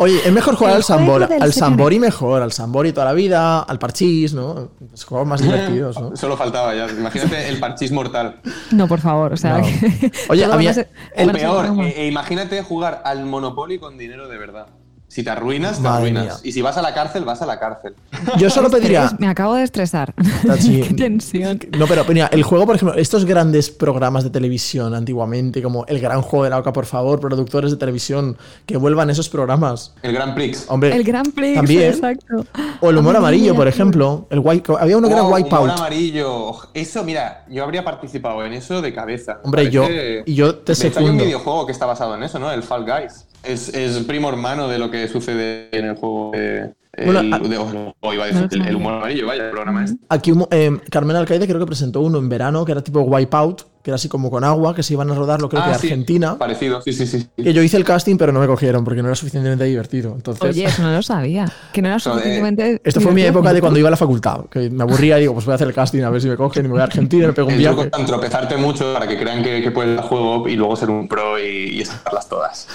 Oye, 0.00 0.20
es 0.24 0.32
mejor 0.32 0.54
jugar 0.54 0.74
El 0.74 0.76
al 0.76 0.84
Sambor, 0.84 1.28
al. 1.40 1.52
Sambori 1.52 1.98
mejor, 1.98 2.40
al 2.40 2.52
Sambori 2.52 2.92
toda 2.92 3.06
la 3.06 3.12
vida, 3.14 3.60
al 3.62 3.80
Parchís, 3.80 4.32
¿no? 4.32 4.68
Los 4.92 5.04
juegos 5.04 5.26
más 5.26 5.40
divertidos, 5.42 5.98
¿no? 6.00 6.16
Solo 6.16 6.36
faltaba 6.36 6.72
ya. 6.72 6.88
Imagínate 6.88 7.48
el 7.48 7.58
parchís 7.58 7.90
mortal. 7.90 8.40
No, 8.70 8.86
por 8.86 9.00
favor, 9.00 9.32
o 9.32 9.36
sea. 9.36 9.58
No. 9.58 9.64
que- 9.64 10.12
Oye, 10.28 10.44
había- 10.44 10.72
ser- 10.72 10.88
ser 11.16 11.32
peor, 11.32 11.66
e- 11.82 12.02
e 12.02 12.06
imagínate 12.06 12.62
jugar 12.62 13.02
al 13.04 13.24
Monopoly 13.24 13.80
con 13.80 13.98
dinero 13.98 14.28
de 14.28 14.38
verdad. 14.38 14.66
Si 15.08 15.24
te 15.24 15.30
arruinas, 15.30 15.76
te 15.78 15.82
Madre 15.84 15.96
arruinas. 16.10 16.24
mía. 16.24 16.34
Y 16.44 16.52
si 16.52 16.60
vas 16.60 16.76
a 16.76 16.82
la 16.82 16.92
cárcel, 16.92 17.24
vas 17.24 17.40
a 17.40 17.46
la 17.46 17.58
cárcel. 17.58 17.94
Yo 18.36 18.50
solo 18.50 18.68
pediría. 18.70 19.10
Me 19.18 19.26
acabo 19.26 19.54
de 19.54 19.62
estresar. 19.62 20.12
Tachi, 20.46 20.82
Qué 20.88 20.92
tensión. 20.94 21.58
No, 21.78 21.86
pero 21.86 22.04
mira, 22.04 22.26
el 22.30 22.42
juego, 22.42 22.66
por 22.66 22.76
ejemplo, 22.76 22.94
estos 22.98 23.24
grandes 23.24 23.70
programas 23.70 24.22
de 24.24 24.28
televisión 24.30 24.94
antiguamente, 24.94 25.62
como 25.62 25.86
El 25.86 25.98
Gran 26.00 26.20
Juego 26.20 26.44
de 26.44 26.50
la 26.50 26.58
Oca, 26.58 26.74
por 26.74 26.84
favor, 26.84 27.20
productores 27.20 27.70
de 27.70 27.78
televisión, 27.78 28.36
que 28.66 28.76
vuelvan 28.76 29.08
esos 29.08 29.30
programas. 29.30 29.94
El 30.02 30.12
Grand 30.12 30.34
Prix. 30.34 30.66
Hombre, 30.68 30.94
El 30.94 31.04
Gran 31.04 31.24
Prix, 31.32 31.54
también. 31.56 31.82
exacto. 31.90 32.44
O 32.82 32.90
el 32.90 32.98
humor 32.98 33.16
amarillo, 33.16 33.54
por 33.54 33.66
ejemplo. 33.66 34.26
El 34.30 34.40
white, 34.40 34.72
había 34.78 34.98
uno 34.98 35.08
que 35.08 35.14
era 35.14 35.22
Oh, 35.24 35.32
Wipeout. 35.34 35.64
humor 35.64 35.70
amarillo. 35.78 36.52
Eso, 36.74 37.02
mira, 37.02 37.46
yo 37.48 37.64
habría 37.64 37.82
participado 37.82 38.44
en 38.44 38.52
eso 38.52 38.82
de 38.82 38.92
cabeza. 38.92 39.40
Hombre, 39.42 39.70
yo- 39.70 39.86
y 40.26 40.34
yo 40.34 40.56
te 40.56 40.74
De 40.74 40.86
hecho, 40.88 40.98
hay 40.98 41.06
un 41.08 41.16
videojuego 41.16 41.64
que 41.64 41.72
está 41.72 41.86
basado 41.86 42.14
en 42.14 42.22
eso, 42.24 42.38
¿no? 42.38 42.52
El 42.52 42.62
Fall 42.62 42.84
Guys. 42.84 43.24
Es, 43.42 43.68
es 43.74 43.98
primo 44.00 44.28
hermano 44.28 44.68
de 44.68 44.78
lo 44.78 44.90
que 44.90 45.08
sucede 45.08 45.68
en 45.76 45.86
el 45.86 45.96
juego 45.96 46.30
de... 46.32 46.72
Bueno, 47.04 47.20
el, 47.20 47.32
a- 47.32 47.38
de- 47.38 47.58
o 47.58 48.12
iba 48.12 48.24
a 48.24 48.26
decir, 48.26 48.48
lo 48.58 48.64
el, 48.64 48.74
humor 48.74 48.94
amarillo, 48.94 49.26
vaya, 49.28 49.44
el 49.44 49.50
programa 49.50 49.84
este. 49.84 49.98
Aquí 50.08 50.32
eh, 50.50 50.78
Carmen 50.90 51.14
Alcaide 51.16 51.46
creo 51.46 51.60
que 51.60 51.66
presentó 51.66 52.00
uno 52.00 52.18
en 52.18 52.28
verano, 52.28 52.64
que 52.64 52.72
era 52.72 52.82
tipo 52.82 53.02
Wipeout, 53.02 53.62
que 53.84 53.90
era 53.90 53.94
así 53.94 54.08
como 54.08 54.32
con 54.32 54.42
agua, 54.42 54.74
que 54.74 54.82
se 54.82 54.94
iban 54.94 55.08
a 55.12 55.14
rodarlo, 55.14 55.48
creo 55.48 55.62
que 55.62 55.68
Ah, 55.68 55.72
de 55.74 55.78
sí, 55.78 55.86
Argentina. 55.86 56.36
Parecido, 56.36 56.82
sí, 56.82 56.92
sí, 56.92 57.06
sí. 57.06 57.28
Que 57.36 57.52
yo 57.52 57.62
hice 57.62 57.76
el 57.76 57.84
casting, 57.84 58.16
pero 58.16 58.32
no 58.32 58.40
me 58.40 58.48
cogieron 58.48 58.82
porque 58.84 59.00
no 59.00 59.08
era 59.08 59.14
suficientemente 59.14 59.62
divertido. 59.66 60.12
Entonces, 60.16 60.42
Oye, 60.50 60.64
eso 60.64 60.82
no 60.82 60.90
lo 60.92 61.00
sabía. 61.02 61.46
Que 61.72 61.82
no 61.82 61.88
era 61.88 61.98
Joder. 62.00 62.16
suficientemente. 62.18 62.80
esto 62.82 63.00
fue 63.00 63.12
mi 63.12 63.22
época 63.22 63.52
de 63.52 63.60
cuando 63.60 63.78
iba 63.78 63.86
a 63.86 63.90
la 63.92 63.96
facultad, 63.96 64.46
que 64.46 64.68
me 64.68 64.82
aburría 64.82 65.18
y 65.18 65.20
digo, 65.20 65.34
pues 65.34 65.46
voy 65.46 65.52
a 65.52 65.54
hacer 65.54 65.68
el 65.68 65.74
casting 65.74 66.02
a 66.02 66.10
ver 66.10 66.20
si 66.20 66.28
me 66.28 66.36
cogen 66.36 66.64
y 66.64 66.68
me 66.68 66.72
voy 66.72 66.80
a 66.80 66.84
Argentina 66.84 67.22
y 67.22 67.26
me 67.28 67.32
pego 67.32 67.46
un 67.46 67.54
El 67.54 67.60
viaje. 67.60 67.90
tropezarte 68.06 68.56
mucho 68.56 68.92
para 68.94 69.06
que 69.06 69.16
crean 69.16 69.44
que, 69.44 69.62
que 69.62 69.70
puedes 69.70 70.00
jugar 70.00 70.08
juego 70.08 70.48
y 70.48 70.56
luego 70.56 70.74
ser 70.74 70.90
un 70.90 71.06
pro 71.06 71.38
y, 71.38 71.80
y 71.80 71.84
sacarlas 71.84 72.28
todas. 72.28 72.66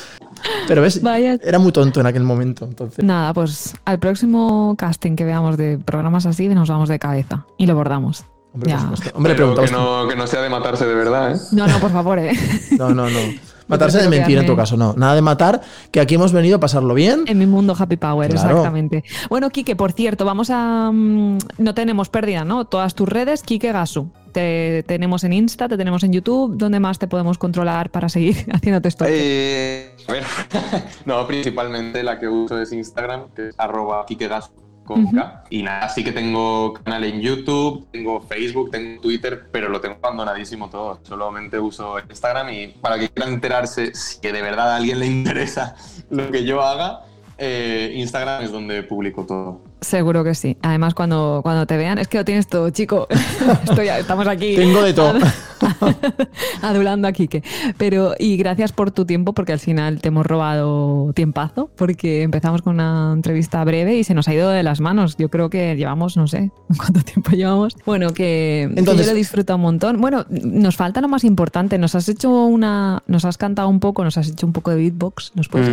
Pero 0.68 0.82
ves, 0.82 1.02
Vaya. 1.02 1.38
era 1.44 1.60
muy 1.60 1.72
tonto 1.72 2.00
en 2.00 2.06
aquel 2.08 2.24
momento. 2.24 2.66
Entonces, 2.66 3.04
Nada, 3.04 3.34
pues 3.34 3.74
al 3.86 4.00
próximo 4.00 4.76
casting 4.78 5.16
que 5.16 5.26
veamos 5.26 5.58
de 5.58 5.78
programas 5.78 6.26
así, 6.26 6.48
nos 6.50 6.70
vamos 6.70 6.90
de 6.90 7.00
cabeza 7.00 7.46
y 7.58 7.66
lo 7.66 7.76
bordamos. 7.76 8.26
hombre, 8.54 8.70
Ya. 8.70 8.78
por 8.78 8.98
supuesto. 8.98 9.18
Hombre, 9.18 9.34
Pero 9.36 9.50
que 9.50 9.56
preguntamos. 9.56 10.04
no, 10.04 10.08
que 10.08 10.16
no 10.16 10.28
sea 10.28 10.42
de 10.42 10.50
matarse 10.50 10.86
de 10.86 10.94
verdad, 10.96 11.36
¿eh? 11.36 11.40
No, 11.52 11.68
no, 11.68 11.80
por 11.80 11.92
favor, 11.92 12.20
eh. 12.20 12.34
No, 12.78 12.90
no, 12.94 13.10
no. 13.10 13.20
Matarse 13.68 13.98
de 14.02 14.10
mentira 14.10 14.42
en 14.42 14.48
tu 14.48 14.56
caso, 14.58 14.76
no. 14.76 14.94
Nada 14.98 15.16
de 15.16 15.22
matar, 15.22 15.62
que 15.90 16.02
aquí 16.02 16.16
hemos 16.16 16.34
venido 16.34 16.58
a 16.58 16.60
pasarlo 16.60 16.94
bien. 16.94 17.24
En 17.28 17.38
mi 17.40 17.46
mundo 17.46 17.74
Happy 17.80 17.96
Power, 17.96 18.30
Claro. 18.30 18.50
exactamente. 18.50 19.04
Bueno, 19.30 19.50
Quique, 19.50 19.76
por 19.78 19.94
cierto, 19.94 20.26
vamos 20.26 20.50
a. 20.52 20.92
mm, 20.92 21.38
no 21.60 21.74
tenemos 21.74 22.10
pérdida, 22.10 22.44
¿no? 22.44 22.66
Todas 22.66 22.94
tus 22.94 23.08
redes, 23.08 23.42
Quique 23.42 23.72
Gasu. 23.72 24.10
Te 24.34 24.84
tenemos 24.88 25.24
en 25.24 25.32
Insta, 25.32 25.70
te 25.70 25.78
tenemos 25.78 26.04
en 26.04 26.12
YouTube. 26.12 26.58
¿Dónde 26.58 26.80
más 26.80 26.98
te 27.00 27.08
podemos 27.08 27.38
controlar 27.38 27.92
para 27.92 28.10
seguir 28.10 28.46
haciéndote 28.52 28.90
esto? 28.90 29.06
Eh, 29.08 29.96
a 30.08 30.12
ver, 30.12 30.24
no, 31.06 31.26
principalmente 31.28 32.04
la 32.04 32.20
que 32.20 32.28
uso 32.28 32.60
es 32.60 32.74
Instagram, 32.74 33.30
que 33.36 33.50
es 33.50 33.56
arroba 33.60 34.06
kikegas 34.06 34.52
con 34.84 35.08
K. 35.12 35.44
Y 35.50 35.64
nada, 35.64 35.88
sí 35.90 36.04
que 36.04 36.12
tengo 36.12 36.74
canal 36.74 37.04
en 37.04 37.22
YouTube, 37.22 37.88
tengo 37.92 38.22
Facebook, 38.22 38.72
tengo 38.72 39.02
Twitter, 39.02 39.48
pero 39.52 39.70
lo 39.70 39.80
tengo 39.80 39.98
abandonadísimo 40.02 40.70
todo. 40.70 41.00
Solamente 41.04 41.60
uso 41.60 42.00
Instagram 42.00 42.50
y 42.50 42.68
para 42.68 43.00
que 43.00 43.10
quieran 43.10 43.36
enterarse 43.36 43.94
si 43.94 44.20
que 44.20 44.32
de 44.32 44.42
verdad 44.42 44.72
a 44.72 44.76
alguien 44.78 45.00
le 45.00 45.06
interesa 45.08 45.76
lo 46.10 46.30
que 46.32 46.44
yo 46.44 46.62
haga, 46.62 47.02
eh, 47.38 47.94
Instagram 47.96 48.44
es 48.44 48.52
donde 48.52 48.84
publico 48.84 49.26
todo. 49.26 49.62
Seguro 49.84 50.24
que 50.24 50.34
sí. 50.34 50.58
Además, 50.62 50.94
cuando, 50.94 51.42
cuando 51.44 51.66
te 51.66 51.78
vean, 51.78 51.98
es 51.98 52.08
que 52.08 52.18
lo 52.18 52.26
tienes 52.26 52.48
todo, 52.48 52.70
chico. 52.70 53.08
Estoy, 53.64 53.90
estamos 53.90 54.28
aquí. 54.28 54.56
Tengo 54.56 54.82
de 54.82 54.94
todo. 54.94 55.14
Adulando 56.62 57.08
a 57.08 57.12
Quique. 57.12 57.44
Pero, 57.78 58.14
y 58.18 58.38
gracias 58.38 58.72
por 58.72 58.92
tu 58.92 59.06
tiempo, 59.06 59.34
porque 59.34 59.54
al 59.54 59.60
final 59.60 60.00
te 60.02 60.10
hemos 60.10 60.26
robado 60.26 61.12
tiempazo, 61.14 61.70
porque 61.76 62.22
empezamos 62.24 62.62
con 62.62 62.76
una 62.76 63.12
entrevista 63.14 63.64
breve 63.64 63.96
y 63.96 64.04
se 64.04 64.14
nos 64.14 64.28
ha 64.28 64.34
ido 64.34 64.50
de 64.50 64.64
las 64.64 64.80
manos. 64.80 65.18
Yo 65.18 65.30
creo 65.30 65.50
que 65.50 65.76
llevamos, 65.76 66.18
no 66.18 66.28
sé, 66.28 66.52
¿cuánto 66.78 67.02
tiempo 67.02 67.32
llevamos? 67.32 67.76
Bueno, 67.86 68.10
que, 68.10 68.70
que 68.74 68.80
Entonces- 68.80 69.06
yo 69.06 69.12
lo 69.12 69.18
disfruto 69.18 69.56
un 69.56 69.62
montón. 69.62 70.00
Bueno, 70.02 70.26
nos 70.30 70.76
falta 70.76 71.02
lo 71.02 71.08
más 71.08 71.24
importante. 71.24 71.78
Nos 71.78 71.96
has 71.96 72.08
hecho 72.10 72.30
una, 72.46 73.04
nos 73.08 73.26
has 73.26 73.38
cantado 73.38 73.70
un 73.70 73.80
poco, 73.80 74.04
nos 74.04 74.18
has 74.18 74.30
hecho 74.30 74.46
un 74.46 74.54
poco 74.54 74.72
de 74.72 74.78
beatbox. 74.78 75.32
¿Nos 75.36 75.48
puedes 75.50 75.70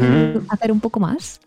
hacer 0.49 0.73
un 0.73 0.81
poco 0.81 1.01
más? 1.01 1.41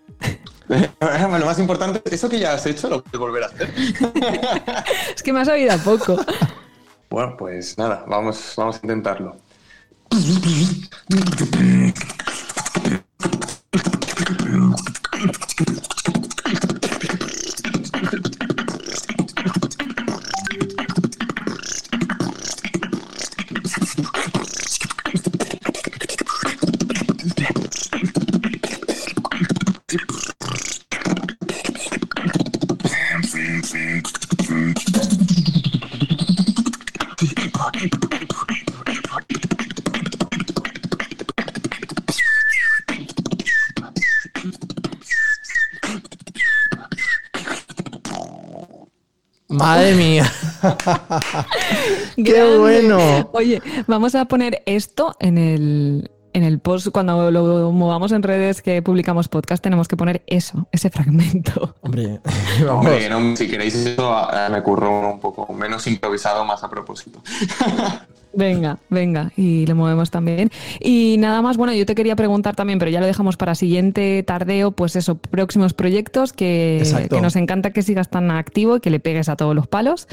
Lo 0.70 1.46
más 1.46 1.60
importante, 1.60 2.02
eso 2.14 2.30
que 2.30 2.40
ya 2.40 2.54
has 2.54 2.66
hecho, 2.66 2.90
lo 2.90 3.04
puedes 3.04 3.20
volver 3.20 3.44
a 3.44 3.48
hacer. 3.48 3.74
Es 5.16 5.22
que 5.22 5.34
me 5.34 5.42
has 5.42 5.48
oído 5.48 5.74
a 5.74 5.78
poco. 5.78 6.18
Bueno, 7.10 7.36
pues 7.38 7.78
nada, 7.78 8.06
vamos, 8.08 8.54
vamos 8.58 8.78
a 8.78 8.80
intentarlo. 8.82 9.38
Madre 49.64 49.96
mía. 49.96 50.30
¡Qué 52.18 52.58
bueno! 52.58 53.30
Oye, 53.32 53.62
vamos 53.88 54.14
a 54.14 54.26
poner 54.26 54.62
esto 54.66 55.16
en 55.22 55.38
el, 55.38 56.12
en 56.34 56.44
el 56.44 56.60
post. 56.60 56.90
Cuando 56.90 57.32
lo 57.32 57.72
movamos 57.72 58.12
en 58.12 58.24
redes 58.24 58.62
que 58.62 58.82
publicamos 58.82 59.30
podcast, 59.30 59.64
tenemos 59.64 59.88
que 59.88 59.96
poner 59.96 60.22
eso, 60.28 60.68
ese 60.74 60.90
fragmento. 60.90 61.76
Hombre, 61.80 62.20
vamos. 62.60 62.88
Hombre, 62.88 63.10
no, 63.10 63.38
si 63.38 63.48
queréis 63.48 63.74
eso, 63.76 64.14
ah, 64.14 64.50
me 64.52 64.62
curro 64.62 65.12
un 65.14 65.22
poco 65.22 65.52
menos 65.54 65.88
improvisado, 65.88 66.44
más 66.44 66.62
a 66.62 66.70
propósito. 66.70 67.24
Venga, 68.36 68.80
venga, 68.90 69.32
y 69.38 69.66
lo 69.68 69.76
movemos 69.76 70.10
también. 70.10 70.50
Y 70.80 71.18
nada 71.20 71.42
más, 71.42 71.56
bueno, 71.56 71.74
yo 71.74 71.86
te 71.86 71.94
quería 71.94 72.16
preguntar 72.16 72.56
también, 72.56 72.80
pero 72.80 72.90
ya 72.90 73.00
lo 73.00 73.06
dejamos 73.06 73.38
para 73.38 73.54
siguiente 73.54 74.24
tardeo, 74.24 74.72
pues 74.72 74.96
eso, 74.96 75.16
próximos 75.16 75.74
proyectos, 75.74 76.34
que, 76.34 76.84
nos 77.22 77.36
encanta 77.36 77.72
que 77.72 77.84
sigas 77.84 78.10
tan 78.10 78.32
activo 78.32 78.78
y 78.78 78.80
que 78.80 78.90
le 78.90 79.00
pegues 79.00 79.30
a 79.30 79.36
todos 79.36 79.56
los 79.56 79.68
palos. 79.68 80.08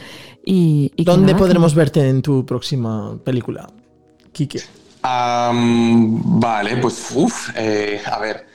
Y, 0.44 0.92
y 0.96 1.04
que 1.04 1.10
¿Dónde 1.10 1.28
nada, 1.32 1.38
que- 1.38 1.44
podremos 1.44 1.74
verte 1.74 2.08
en 2.08 2.20
tu 2.20 2.44
próxima 2.44 3.16
película? 3.24 3.68
Quique. 4.32 4.60
Am, 5.02 6.38
vale, 6.40 6.76
pues 6.76 7.10
uff, 7.14 7.48
a 7.56 8.18
ver, 8.18 8.46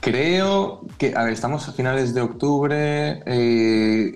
creo 0.00 0.86
que, 0.96 1.12
a 1.14 1.24
ver, 1.24 1.34
estamos 1.34 1.68
a 1.68 1.72
finales 1.72 2.14
de 2.14 2.22
octubre, 2.22 3.22
eh, 3.26 4.12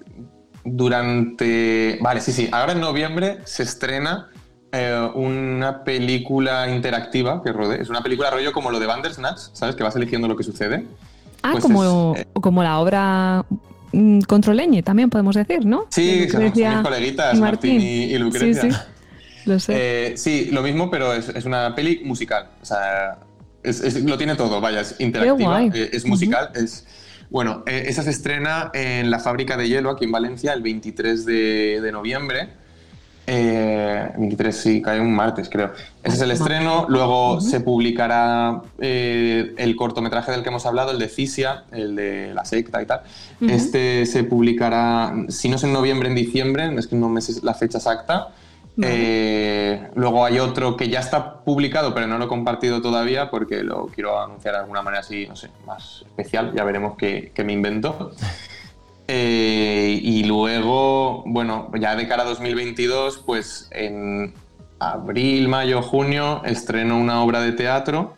durante, 0.64 1.98
vale, 2.00 2.20
sí, 2.20 2.32
sí, 2.32 2.48
ahora 2.50 2.72
en 2.72 2.80
noviembre 2.80 3.38
se 3.44 3.62
estrena 3.62 4.30
eh, 4.78 5.10
una 5.14 5.84
película 5.84 6.70
interactiva 6.70 7.42
que 7.42 7.52
rodea, 7.52 7.80
es 7.82 7.88
una 7.88 8.02
película 8.02 8.30
rollo 8.30 8.52
como 8.52 8.70
lo 8.70 8.78
de 8.78 8.86
Bandersnatch, 8.86 9.38
¿sabes? 9.52 9.74
Que 9.76 9.82
vas 9.82 9.96
eligiendo 9.96 10.28
lo 10.28 10.36
que 10.36 10.44
sucede. 10.44 10.84
Ah, 11.42 11.52
Pues 11.52 11.62
como, 11.62 12.14
es, 12.16 12.22
eh, 12.22 12.26
como 12.40 12.62
la 12.62 12.78
obra 12.78 13.44
mm, 13.92 14.20
Controleñe, 14.22 14.82
también 14.82 15.10
podemos 15.10 15.34
decir, 15.34 15.64
¿no? 15.64 15.86
Sí, 15.90 16.28
son, 16.28 16.42
mis 16.44 16.52
coleguitas, 16.82 17.36
y 17.36 17.40
Martín 17.40 17.80
y, 17.80 18.04
y 18.04 18.18
Lucrecia. 18.18 18.62
Sí, 18.62 18.70
sí, 18.70 18.76
lo 19.46 19.58
sé. 19.60 19.72
Eh, 19.76 20.16
sí, 20.16 20.48
lo 20.52 20.62
mismo, 20.62 20.90
pero 20.90 21.12
es, 21.12 21.28
es 21.28 21.44
una 21.44 21.74
peli 21.74 22.02
musical. 22.04 22.48
O 22.62 22.64
sea, 22.64 23.18
es- 23.62 23.80
es- 23.80 24.02
lo 24.04 24.16
tiene 24.18 24.34
todo, 24.34 24.60
vaya, 24.60 24.80
es 24.80 24.96
interactiva, 24.98 25.62
eh, 25.64 25.90
es 25.92 26.04
musical, 26.06 26.50
es... 26.54 26.86
Bueno, 27.28 27.64
eh, 27.66 27.84
esa 27.88 28.02
se 28.04 28.10
estrena 28.10 28.70
en 28.72 29.10
la 29.10 29.18
fábrica 29.18 29.56
de 29.56 29.68
hielo 29.68 29.90
aquí 29.90 30.04
en 30.04 30.12
Valencia 30.12 30.52
el 30.52 30.62
23 30.62 31.24
de, 31.26 31.80
de 31.82 31.92
noviembre. 31.92 32.50
Eh, 33.26 34.12
23, 34.16 34.56
sí, 34.56 34.80
cae 34.80 35.00
un 35.00 35.12
martes, 35.14 35.48
creo. 35.48 35.72
Ese 36.02 36.16
es 36.16 36.22
el 36.22 36.30
estreno. 36.30 36.86
Luego 36.88 37.40
se 37.40 37.60
publicará 37.60 38.62
eh, 38.78 39.54
el 39.58 39.74
cortometraje 39.74 40.30
del 40.30 40.42
que 40.42 40.50
hemos 40.50 40.64
hablado, 40.64 40.92
el 40.92 40.98
de 40.98 41.08
Cisia, 41.08 41.64
el 41.72 41.96
de 41.96 42.32
la 42.34 42.44
secta 42.44 42.80
y 42.80 42.86
tal. 42.86 43.02
Este 43.40 44.06
se 44.06 44.24
publicará, 44.24 45.12
si 45.28 45.48
no 45.48 45.56
es 45.56 45.64
en 45.64 45.72
noviembre, 45.72 46.08
en 46.08 46.14
diciembre, 46.14 46.72
es 46.76 46.86
que 46.86 46.96
no 46.96 47.08
me 47.08 47.20
sé 47.20 47.40
la 47.42 47.54
fecha 47.54 47.78
exacta. 47.78 48.28
Eh, 48.82 49.88
luego 49.94 50.24
hay 50.24 50.38
otro 50.38 50.76
que 50.76 50.88
ya 50.88 51.00
está 51.00 51.40
publicado, 51.40 51.94
pero 51.94 52.06
no 52.06 52.18
lo 52.18 52.26
he 52.26 52.28
compartido 52.28 52.82
todavía 52.82 53.30
porque 53.30 53.62
lo 53.62 53.86
quiero 53.86 54.20
anunciar 54.20 54.54
de 54.54 54.60
alguna 54.60 54.82
manera 54.82 55.00
así, 55.00 55.26
no 55.26 55.34
sé, 55.34 55.48
más 55.66 56.04
especial. 56.06 56.52
Ya 56.54 56.62
veremos 56.62 56.96
qué, 56.96 57.32
qué 57.34 57.42
me 57.42 57.54
invento. 57.54 58.12
Eh, 59.08 60.00
y 60.02 60.24
luego, 60.24 61.22
bueno, 61.26 61.70
ya 61.80 61.94
de 61.94 62.08
cara 62.08 62.22
a 62.24 62.26
2022, 62.26 63.22
pues 63.24 63.68
en 63.70 64.34
abril, 64.78 65.48
mayo, 65.48 65.80
junio 65.82 66.42
estreno 66.44 66.98
una 66.98 67.22
obra 67.22 67.40
de 67.40 67.52
teatro 67.52 68.14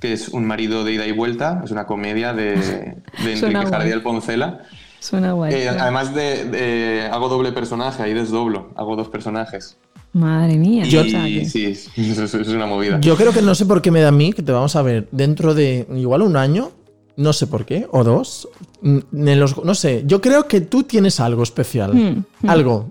que 0.00 0.12
es 0.12 0.28
Un 0.28 0.44
marido 0.46 0.84
de 0.84 0.92
ida 0.92 1.06
y 1.06 1.12
vuelta, 1.12 1.60
es 1.64 1.72
una 1.72 1.84
comedia 1.86 2.32
de, 2.32 2.54
Enrique. 3.18 3.66
Jardiel 3.68 4.00
Poncela. 4.00 4.62
Suena 5.00 5.32
guay. 5.32 5.52
Eh, 5.52 5.68
además 5.68 6.14
de, 6.14 6.44
de- 6.44 7.08
hago 7.10 7.28
doble 7.28 7.50
personaje, 7.50 8.00
ahí 8.04 8.14
desdoblo, 8.14 8.70
hago 8.76 8.94
dos 8.94 9.08
personajes. 9.08 9.76
Madre 10.12 10.56
mía. 10.56 10.84
Y 10.86 10.96
o 10.96 11.04
sea 11.04 11.24
que- 11.24 11.44
sí, 11.46 11.66
es- 11.66 11.90
es 11.98 12.48
una 12.48 12.66
movida. 12.66 13.00
Yo 13.00 13.16
creo 13.16 13.32
que 13.32 13.42
no 13.42 13.56
sé 13.56 13.66
por 13.66 13.82
qué 13.82 13.90
me 13.90 14.00
da 14.00 14.08
a 14.08 14.12
mí 14.12 14.32
que 14.32 14.42
te 14.42 14.52
vamos 14.52 14.76
a 14.76 14.82
ver 14.82 15.08
dentro 15.10 15.52
de 15.54 15.84
igual 15.96 16.22
un 16.22 16.36
año, 16.36 16.70
no 17.18 17.32
sé 17.34 17.46
por 17.46 17.66
qué, 17.66 17.86
o 17.90 18.02
dos. 18.04 18.48
en 18.82 19.40
los- 19.40 19.62
no 19.64 19.74
sé, 19.74 20.04
yo 20.06 20.20
creo 20.20 20.46
que 20.48 20.60
tú 20.62 20.84
tienes 20.84 21.20
algo 21.20 21.42
especial. 21.42 21.92
Hmm, 21.92 22.24
hmm. 22.42 22.48
Algo. 22.50 22.88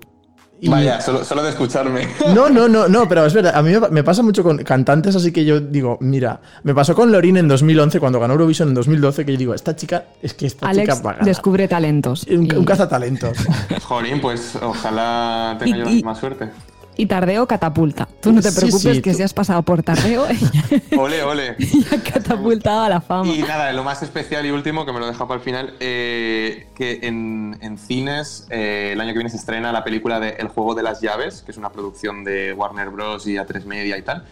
Y- 0.60 0.70
Vaya, 0.70 1.00
solo, 1.02 1.24
solo 1.24 1.44
de 1.44 1.52
escucharme. 1.52 2.08
No, 2.34 2.50
no, 2.50 2.68
no, 2.68 2.88
no, 2.88 3.08
pero 3.08 3.26
es 3.28 3.34
verdad. 3.34 3.56
A 3.56 3.62
mí 3.62 3.72
me, 3.92 4.04
pasa 4.04 4.24
mucho 4.24 4.42
con 4.44 4.58
cantantes, 4.64 5.16
así 5.16 5.32
que 5.32 5.46
yo 5.46 5.60
digo, 5.60 5.98
mira, 6.02 6.42
me 6.64 6.74
pasó 6.74 6.96
con 6.96 7.12
Lorin 7.12 7.38
en 7.38 7.48
2011, 7.48 8.00
cuando 8.00 8.20
ganó 8.20 8.34
Eurovisión 8.34 8.70
en 8.70 8.74
2012, 8.74 9.24
que 9.24 9.34
yo 9.34 9.38
digo, 9.38 9.54
esta 9.54 9.76
chica, 9.76 10.06
es 10.22 10.34
que 10.34 10.48
esta 10.48 10.68
Alex 10.68 10.90
chica 10.90 11.02
va 11.04 11.10
a 11.12 11.14
ganar. 11.14 11.26
descubre 11.26 11.68
talentos. 11.68 12.24
Un, 12.30 12.48
y, 12.48 12.56
un 12.56 12.66
cazatalentos. 12.66 13.38
Jorín, 13.84 14.20
pues 14.20 14.58
ojalá 14.62 15.56
tenga 15.60 15.76
Y- 15.78 15.80
yo 15.80 15.86
la 15.86 15.92
y- 15.92 15.96
misma 15.96 16.16
suerte. 16.16 16.50
Y 16.98 17.06
Tardeo 17.06 17.48
catapulta. 17.48 18.08
Tú 18.22 18.32
no 18.34 18.42
te 18.42 18.52
preocupes 18.52 18.96
sí, 18.96 19.02
que 19.02 19.12
tú- 19.12 19.18
si 19.18 19.24
has 19.24 19.34
pasado 19.34 19.62
por 19.62 19.84
Tardeo, 19.84 20.26
Ole, 20.98 21.24
ole. 21.24 21.56
ya 21.60 22.02
catapultado 22.12 22.82
a 22.82 22.90
la 22.90 23.02
fama. 23.02 23.32
Y 23.34 23.42
nada, 23.44 23.72
lo 23.74 23.84
más 23.84 24.02
especial 24.04 24.46
y 24.46 24.52
último, 24.52 24.86
que 24.86 24.92
me 24.92 25.00
lo 25.00 25.06
he 25.06 25.10
dejado 25.10 25.28
para 25.28 25.38
el 25.40 25.44
final, 25.44 25.74
eh, 25.80 26.68
que 26.76 27.00
en, 27.04 27.58
en 27.62 27.78
cines 27.78 28.48
eh, 28.50 28.90
el 28.94 29.00
año 29.02 29.10
que 29.12 29.20
viene 29.20 29.30
se 29.30 29.38
estrena 29.38 29.72
la 29.72 29.84
película 29.84 30.20
de 30.20 30.30
El 30.40 30.48
juego 30.48 30.74
de 30.76 30.84
las 30.84 31.00
llaves, 31.02 31.44
que 31.46 31.52
es 31.52 31.58
una 31.58 31.70
producción 31.72 32.24
de 32.24 32.54
Warner 32.54 32.90
Bros. 32.90 33.28
y 33.28 33.36
A3 33.36 33.66
Media 33.66 33.98
y 33.98 34.02
tal. 34.02 34.24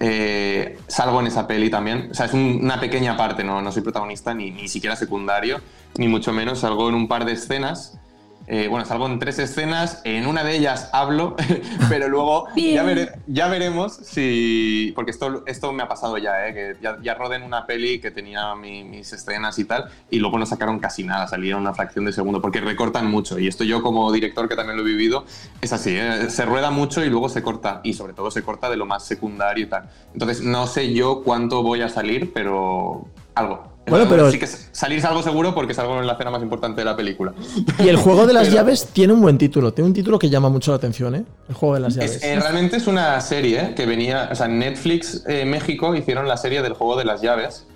Eh, 0.00 0.78
salgo 0.88 1.20
en 1.20 1.26
esa 1.28 1.46
peli 1.46 1.70
también. 1.70 2.08
O 2.10 2.14
sea, 2.14 2.26
es 2.26 2.32
un- 2.34 2.60
una 2.62 2.80
pequeña 2.80 3.16
parte, 3.16 3.44
no, 3.44 3.62
no 3.62 3.72
soy 3.72 3.82
protagonista 3.82 4.34
ni, 4.34 4.50
ni 4.50 4.68
siquiera 4.68 4.96
secundario, 4.96 5.60
ni 5.96 6.08
mucho 6.08 6.32
menos. 6.32 6.60
Salgo 6.60 6.88
en 6.88 6.94
un 6.94 7.08
par 7.08 7.24
de 7.24 7.32
escenas. 7.32 7.98
Eh, 8.46 8.68
bueno, 8.68 8.84
salgo 8.84 9.06
en 9.06 9.18
tres 9.18 9.38
escenas, 9.38 10.02
en 10.04 10.26
una 10.26 10.44
de 10.44 10.56
ellas 10.56 10.90
hablo, 10.92 11.34
pero 11.88 12.08
luego 12.08 12.46
ya, 12.74 12.84
vere- 12.84 13.12
ya 13.26 13.48
veremos 13.48 13.94
si... 13.94 14.92
Porque 14.94 15.12
esto, 15.12 15.42
esto 15.46 15.72
me 15.72 15.82
ha 15.82 15.88
pasado 15.88 16.18
ya, 16.18 16.46
¿eh? 16.46 16.52
que 16.54 16.76
ya, 16.82 16.98
ya 17.02 17.14
rodé 17.14 17.36
en 17.36 17.42
una 17.42 17.64
peli 17.66 18.00
que 18.00 18.10
tenía 18.10 18.54
mi- 18.54 18.84
mis 18.84 19.12
escenas 19.14 19.58
y 19.58 19.64
tal, 19.64 19.86
y 20.10 20.18
luego 20.18 20.38
no 20.38 20.44
sacaron 20.44 20.78
casi 20.78 21.04
nada, 21.04 21.26
salieron 21.26 21.62
una 21.62 21.72
fracción 21.72 22.04
de 22.04 22.12
segundo, 22.12 22.42
porque 22.42 22.60
recortan 22.60 23.10
mucho, 23.10 23.38
y 23.38 23.48
esto 23.48 23.64
yo 23.64 23.82
como 23.82 24.12
director 24.12 24.46
que 24.48 24.56
también 24.56 24.76
lo 24.76 24.82
he 24.82 24.86
vivido, 24.86 25.24
es 25.62 25.72
así, 25.72 25.96
¿eh? 25.96 26.28
se 26.28 26.44
rueda 26.44 26.70
mucho 26.70 27.02
y 27.02 27.08
luego 27.08 27.30
se 27.30 27.42
corta, 27.42 27.80
y 27.82 27.94
sobre 27.94 28.12
todo 28.12 28.30
se 28.30 28.42
corta 28.42 28.68
de 28.68 28.76
lo 28.76 28.84
más 28.84 29.04
secundario 29.06 29.64
y 29.64 29.68
tal. 29.68 29.88
Entonces 30.12 30.42
no 30.42 30.66
sé 30.66 30.92
yo 30.92 31.22
cuánto 31.24 31.62
voy 31.62 31.80
a 31.80 31.88
salir, 31.88 32.30
pero 32.34 33.06
algo. 33.34 33.73
Bueno, 33.86 34.06
pero- 34.08 34.30
Sí 34.30 34.38
que 34.38 34.46
salir 34.46 35.00
salgo 35.00 35.22
seguro 35.22 35.54
porque 35.54 35.74
salgo 35.74 35.98
en 36.00 36.06
la 36.06 36.14
escena 36.14 36.30
más 36.30 36.42
importante 36.42 36.80
de 36.80 36.84
la 36.86 36.96
película. 36.96 37.34
Y 37.78 37.88
el 37.88 37.96
juego 37.96 38.26
de 38.26 38.32
las 38.32 38.44
Pero- 38.48 38.56
llaves 38.56 38.86
tiene 38.92 39.12
un 39.12 39.20
buen 39.20 39.36
título, 39.38 39.72
tiene 39.72 39.88
un 39.88 39.94
título 39.94 40.18
que 40.18 40.30
llama 40.30 40.48
mucho 40.48 40.70
la 40.70 40.76
atención, 40.78 41.14
¿eh? 41.14 41.24
El 41.48 41.54
juego 41.54 41.74
de 41.74 41.80
las 41.80 41.94
llaves. 41.94 42.16
Es- 42.16 42.22
eh, 42.24 42.38
realmente 42.40 42.76
es 42.76 42.86
una 42.86 43.20
serie 43.20 43.74
que 43.74 43.84
venía, 43.86 44.28
o 44.32 44.34
sea, 44.34 44.48
Netflix 44.48 45.24
eh, 45.28 45.44
México 45.44 45.94
hicieron 45.94 46.26
la 46.28 46.36
serie 46.36 46.62
del 46.62 46.72
juego 46.74 46.96
de 46.96 47.04
las 47.04 47.20
llaves 47.20 47.66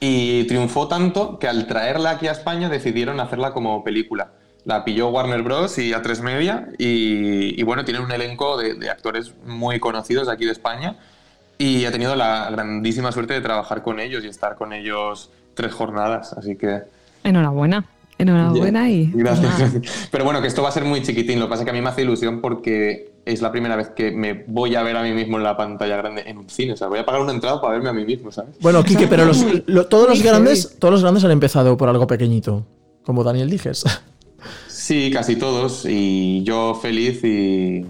y 0.00 0.44
triunfó 0.44 0.88
tanto 0.88 1.38
que 1.38 1.48
al 1.48 1.66
traerla 1.66 2.10
aquí 2.10 2.28
a 2.28 2.32
España 2.32 2.68
decidieron 2.68 3.20
hacerla 3.20 3.52
como 3.52 3.82
película. 3.84 4.32
La 4.64 4.84
pilló 4.84 5.08
Warner 5.08 5.42
Bros. 5.42 5.78
y 5.78 5.92
A3 5.92 6.20
Media 6.20 6.68
y, 6.78 7.58
y 7.60 7.62
bueno, 7.64 7.84
tiene 7.84 8.00
un 8.00 8.10
elenco 8.12 8.56
de, 8.58 8.74
de 8.74 8.90
actores 8.90 9.32
muy 9.46 9.80
conocidos 9.80 10.26
de 10.26 10.32
aquí 10.32 10.44
de 10.44 10.52
España 10.52 10.96
y 11.56 11.84
he 11.84 11.90
tenido 11.90 12.14
la 12.16 12.48
grandísima 12.50 13.10
suerte 13.10 13.34
de 13.34 13.40
trabajar 13.40 13.82
con 13.82 13.98
ellos 13.98 14.24
y 14.24 14.28
estar 14.28 14.56
con 14.56 14.72
ellos 14.72 15.30
tres 15.58 15.72
jornadas, 15.74 16.32
así 16.32 16.56
que... 16.56 16.82
Enhorabuena. 17.24 17.84
Enhorabuena 18.16 18.88
y. 18.90 19.10
Gracias. 19.12 19.58
nada. 19.74 19.80
Pero 20.10 20.24
bueno, 20.24 20.40
que 20.40 20.48
esto 20.48 20.62
va 20.62 20.70
a 20.70 20.72
ser 20.72 20.84
muy 20.84 21.02
chiquitín. 21.02 21.38
Lo 21.38 21.46
que 21.46 21.50
pasa 21.50 21.62
es 21.62 21.64
que 21.66 21.70
a 21.70 21.74
mí 21.74 21.80
me 21.80 21.88
hace 21.88 22.02
ilusión 22.02 22.40
porque 22.40 23.12
es 23.24 23.42
la 23.42 23.52
primera 23.52 23.76
vez 23.76 23.90
que 23.90 24.10
me 24.10 24.44
voy 24.46 24.74
a 24.74 24.82
ver 24.82 24.96
a 24.96 25.02
mí 25.02 25.12
mismo 25.12 25.36
en 25.36 25.42
la 25.44 25.56
pantalla 25.56 25.96
grande 25.96 26.22
en 26.26 26.38
un 26.38 26.48
cine. 26.48 26.72
O 26.72 26.76
sea, 26.76 26.88
voy 26.88 26.98
a 27.00 27.04
pagar 27.06 27.20
una 27.22 27.32
entrada 27.32 27.60
para 27.60 27.74
verme 27.74 27.90
a 27.90 27.92
mí 27.92 28.04
mismo, 28.04 28.32
¿sabes? 28.32 28.56
Bueno, 28.60 28.82
Quique, 28.84 29.06
pero 29.06 29.24
los- 29.24 29.44
lo- 29.66 29.86
todos 29.86 30.08
los 30.08 30.22
grandes, 30.22 30.76
todos 30.78 30.92
los 30.92 31.02
grandes 31.02 31.24
han 31.24 31.30
empezado 31.32 31.76
por 31.76 31.88
algo 31.88 32.06
pequeñito, 32.06 32.64
como 33.04 33.22
Daniel 33.24 33.50
Dijes. 33.50 33.84
Sí, 34.68 35.10
casi 35.12 35.36
todos. 35.36 35.84
Y 35.88 36.42
yo 36.44 36.74
feliz 36.74 37.22
y, 37.22 37.84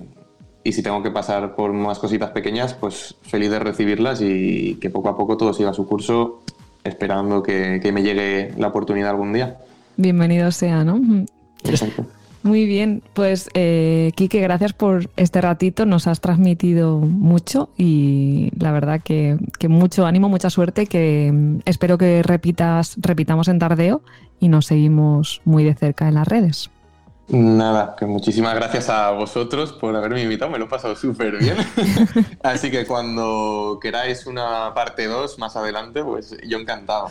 y 0.64 0.72
si 0.72 0.82
tengo 0.82 1.02
que 1.02 1.10
pasar 1.10 1.54
por 1.54 1.72
más 1.72 1.98
cositas 1.98 2.30
pequeñas, 2.32 2.74
pues 2.74 3.14
feliz 3.22 3.50
de 3.50 3.60
recibirlas 3.60 4.20
y 4.20 4.74
que 4.80 4.90
poco 4.90 5.08
a 5.08 5.16
poco 5.16 5.36
todo 5.38 5.54
siga 5.54 5.72
su 5.72 5.86
curso, 5.86 6.40
esperando 6.88 7.42
que, 7.42 7.80
que 7.82 7.92
me 7.92 8.02
llegue 8.02 8.52
la 8.56 8.68
oportunidad 8.68 9.10
algún 9.10 9.32
día. 9.32 9.58
Bienvenido 9.96 10.50
sea, 10.50 10.84
¿no? 10.84 11.00
Exacto. 11.64 12.06
Muy 12.42 12.66
bien, 12.66 13.02
pues 13.14 13.50
eh, 13.54 14.12
Quique, 14.14 14.40
gracias 14.40 14.72
por 14.72 15.10
este 15.16 15.40
ratito, 15.40 15.86
nos 15.86 16.06
has 16.06 16.20
transmitido 16.20 16.98
mucho 16.98 17.68
y 17.76 18.50
la 18.56 18.70
verdad 18.70 19.00
que, 19.02 19.36
que 19.58 19.68
mucho 19.68 20.06
ánimo, 20.06 20.28
mucha 20.28 20.48
suerte, 20.48 20.86
que 20.86 21.30
mm, 21.32 21.58
espero 21.64 21.98
que 21.98 22.22
repitas, 22.22 22.96
repitamos 22.98 23.48
en 23.48 23.58
Tardeo 23.58 24.02
y 24.38 24.48
nos 24.48 24.66
seguimos 24.66 25.42
muy 25.44 25.64
de 25.64 25.74
cerca 25.74 26.08
en 26.08 26.14
las 26.14 26.28
redes. 26.28 26.70
Nada, 27.28 27.94
que 27.98 28.06
muchísimas 28.06 28.54
gracias 28.54 28.88
a 28.88 29.10
vosotros 29.10 29.72
por 29.72 29.94
haberme 29.94 30.22
invitado, 30.22 30.50
me 30.50 30.58
lo 30.58 30.64
he 30.64 30.68
pasado 30.68 30.96
súper 30.96 31.36
bien. 31.36 31.56
Así 32.42 32.70
que 32.70 32.86
cuando 32.86 33.78
queráis 33.82 34.26
una 34.26 34.72
parte 34.74 35.06
2 35.06 35.38
más 35.38 35.54
adelante, 35.54 36.02
pues 36.02 36.34
yo 36.46 36.58
encantado. 36.58 37.10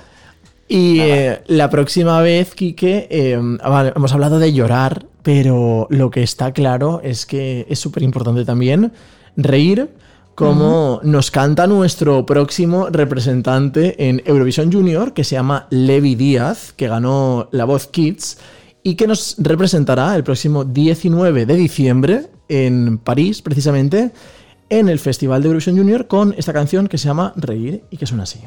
Y 0.68 1.00
eh, 1.00 1.44
la 1.46 1.70
próxima 1.70 2.20
vez, 2.22 2.56
Quique, 2.56 3.08
eh, 3.12 3.40
vale, 3.64 3.94
hemos 3.96 4.12
hablado 4.12 4.40
de 4.40 4.52
llorar, 4.54 5.06
pero 5.22 5.88
lo 5.92 6.10
que 6.10 6.24
está 6.24 6.52
claro 6.52 7.00
es 7.04 7.26
que 7.26 7.68
es 7.70 7.80
súper 7.80 8.02
importante 8.02 8.44
también 8.44 8.92
reír, 9.38 9.90
como 10.34 11.00
nos 11.04 11.32
canta 11.32 11.68
nuestro 11.68 12.26
próximo 12.26 12.90
representante 12.90 14.10
en 14.10 14.22
Eurovisión 14.26 14.72
Junior, 14.72 15.14
que 15.14 15.24
se 15.24 15.36
llama 15.36 15.68
Levi 15.70 16.16
Díaz, 16.16 16.74
que 16.74 16.88
ganó 16.88 17.50
La 17.52 17.66
Voz 17.66 17.88
Kids, 17.88 18.38
y 18.88 18.96
que 18.96 19.06
nos 19.06 19.36
representará 19.38 20.16
el 20.16 20.24
próximo 20.24 20.64
19 20.64 21.46
de 21.46 21.56
diciembre 21.58 22.30
en 22.48 23.00
París, 23.00 23.42
precisamente, 23.42 24.14
en 24.70 24.88
el 24.88 24.98
Festival 24.98 25.42
de 25.42 25.48
Eurovisión 25.50 25.76
Junior, 25.76 26.08
con 26.08 26.34
esta 26.38 26.54
canción 26.54 26.88
que 26.88 26.98
se 26.98 27.10
llama 27.10 27.34
Reír 27.36 27.84
y 27.92 27.98
que 27.98 28.06
suena 28.06 28.24
así. 28.24 28.40